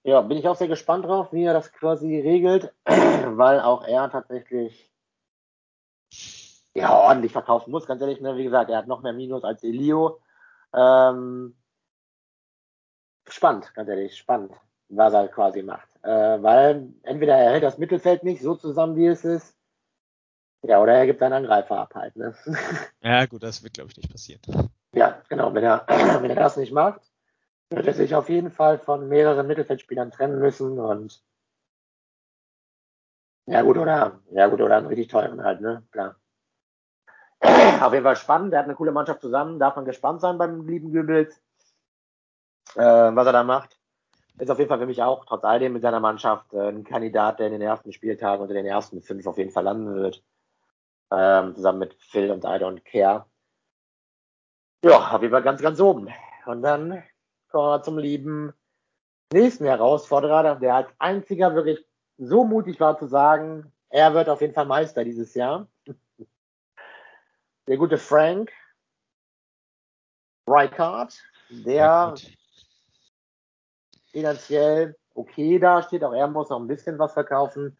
Ja, 0.04 0.20
bin 0.20 0.38
ich 0.38 0.46
auch 0.46 0.54
sehr 0.54 0.68
gespannt 0.68 1.04
drauf, 1.04 1.32
wie 1.32 1.42
er 1.42 1.52
das 1.52 1.72
quasi 1.72 2.20
regelt, 2.20 2.72
weil 2.84 3.60
auch 3.60 3.84
er 3.84 4.08
tatsächlich 4.08 4.92
ja 6.74 6.96
ordentlich 6.96 7.32
verkaufen 7.32 7.72
muss. 7.72 7.86
Ganz 7.86 8.00
ehrlich, 8.00 8.20
ne? 8.20 8.36
wie 8.36 8.44
gesagt, 8.44 8.70
er 8.70 8.78
hat 8.78 8.86
noch 8.86 9.02
mehr 9.02 9.12
Minus 9.12 9.42
als 9.42 9.64
Elio. 9.64 10.20
Ähm, 10.76 11.56
spannend, 13.28 13.72
ganz 13.74 13.88
ehrlich, 13.88 14.16
spannend, 14.16 14.52
was 14.88 15.12
er 15.14 15.28
quasi 15.28 15.62
macht. 15.62 15.88
Äh, 16.02 16.42
weil 16.42 16.92
entweder 17.02 17.36
er 17.36 17.52
hält 17.52 17.64
das 17.64 17.78
Mittelfeld 17.78 18.22
nicht 18.22 18.42
so 18.42 18.54
zusammen, 18.54 18.96
wie 18.96 19.06
es 19.06 19.24
ist, 19.24 19.56
ja, 20.62 20.80
oder 20.80 20.94
er 20.94 21.06
gibt 21.06 21.22
einen 21.22 21.34
Angreifer 21.34 21.78
ab 21.78 21.94
halt. 21.94 22.16
Ne? 22.16 22.34
Ja, 23.02 23.26
gut, 23.26 23.42
das 23.42 23.62
wird, 23.62 23.74
glaube 23.74 23.90
ich, 23.90 23.96
nicht 23.96 24.10
passieren. 24.10 24.40
Ja, 24.92 25.22
genau. 25.28 25.54
Wenn 25.54 25.62
er, 25.62 25.86
wenn 26.22 26.30
er 26.30 26.36
das 26.36 26.56
nicht 26.56 26.72
macht, 26.72 27.00
wird 27.70 27.86
er 27.86 27.94
sich 27.94 28.14
auf 28.14 28.28
jeden 28.28 28.50
Fall 28.50 28.78
von 28.78 29.08
mehreren 29.08 29.46
Mittelfeldspielern 29.46 30.10
trennen 30.10 30.38
müssen 30.40 30.78
und 30.78 31.22
ja 33.46 33.62
gut, 33.62 33.76
oder 33.78 34.20
ja 34.32 34.48
gut, 34.48 34.60
oder 34.60 34.76
einen 34.76 34.88
richtig 34.88 35.08
teuren 35.08 35.44
halt, 35.44 35.60
ne? 35.60 35.86
Klar. 35.92 36.16
Auf 37.80 37.92
jeden 37.92 38.04
Fall 38.04 38.16
spannend, 38.16 38.52
er 38.52 38.60
hat 38.60 38.66
eine 38.66 38.74
coole 38.74 38.92
Mannschaft 38.92 39.20
zusammen, 39.20 39.58
darf 39.58 39.76
man 39.76 39.84
gespannt 39.84 40.20
sein 40.20 40.38
beim 40.38 40.66
lieben 40.66 40.90
Gübels, 40.92 41.40
äh, 42.74 42.80
was 42.80 43.26
er 43.26 43.32
da 43.32 43.44
macht. 43.44 43.78
Ist 44.38 44.50
auf 44.50 44.58
jeden 44.58 44.68
Fall 44.68 44.78
für 44.78 44.86
mich 44.86 45.02
auch, 45.02 45.24
trotz 45.24 45.44
all 45.44 45.58
dem 45.58 45.72
mit 45.72 45.82
seiner 45.82 46.00
Mannschaft, 46.00 46.52
äh, 46.52 46.68
ein 46.68 46.84
Kandidat, 46.84 47.38
der 47.38 47.46
in 47.46 47.52
den 47.52 47.62
ersten 47.62 47.92
Spieltagen 47.92 48.42
unter 48.42 48.54
den 48.54 48.66
ersten 48.66 49.00
fünf 49.00 49.26
auf 49.26 49.38
jeden 49.38 49.50
Fall 49.50 49.64
landen 49.64 49.94
wird 49.94 50.22
ähm, 51.10 51.54
zusammen 51.54 51.80
mit 51.80 51.94
Phil 51.94 52.30
und 52.30 52.44
I 52.44 52.58
Don't 52.58 52.80
Care. 52.84 53.26
Ja, 54.84 55.12
auf 55.12 55.22
jeden 55.22 55.32
Fall 55.32 55.42
ganz, 55.42 55.62
ganz 55.62 55.80
oben. 55.80 56.08
Und 56.46 56.62
dann 56.62 57.02
kommen 57.50 57.68
wir 57.68 57.82
zum 57.82 57.98
lieben 57.98 58.52
nächsten 59.32 59.64
Herausforderer, 59.64 60.56
der 60.56 60.74
als 60.74 60.88
einziger 60.98 61.54
wirklich 61.54 61.84
so 62.18 62.44
mutig 62.44 62.80
war 62.80 62.98
zu 62.98 63.06
sagen, 63.06 63.72
er 63.88 64.14
wird 64.14 64.28
auf 64.28 64.40
jeden 64.40 64.54
Fall 64.54 64.66
Meister 64.66 65.04
dieses 65.04 65.34
Jahr. 65.34 65.66
Der 67.68 67.76
gute 67.76 67.98
Frank 67.98 68.52
Reichardt, 70.46 71.22
der 71.50 72.14
finanziell 74.10 74.96
okay 75.14 75.58
dasteht. 75.58 76.04
Auch 76.04 76.12
er 76.12 76.28
muss 76.28 76.50
noch 76.50 76.60
ein 76.60 76.68
bisschen 76.68 76.98
was 76.98 77.12
verkaufen. 77.12 77.78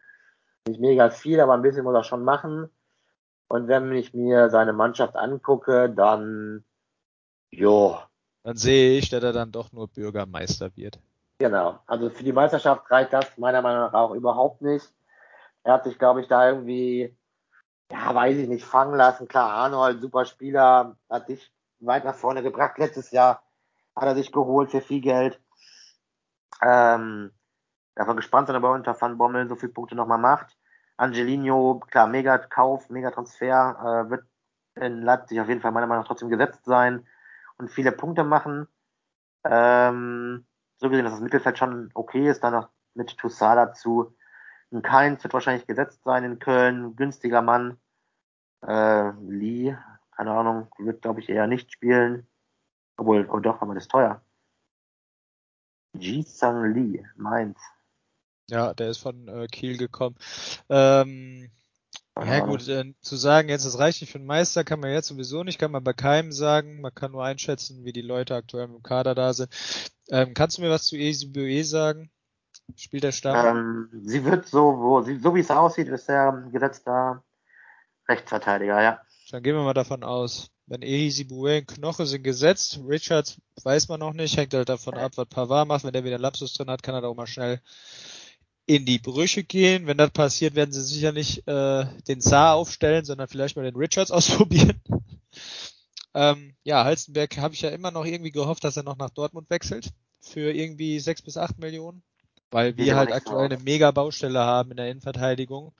Nicht 0.67 0.79
mega 0.79 1.09
viel, 1.09 1.39
aber 1.39 1.53
ein 1.53 1.61
bisschen 1.61 1.83
muss 1.83 1.95
er 1.95 2.03
schon 2.03 2.23
machen. 2.23 2.69
Und 3.47 3.67
wenn 3.67 3.91
ich 3.93 4.13
mir 4.13 4.49
seine 4.49 4.73
Mannschaft 4.73 5.15
angucke, 5.15 5.89
dann, 5.89 6.65
jo. 7.49 7.97
Dann 8.43 8.57
sehe 8.57 8.97
ich, 8.97 9.09
dass 9.09 9.23
er 9.23 9.33
dann 9.33 9.51
doch 9.51 9.71
nur 9.71 9.87
Bürgermeister 9.87 10.75
wird. 10.75 10.99
Genau. 11.39 11.79
Also 11.87 12.09
für 12.09 12.23
die 12.23 12.33
Meisterschaft 12.33 12.89
reicht 12.91 13.13
das 13.13 13.37
meiner 13.37 13.61
Meinung 13.61 13.81
nach 13.81 13.93
auch 13.93 14.11
überhaupt 14.11 14.61
nicht. 14.61 14.91
Er 15.63 15.73
hat 15.73 15.85
sich, 15.85 15.97
glaube 15.97 16.21
ich, 16.21 16.27
da 16.27 16.49
irgendwie, 16.49 17.16
ja, 17.91 18.13
weiß 18.13 18.37
ich 18.37 18.47
nicht, 18.47 18.65
fangen 18.65 18.95
lassen. 18.95 19.27
Klar, 19.27 19.51
Arnold, 19.51 20.01
super 20.01 20.25
Spieler, 20.25 20.97
hat 21.09 21.29
dich 21.29 21.51
weit 21.79 22.05
nach 22.05 22.15
vorne 22.15 22.43
gebracht. 22.43 22.77
Letztes 22.77 23.11
Jahr 23.11 23.43
hat 23.95 24.05
er 24.05 24.15
sich 24.15 24.31
geholt 24.31 24.71
für 24.71 24.81
viel 24.81 25.01
Geld. 25.01 25.39
Ähm, 26.61 27.31
davon 27.95 28.17
gespannt 28.17 28.47
sein, 28.47 28.57
ob 28.57 28.63
er 28.63 28.71
unter 28.71 28.99
Van 28.99 29.17
Bommel 29.17 29.47
so 29.47 29.55
viele 29.55 29.71
Punkte 29.71 29.95
nochmal 29.95 30.17
macht. 30.17 30.57
Angelino, 30.97 31.79
klar, 31.91 32.07
mega 32.07 32.37
Kauf, 32.37 32.89
mega 32.89 33.11
Transfer, 33.11 34.05
äh, 34.07 34.09
wird 34.09 34.25
in 34.75 35.01
Leipzig 35.03 35.39
auf 35.39 35.47
jeden 35.47 35.61
Fall 35.61 35.71
meiner 35.71 35.87
Meinung 35.87 36.03
nach 36.03 36.07
trotzdem 36.07 36.29
gesetzt 36.29 36.65
sein 36.65 37.05
und 37.57 37.69
viele 37.69 37.91
Punkte 37.91 38.23
machen. 38.23 38.67
Ähm, 39.43 40.45
so 40.77 40.89
gesehen, 40.89 41.05
dass 41.05 41.13
das 41.13 41.21
Mittelfeld 41.21 41.57
schon 41.57 41.89
okay 41.93 42.29
ist, 42.29 42.43
dann 42.43 42.53
noch 42.53 42.69
mit 42.93 43.17
Toussaint 43.17 43.57
dazu. 43.57 44.15
Ein 44.71 44.81
Keins 44.81 45.23
wird 45.23 45.33
wahrscheinlich 45.33 45.65
gesetzt 45.65 46.01
sein 46.03 46.23
in 46.23 46.39
Köln, 46.39 46.95
günstiger 46.95 47.41
Mann. 47.41 47.77
Äh, 48.65 49.11
Lee, 49.27 49.77
keine 50.11 50.31
Ahnung, 50.31 50.67
wird 50.77 51.01
glaube 51.01 51.21
ich 51.21 51.29
eher 51.29 51.47
nicht 51.47 51.71
spielen. 51.71 52.27
Obwohl, 52.97 53.29
oh 53.29 53.39
doch, 53.39 53.61
aber 53.61 53.75
das 53.75 53.83
ist 53.83 53.91
teuer. 53.91 54.21
Ji-Sang 55.93 56.73
Lee, 56.73 57.05
Mainz. 57.15 57.59
Ja, 58.49 58.73
der 58.73 58.89
ist 58.89 58.99
von 58.99 59.27
äh, 59.27 59.47
Kiel 59.47 59.77
gekommen. 59.77 60.15
Ähm, 60.69 61.51
ja 62.15 62.39
gut, 62.39 62.67
äh, 62.67 62.93
zu 63.01 63.15
sagen, 63.15 63.49
jetzt 63.49 63.65
das 63.65 63.77
reicht 63.77 64.01
nicht 64.01 64.11
für 64.11 64.19
den 64.19 64.25
Meister, 64.25 64.63
kann 64.63 64.79
man 64.79 64.91
jetzt 64.91 65.07
sowieso 65.07 65.43
nicht, 65.43 65.59
kann 65.59 65.71
man 65.71 65.83
bei 65.83 65.93
keinem 65.93 66.31
sagen. 66.31 66.81
Man 66.81 66.93
kann 66.93 67.11
nur 67.11 67.23
einschätzen, 67.23 67.85
wie 67.85 67.93
die 67.93 68.01
Leute 68.01 68.35
aktuell 68.35 68.65
im 68.65 68.81
Kader 68.81 69.13
da 69.13 69.33
sind. 69.33 69.51
Ähm, 70.09 70.33
kannst 70.33 70.57
du 70.57 70.61
mir 70.61 70.71
was 70.71 70.85
zu 70.85 70.95
ESBE 70.95 71.63
sagen? 71.63 72.09
Spielt 72.75 73.03
der 73.03 73.11
Stamm? 73.11 73.57
Ähm, 73.57 73.89
sie 74.03 74.23
wird 74.25 74.47
so, 74.47 74.77
wo, 74.77 75.01
sie, 75.01 75.17
so 75.19 75.33
wie 75.35 75.39
es 75.39 75.51
aussieht, 75.51 75.87
ist 75.87 76.09
er 76.09 76.49
gesetzter 76.51 77.23
Rechtsverteidiger, 78.07 78.81
ja. 78.81 79.01
Dann 79.31 79.43
gehen 79.43 79.55
wir 79.55 79.63
mal 79.63 79.73
davon 79.73 80.03
aus. 80.03 80.49
Wenn 80.65 80.81
Ehisi 80.81 81.23
Boué 81.23 81.65
Knoche 81.65 82.05
sind 82.05 82.23
gesetzt, 82.23 82.79
Richards 82.85 83.41
weiß 83.63 83.87
man 83.87 84.01
noch 84.01 84.13
nicht, 84.13 84.35
hängt 84.35 84.53
halt 84.53 84.69
davon 84.69 84.95
ab, 84.95 85.13
was 85.15 85.27
Pavard 85.27 85.67
macht. 85.67 85.83
Wenn 85.85 85.93
der 85.93 86.03
wieder 86.03 86.19
Lapsus 86.19 86.53
drin 86.53 86.69
hat, 86.69 86.83
kann 86.83 86.93
er 86.93 87.01
da 87.01 87.07
auch 87.07 87.15
mal 87.15 87.27
schnell 87.27 87.61
in 88.65 88.85
die 88.85 88.99
Brüche 88.99 89.43
gehen. 89.43 89.87
Wenn 89.87 89.97
das 89.97 90.11
passiert, 90.11 90.55
werden 90.55 90.73
sie 90.73 90.83
sicher 90.83 91.13
nicht 91.13 91.47
äh, 91.47 91.85
den 92.07 92.19
Saar 92.21 92.55
aufstellen, 92.55 93.05
sondern 93.05 93.29
vielleicht 93.29 93.55
mal 93.55 93.63
den 93.63 93.77
Richards 93.77 94.11
ausprobieren. 94.11 94.81
ähm, 96.13 96.55
ja, 96.63 96.83
Halstenberg 96.83 97.37
habe 97.37 97.53
ich 97.53 97.61
ja 97.61 97.69
immer 97.69 97.91
noch 97.91 98.05
irgendwie 98.05 98.31
gehofft, 98.31 98.63
dass 98.63 98.77
er 98.77 98.83
noch 98.83 98.97
nach 98.97 99.09
Dortmund 99.09 99.49
wechselt 99.49 99.91
für 100.19 100.51
irgendwie 100.51 100.99
sechs 100.99 101.21
bis 101.21 101.37
acht 101.37 101.57
Millionen, 101.59 102.03
weil 102.51 102.77
wir 102.77 102.95
halt 102.95 103.11
aktuell 103.11 103.45
eine 103.45 103.57
mega 103.57 103.91
Baustelle 103.91 104.39
haben 104.39 104.71
in 104.71 104.77
der 104.77 104.89
Innenverteidigung. 104.89 105.73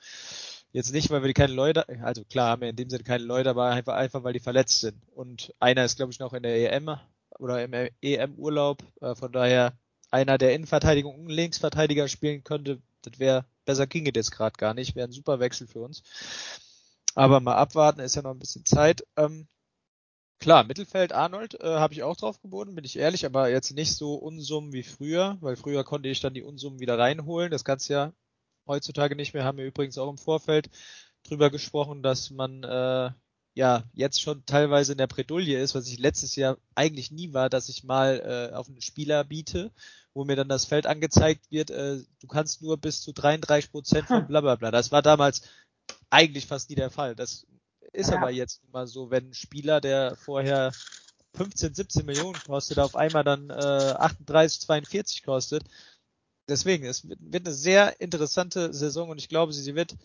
Jetzt 0.72 0.94
nicht, 0.94 1.10
weil 1.10 1.24
wir 1.24 1.34
keine 1.34 1.54
Leute, 1.54 1.88
also 2.04 2.24
klar 2.26 2.50
haben 2.52 2.62
wir 2.62 2.70
in 2.70 2.76
dem 2.76 2.90
Sinne 2.90 3.04
keine 3.04 3.24
Leute, 3.24 3.50
aber 3.50 3.70
einfach, 3.70 3.96
einfach 3.96 4.24
weil 4.24 4.34
die 4.34 4.40
verletzt 4.40 4.82
sind. 4.82 5.02
Und 5.16 5.54
einer 5.60 5.86
ist, 5.86 5.96
glaube 5.96 6.12
ich, 6.12 6.20
noch 6.20 6.34
in 6.34 6.44
der 6.44 6.74
EM 6.74 6.98
oder 7.40 7.64
im 7.64 7.90
EM-Urlaub. 8.02 8.84
Äh, 9.02 9.16
von 9.16 9.32
daher 9.32 9.74
einer 10.12 10.38
der 10.38 10.54
Innenverteidigung 10.54 11.16
und 11.16 11.30
Linksverteidiger 11.30 12.08
spielen 12.08 12.44
könnte, 12.44 12.82
das 13.02 13.20
wäre, 13.20 13.46
besser 13.66 13.88
ginge 13.88 14.12
das 14.12 14.32
gerade 14.32 14.58
gar 14.58 14.74
nicht, 14.74 14.96
wäre 14.96 15.08
ein 15.08 15.12
super 15.12 15.40
Wechsel 15.40 15.68
für 15.68 15.80
uns. 15.80 16.04
Aber 17.16 17.40
mal 17.40 17.56
abwarten, 17.56 18.02
ist 18.02 18.16
ja 18.16 18.22
noch 18.22 18.32
ein 18.32 18.40
bisschen 18.40 18.66
Zeit. 18.66 19.06
Ähm, 19.16 19.48
klar, 20.40 20.64
Mittelfeld 20.64 21.14
Arnold 21.14 21.60
äh, 21.62 21.66
habe 21.66 21.94
ich 21.94 22.04
auch 22.04 22.16
drauf 22.16 22.42
geboten, 22.42 22.76
bin 22.76 22.86
ich 22.86 22.98
ehrlich, 22.98 23.26
aber 23.26 23.50
jetzt 23.50 23.72
nicht 23.72 23.96
so 23.96 24.16
Unsummen 24.16 24.74
wie 24.74 24.84
früher, 24.84 25.38
weil 25.42 25.56
früher 25.56 25.84
konnte 25.84 26.10
ich 26.10 26.20
dann 26.20 26.34
die 26.34 26.44
Unsummen 26.44 26.80
wieder 26.80 26.98
reinholen. 26.98 27.52
Das 27.52 27.64
kannst 27.66 27.90
ja 27.90 28.14
heutzutage 28.68 29.16
nicht 29.16 29.34
mehr. 29.34 29.44
Haben 29.44 29.58
wir 29.58 29.66
übrigens 29.66 29.98
auch 29.98 30.10
im 30.10 30.18
Vorfeld 30.18 30.70
drüber 31.24 31.50
gesprochen, 31.50 32.04
dass 32.04 32.30
man 32.30 32.64
äh, 32.64 33.12
ja 33.56 33.84
jetzt 33.94 34.22
schon 34.22 34.46
teilweise 34.46 34.92
in 34.94 34.98
der 34.98 35.08
Bredouille 35.08 35.60
ist, 35.60 35.76
was 35.76 35.88
ich 35.88 36.00
letztes 36.00 36.36
Jahr 36.36 36.58
eigentlich 36.76 37.12
nie 37.12 37.34
war, 37.34 37.50
dass 37.50 37.70
ich 37.70 37.84
mal 37.84 38.50
äh, 38.52 38.56
auf 38.56 38.68
einen 38.70 38.82
Spieler 38.82 39.24
biete, 39.24 39.72
wo 40.14 40.26
mir 40.26 40.36
dann 40.36 40.50
das 40.50 40.66
Feld 40.66 40.86
angezeigt 40.86 41.52
wird, 41.52 41.72
äh, 41.72 42.00
du 42.20 42.28
kannst 42.28 42.62
nur 42.62 42.78
bis 42.78 43.02
zu 43.02 43.14
33 43.14 43.72
Prozent 43.72 44.08
von 44.08 44.28
bla 44.28 44.42
bla 44.42 44.56
bla. 44.56 44.72
Das 44.72 44.92
war 44.92 45.02
damals 45.02 45.42
eigentlich 46.10 46.46
fast 46.46 46.70
nie 46.70 46.76
der 46.76 46.92
Fall. 46.92 47.16
Das 47.16 47.48
ist 47.98 48.12
ja. 48.12 48.18
aber 48.18 48.30
jetzt 48.30 48.62
mal 48.72 48.88
so, 48.88 49.10
wenn 49.10 49.30
ein 49.30 49.34
Spieler, 49.34 49.82
der 49.82 50.16
vorher 50.16 50.72
15, 51.34 51.74
17 51.74 52.06
Millionen 52.06 52.40
kostet, 52.46 52.80
auf 52.80 52.96
einmal 52.96 53.24
dann 53.24 53.50
äh, 53.50 53.54
38, 53.54 54.62
42 54.62 55.24
kostet. 55.24 55.64
Deswegen, 56.48 56.86
es 56.86 57.08
wird, 57.10 57.20
wird 57.22 57.46
eine 57.46 57.56
sehr 57.56 58.00
interessante 58.00 58.74
Saison 58.74 59.10
und 59.10 59.18
ich 59.18 59.30
glaube, 59.30 59.52
sie 59.52 59.76
wird 59.76 59.96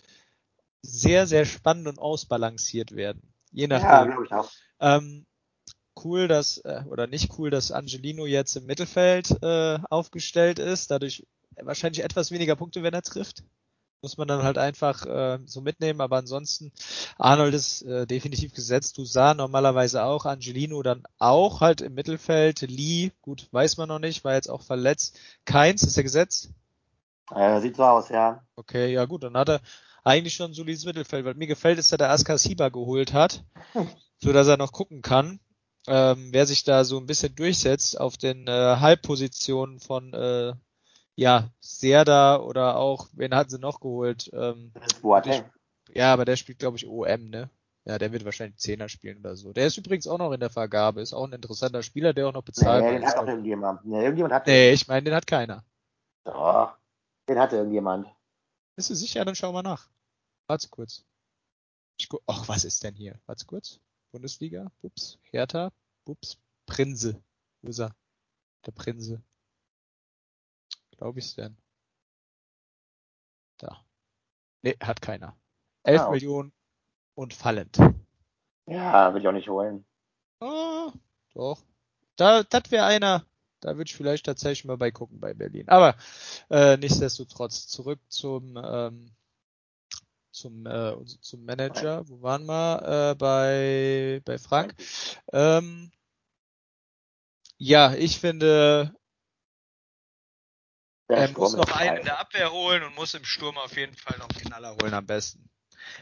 sehr, 0.82 1.26
sehr 1.26 1.45
spannend 1.45 1.86
und 1.86 1.99
ausbalanciert 1.99 2.97
werden. 2.97 3.22
Je 3.53 3.68
nachdem. 3.68 3.88
Ja, 3.88 4.05
glaube 4.05 4.24
ich 4.24 4.32
auch. 4.32 4.51
Ähm, 4.80 5.26
cool, 6.03 6.26
dass, 6.28 6.59
äh, 6.59 6.82
oder 6.88 7.07
nicht 7.07 7.38
cool, 7.38 7.51
dass 7.51 7.70
Angelino 7.70 8.26
jetzt 8.26 8.57
im 8.57 8.66
Mittelfeld 8.66 9.30
äh, 9.43 9.78
aufgestellt 9.90 10.59
ist. 10.59 10.90
Dadurch 10.90 11.26
wahrscheinlich 11.61 12.03
etwas 12.03 12.30
weniger 12.30 12.57
Punkte, 12.57 12.82
wenn 12.82 12.95
er 12.95 13.03
trifft. 13.03 13.45
Muss 14.03 14.18
man 14.18 14.26
dann 14.26 14.42
halt 14.42 14.59
einfach 14.59 15.07
äh, 15.07 15.38
so 15.46 15.61
mitnehmen, 15.61 16.00
aber 16.00 16.16
ansonsten 16.16 16.72
Arnold 17.18 17.55
ist 17.55 17.82
äh, 17.82 18.05
definitiv 18.05 18.53
gesetzt, 18.53 18.98
Dusan 18.98 19.36
normalerweise 19.36 20.03
auch, 20.03 20.26
Angelino 20.26 20.82
dann 20.82 21.05
auch 21.20 21.61
halt 21.61 21.82
im 21.82 21.94
Mittelfeld, 21.94 22.62
Lee, 22.62 23.12
gut, 23.22 23.46
weiß 23.53 23.76
man 23.76 23.88
noch 23.88 24.00
nicht, 24.00 24.24
war 24.24 24.34
jetzt 24.34 24.50
auch 24.50 24.62
verletzt. 24.62 25.20
Keins, 25.44 25.84
ist 25.84 25.96
er 25.96 26.03
gesetzt? 26.03 26.50
Äh, 27.32 27.61
sieht 27.61 27.76
so 27.76 27.84
aus, 27.84 28.09
ja. 28.09 28.42
Okay, 28.57 28.92
ja 28.92 29.05
gut, 29.05 29.22
dann 29.22 29.36
hat 29.36 29.48
er 29.48 29.61
eigentlich 30.03 30.34
schon 30.34 30.50
ein 30.50 30.55
solides 30.55 30.84
Mittelfeld, 30.84 31.24
weil 31.24 31.34
mir 31.34 31.46
gefällt, 31.46 31.78
dass 31.78 31.92
er 31.92 31.98
der 31.98 32.11
Askar 32.11 32.38
Siba 32.38 32.70
geholt 32.70 33.12
hat, 33.12 33.44
so 34.18 34.32
dass 34.32 34.48
er 34.48 34.57
noch 34.57 34.72
gucken 34.72 35.03
kann, 35.03 35.38
ähm, 35.86 36.30
wer 36.32 36.46
sich 36.46 36.64
da 36.64 36.82
so 36.82 36.98
ein 36.98 37.07
bisschen 37.07 37.36
durchsetzt 37.36 38.00
auf 38.00 38.16
den 38.16 38.48
äh, 38.48 38.76
Halbpositionen 38.80 39.78
von 39.78 40.12
äh, 40.12 40.55
ja, 41.14 41.50
Serda 41.60 42.40
oder 42.40 42.76
auch, 42.76 43.08
wen 43.12 43.34
hatten 43.34 43.50
sie 43.50 43.58
noch 43.58 43.80
geholt? 43.80 44.30
Ähm, 44.32 44.72
Boateng. 45.02 45.44
ja, 45.94 46.12
aber 46.12 46.24
der 46.24 46.36
spielt, 46.36 46.58
glaube 46.58 46.76
ich, 46.76 46.86
OM, 46.86 47.30
ne? 47.30 47.50
Ja, 47.84 47.98
der 47.98 48.12
wird 48.12 48.24
wahrscheinlich 48.24 48.58
Zehner 48.58 48.88
spielen 48.88 49.18
oder 49.18 49.34
so. 49.34 49.52
Der 49.52 49.66
ist 49.66 49.76
übrigens 49.76 50.06
auch 50.06 50.18
noch 50.18 50.32
in 50.32 50.40
der 50.40 50.50
Vergabe, 50.50 51.00
ist 51.00 51.12
auch 51.12 51.26
ein 51.26 51.32
interessanter 51.32 51.82
Spieler, 51.82 52.12
der 52.12 52.28
auch 52.28 52.32
noch 52.32 52.44
bezahlt 52.44 52.84
nee, 52.84 52.92
den 52.92 53.04
hat 53.04 53.16
doch 53.16 53.26
irgendjemand. 53.26 53.84
Nee, 53.84 54.02
irgendjemand 54.02 54.34
hat 54.34 54.46
Nee, 54.46 54.72
ich 54.72 54.86
meine, 54.86 55.02
den 55.02 55.14
hat 55.14 55.26
keiner. 55.26 55.64
Doch, 56.24 56.76
den 57.28 57.38
hatte 57.38 57.56
irgendjemand. 57.56 58.06
Bist 58.76 58.90
du 58.90 58.94
sicher? 58.94 59.24
Dann 59.24 59.34
schau 59.34 59.52
mal 59.52 59.62
nach. 59.62 59.88
Warte 60.46 60.68
kurz. 60.68 61.04
Ich 61.98 62.08
gu 62.08 62.18
Ach, 62.26 62.46
was 62.48 62.64
ist 62.64 62.84
denn 62.84 62.94
hier? 62.94 63.20
Warte 63.26 63.46
kurz. 63.46 63.80
Bundesliga, 64.12 64.70
Bups, 64.80 65.18
Hertha, 65.30 65.72
Bups, 66.04 66.38
Prinze. 66.66 67.20
Wo 67.62 67.70
ist 67.70 67.80
er? 67.80 67.94
Der 68.66 68.72
Prinze. 68.72 69.22
Glaube 71.03 71.18
ich 71.18 71.34
denn? 71.34 71.57
Da. 73.59 73.84
Nee, 74.62 74.76
hat 74.80 75.03
keiner. 75.03 75.36
11 75.82 76.00
Ah, 76.00 76.05
okay. 76.05 76.14
Millionen 76.14 76.53
und 77.16 77.34
fallend. 77.34 77.76
Ja, 78.66 79.12
will 79.12 79.20
ich 79.20 79.26
auch 79.26 79.32
nicht 79.32 79.48
holen. 79.48 79.84
Ah, 80.38 80.92
doch. 81.34 81.61
Da, 82.14 82.44
das 82.44 82.70
wäre 82.70 82.84
einer. 82.84 83.26
Da 83.59 83.70
würde 83.76 83.88
ich 83.88 83.96
vielleicht 83.96 84.26
tatsächlich 84.26 84.64
mal 84.64 84.76
bei 84.76 84.92
gucken 84.92 85.18
bei 85.18 85.34
Berlin. 85.34 85.68
Aber 85.68 85.96
äh, 86.50 86.76
nichtsdestotrotz 86.76 87.66
zurück 87.66 87.98
zum 88.09 88.57
ähm, 88.64 89.11
zum 90.30 90.66
äh, 90.66 91.05
zum 91.20 91.44
Manager. 91.44 92.09
Wo 92.09 92.22
waren 92.22 92.46
wir? 92.46 93.11
Äh, 93.11 93.14
bei 93.16 94.22
bei 94.24 94.38
Frank. 94.38 94.76
Ähm, 95.32 95.90
ja, 97.59 97.92
ich 97.92 98.20
finde, 98.20 98.94
er 101.16 101.28
Sturm 101.28 101.42
muss 101.42 101.56
noch 101.56 101.76
einen 101.76 101.98
in 101.98 102.04
der 102.04 102.20
Abwehr 102.20 102.52
holen 102.52 102.82
und 102.82 102.94
muss 102.94 103.14
im 103.14 103.24
Sturm 103.24 103.56
auf 103.58 103.76
jeden 103.76 103.96
Fall 103.96 104.18
noch 104.18 104.28
den 104.28 104.46
Knaller 104.46 104.76
holen 104.80 104.94
am 104.94 105.06
besten. 105.06 105.48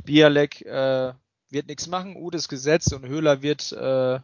Bialek 0.04 0.62
äh, 0.62 1.12
wird 1.50 1.66
nichts 1.66 1.86
machen, 1.86 2.16
Ude 2.16 2.38
ist 2.38 2.48
gesetzt 2.48 2.92
und 2.92 3.06
Höhler 3.06 3.42
wird 3.42 3.72
äh, 3.72 4.20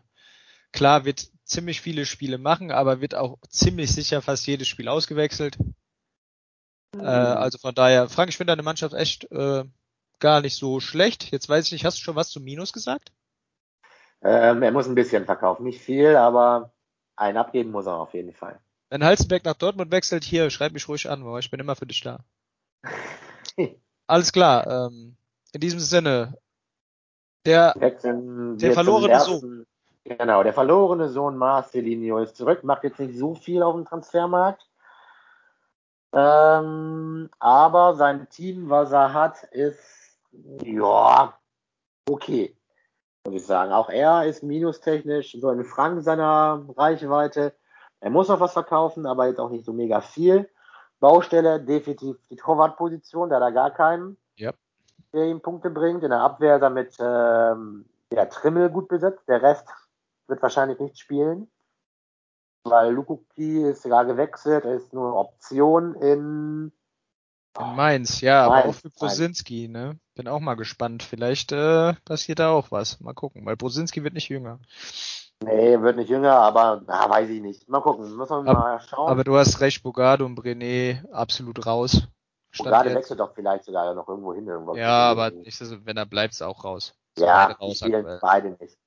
klar 0.72 1.04
wird 1.04 1.28
ziemlich 1.44 1.80
viele 1.80 2.06
Spiele 2.06 2.38
machen, 2.38 2.70
aber 2.70 3.00
wird 3.00 3.14
auch 3.14 3.38
ziemlich 3.48 3.92
sicher 3.92 4.20
fast 4.20 4.46
jedes 4.46 4.68
Spiel 4.68 4.88
ausgewechselt. 4.88 5.56
Äh, 6.94 7.02
also 7.02 7.58
von 7.58 7.74
daher, 7.74 8.08
Frank, 8.08 8.28
ich 8.28 8.36
finde 8.36 8.52
deine 8.52 8.62
Mannschaft 8.62 8.94
echt 8.94 9.30
äh, 9.30 9.64
gar 10.18 10.40
nicht 10.40 10.56
so 10.56 10.80
schlecht. 10.80 11.30
Jetzt 11.30 11.48
weiß 11.48 11.66
ich 11.66 11.72
nicht, 11.72 11.84
hast 11.84 11.98
du 11.98 12.02
schon 12.02 12.16
was 12.16 12.30
zum 12.30 12.44
Minus 12.44 12.72
gesagt? 12.72 13.12
Ähm, 14.22 14.62
er 14.62 14.72
muss 14.72 14.88
ein 14.88 14.94
bisschen 14.94 15.24
verkaufen. 15.24 15.64
Nicht 15.64 15.80
viel, 15.80 16.16
aber 16.16 16.72
einen 17.16 17.36
abgeben 17.36 17.70
muss 17.70 17.86
er 17.86 17.94
auf 17.94 18.14
jeden 18.14 18.32
Fall. 18.32 18.60
Wenn 18.90 19.04
Halzenberg 19.04 19.44
nach 19.44 19.54
Dortmund 19.54 19.90
wechselt, 19.90 20.24
hier, 20.24 20.50
schreib 20.50 20.72
mich 20.72 20.88
ruhig 20.88 21.10
an, 21.10 21.24
weil 21.24 21.40
ich 21.40 21.50
bin 21.50 21.60
immer 21.60 21.76
für 21.76 21.86
dich 21.86 22.00
da. 22.02 22.20
Alles 24.06 24.32
klar. 24.32 24.66
Ähm, 24.66 25.16
in 25.52 25.60
diesem 25.60 25.80
Sinne, 25.80 26.38
der 27.44 27.74
Wechseln 27.76 28.58
Der 28.58 28.72
verlorene 28.72 29.12
ersten- 29.12 29.66
Genau, 30.04 30.44
der 30.44 30.52
verlorene 30.52 31.08
Sohn 31.08 31.36
Marcelinho 31.36 32.18
ist 32.18 32.36
zurück, 32.36 32.62
macht 32.62 32.84
jetzt 32.84 33.00
nicht 33.00 33.18
so 33.18 33.34
viel 33.34 33.60
auf 33.64 33.74
dem 33.74 33.84
Transfermarkt. 33.84 34.64
Ähm, 36.12 37.28
aber 37.40 37.96
sein 37.96 38.28
Team, 38.28 38.70
was 38.70 38.92
er 38.92 39.12
hat, 39.12 39.42
ist 39.50 39.80
ja 40.62 41.36
okay, 42.08 42.56
muss 43.26 43.34
ich 43.34 43.46
sagen. 43.46 43.72
Auch 43.72 43.90
er 43.90 44.26
ist 44.26 44.44
minustechnisch 44.44 45.36
so 45.40 45.50
in 45.50 45.64
Frank 45.64 46.02
seiner 46.04 46.64
Reichweite. 46.76 47.52
Er 48.06 48.10
muss 48.10 48.28
noch 48.28 48.38
was 48.38 48.52
verkaufen, 48.52 49.04
aber 49.04 49.26
jetzt 49.26 49.40
auch 49.40 49.50
nicht 49.50 49.64
so 49.64 49.72
mega 49.72 50.00
viel. 50.00 50.48
Baustelle 51.00 51.60
definitiv 51.60 52.14
die 52.30 52.36
Torwartposition, 52.36 53.30
da 53.30 53.36
hat 53.36 53.42
er 53.42 53.50
gar 53.50 53.72
keinen, 53.72 54.16
Ja. 54.36 54.52
der 55.12 55.24
ihm 55.24 55.40
Punkte 55.40 55.70
bringt. 55.70 56.04
In 56.04 56.10
der 56.10 56.20
Abwehr 56.20 56.54
ist 56.54 56.62
er 56.62 56.70
mit 56.70 56.96
ähm, 57.00 57.84
der 58.12 58.30
Trimmel 58.30 58.70
gut 58.70 58.86
besetzt. 58.86 59.26
Der 59.26 59.42
Rest 59.42 59.66
wird 60.28 60.40
wahrscheinlich 60.40 60.78
nicht 60.78 61.00
spielen, 61.00 61.50
weil 62.62 62.92
Lukuki 62.92 63.64
ist 63.64 63.82
sogar 63.82 64.04
gewechselt. 64.04 64.64
Er 64.64 64.74
ist 64.76 64.92
nur 64.92 65.16
Option 65.16 65.96
in 65.96 66.70
in 67.58 67.74
Mainz, 67.74 68.20
ja, 68.20 68.44
aber 68.44 68.54
Mainz, 68.54 68.76
auch 68.76 68.80
für 68.82 68.90
Brosinski, 68.90 69.66
ne? 69.66 69.98
Bin 70.14 70.28
auch 70.28 70.40
mal 70.40 70.54
gespannt. 70.54 71.02
Vielleicht 71.02 71.50
äh, 71.50 71.94
passiert 72.04 72.38
da 72.38 72.50
auch 72.50 72.70
was. 72.70 73.00
Mal 73.00 73.14
gucken, 73.14 73.44
weil 73.46 73.56
Brosinski 73.56 74.04
wird 74.04 74.14
nicht 74.14 74.28
jünger. 74.28 74.60
Nee, 75.44 75.80
wird 75.80 75.96
nicht 75.96 76.08
jünger, 76.08 76.32
aber 76.32 76.82
na, 76.86 77.08
weiß 77.10 77.28
ich 77.28 77.42
nicht. 77.42 77.68
Mal 77.68 77.80
gucken, 77.80 78.16
muss 78.16 78.30
man 78.30 78.48
Ab- 78.48 78.56
mal 78.56 78.80
schauen. 78.80 79.10
Aber 79.10 79.24
du 79.24 79.36
hast 79.36 79.60
recht, 79.60 79.82
Bogado 79.82 80.24
und 80.24 80.38
Brené 80.38 81.08
absolut 81.12 81.66
raus. 81.66 82.08
Stand 82.50 82.86
jetzt. 82.86 82.94
wechselt 82.94 83.20
doch 83.20 83.34
vielleicht 83.34 83.64
sogar 83.64 83.92
noch 83.94 84.08
irgendwo 84.08 84.32
hin. 84.32 84.46
Irgendwo 84.46 84.74
Ja, 84.74 85.10
aber 85.10 85.30
nicht 85.30 85.60
wenn 85.84 85.96
er 85.96 86.06
bleibt, 86.06 86.32
ist 86.32 86.42
auch 86.42 86.64
raus. 86.64 86.94
Sind 87.16 87.26
Ja, 87.26 87.46
beide 87.48 87.58
raus 87.58 87.78
spielen 87.78 88.18
beide 88.20 88.56
nicht. 88.58 88.78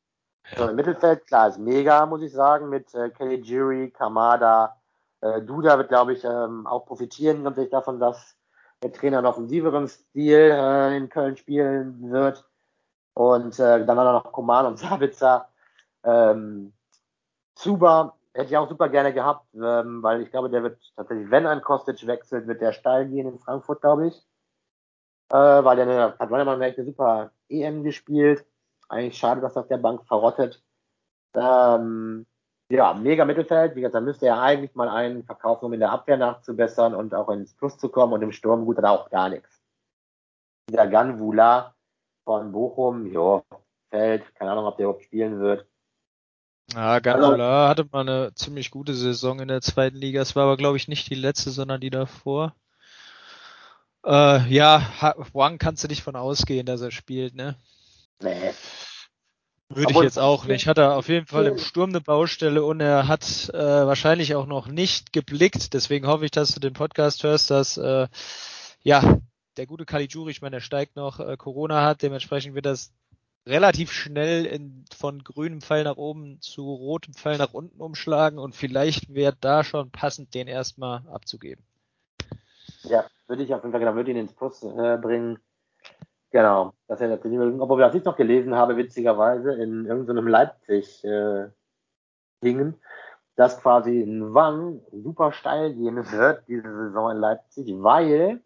So, 0.56 0.68
im 0.68 0.76
Mittelfeld, 0.76 1.28
klar, 1.28 1.50
ist 1.50 1.60
mega, 1.60 2.06
muss 2.08 2.24
ich 2.24 2.32
sagen, 2.32 2.70
mit 2.70 2.94
äh, 2.96 3.10
Kelly 3.12 3.36
Jury, 3.42 3.92
Kamada. 3.92 4.76
Äh, 5.22 5.42
Duda 5.42 5.78
wird, 5.78 5.90
glaube 5.90 6.14
ich, 6.14 6.24
ähm, 6.24 6.66
auch 6.66 6.86
profitieren 6.86 7.44
natürlich 7.44 7.70
davon, 7.70 8.00
dass 8.00 8.36
der 8.82 8.92
Trainer 8.92 9.20
einen 9.20 9.28
offensiveren 9.28 9.88
Stil 9.88 10.52
äh, 10.52 10.98
in 10.98 11.10
Köln 11.10 11.38
spielen 11.38 12.12
wird. 12.12 12.46
Und 13.14 13.60
äh, 13.60 13.86
dann 13.86 13.98
haben 13.98 14.08
wir 14.08 14.14
noch 14.14 14.32
Koman 14.32 14.66
und 14.66 14.80
Sabitzer. 14.80 15.49
Ähm, 16.04 16.74
Zuba 17.56 18.16
hätte 18.34 18.50
ich 18.50 18.58
auch 18.58 18.70
super 18.70 18.90
gerne 18.90 19.14
gehabt, 19.14 19.46
ähm, 19.54 20.02
weil 20.02 20.22
ich 20.22 20.32
glaube, 20.32 20.50
der 20.50 20.64
wird 20.64 20.80
tatsächlich, 20.96 21.30
wenn 21.30 21.46
ein 21.46 21.62
Kostic 21.62 22.06
wechselt, 22.08 22.48
wird 22.48 22.62
der 22.62 22.74
steil 22.74 23.08
gehen 23.08 23.28
in 23.28 23.40
Frankfurt, 23.40 23.82
glaube 23.82 24.08
ich. 24.08 24.26
Äh, 25.32 25.36
weil 25.36 25.76
der 25.76 25.86
eine, 25.86 26.18
hat 26.18 26.30
Wondermann 26.30 26.62
echt 26.62 26.78
eine 26.78 26.88
super 26.88 27.32
EM 27.50 27.84
gespielt. 27.84 28.46
Eigentlich 28.88 29.18
schade, 29.18 29.42
dass 29.42 29.58
auf 29.58 29.68
der 29.68 29.78
Bank 29.78 30.06
verrottet. 30.08 30.64
Ähm, 31.36 32.26
ja, 32.72 32.94
mega 32.94 33.26
Mittelfeld. 33.26 33.76
Wie 33.76 33.82
gesagt, 33.82 33.96
da 33.96 34.02
müsste 34.02 34.28
er 34.28 34.42
eigentlich 34.42 34.74
mal 34.76 34.90
einen 34.90 35.24
verkaufen, 35.24 35.66
um 35.66 35.74
in 35.74 35.80
der 35.80 35.92
Abwehr 35.92 36.18
nachzubessern 36.18 36.96
und 36.96 37.14
auch 37.14 37.30
ins 37.30 37.54
Plus 37.54 37.78
zu 37.78 37.90
kommen. 37.90 38.14
Und 38.14 38.22
im 38.24 38.32
Sturm 38.32 38.66
gut 38.66 38.80
er 38.80 38.92
auch 38.92 39.10
gar 39.10 39.30
nichts. 39.30 39.62
Dieser 40.70 40.88
Ganvula 40.88 41.76
von 42.26 42.52
Bochum, 42.52 43.06
jo, 43.08 43.44
fällt. 43.92 44.34
Keine 44.36 44.52
Ahnung, 44.52 44.66
ob 44.66 44.78
der 44.78 44.86
überhaupt 44.86 45.04
spielen 45.04 45.40
wird. 45.40 45.69
Ja, 46.74 47.00
Gandola 47.00 47.68
hatte 47.68 47.88
mal 47.92 48.02
eine 48.02 48.34
ziemlich 48.36 48.72
gute 48.72 48.94
Saison 48.94 49.40
in 49.40 49.48
der 49.48 49.62
zweiten 49.62 49.98
Liga. 49.98 50.22
Es 50.22 50.36
war 50.36 50.44
aber, 50.44 50.58
glaube 50.58 50.78
ich, 50.78 50.88
nicht 50.88 51.10
die 51.10 51.16
letzte, 51.16 51.52
sondern 51.52 51.82
die 51.82 51.90
davor. 51.90 52.56
Äh, 54.06 54.48
ja, 54.54 55.16
Wang 55.34 55.58
kannst 55.58 55.84
du 55.84 55.88
nicht 55.88 56.04
von 56.04 56.16
ausgehen, 56.16 56.66
dass 56.66 56.82
er 56.82 56.92
spielt, 56.92 57.36
ne? 57.36 57.56
Nee. 58.22 58.54
Würde 59.72 59.92
ich 59.92 60.02
jetzt 60.02 60.18
auch 60.18 60.46
nicht. 60.46 60.68
Hat 60.68 60.80
er 60.80 60.96
auf 60.96 61.10
jeden 61.10 61.28
Fall 61.28 61.46
im 61.46 61.60
Sturm 61.60 61.90
eine 61.90 62.02
Baustelle 62.02 62.64
und 62.64 62.82
er 62.82 63.08
hat 63.08 63.50
äh, 63.54 63.58
wahrscheinlich 63.58 64.34
auch 64.34 64.48
noch 64.48 64.68
nicht 64.68 65.14
geblickt. 65.14 65.74
Deswegen 65.74 66.08
hoffe 66.08 66.26
ich, 66.26 66.32
dass 66.32 66.54
du 66.54 66.60
den 66.60 66.74
Podcast 66.74 67.24
hörst, 67.24 67.52
dass 67.52 67.78
äh, 67.78 68.08
ja 68.82 69.20
der 69.58 69.68
gute 69.68 69.86
Caligiuri, 69.86 70.32
ich 70.32 70.42
meine, 70.42 70.56
der 70.56 70.62
steigt 70.62 70.96
noch, 70.96 71.20
äh, 71.20 71.38
Corona 71.38 71.84
hat. 71.84 72.02
Dementsprechend 72.02 72.56
wird 72.56 72.66
das 72.66 72.92
relativ 73.50 73.92
schnell 73.92 74.46
in, 74.46 74.86
von 74.96 75.24
grünem 75.24 75.62
Pfeil 75.62 75.84
nach 75.84 75.98
oben 75.98 76.40
zu 76.42 76.62
rotem 76.62 77.14
Pfeil 77.14 77.38
nach 77.38 77.54
unten 77.54 77.82
umschlagen 77.82 78.40
und 78.40 78.56
vielleicht 78.56 79.14
wäre 79.14 79.36
da 79.40 79.64
schon 79.64 79.92
passend, 79.92 80.34
den 80.34 80.48
erstmal 80.48 81.02
abzugeben. 81.12 81.64
Ja, 82.84 83.06
würde 83.28 83.44
ich 83.44 83.54
auf 83.54 83.62
jeden 83.64 83.72
Fall, 83.72 83.82
genau, 83.82 83.96
würde 83.96 84.12
ihn 84.12 84.18
ins 84.18 84.34
Plus 84.34 84.64
äh, 84.64 84.98
bringen. 85.02 85.40
Genau, 86.32 86.74
dass 86.88 87.02
er 87.02 87.08
natürlich, 87.08 87.40
obwohl 87.40 87.82
was 87.82 87.96
ich 87.96 88.04
noch 88.04 88.16
gelesen 88.16 88.56
habe, 88.56 88.78
witzigerweise, 88.78 89.52
in 89.54 89.86
irgendeinem 89.86 90.28
Leipzig 90.28 91.04
äh, 91.04 91.48
dass 93.36 93.62
quasi 93.62 94.02
ein 94.02 94.34
Wang 94.34 94.82
super 94.92 95.32
steil 95.32 95.74
gehen 95.74 96.12
wird, 96.12 96.44
diese 96.48 96.72
Saison 96.72 97.12
in 97.12 97.18
Leipzig, 97.18 97.74
weil 97.78 98.42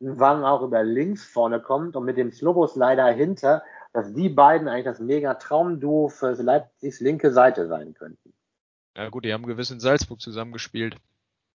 ein 0.00 0.18
Wang 0.18 0.44
auch 0.44 0.62
über 0.62 0.82
links 0.82 1.24
vorne 1.24 1.60
kommt 1.60 1.96
und 1.96 2.04
mit 2.04 2.16
dem 2.16 2.30
Slobos 2.30 2.76
leider 2.76 3.06
hinter, 3.08 3.62
dass 3.92 4.12
die 4.12 4.28
beiden 4.28 4.68
eigentlich 4.68 4.84
das 4.84 5.00
mega 5.00 5.34
Traumduo 5.34 6.08
für 6.08 6.32
Leipzigs 6.32 7.00
linke 7.00 7.32
Seite 7.32 7.66
sein 7.68 7.94
könnten. 7.94 8.32
Ja 8.96 9.08
gut, 9.08 9.24
die 9.24 9.32
haben 9.32 9.46
gewiss 9.46 9.70
in 9.70 9.80
Salzburg 9.80 10.20
zusammengespielt. 10.20 10.96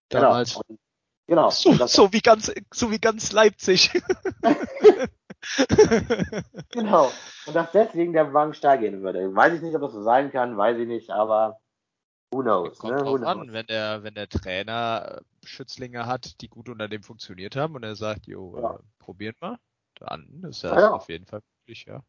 Genau. 0.10 0.22
Damals. 0.24 0.56
Und 0.58 0.80
Genau. 1.28 1.50
So, 1.50 1.74
so 1.88 2.14
wie 2.14 2.20
ganz, 2.22 2.52
so 2.72 2.92
wie 2.92 3.00
ganz 3.00 3.32
Leipzig. 3.32 3.92
Genau. 6.72 7.12
Und 7.46 7.56
dass 7.56 7.72
deswegen 7.72 8.14
der 8.14 8.34
Wagen 8.34 8.52
gehen 8.80 9.02
würde. 9.02 9.34
Weiß 9.36 9.54
ich 9.54 9.62
nicht, 9.62 9.76
ob 9.76 9.82
das 9.82 9.94
so 9.94 10.02
sein 10.02 10.32
kann, 10.32 10.58
weiß 10.58 10.78
ich 10.80 10.88
nicht, 10.88 11.10
aber 11.12 11.60
who 12.32 12.42
knows, 12.42 12.80
Kommt 12.80 12.96
ne? 12.96 13.04
Drauf 13.04 13.18
knows. 13.18 13.28
an, 13.28 13.54
wenn 13.54 13.68
der, 13.68 14.04
wenn 14.04 14.16
der 14.16 14.28
Trainer 14.28 15.22
äh, 15.22 15.46
Schützlinge 15.48 16.06
hat, 16.08 16.42
die 16.42 16.48
gut 16.48 16.70
unter 16.70 16.88
dem 16.88 17.04
funktioniert 17.04 17.56
haben 17.56 17.76
und 17.76 17.84
er 17.84 17.96
sagt, 17.96 18.26
jo, 18.28 18.58
Ja. 18.60 18.76
äh, 18.76 18.80
probieren 19.00 19.36
wir, 19.40 19.60
dann 20.00 20.44
ist 20.50 20.64
Ja, 20.64 20.72
das 20.74 20.82
ja. 20.82 20.92
auf 20.94 21.10
jeden 21.10 21.26
Fall 21.28 21.42
möglich, 21.62 21.86
ja. 21.86 22.02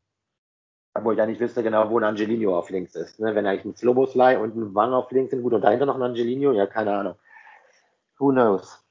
Obwohl 0.96 1.14
ich 1.14 1.18
ja 1.18 1.26
nicht 1.26 1.40
wüsste 1.40 1.62
genau, 1.62 1.88
wo 1.90 1.98
ein 1.98 2.04
Angelino 2.04 2.56
auf 2.58 2.70
links 2.70 2.94
ist. 2.94 3.18
Ne? 3.20 3.34
Wenn 3.34 3.46
eigentlich 3.46 3.64
ein 3.64 3.76
Sloboslai 3.76 4.38
und 4.38 4.56
ein 4.56 4.74
Wang 4.74 4.92
auf 4.92 5.10
links 5.10 5.30
sind, 5.30 5.42
gut, 5.42 5.52
und 5.52 5.62
dahinter 5.62 5.86
noch 5.86 5.96
ein 5.96 6.02
Angelino, 6.02 6.52
ja, 6.52 6.66
keine 6.66 6.96
Ahnung. 6.96 7.14
Who 8.18 8.30
knows. 8.30 8.82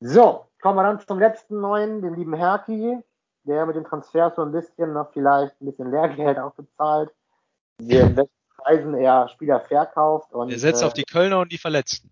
So, 0.00 0.46
kommen 0.60 0.76
wir 0.76 0.84
dann 0.84 1.00
zum 1.00 1.18
letzten 1.18 1.60
neuen, 1.60 2.02
dem 2.02 2.14
lieben 2.14 2.34
Herki, 2.34 2.98
der 3.44 3.66
mit 3.66 3.76
dem 3.76 3.84
Transfer 3.84 4.32
so 4.34 4.42
ein 4.42 4.52
bisschen 4.52 4.92
noch 4.92 5.12
vielleicht 5.12 5.60
ein 5.60 5.66
bisschen 5.66 5.90
Lehrgeld 5.90 6.38
auch 6.38 6.54
bezahlt, 6.54 7.10
in 7.80 8.14
besten 8.14 8.30
Preisen 8.56 8.94
eher 8.94 9.28
Spieler 9.28 9.60
verkauft 9.60 10.32
und 10.32 10.50
Er 10.50 10.58
setzt 10.58 10.82
äh, 10.82 10.86
auf 10.86 10.92
die 10.92 11.04
Kölner 11.04 11.40
und 11.40 11.52
die 11.52 11.58
Verletzten. 11.58 12.10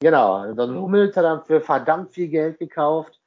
Genau, 0.00 0.52
dann 0.54 0.78
Hummels 0.78 1.16
hat 1.16 1.24
dann 1.24 1.44
für 1.44 1.60
verdammt 1.60 2.12
viel 2.12 2.28
Geld 2.28 2.58
gekauft. 2.58 3.20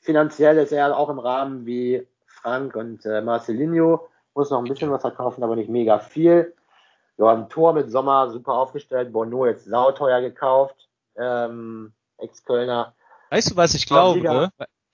Finanziell 0.00 0.58
ist 0.58 0.72
er 0.72 0.96
auch 0.96 1.08
im 1.08 1.18
Rahmen 1.18 1.66
wie 1.66 2.06
Frank 2.26 2.74
und 2.76 3.04
äh, 3.06 3.20
Marcelinho. 3.20 4.08
Muss 4.34 4.50
noch 4.50 4.58
ein 4.58 4.64
bisschen 4.64 4.90
was 4.90 5.02
verkaufen, 5.02 5.42
aber 5.44 5.56
nicht 5.56 5.70
mega 5.70 5.98
viel. 5.98 6.54
Ja, 7.16 7.32
im 7.32 7.48
Tor 7.48 7.72
mit 7.72 7.90
Sommer 7.90 8.30
super 8.30 8.54
aufgestellt. 8.54 9.12
Bono 9.12 9.46
jetzt 9.46 9.64
sauteuer 9.66 10.20
gekauft. 10.20 10.88
Ähm, 11.16 11.92
Ex-Kölner. 12.18 12.94
Weißt 13.30 13.52
du, 13.52 13.56
was 13.56 13.74
ich 13.74 13.90
Aber 13.92 14.14
Liga- 14.14 14.30
glaube? 14.30 14.52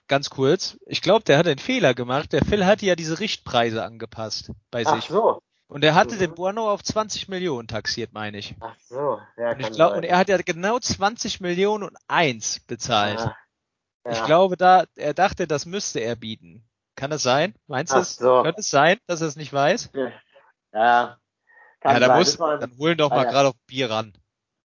Ganz 0.08 0.28
kurz. 0.28 0.76
Ich 0.86 1.02
glaube, 1.02 1.24
der 1.24 1.38
hat 1.38 1.46
einen 1.46 1.58
Fehler 1.58 1.94
gemacht. 1.94 2.32
Der 2.32 2.44
Phil 2.44 2.66
hatte 2.66 2.84
ja 2.84 2.96
diese 2.96 3.20
Richtpreise 3.20 3.84
angepasst 3.84 4.50
bei 4.70 4.82
Ach 4.84 4.96
sich. 4.96 5.06
so, 5.08 5.40
Und 5.68 5.84
er 5.84 5.94
hatte 5.94 6.16
Mhm. 6.16 6.18
den 6.18 6.34
Buono 6.34 6.68
auf 6.68 6.82
20 6.82 7.28
Millionen 7.28 7.68
taxiert, 7.68 8.12
meine 8.12 8.38
ich. 8.38 8.56
ach 8.60 8.74
so. 8.80 9.20
Ja, 9.36 9.52
Und 9.52 9.60
ich 9.60 9.70
glaube, 9.70 9.90
sein. 9.90 9.98
und 9.98 10.04
er 10.04 10.18
hat 10.18 10.28
ja 10.28 10.36
genau 10.38 10.78
20 10.80 11.40
Millionen 11.40 11.84
und 11.84 11.96
eins 12.08 12.58
bezahlt. 12.60 13.20
Ah, 13.20 13.36
Ich 14.10 14.18
ja. 14.18 14.26
glaube, 14.26 14.56
da, 14.56 14.84
er 14.96 15.14
dachte, 15.14 15.46
das 15.46 15.64
müsste 15.64 16.00
er 16.00 16.16
bieten. 16.16 16.64
Kann 17.00 17.10
das 17.10 17.22
sein? 17.22 17.54
Meinst 17.66 17.94
du 17.94 18.04
so. 18.04 18.42
Könnte 18.42 18.60
es 18.60 18.68
sein, 18.68 18.98
dass 19.06 19.22
er 19.22 19.28
es 19.28 19.36
nicht 19.36 19.54
weiß? 19.54 19.88
Ja, 20.74 21.18
kann 21.80 21.94
ja, 21.94 21.98
da 21.98 22.06
sein. 22.08 22.18
muss, 22.18 22.36
dann 22.36 22.76
holen 22.76 22.98
doch 22.98 23.08
mal 23.08 23.24
gerade 23.24 23.48
auf 23.48 23.54
Bier 23.66 23.90
ran. 23.90 24.12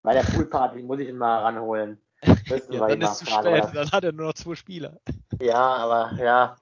Bei 0.03 0.13
der 0.13 0.23
Poolparty 0.23 0.83
muss 0.83 0.99
ich 0.99 1.07
ihn 1.07 1.17
mal 1.17 1.43
ranholen. 1.43 1.97
Müssen 2.49 2.73
Ja, 2.73 2.85
dann 2.87 3.01
ist 3.01 3.19
zu 3.19 3.25
spät, 3.25 3.63
was- 3.63 3.71
dann 3.71 3.89
hat 3.89 4.03
er 4.03 4.11
nur 4.11 4.27
noch 4.27 4.33
zwei 4.33 4.55
Spieler. 4.55 4.99
Ja, 5.39 5.55
aber 5.55 6.11
ja. 6.21 6.57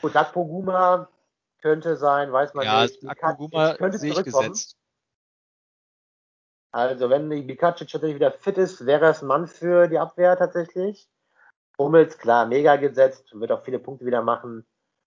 Gut, 0.00 0.16
Akpoguma 0.16 1.08
könnte 1.60 1.96
sein, 1.96 2.32
weiß 2.32 2.54
man 2.54 2.64
Ja, 2.64 2.82
nicht. 2.82 3.00
Bikacic 3.00 3.78
könnte 3.78 3.98
sehe 3.98 4.10
ich 4.10 4.24
gesetzt. 4.24 4.76
Also 6.72 7.10
wenn 7.10 7.30
die 7.30 7.42
Bikacic 7.42 7.88
tatsächlich 7.88 8.16
wieder 8.16 8.32
fit 8.32 8.58
ist, 8.58 8.86
wäre 8.86 9.06
es 9.06 9.22
ein 9.22 9.28
Mann 9.28 9.46
für 9.46 9.86
die 9.86 10.00
Abwehr 10.00 10.36
tatsächlich. 10.36 11.08
Hummels, 11.78 12.18
klar, 12.18 12.46
mega 12.46 12.74
gesetzt, 12.74 13.30
wird 13.32 13.52
auch 13.52 13.64
viele 13.64 13.78
Punkte 13.78 14.04
wieder 14.04 14.22
machen. 14.22 14.66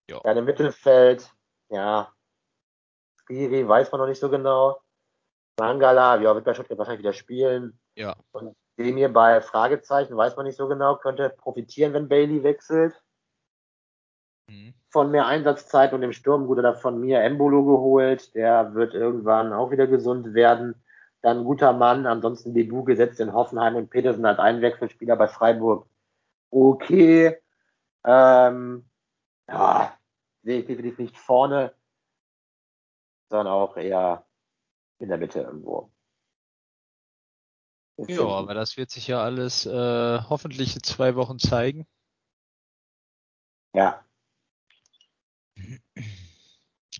Ja. 0.09 0.21
Ja, 0.23 0.31
im 0.31 0.45
Mittelfeld, 0.45 1.31
ja. 1.69 2.11
Skiri 3.17 3.67
weiß 3.67 3.91
man 3.91 4.01
noch 4.01 4.07
nicht 4.07 4.19
so 4.19 4.29
genau. 4.29 4.79
Mangala, 5.59 6.19
ja, 6.21 6.35
wird 6.35 6.45
bei 6.45 6.53
Stuttgart 6.53 6.77
wahrscheinlich 6.77 7.03
wieder 7.03 7.13
spielen. 7.13 7.79
Ja. 7.95 8.15
Und 8.31 8.55
dem 8.77 8.97
hier 8.97 9.11
bei 9.11 9.41
Fragezeichen 9.41 10.15
weiß 10.17 10.35
man 10.35 10.45
nicht 10.45 10.57
so 10.57 10.67
genau, 10.67 10.97
könnte 10.97 11.29
profitieren, 11.29 11.93
wenn 11.93 12.09
Bailey 12.09 12.43
wechselt. 12.43 13.01
Mhm. 14.47 14.73
von 14.89 15.11
mehr 15.11 15.25
Einsatzzeit 15.25 15.91
und 15.91 16.01
dem 16.01 16.13
Sturm 16.13 16.47
wurde 16.47 16.61
da 16.61 16.73
von 16.73 16.99
mir 16.99 17.21
Embolo 17.21 17.65
geholt. 17.65 18.33
Der 18.35 18.75
wird 18.75 18.93
irgendwann 18.93 19.53
auch 19.53 19.71
wieder 19.71 19.87
gesund 19.87 20.33
werden. 20.33 20.75
Dann 21.21 21.43
guter 21.43 21.73
Mann, 21.73 22.05
ansonsten 22.05 22.53
Debut 22.53 22.85
gesetzt 22.85 23.19
in 23.19 23.33
Hoffenheim 23.33 23.75
und 23.75 23.89
Petersen 23.89 24.25
als 24.25 24.39
Einwechselspieler 24.39 25.15
bei 25.15 25.27
Freiburg. 25.27 25.87
Okay. 26.51 27.37
Ähm, 28.05 28.85
ja, 29.49 29.94
sehe 30.45 30.59
ich 30.59 30.67
definitiv 30.67 30.99
nicht 30.99 31.17
vorne, 31.17 31.73
sondern 33.29 33.47
auch 33.53 33.75
eher 33.75 34.25
in 34.99 35.09
der 35.09 35.17
Mitte 35.17 35.41
irgendwo. 35.41 35.91
Ja, 37.97 38.21
aber 38.23 38.53
das 38.53 38.77
wird 38.77 38.91
sich 38.91 39.07
ja 39.07 39.21
alles 39.23 39.65
äh, 39.65 40.19
hoffentlich 40.29 40.75
in 40.75 40.83
zwei 40.83 41.15
Wochen 41.15 41.39
zeigen. 41.39 41.87
ja, 43.73 44.05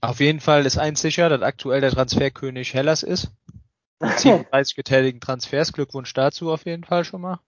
Auf 0.02 0.20
jeden 0.20 0.40
Fall 0.40 0.66
ist 0.66 0.78
eins 0.78 1.02
sicher, 1.02 1.30
dass 1.30 1.42
aktuell 1.42 1.82
der 1.82 1.92
Transferkönig 1.92 2.74
Hellas 2.74 3.04
ist. 3.04 3.32
37 4.02 4.76
getätigten 4.76 5.22
Transfers. 5.22 5.72
Glückwunsch 5.72 6.14
dazu 6.14 6.52
auf 6.52 6.66
jeden 6.66 6.84
Fall 6.84 7.06
schon 7.06 7.22
mal. 7.22 7.40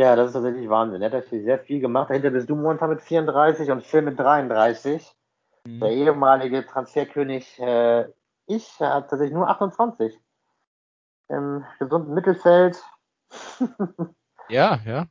Ja, 0.00 0.16
das 0.16 0.28
ist 0.28 0.32
tatsächlich 0.32 0.66
Wahnsinn. 0.70 1.02
Er 1.02 1.10
hat 1.10 1.12
dafür 1.12 1.42
sehr 1.42 1.58
viel 1.58 1.78
gemacht. 1.78 2.08
Dahinter 2.08 2.30
bist 2.30 2.48
du 2.48 2.56
momentan 2.56 2.88
mit 2.88 3.02
34 3.02 3.70
und 3.70 3.84
Phil 3.84 4.00
mit 4.00 4.18
33. 4.18 5.14
Mhm. 5.66 5.80
Der 5.80 5.90
ehemalige 5.90 6.64
Transferkönig, 6.64 7.58
äh, 7.58 8.08
ich, 8.46 8.80
hat 8.80 9.10
tatsächlich 9.10 9.34
nur 9.34 9.46
28. 9.50 10.18
Im 11.28 11.66
gesunden 11.78 12.14
Mittelfeld. 12.14 12.82
Ja, 14.48 14.80
ja. 14.84 15.06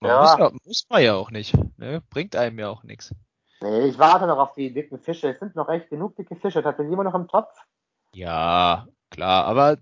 Man 0.00 0.10
Ja. 0.10 0.20
Muss, 0.20 0.38
ja, 0.38 0.50
muss 0.62 0.86
man 0.90 1.02
ja 1.02 1.14
auch 1.14 1.30
nicht. 1.30 1.56
Ne? 1.78 2.02
Bringt 2.10 2.36
einem 2.36 2.58
ja 2.58 2.68
auch 2.68 2.82
nichts. 2.82 3.14
nee, 3.62 3.86
ich 3.86 3.98
warte 3.98 4.26
noch 4.26 4.36
auf 4.36 4.52
die 4.52 4.74
dicken 4.74 4.98
Fische. 4.98 5.30
Es 5.30 5.38
sind 5.38 5.56
noch 5.56 5.70
echt 5.70 5.88
genug 5.88 6.16
dicke 6.16 6.36
Fische. 6.36 6.62
Tatsächlich 6.62 6.92
immer 6.92 7.04
noch 7.04 7.14
im 7.14 7.28
Topf. 7.28 7.48
Ja, 8.12 8.88
klar, 9.08 9.46
aber 9.46 9.78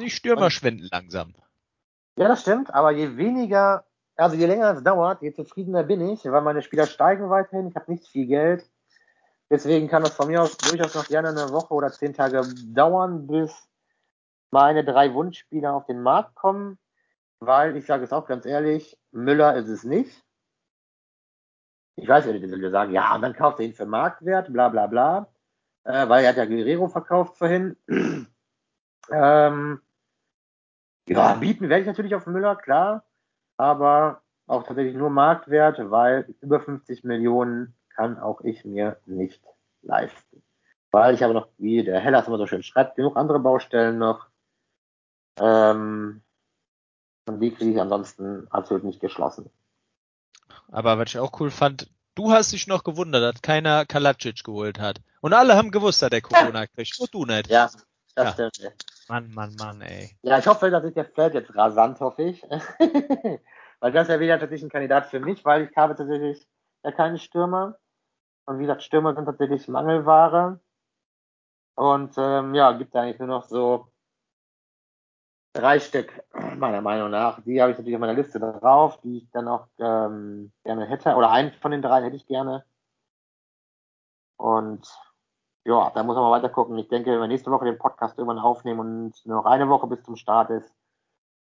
die 0.00 0.10
Stürmer 0.10 0.50
schwinden 0.50 0.88
langsam. 0.90 1.36
Ja, 2.18 2.26
das 2.26 2.40
stimmt, 2.40 2.74
aber 2.74 2.90
je 2.90 3.16
weniger, 3.16 3.84
also 4.16 4.34
je 4.34 4.46
länger 4.46 4.72
es 4.72 4.82
dauert, 4.82 5.22
je 5.22 5.32
zufriedener 5.32 5.84
bin 5.84 6.00
ich, 6.00 6.24
weil 6.24 6.42
meine 6.42 6.62
Spieler 6.62 6.86
steigen 6.86 7.30
weiterhin, 7.30 7.68
ich 7.68 7.76
habe 7.76 7.92
nicht 7.92 8.08
viel 8.08 8.26
Geld. 8.26 8.68
Deswegen 9.48 9.86
kann 9.86 10.02
das 10.02 10.14
von 10.14 10.26
mir 10.26 10.42
aus 10.42 10.56
durchaus 10.56 10.96
noch 10.96 11.06
gerne 11.06 11.28
eine 11.28 11.52
Woche 11.52 11.72
oder 11.72 11.92
zehn 11.92 12.14
Tage 12.14 12.42
dauern, 12.74 13.28
bis 13.28 13.68
meine 14.50 14.82
drei 14.82 15.14
Wunschspieler 15.14 15.72
auf 15.72 15.86
den 15.86 16.02
Markt 16.02 16.34
kommen, 16.34 16.80
weil 17.38 17.76
ich 17.76 17.86
sage 17.86 18.02
es 18.02 18.12
auch 18.12 18.26
ganz 18.26 18.46
ehrlich, 18.46 18.98
Müller 19.12 19.54
ist 19.54 19.68
es 19.68 19.84
nicht. 19.84 20.24
Ich 21.94 22.08
weiß, 22.08 22.26
ihr 22.26 22.34
werdet 22.34 22.72
sagen, 22.72 22.92
ja, 22.92 23.14
und 23.14 23.22
dann 23.22 23.34
kauft 23.34 23.60
er 23.60 23.66
ihn 23.66 23.74
für 23.74 23.86
Marktwert, 23.86 24.52
bla 24.52 24.70
bla 24.70 24.88
bla, 24.88 25.28
äh, 25.84 26.08
weil 26.08 26.24
er 26.24 26.30
hat 26.30 26.36
ja 26.36 26.46
Guerrero 26.46 26.88
verkauft 26.88 27.38
vorhin. 27.38 27.76
ähm, 29.12 29.80
ja, 31.08 31.34
bieten 31.34 31.68
werde 31.68 31.82
ich 31.82 31.86
natürlich 31.86 32.14
auf 32.14 32.26
Müller, 32.26 32.56
klar, 32.56 33.04
aber 33.56 34.22
auch 34.46 34.64
tatsächlich 34.64 34.94
nur 34.96 35.10
Marktwert, 35.10 35.78
weil 35.90 36.34
über 36.40 36.60
50 36.60 37.04
Millionen 37.04 37.74
kann 37.94 38.18
auch 38.18 38.40
ich 38.42 38.64
mir 38.64 38.98
nicht 39.06 39.42
leisten. 39.82 40.42
Weil 40.90 41.14
ich 41.14 41.22
habe 41.22 41.34
noch, 41.34 41.48
wie 41.58 41.84
der 41.84 42.00
Hellas 42.00 42.26
immer 42.26 42.38
so 42.38 42.46
schön 42.46 42.62
schreibt, 42.62 42.96
genug 42.96 43.16
andere 43.16 43.40
Baustellen 43.40 43.98
noch. 43.98 44.28
Ähm, 45.38 46.22
und 47.26 47.40
die 47.40 47.52
kriege 47.52 47.72
ich 47.72 47.80
ansonsten 47.80 48.46
absolut 48.50 48.84
nicht 48.84 49.00
geschlossen. 49.00 49.50
Aber 50.70 50.98
was 50.98 51.10
ich 51.10 51.18
auch 51.18 51.38
cool 51.40 51.50
fand, 51.50 51.90
du 52.14 52.32
hast 52.32 52.52
dich 52.52 52.66
noch 52.66 52.84
gewundert, 52.84 53.22
dass 53.22 53.42
keiner 53.42 53.84
Kalacic 53.84 54.44
geholt 54.44 54.78
hat. 54.78 55.00
Und 55.20 55.34
alle 55.34 55.56
haben 55.56 55.70
gewusst, 55.70 56.00
dass 56.02 56.10
der 56.10 56.22
Corona 56.22 56.66
kriegt. 56.66 56.98
Nur 56.98 57.08
du 57.08 57.24
nicht. 57.26 57.48
Ja, 57.48 57.70
das 58.14 58.38
Ja. 58.38 58.50
stimmt. 58.50 58.74
Mann, 59.08 59.32
Mann, 59.32 59.54
Mann, 59.58 59.80
ey. 59.80 60.10
Ja, 60.22 60.38
ich 60.38 60.46
hoffe, 60.46 60.70
dass 60.70 60.84
ich 60.84 60.94
der 60.94 61.06
fällt 61.06 61.34
jetzt 61.34 61.54
rasant, 61.54 62.00
hoffe 62.00 62.22
ich. 62.22 62.42
weil 63.80 63.92
das 63.92 64.08
ja 64.08 64.20
wieder 64.20 64.38
tatsächlich 64.38 64.64
ein 64.64 64.72
Kandidat 64.72 65.06
für 65.06 65.20
mich, 65.20 65.44
weil 65.44 65.64
ich 65.64 65.76
habe 65.76 65.94
tatsächlich 65.94 66.46
ja 66.84 66.92
keine 66.92 67.18
Stürmer. 67.18 67.78
Und 68.46 68.58
wie 68.58 68.62
gesagt, 68.62 68.82
Stürmer 68.82 69.14
sind 69.14 69.24
tatsächlich 69.24 69.68
Mangelware. 69.68 70.60
Und 71.74 72.14
ähm, 72.18 72.54
ja, 72.54 72.72
gibt 72.72 72.94
eigentlich 72.96 73.18
nur 73.18 73.28
noch 73.28 73.44
so 73.44 73.88
drei 75.52 75.80
Stück, 75.80 76.12
meiner 76.56 76.80
Meinung 76.80 77.10
nach. 77.10 77.40
Die 77.42 77.60
habe 77.60 77.72
ich 77.72 77.78
natürlich 77.78 77.96
auf 77.96 78.00
meiner 78.00 78.14
Liste 78.14 78.40
drauf, 78.40 79.00
die 79.02 79.18
ich 79.18 79.30
dann 79.30 79.48
auch 79.48 79.68
ähm, 79.78 80.52
gerne 80.64 80.86
hätte. 80.86 81.14
Oder 81.14 81.30
einen 81.30 81.52
von 81.52 81.70
den 81.70 81.82
drei 81.82 82.02
hätte 82.02 82.16
ich 82.16 82.26
gerne. 82.26 82.64
Und 84.36 84.88
ja, 85.68 85.92
da 85.94 86.02
muss 86.02 86.16
man 86.16 86.24
mal 86.24 86.30
weiter 86.30 86.48
gucken. 86.48 86.78
Ich 86.78 86.88
denke, 86.88 87.10
wenn 87.10 87.20
wir 87.20 87.28
nächste 87.28 87.50
Woche 87.50 87.66
den 87.66 87.76
Podcast 87.76 88.16
irgendwann 88.16 88.38
aufnehmen 88.38 88.80
und 88.80 89.26
nur 89.26 89.36
noch 89.36 89.44
eine 89.44 89.68
Woche 89.68 89.86
bis 89.86 90.02
zum 90.02 90.16
Start 90.16 90.48
ist, 90.48 90.74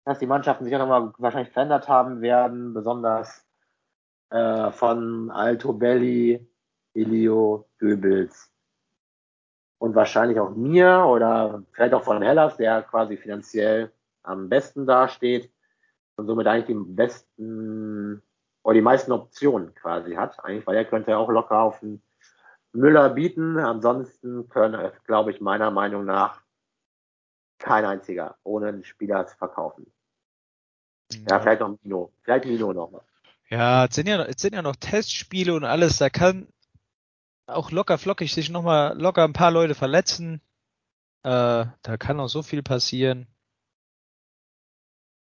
dass 0.05 0.17
die 0.17 0.25
Mannschaften 0.25 0.65
sich 0.65 0.75
auch 0.75 0.79
nochmal 0.79 1.13
wahrscheinlich 1.19 1.53
verändert 1.53 1.87
haben 1.87 2.21
werden, 2.21 2.73
besonders 2.73 3.45
äh, 4.31 4.71
von 4.71 5.29
Alto 5.29 5.71
Belli, 5.71 6.49
Ilio, 6.93 7.67
Goebbels 7.79 8.51
und 9.77 9.93
wahrscheinlich 9.93 10.39
auch 10.39 10.49
mir 10.49 11.05
oder 11.05 11.63
vielleicht 11.71 11.93
auch 11.93 12.03
von 12.03 12.23
Hellas, 12.23 12.57
der 12.57 12.81
quasi 12.81 13.17
finanziell 13.17 13.91
am 14.23 14.49
besten 14.49 14.87
dasteht. 14.87 15.51
und 16.15 16.25
somit 16.25 16.47
eigentlich 16.47 16.65
die 16.65 16.73
besten 16.73 18.23
oder 18.63 18.73
die 18.73 18.81
meisten 18.81 19.11
Optionen 19.11 19.75
quasi 19.75 20.15
hat. 20.15 20.43
Eigentlich, 20.43 20.65
weil 20.65 20.75
er 20.75 20.85
könnte 20.85 21.11
ja 21.11 21.17
auch 21.17 21.29
locker 21.29 21.59
auf 21.61 21.79
den 21.81 22.01
Müller 22.73 23.09
bieten. 23.09 23.57
Ansonsten 23.57 24.47
können 24.49 24.79
es, 24.79 25.03
glaube 25.03 25.31
ich, 25.31 25.41
meiner 25.41 25.71
Meinung 25.71 26.05
nach 26.05 26.41
kein 27.59 27.85
einziger 27.85 28.37
ohne 28.43 28.67
einen 28.67 28.83
Spieler 28.83 29.25
zu 29.27 29.35
verkaufen. 29.37 29.91
Ja, 31.11 31.19
ja 31.29 31.39
vielleicht 31.39 31.61
noch 31.61 31.77
Mino. 31.81 32.11
Vielleicht 32.21 32.45
Mino 32.45 32.73
noch 32.73 33.03
Ja, 33.49 33.85
es 33.85 33.95
sind 33.95 34.07
ja, 34.07 34.21
es 34.23 34.41
sind 34.41 34.53
ja 34.53 34.61
noch 34.61 34.75
Testspiele 34.75 35.53
und 35.53 35.63
alles. 35.63 35.97
Da 35.97 36.09
kann 36.09 36.47
auch 37.47 37.71
locker 37.71 37.97
flockig 37.97 38.33
sich 38.33 38.49
nochmal 38.49 38.99
locker 38.99 39.23
ein 39.23 39.33
paar 39.33 39.51
Leute 39.51 39.73
verletzen. 39.73 40.41
Äh, 41.23 41.65
da 41.81 41.97
kann 41.97 42.19
auch 42.19 42.27
so 42.27 42.43
viel 42.43 42.61
passieren. 42.61 43.27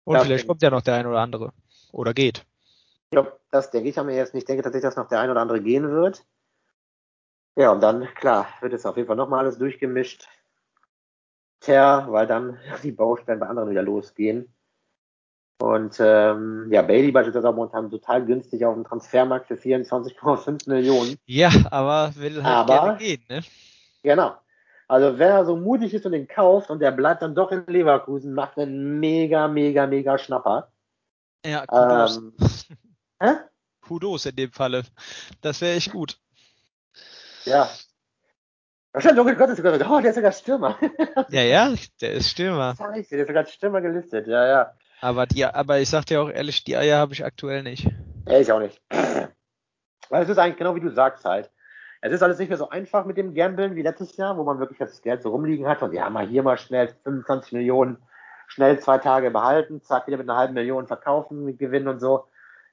Und 0.03 0.15
ja, 0.15 0.23
vielleicht 0.23 0.47
kommt 0.47 0.61
ja 0.61 0.69
noch 0.69 0.81
der 0.81 0.95
ein 0.95 1.07
oder 1.07 1.19
andere. 1.19 1.53
Oder 1.91 2.13
geht. 2.13 2.45
Ja, 3.11 3.27
das 3.51 3.71
denke 3.71 3.89
ich 3.89 3.97
aber 3.97 4.11
jetzt 4.11 4.33
nicht. 4.33 4.43
Ich 4.43 4.47
denke 4.47 4.63
tatsächlich, 4.63 4.89
dass 4.89 4.97
noch 4.97 5.07
der 5.07 5.19
ein 5.19 5.29
oder 5.29 5.41
andere 5.41 5.61
gehen 5.61 5.89
wird. 5.89 6.25
Ja, 7.55 7.71
und 7.71 7.81
dann, 7.81 8.07
klar, 8.15 8.47
wird 8.61 8.73
es 8.73 8.85
auf 8.85 8.97
jeden 8.97 9.07
Fall 9.07 9.15
nochmal 9.15 9.39
alles 9.39 9.57
durchgemischt. 9.57 10.27
Tja, 11.61 12.05
weil 12.09 12.27
dann 12.27 12.59
die 12.83 12.91
Baustellen 12.91 13.39
bei 13.39 13.47
anderen 13.47 13.69
wieder 13.69 13.83
losgehen. 13.83 14.51
Und 15.57 15.97
ähm, 15.99 16.67
ja, 16.69 16.81
Bailey 16.81 17.11
beispielsweise 17.11 17.47
auch 17.47 17.55
momentan 17.55 17.89
total 17.89 18.25
günstig 18.25 18.65
auf 18.65 18.75
dem 18.75 18.83
Transfermarkt 18.83 19.47
für 19.47 19.55
24,5 19.55 20.69
Millionen. 20.69 21.17
Ja, 21.25 21.49
aber 21.71 22.13
will 22.17 22.43
halt 22.43 22.69
aber, 22.69 22.73
gerne 22.73 22.97
gehen, 22.97 23.23
ne? 23.29 23.41
Genau. 24.03 24.35
Also 24.87 25.17
wenn 25.17 25.29
er 25.29 25.45
so 25.45 25.55
mutig 25.55 25.93
ist 25.93 26.05
und 26.05 26.11
den 26.11 26.27
kauft 26.27 26.69
und 26.69 26.79
der 26.79 26.91
bleibt 26.91 27.21
dann 27.21 27.35
doch 27.35 27.51
in 27.51 27.65
Leverkusen, 27.67 28.33
macht 28.33 28.57
einen 28.57 28.99
mega, 28.99 29.47
mega, 29.47 29.87
mega 29.87 30.17
Schnapper. 30.17 30.71
Ja, 31.45 31.65
Kudos. 31.65 32.17
Ähm, 32.17 32.33
hä? 33.19 33.31
Kudos 33.81 34.25
in 34.25 34.35
dem 34.35 34.51
Falle. 34.51 34.83
Das 35.41 35.61
wäre 35.61 35.75
echt 35.75 35.91
gut. 35.91 36.19
Ja. 37.45 37.69
Wahrscheinlich, 38.95 39.25
oh 39.25 39.35
Gott, 39.37 39.49
ist 39.49 39.57
sogar, 39.57 39.73
oh, 39.73 39.99
der 39.99 40.11
ist 40.11 40.15
sogar 40.15 40.31
Stürmer. 40.31 40.79
ja, 41.29 41.41
ja, 41.41 41.73
der 42.01 42.13
ist 42.13 42.29
Stürmer. 42.29 42.75
Scheiße, 42.77 43.09
der 43.09 43.21
ist 43.21 43.27
sogar 43.27 43.45
Stürmer 43.45 43.81
gelistet, 43.81 44.27
ja, 44.27 44.47
ja. 44.47 44.71
Aber 45.01 45.25
die, 45.25 45.45
aber 45.45 45.79
ich 45.79 45.89
sag 45.89 46.05
dir 46.05 46.21
auch 46.21 46.29
ehrlich, 46.29 46.63
die 46.63 46.77
Eier 46.77 46.97
habe 46.97 47.13
ich 47.13 47.25
aktuell 47.25 47.61
nicht. 47.61 47.89
Ja, 48.25 48.39
ich 48.39 48.51
auch 48.51 48.59
nicht. 48.59 48.81
Weil 50.09 50.23
es 50.23 50.29
ist 50.29 50.37
eigentlich 50.37 50.57
genau 50.57 50.75
wie 50.75 50.79
du 50.79 50.89
sagst 50.91 51.25
halt. 51.25 51.51
Es 52.01 52.13
ist 52.13 52.21
alles 52.21 52.39
nicht 52.39 52.49
mehr 52.49 52.57
so 52.57 52.69
einfach 52.69 53.05
mit 53.05 53.17
dem 53.17 53.33
Gambeln 53.33 53.75
wie 53.75 53.81
letztes 53.81 54.15
Jahr, 54.15 54.37
wo 54.37 54.43
man 54.43 54.59
wirklich 54.59 54.77
das 54.77 55.01
Geld 55.01 55.23
so 55.23 55.29
rumliegen 55.29 55.67
hat 55.67 55.81
und 55.81 55.93
ja, 55.93 56.09
mal 56.09 56.27
hier 56.27 56.43
mal 56.43 56.57
schnell 56.57 56.93
25 57.03 57.53
Millionen, 57.53 57.97
schnell 58.47 58.79
zwei 58.79 58.99
Tage 58.99 59.31
behalten, 59.31 59.81
zack, 59.81 60.07
wieder 60.07 60.17
mit 60.17 60.29
einer 60.29 60.37
halben 60.37 60.53
Million 60.53 60.87
verkaufen, 60.87 61.43
mit 61.43 61.59
Gewinn 61.59 61.87
und 61.87 61.99
so. 61.99 62.25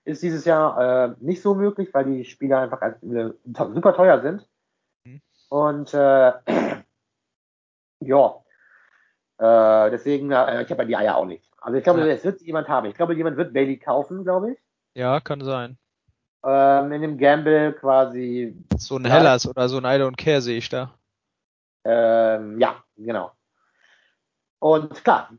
Ist 0.05 0.23
dieses 0.23 0.45
Jahr 0.45 1.09
äh, 1.11 1.15
nicht 1.21 1.43
so 1.43 1.55
möglich, 1.55 1.89
weil 1.93 2.05
die 2.05 2.25
Spieler 2.25 2.61
einfach 2.61 2.83
äh, 2.83 3.31
super 3.45 3.95
teuer 3.95 4.21
sind. 4.21 4.47
Und 5.53 5.93
äh, 5.93 6.33
ja, 8.01 8.35
äh, 9.39 9.91
deswegen, 9.91 10.31
äh, 10.31 10.63
ich 10.63 10.71
habe 10.71 10.83
ja 10.83 10.85
die 10.85 10.97
Eier 10.97 11.17
auch 11.17 11.27
nicht. 11.27 11.51
Also 11.61 11.79
ich 11.79 11.85
glaube, 11.85 12.01
ja. 12.01 12.07
es 12.07 12.25
wird 12.25 12.41
jemand 12.43 12.69
haben. 12.69 12.87
Ich 12.87 12.95
glaube, 12.95 13.15
jemand 13.15 13.37
wird 13.37 13.53
Bailey 13.53 13.77
kaufen, 13.77 14.25
glaube 14.25 14.53
ich. 14.53 14.59
Ja, 14.95 15.21
kann 15.21 15.43
sein 15.43 15.79
ähm, 16.45 16.93
in 16.93 17.03
dem 17.03 17.19
Gamble 17.19 17.73
quasi. 17.73 18.57
So 18.77 18.97
ein 18.97 19.05
Hellas 19.05 19.47
oder 19.47 19.69
so 19.69 19.79
ein 19.79 19.85
Eide 19.85 20.07
und 20.07 20.17
Care 20.17 20.41
sehe 20.41 20.59
ich 20.59 20.69
da. 20.69 20.93
Ähm, 21.85 22.59
ja, 22.59 22.83
genau. 22.97 23.33
Und 24.59 25.03
klar, 25.03 25.31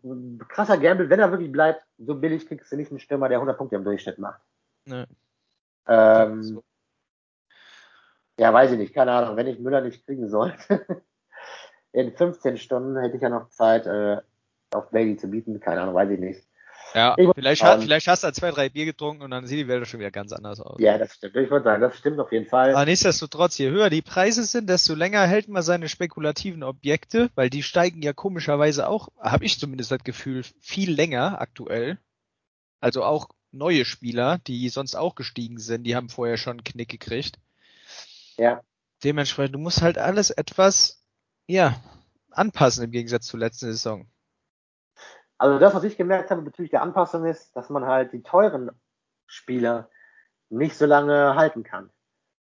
krasser 0.49 0.77
Gamble, 0.77 1.09
wenn 1.09 1.19
er 1.19 1.31
wirklich 1.31 1.51
bleibt, 1.51 1.85
so 1.97 2.15
billig 2.15 2.45
kriegst 2.45 2.71
du 2.71 2.75
nicht 2.75 2.91
einen 2.91 2.99
Stürmer, 2.99 3.29
der 3.29 3.37
100 3.37 3.57
Punkte 3.57 3.77
im 3.77 3.85
Durchschnitt 3.85 4.19
macht. 4.19 4.41
Nee. 4.85 5.05
Ähm, 5.87 6.43
so. 6.43 6.63
Ja, 8.39 8.53
weiß 8.53 8.71
ich 8.71 8.77
nicht, 8.77 8.93
keine 8.93 9.11
Ahnung, 9.11 9.35
wenn 9.37 9.47
ich 9.47 9.59
Müller 9.59 9.81
nicht 9.81 10.05
kriegen 10.05 10.29
sollte. 10.29 10.85
in 11.91 12.15
15 12.15 12.57
Stunden 12.57 12.97
hätte 12.97 13.15
ich 13.15 13.21
ja 13.21 13.29
noch 13.29 13.49
Zeit, 13.49 13.85
äh, 13.85 14.17
auf 14.71 14.89
Bailey 14.89 15.17
zu 15.17 15.27
bieten, 15.27 15.59
keine 15.59 15.81
Ahnung, 15.81 15.95
weiß 15.95 16.09
ich 16.09 16.19
nicht. 16.19 16.43
Ja, 16.93 17.15
vielleicht, 17.35 17.63
hat, 17.63 17.81
vielleicht 17.81 18.07
hast 18.07 18.23
du 18.23 18.31
zwei, 18.33 18.51
drei 18.51 18.69
Bier 18.69 18.85
getrunken 18.85 19.23
und 19.23 19.31
dann 19.31 19.47
sieht 19.47 19.57
die 19.57 19.67
Welt 19.67 19.87
schon 19.87 19.99
wieder 19.99 20.11
ganz 20.11 20.31
anders 20.31 20.59
aus. 20.59 20.79
Ja, 20.79 20.97
das 20.97 21.15
stimmt. 21.15 21.35
Ich 21.35 21.49
würde 21.49 21.63
sagen, 21.63 21.81
das 21.81 21.97
stimmt 21.97 22.19
auf 22.19 22.31
jeden 22.31 22.47
Fall. 22.47 22.71
Aber 22.71 22.85
nichtsdestotrotz, 22.85 23.57
je 23.57 23.69
höher 23.69 23.89
die 23.89 24.01
Preise 24.01 24.43
sind, 24.43 24.69
desto 24.69 24.93
länger 24.93 25.25
hält 25.25 25.47
man 25.47 25.63
seine 25.63 25.89
spekulativen 25.89 26.61
Objekte, 26.61 27.29
weil 27.35 27.49
die 27.49 27.63
steigen 27.63 28.01
ja 28.01 28.13
komischerweise 28.13 28.87
auch, 28.87 29.09
habe 29.19 29.45
ich 29.45 29.59
zumindest 29.59 29.91
das 29.91 30.03
Gefühl, 30.03 30.43
viel 30.61 30.91
länger 30.91 31.41
aktuell. 31.41 31.97
Also 32.79 33.03
auch 33.03 33.29
neue 33.51 33.85
Spieler, 33.85 34.39
die 34.45 34.69
sonst 34.69 34.95
auch 34.95 35.15
gestiegen 35.15 35.57
sind, 35.57 35.85
die 35.85 35.95
haben 35.95 36.09
vorher 36.09 36.37
schon 36.37 36.57
einen 36.57 36.63
Knick 36.63 36.89
gekriegt. 36.89 37.39
Ja. 38.37 38.61
Dementsprechend, 39.03 39.55
du 39.55 39.59
musst 39.59 39.81
halt 39.81 39.97
alles 39.97 40.29
etwas, 40.29 41.03
ja, 41.47 41.75
anpassen 42.31 42.83
im 42.83 42.91
Gegensatz 42.91 43.27
zur 43.27 43.39
letzten 43.39 43.67
Saison. 43.67 44.07
Also 45.37 45.59
das, 45.59 45.73
was 45.73 45.83
ich 45.83 45.97
gemerkt 45.97 46.31
habe 46.31 46.41
bezüglich 46.41 46.71
der 46.71 46.81
Anpassung 46.81 47.25
ist, 47.25 47.55
dass 47.55 47.69
man 47.69 47.85
halt 47.85 48.13
die 48.13 48.23
teuren 48.23 48.71
Spieler 49.25 49.89
nicht 50.49 50.77
so 50.77 50.85
lange 50.85 51.35
halten 51.35 51.63
kann. 51.63 51.89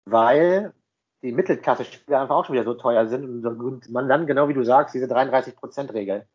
Weil 0.06 0.73
die 1.22 1.34
Mittelklasse-Spieler 1.34 2.22
einfach 2.22 2.35
auch 2.35 2.45
schon 2.45 2.53
wieder 2.53 2.64
so 2.64 2.73
teuer 2.73 3.07
sind 3.07 3.45
und 3.45 3.89
man 3.89 4.07
dann, 4.07 4.26
genau 4.26 4.47
wie 4.47 4.53
du 4.53 4.64
sagst, 4.64 4.95
diese 4.95 5.06
33%-Regel 5.06 6.26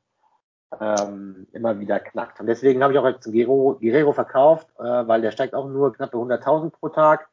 ähm, 0.81 1.47
immer 1.53 1.81
wieder 1.81 2.01
knackt. 2.01 2.41
Und 2.41 2.47
deswegen 2.47 2.83
habe 2.83 2.93
ich 2.93 2.99
auch 2.99 3.07
jetzt 3.07 3.25
Guerrero, 3.25 3.79
Guerrero 3.81 4.13
verkauft, 4.13 4.69
äh, 4.79 4.83
weil 4.83 5.23
der 5.23 5.31
steigt 5.31 5.55
auch 5.55 5.69
nur 5.69 5.93
knappe 5.93 6.17
100.000 6.17 6.71
pro 6.71 6.89
Tag. 6.89 7.29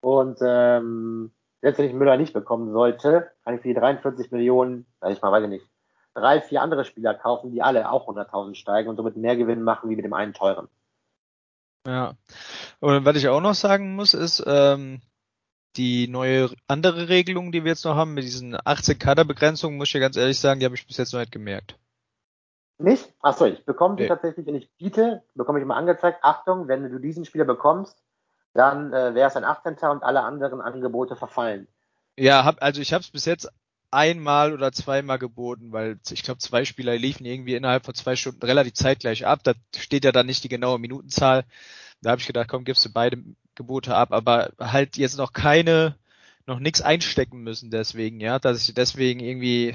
Und 0.00 0.38
ähm, 0.42 1.32
selbst 1.62 1.78
wenn 1.78 1.86
ich 1.86 1.94
Müller 1.94 2.16
nicht 2.16 2.32
bekommen 2.32 2.72
sollte, 2.72 3.30
kann 3.44 3.54
ich 3.54 3.62
für 3.62 3.68
die 3.68 3.74
43 3.74 4.32
Millionen, 4.32 4.84
sag 5.00 5.12
ich 5.12 5.22
mal, 5.22 5.32
weiß 5.32 5.44
ich 5.44 5.48
nicht, 5.48 5.66
drei, 6.12 6.40
vier 6.40 6.60
andere 6.60 6.84
Spieler 6.84 7.14
kaufen, 7.14 7.52
die 7.52 7.62
alle 7.62 7.90
auch 7.90 8.08
100.000 8.08 8.56
steigen 8.56 8.88
und 8.88 8.96
somit 8.96 9.16
mehr 9.16 9.36
Gewinn 9.36 9.62
machen 9.62 9.88
wie 9.88 9.96
mit 9.96 10.04
dem 10.04 10.12
einen 10.12 10.34
teuren. 10.34 10.68
Ja. 11.86 12.14
Und 12.80 13.04
was 13.04 13.16
ich 13.16 13.28
auch 13.28 13.40
noch 13.40 13.54
sagen 13.54 13.94
muss, 13.94 14.12
ist, 14.12 14.42
ähm, 14.46 15.00
die 15.76 16.08
neue 16.08 16.50
andere 16.66 17.08
Regelung, 17.08 17.52
die 17.52 17.64
wir 17.64 17.70
jetzt 17.70 17.84
noch 17.84 17.96
haben, 17.96 18.14
mit 18.14 18.24
diesen 18.24 18.56
18 18.62 18.98
Kaderbegrenzungen, 18.98 19.78
muss 19.78 19.88
ich 19.88 19.94
ja 19.94 20.00
ganz 20.00 20.16
ehrlich 20.16 20.38
sagen, 20.38 20.60
die 20.60 20.66
habe 20.66 20.74
ich 20.74 20.86
bis 20.86 20.96
jetzt 20.96 21.12
noch 21.12 21.20
nicht 21.20 21.32
gemerkt. 21.32 21.78
Nicht? 22.78 23.14
Achso, 23.20 23.46
ich 23.46 23.64
bekomme 23.64 23.96
die 23.96 24.02
nee. 24.02 24.08
tatsächlich, 24.08 24.46
wenn 24.46 24.56
ich 24.56 24.70
biete, 24.76 25.22
bekomme 25.34 25.60
ich 25.60 25.62
immer 25.62 25.76
angezeigt, 25.76 26.18
Achtung, 26.22 26.66
wenn 26.66 26.90
du 26.90 26.98
diesen 26.98 27.24
Spieler 27.24 27.44
bekommst, 27.44 28.02
dann 28.54 28.92
äh, 28.92 29.14
wäre 29.14 29.28
es 29.28 29.36
ein 29.36 29.44
18. 29.44 29.76
und 29.90 30.02
alle 30.02 30.22
anderen 30.22 30.60
Angebote 30.60 31.16
verfallen. 31.16 31.68
Ja, 32.16 32.44
hab, 32.44 32.62
also 32.62 32.80
ich 32.80 32.92
habe 32.92 33.02
es 33.02 33.10
bis 33.10 33.24
jetzt 33.24 33.50
einmal 33.90 34.52
oder 34.52 34.72
zweimal 34.72 35.18
geboten, 35.18 35.72
weil 35.72 35.98
ich 36.10 36.22
glaube, 36.22 36.38
zwei 36.38 36.64
Spieler 36.64 36.96
liefen 36.96 37.26
irgendwie 37.26 37.54
innerhalb 37.54 37.84
von 37.84 37.94
zwei 37.94 38.16
Stunden 38.16 38.44
relativ 38.44 38.74
zeitgleich 38.74 39.26
ab. 39.26 39.40
Da 39.44 39.52
steht 39.76 40.04
ja 40.04 40.12
dann 40.12 40.26
nicht 40.26 40.44
die 40.44 40.48
genaue 40.48 40.78
Minutenzahl. 40.78 41.44
Da 42.00 42.10
habe 42.10 42.20
ich 42.20 42.26
gedacht, 42.26 42.48
komm, 42.48 42.64
gibst 42.64 42.84
du 42.84 42.92
beide 42.92 43.22
Gebote 43.54 43.94
ab, 43.94 44.12
aber 44.12 44.52
halt 44.58 44.96
jetzt 44.96 45.18
noch 45.18 45.32
keine, 45.32 45.96
noch 46.46 46.58
nichts 46.58 46.80
einstecken 46.80 47.42
müssen 47.42 47.70
deswegen, 47.70 48.18
ja, 48.18 48.38
dass 48.38 48.66
ich 48.66 48.74
deswegen 48.74 49.20
irgendwie 49.20 49.74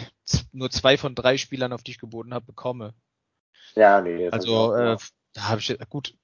nur 0.51 0.69
zwei 0.71 0.97
von 0.97 1.15
drei 1.15 1.37
Spielern, 1.37 1.71
auf 1.71 1.83
die 1.83 1.91
ich 1.91 1.99
geboten 1.99 2.33
habe, 2.33 2.45
bekomme. 2.45 2.93
Ja, 3.75 4.01
nee. 4.01 4.29
Also 4.29 4.73
äh, 4.73 4.97
da 5.33 5.49
habe 5.49 5.61
ich 5.61 5.77
gut, 5.89 6.15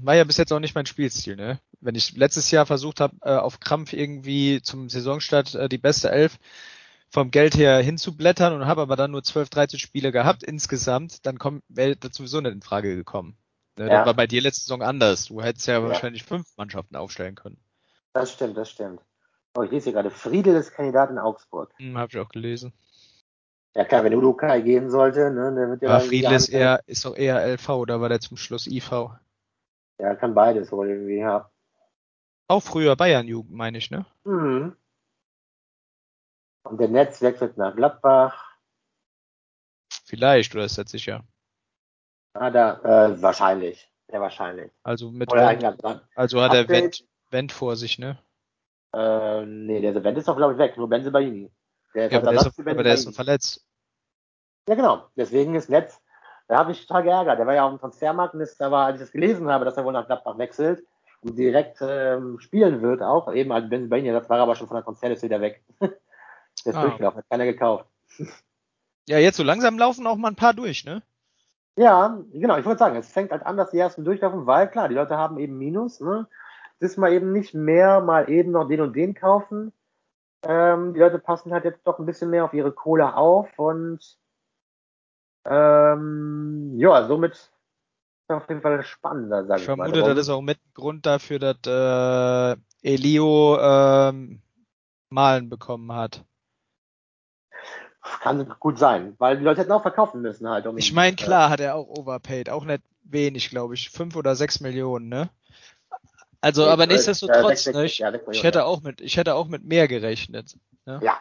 war 0.00 0.14
ja 0.14 0.24
bis 0.24 0.36
jetzt 0.36 0.52
auch 0.52 0.60
nicht 0.60 0.74
mein 0.74 0.86
Spielstil, 0.86 1.36
ne? 1.36 1.60
Wenn 1.80 1.94
ich 1.94 2.16
letztes 2.16 2.50
Jahr 2.50 2.66
versucht 2.66 3.00
habe, 3.00 3.16
äh, 3.22 3.36
auf 3.36 3.60
Krampf 3.60 3.92
irgendwie 3.92 4.60
zum 4.62 4.88
Saisonstart 4.88 5.54
äh, 5.54 5.68
die 5.68 5.78
beste 5.78 6.10
Elf 6.10 6.38
vom 7.08 7.30
Geld 7.30 7.56
her 7.56 7.78
hinzublättern 7.78 8.52
und 8.52 8.66
habe 8.66 8.82
aber 8.82 8.96
dann 8.96 9.10
nur 9.12 9.22
12, 9.22 9.48
13 9.50 9.78
Spiele 9.78 10.12
gehabt 10.12 10.42
insgesamt, 10.42 11.24
dann 11.24 11.38
wäre 11.68 11.96
das 11.96 12.16
sowieso 12.16 12.40
nicht 12.40 12.52
in 12.52 12.62
Frage 12.62 12.96
gekommen. 12.96 13.36
Ne, 13.78 13.88
ja. 13.88 13.98
Das 13.98 14.06
war 14.06 14.14
bei 14.14 14.26
dir 14.26 14.40
letzte 14.40 14.62
Saison 14.62 14.82
anders. 14.82 15.26
Du 15.26 15.42
hättest 15.42 15.66
ja, 15.66 15.74
ja, 15.74 15.82
wahrscheinlich 15.82 16.24
fünf 16.24 16.46
Mannschaften 16.56 16.96
aufstellen 16.96 17.34
können. 17.34 17.58
Das 18.12 18.32
stimmt, 18.32 18.56
das 18.56 18.70
stimmt. 18.70 19.00
Oh, 19.54 19.62
ich 19.62 19.70
lese 19.70 19.84
hier 19.84 19.92
gerade, 19.92 20.10
Friedel 20.10 20.56
ist 20.56 20.72
Kandidat 20.72 21.10
in 21.10 21.18
Augsburg. 21.18 21.72
Hm, 21.76 21.96
hab 21.96 22.10
ich 22.10 22.18
auch 22.18 22.28
gelesen. 22.28 22.72
Ja 23.74 23.84
klar, 23.84 24.04
wenn 24.04 24.14
Udokai 24.14 24.62
gehen 24.62 24.90
sollte, 24.90 25.30
ne, 25.30 25.54
der 25.54 25.68
wird 25.68 25.82
ja. 25.82 25.90
Aber 25.90 26.00
Friedel 26.00 26.32
ist 26.32 26.48
eher, 26.48 26.80
ist 26.86 27.04
doch 27.04 27.14
eher 27.14 27.46
LV 27.46 27.68
oder 27.68 28.00
war 28.00 28.08
der 28.08 28.20
zum 28.20 28.38
Schluss 28.38 28.66
IV? 28.66 29.10
Ja, 29.98 30.14
kann 30.14 30.34
beides 30.34 30.70
wohl 30.72 30.88
irgendwie, 30.88 31.18
ja. 31.18 31.50
Auch 32.48 32.62
früher 32.62 32.96
Bayern-Jugend, 32.96 33.52
meine 33.52 33.78
ich, 33.78 33.90
ne? 33.90 34.06
Mhm. 34.24 34.76
Und 36.64 36.80
der 36.80 36.88
Netz 36.88 37.22
wechselt 37.22 37.56
nach 37.56 37.74
Gladbach. 37.74 38.56
Vielleicht, 40.04 40.54
oder 40.54 40.64
ist 40.64 40.78
das 40.78 40.90
sicher? 40.90 41.24
Ah, 42.34 42.50
da, 42.50 42.80
äh, 42.82 43.22
wahrscheinlich. 43.22 43.90
Sehr 44.08 44.20
wahrscheinlich. 44.20 44.70
Also 44.82 45.10
mit 45.10 45.30
Wendt, 45.32 45.64
also 46.14 46.40
hat 46.40 46.54
er 46.54 46.68
Wendt, 46.68 47.04
Wendt 47.30 47.52
vor 47.52 47.74
sich, 47.76 47.98
ne? 47.98 48.18
Äh, 48.92 49.44
nee, 49.46 49.80
der 49.80 50.04
Wendt 50.04 50.18
ist 50.18 50.28
doch, 50.28 50.36
glaube 50.36 50.52
ich, 50.52 50.58
weg. 50.58 50.76
Nur 50.76 50.88
Benze 50.88 51.10
Baini. 51.10 51.50
Der 51.94 52.06
ist 52.06 52.12
ja, 52.12 52.18
aber, 52.18 52.30
der 52.30 52.40
ist, 52.40 52.60
aber 52.60 52.82
der 52.82 52.94
ist 52.94 53.14
verletzt. 53.16 53.66
Ja, 54.68 54.74
genau. 54.74 55.08
Deswegen 55.16 55.54
ist 55.54 55.68
Netz 55.68 56.00
Da 56.48 56.58
habe 56.58 56.72
ich 56.72 56.86
total 56.86 57.02
geärgert. 57.02 57.38
Der 57.38 57.46
war 57.46 57.54
ja 57.54 57.64
auf 57.64 57.72
dem 57.72 57.80
Transfermarkt 57.80 58.34
und 58.34 58.40
ist, 58.40 58.60
war, 58.60 58.86
als 58.86 58.96
ich 58.96 59.06
das 59.06 59.12
gelesen 59.12 59.48
habe, 59.48 59.64
dass 59.64 59.76
er 59.76 59.84
wohl 59.84 59.92
nach 59.92 60.06
Gladbach 60.06 60.38
wechselt 60.38 60.84
und 61.22 61.36
direkt 61.36 61.78
ähm, 61.80 62.38
spielen 62.38 62.82
wird 62.82 63.02
auch, 63.02 63.32
eben 63.32 63.52
als 63.52 63.68
Ben 63.68 63.88
Benja, 63.88 64.12
das 64.12 64.28
war 64.28 64.38
aber 64.38 64.54
schon 64.54 64.68
von 64.68 64.76
der 64.76 64.84
Transferliste 64.84 65.26
wieder 65.26 65.40
weg. 65.40 65.62
der 65.80 65.90
ist 66.64 66.76
ah. 66.76 66.82
durchgelaufen, 66.82 67.18
hat 67.18 67.30
keiner 67.30 67.44
gekauft. 67.44 67.86
Ja, 69.08 69.18
jetzt 69.18 69.36
so 69.36 69.44
langsam 69.44 69.78
laufen 69.78 70.04
auch 70.08 70.16
mal 70.16 70.32
ein 70.32 70.34
paar 70.34 70.52
durch, 70.52 70.84
ne? 70.84 71.00
Ja, 71.76 72.18
genau, 72.32 72.56
ich 72.58 72.64
wollte 72.64 72.80
sagen, 72.80 72.96
es 72.96 73.12
fängt 73.12 73.30
halt 73.30 73.46
an, 73.46 73.56
dass 73.56 73.70
die 73.70 73.78
ersten 73.78 74.04
durchlaufen, 74.04 74.46
weil 74.46 74.68
klar, 74.68 74.88
die 74.88 74.96
Leute 74.96 75.16
haben 75.16 75.38
eben 75.38 75.56
Minus, 75.56 76.00
ne? 76.00 76.26
Ist 76.80 76.98
mal 76.98 77.12
eben 77.12 77.30
nicht 77.30 77.54
mehr, 77.54 78.00
mal 78.00 78.28
eben 78.28 78.50
noch 78.50 78.66
den 78.66 78.80
und 78.80 78.96
den 78.96 79.14
kaufen. 79.14 79.72
Ähm, 80.42 80.92
die 80.92 80.98
Leute 80.98 81.20
passen 81.20 81.52
halt 81.52 81.64
jetzt 81.64 81.86
doch 81.86 82.00
ein 82.00 82.06
bisschen 82.06 82.30
mehr 82.30 82.44
auf 82.44 82.52
ihre 82.52 82.72
Kohle 82.72 83.14
auf 83.14 83.48
und 83.60 84.18
ähm, 85.48 86.74
ja, 86.78 87.06
somit 87.06 87.32
ist 87.32 87.50
auf 88.28 88.48
jeden 88.48 88.62
Fall 88.62 88.82
spannender, 88.84 89.46
sag 89.46 89.56
ich, 89.56 89.62
ich 89.62 89.66
vermute, 89.66 90.02
das 90.02 90.18
ist 90.18 90.28
auch 90.28 90.42
mit 90.42 90.58
Grund 90.74 91.06
dafür, 91.06 91.38
dass 91.38 91.56
äh, 91.66 92.56
Elio 92.82 93.58
ähm, 93.60 94.42
Malen 95.10 95.48
bekommen 95.48 95.92
hat. 95.92 96.24
Kann 98.20 98.54
gut 98.60 98.78
sein, 98.78 99.14
weil 99.18 99.38
die 99.38 99.44
Leute 99.44 99.62
hätten 99.62 99.72
auch 99.72 99.82
verkaufen 99.82 100.22
müssen 100.22 100.48
halt. 100.48 100.66
Um 100.66 100.78
ich 100.78 100.92
meine, 100.92 101.12
äh, 101.12 101.16
klar 101.16 101.50
hat 101.50 101.60
er 101.60 101.74
auch 101.74 101.88
overpaid, 101.88 102.50
auch 102.50 102.64
nicht 102.64 102.82
wenig, 103.02 103.50
glaube 103.50 103.74
ich, 103.74 103.90
fünf 103.90 104.16
oder 104.16 104.36
sechs 104.36 104.60
Millionen, 104.60 105.08
ne? 105.08 105.30
Also, 106.40 106.66
aber 106.66 106.86
nichtsdestotrotz, 106.86 107.66
ne, 107.66 107.86
ich, 107.86 108.04
ich 108.30 108.42
hätte 108.44 108.64
auch 108.64 108.82
mit, 108.82 109.00
ich 109.00 109.16
hätte 109.16 109.34
auch 109.34 109.48
mit 109.48 109.64
mehr 109.64 109.88
gerechnet. 109.88 110.56
Ne? 110.84 111.00
Ja, 111.02 111.20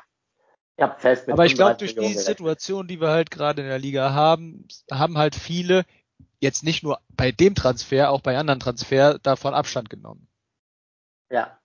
ja, 0.77 0.93
fest 0.95 1.27
mit 1.27 1.33
Aber 1.33 1.45
ich 1.45 1.55
glaube, 1.55 1.75
durch 1.77 1.95
die 1.95 2.13
Situation, 2.13 2.87
die 2.87 2.99
wir 2.99 3.09
halt 3.09 3.31
gerade 3.31 3.61
in 3.61 3.67
der 3.67 3.79
Liga 3.79 4.13
haben, 4.13 4.67
haben 4.91 5.17
halt 5.17 5.35
viele 5.35 5.85
jetzt 6.39 6.63
nicht 6.63 6.83
nur 6.83 6.99
bei 7.09 7.31
dem 7.31 7.55
Transfer, 7.55 8.11
auch 8.11 8.21
bei 8.21 8.37
anderen 8.37 8.59
Transfer 8.59 9.17
davon 9.19 9.53
Abstand 9.53 9.89
genommen. 9.89 10.27
Ja. 11.29 11.57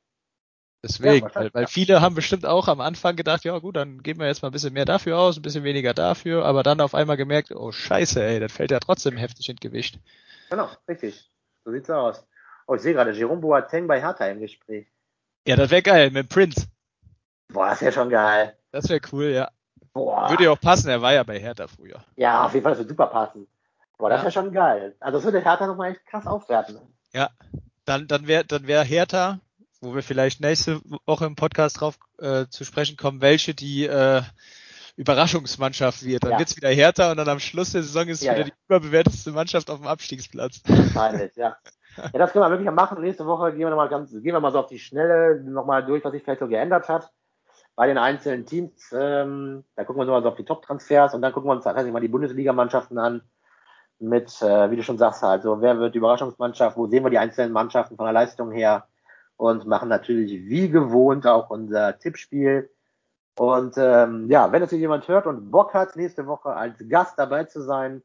Deswegen, 0.82 1.26
ja, 1.26 1.34
weil, 1.34 1.52
weil 1.52 1.66
viele 1.66 2.00
haben 2.00 2.14
bestimmt 2.14 2.46
auch 2.46 2.66
am 2.66 2.80
Anfang 2.80 3.14
gedacht, 3.14 3.44
ja 3.44 3.58
gut, 3.58 3.76
dann 3.76 4.02
geben 4.02 4.20
wir 4.20 4.28
jetzt 4.28 4.42
mal 4.42 4.48
ein 4.48 4.52
bisschen 4.52 4.72
mehr 4.72 4.86
dafür 4.86 5.18
aus, 5.18 5.36
ein 5.36 5.42
bisschen 5.42 5.64
weniger 5.64 5.92
dafür, 5.92 6.46
aber 6.46 6.62
dann 6.62 6.80
auf 6.80 6.94
einmal 6.94 7.18
gemerkt, 7.18 7.50
oh 7.50 7.70
scheiße, 7.70 8.24
ey, 8.24 8.40
das 8.40 8.52
fällt 8.52 8.70
ja 8.70 8.80
trotzdem 8.80 9.18
heftig 9.18 9.50
in 9.50 9.56
Gewicht. 9.56 9.98
Genau, 10.48 10.70
richtig. 10.88 11.30
So 11.64 11.72
sieht's 11.72 11.90
aus. 11.90 12.26
Oh, 12.66 12.76
ich 12.76 12.80
sehe 12.80 12.94
gerade 12.94 13.10
Jerome 13.10 13.42
Boateng 13.42 13.86
bei 13.88 14.00
Hertha 14.00 14.26
im 14.28 14.40
Gespräch. 14.40 14.86
Ja, 15.46 15.56
das 15.56 15.70
wäre 15.70 15.82
geil, 15.82 16.10
mit 16.10 16.30
Prince. 16.30 16.68
Boah, 17.48 17.68
das 17.70 17.82
wäre 17.82 17.92
schon 17.92 18.08
geil. 18.08 18.56
Das 18.72 18.88
wäre 18.88 19.00
cool, 19.12 19.26
ja. 19.26 19.50
Boah. 19.92 20.30
Würde 20.30 20.44
ja 20.44 20.50
auch 20.50 20.60
passen, 20.60 20.88
er 20.88 21.02
war 21.02 21.12
ja 21.12 21.22
bei 21.22 21.38
Hertha 21.38 21.66
früher. 21.66 22.04
Ja, 22.16 22.44
auf 22.46 22.54
jeden 22.54 22.62
Fall, 22.62 22.72
das 22.72 22.80
würde 22.80 22.90
super 22.90 23.06
passen. 23.06 23.48
Boah, 23.98 24.08
das 24.08 24.20
ja. 24.20 24.24
wäre 24.24 24.32
schon 24.32 24.52
geil. 24.52 24.94
Also 25.00 25.18
das 25.18 25.24
würde 25.24 25.40
Hertha 25.40 25.66
nochmal 25.66 25.92
echt 25.92 26.06
krass 26.06 26.26
aufwerten. 26.26 26.78
Ja, 27.12 27.30
dann, 27.84 28.06
dann 28.06 28.26
wäre 28.26 28.44
dann 28.44 28.66
wär 28.66 28.82
Hertha, 28.84 29.40
wo 29.80 29.94
wir 29.94 30.02
vielleicht 30.02 30.40
nächste 30.40 30.80
Woche 31.06 31.26
im 31.26 31.34
Podcast 31.34 31.80
drauf 31.80 31.98
äh, 32.18 32.46
zu 32.48 32.64
sprechen 32.64 32.96
kommen, 32.96 33.20
welche 33.20 33.52
die 33.52 33.86
äh, 33.86 34.22
Überraschungsmannschaft 34.96 36.04
wird. 36.04 36.22
Dann 36.22 36.32
ja. 36.32 36.38
wird's 36.38 36.56
wieder 36.56 36.68
Hertha 36.68 37.10
und 37.10 37.16
dann 37.16 37.28
am 37.28 37.40
Schluss 37.40 37.72
der 37.72 37.82
Saison 37.82 38.06
ist 38.06 38.22
ja, 38.22 38.32
wieder 38.32 38.46
ja. 38.46 38.46
die 38.46 38.52
überbewertetste 38.68 39.32
Mannschaft 39.32 39.70
auf 39.70 39.78
dem 39.78 39.88
Abstiegsplatz. 39.88 40.62
Wahrscheinlich, 40.66 41.34
ja. 41.36 41.56
Ja, 41.96 42.18
das 42.18 42.32
können 42.32 42.44
wir 42.44 42.50
wirklich 42.50 42.70
machen. 42.70 43.02
Nächste 43.02 43.26
Woche 43.26 43.50
gehen 43.50 43.60
wir 43.60 43.70
nochmal 43.70 43.88
ganz, 43.88 44.12
gehen 44.12 44.22
wir 44.22 44.40
mal 44.40 44.52
so 44.52 44.60
auf 44.60 44.68
die 44.68 44.78
Schnelle 44.78 45.42
nochmal 45.42 45.84
durch, 45.84 46.04
was 46.04 46.12
sich 46.12 46.22
vielleicht 46.22 46.40
so 46.40 46.46
geändert 46.46 46.88
hat 46.88 47.10
bei 47.80 47.86
den 47.86 47.96
einzelnen 47.96 48.44
Teams. 48.44 48.92
Ähm, 48.92 49.64
da 49.74 49.84
gucken 49.84 50.02
wir 50.02 50.04
nur 50.04 50.16
also 50.16 50.28
auf 50.28 50.34
die 50.34 50.44
Top-Transfers 50.44 51.14
und 51.14 51.22
dann 51.22 51.32
gucken 51.32 51.48
wir 51.48 51.54
uns 51.54 51.64
tatsächlich 51.64 51.90
mal 51.94 52.00
die 52.00 52.08
Bundesligamannschaften 52.08 52.98
an. 52.98 53.22
Mit, 53.98 54.42
äh, 54.42 54.70
wie 54.70 54.76
du 54.76 54.82
schon 54.82 54.98
sagst, 54.98 55.24
also 55.24 55.62
wer 55.62 55.78
wird 55.78 55.94
Überraschungsmannschaft, 55.94 56.76
wo 56.76 56.88
sehen 56.88 57.04
wir 57.04 57.08
die 57.08 57.16
einzelnen 57.16 57.52
Mannschaften 57.52 57.96
von 57.96 58.04
der 58.04 58.12
Leistung 58.12 58.52
her 58.52 58.86
und 59.38 59.64
machen 59.64 59.88
natürlich 59.88 60.30
wie 60.46 60.68
gewohnt 60.68 61.26
auch 61.26 61.48
unser 61.48 61.98
Tippspiel. 61.98 62.68
Und 63.38 63.78
ähm, 63.78 64.28
ja, 64.28 64.52
wenn 64.52 64.62
es 64.62 64.68
hier 64.68 64.78
jemand 64.78 65.08
hört 65.08 65.26
und 65.26 65.50
Bock 65.50 65.72
hat, 65.72 65.96
nächste 65.96 66.26
Woche 66.26 66.50
als 66.50 66.86
Gast 66.86 67.18
dabei 67.18 67.44
zu 67.44 67.62
sein, 67.62 68.02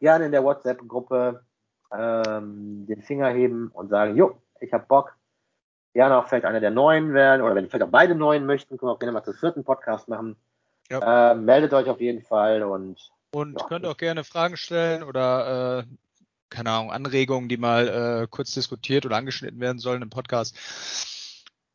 gerne 0.00 0.26
in 0.26 0.32
der 0.32 0.42
WhatsApp-Gruppe 0.42 1.44
ähm, 1.92 2.86
den 2.88 3.02
Finger 3.02 3.28
heben 3.28 3.68
und 3.72 3.88
sagen, 3.88 4.16
jo, 4.16 4.42
ich 4.58 4.72
hab 4.72 4.88
Bock, 4.88 5.16
gerne 5.96 6.16
auch 6.16 6.28
vielleicht 6.28 6.44
einer 6.44 6.60
der 6.60 6.70
neuen 6.70 7.14
werden 7.14 7.42
oder 7.42 7.54
wenn 7.54 7.68
vielleicht 7.68 7.84
auch 7.84 7.90
beide 7.90 8.14
neuen 8.14 8.46
möchten, 8.46 8.76
können 8.76 8.90
wir 8.90 8.94
auch 8.94 8.98
gerne 8.98 9.12
mal 9.12 9.24
zum 9.24 9.34
vierten 9.34 9.64
Podcast 9.64 10.08
machen. 10.08 10.36
Ja. 10.90 11.32
Äh, 11.32 11.34
meldet 11.34 11.72
euch 11.72 11.88
auf 11.88 12.00
jeden 12.00 12.22
Fall 12.22 12.62
und 12.62 13.10
und 13.32 13.60
ja. 13.60 13.66
könnt 13.66 13.86
auch 13.86 13.96
gerne 13.96 14.22
Fragen 14.22 14.56
stellen 14.56 15.02
oder 15.02 15.80
äh, 15.80 15.84
keine 16.48 16.70
Ahnung 16.70 16.92
Anregungen, 16.92 17.48
die 17.48 17.56
mal 17.56 17.88
äh, 18.22 18.26
kurz 18.30 18.54
diskutiert 18.54 19.04
oder 19.04 19.16
angeschnitten 19.16 19.58
werden 19.58 19.78
sollen 19.78 20.02
im 20.02 20.10
Podcast. 20.10 20.56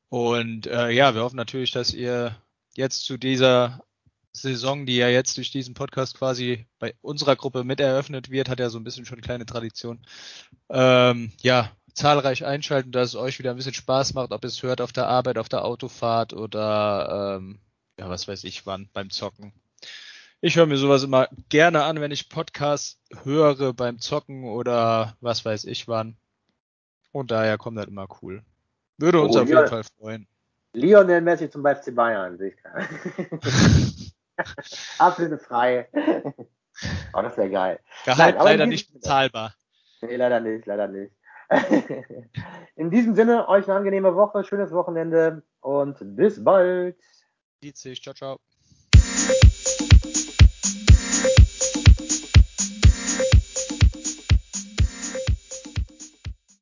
Und 0.10 0.68
äh, 0.68 0.92
ja, 0.92 1.14
wir 1.14 1.24
hoffen 1.24 1.36
natürlich, 1.36 1.72
dass 1.72 1.94
ihr 1.94 2.36
jetzt 2.76 3.06
zu 3.06 3.18
dieser 3.18 3.82
Saison, 4.34 4.86
die 4.86 4.98
ja 4.98 5.10
jetzt 5.10 5.36
durch 5.38 5.52
diesen 5.52 5.74
Podcast 5.74 6.18
quasi 6.18 6.68
bei 6.80 6.94
unserer 7.02 7.36
Gruppe 7.36 7.64
mit 7.64 7.80
eröffnet 7.80 8.30
wird, 8.30 8.50
hat 8.50 8.60
ja 8.60 8.70
so 8.70 8.80
ein 8.80 8.84
bisschen 8.84 9.06
schon 9.06 9.22
kleine 9.22 9.46
Tradition. 9.46 10.00
Ähm, 10.70 11.32
ja, 11.42 11.72
zahlreich 11.94 12.46
einschalten, 12.46 12.92
dass 12.92 13.10
es 13.10 13.16
euch 13.16 13.40
wieder 13.40 13.52
ein 13.52 13.58
bisschen 13.58 13.74
Spaß 13.74 14.14
macht, 14.14 14.32
ob 14.32 14.44
es 14.44 14.64
hört 14.64 14.82
auf 14.82 14.92
der 14.92 15.08
Arbeit, 15.08 15.38
auf 15.38 15.50
der 15.50 15.66
Autofahrt 15.66 16.34
oder 16.34 17.38
ähm, 17.38 17.60
ja, 18.00 18.10
was 18.10 18.28
weiß 18.28 18.44
ich 18.46 18.66
wann, 18.66 18.90
beim 18.94 19.10
Zocken. 19.10 19.54
Ich 20.42 20.56
höre 20.56 20.66
mir 20.66 20.78
sowas 20.78 21.04
immer 21.04 21.28
gerne 21.50 21.84
an, 21.84 22.02
wenn 22.02 22.12
ich 22.12 22.30
Podcasts 22.30 23.00
höre 23.24 23.74
beim 23.74 24.00
Zocken 24.00 24.46
oder 24.46 25.16
was 25.22 25.46
weiß 25.46 25.66
ich 25.66 25.88
wann. 25.88 26.18
Und 27.12 27.30
daher 27.30 27.58
kommt 27.58 27.78
das 27.78 27.88
immer 27.88 28.08
cool. 28.22 28.44
Würde 28.98 29.22
uns 29.22 29.36
oh, 29.36 29.42
auf 29.42 29.48
jeden 29.48 29.68
Fall 29.68 29.84
freuen. 29.84 30.28
Lionel 30.74 31.22
Messi 31.22 31.50
zum 31.50 31.66
FC 31.66 31.94
Bayern, 31.94 32.38
sehe 32.38 32.50
ich 32.50 32.58
gerade. 32.58 32.88
Absolut 34.98 35.42
frei. 35.42 35.88
oh, 37.14 37.22
das 37.22 37.38
wäre 37.38 37.50
geil. 37.50 37.80
Gehalt 38.06 38.38
Nein, 38.38 38.46
leider 38.46 38.66
nicht 38.66 38.94
bezahlbar. 38.94 39.54
Nee, 40.02 40.16
leider 40.16 40.40
nicht, 40.40 40.66
leider 40.66 40.88
nicht. 40.88 41.14
In 42.76 42.90
diesem 42.90 43.16
Sinne, 43.16 43.48
euch 43.50 43.68
eine 43.68 43.76
angenehme 43.78 44.16
Woche, 44.16 44.44
schönes 44.44 44.72
Wochenende 44.72 45.44
und 45.60 45.98
bis 46.16 46.44
bald. 46.44 46.98
Ciao, 48.02 48.14
ciao. 48.14 48.51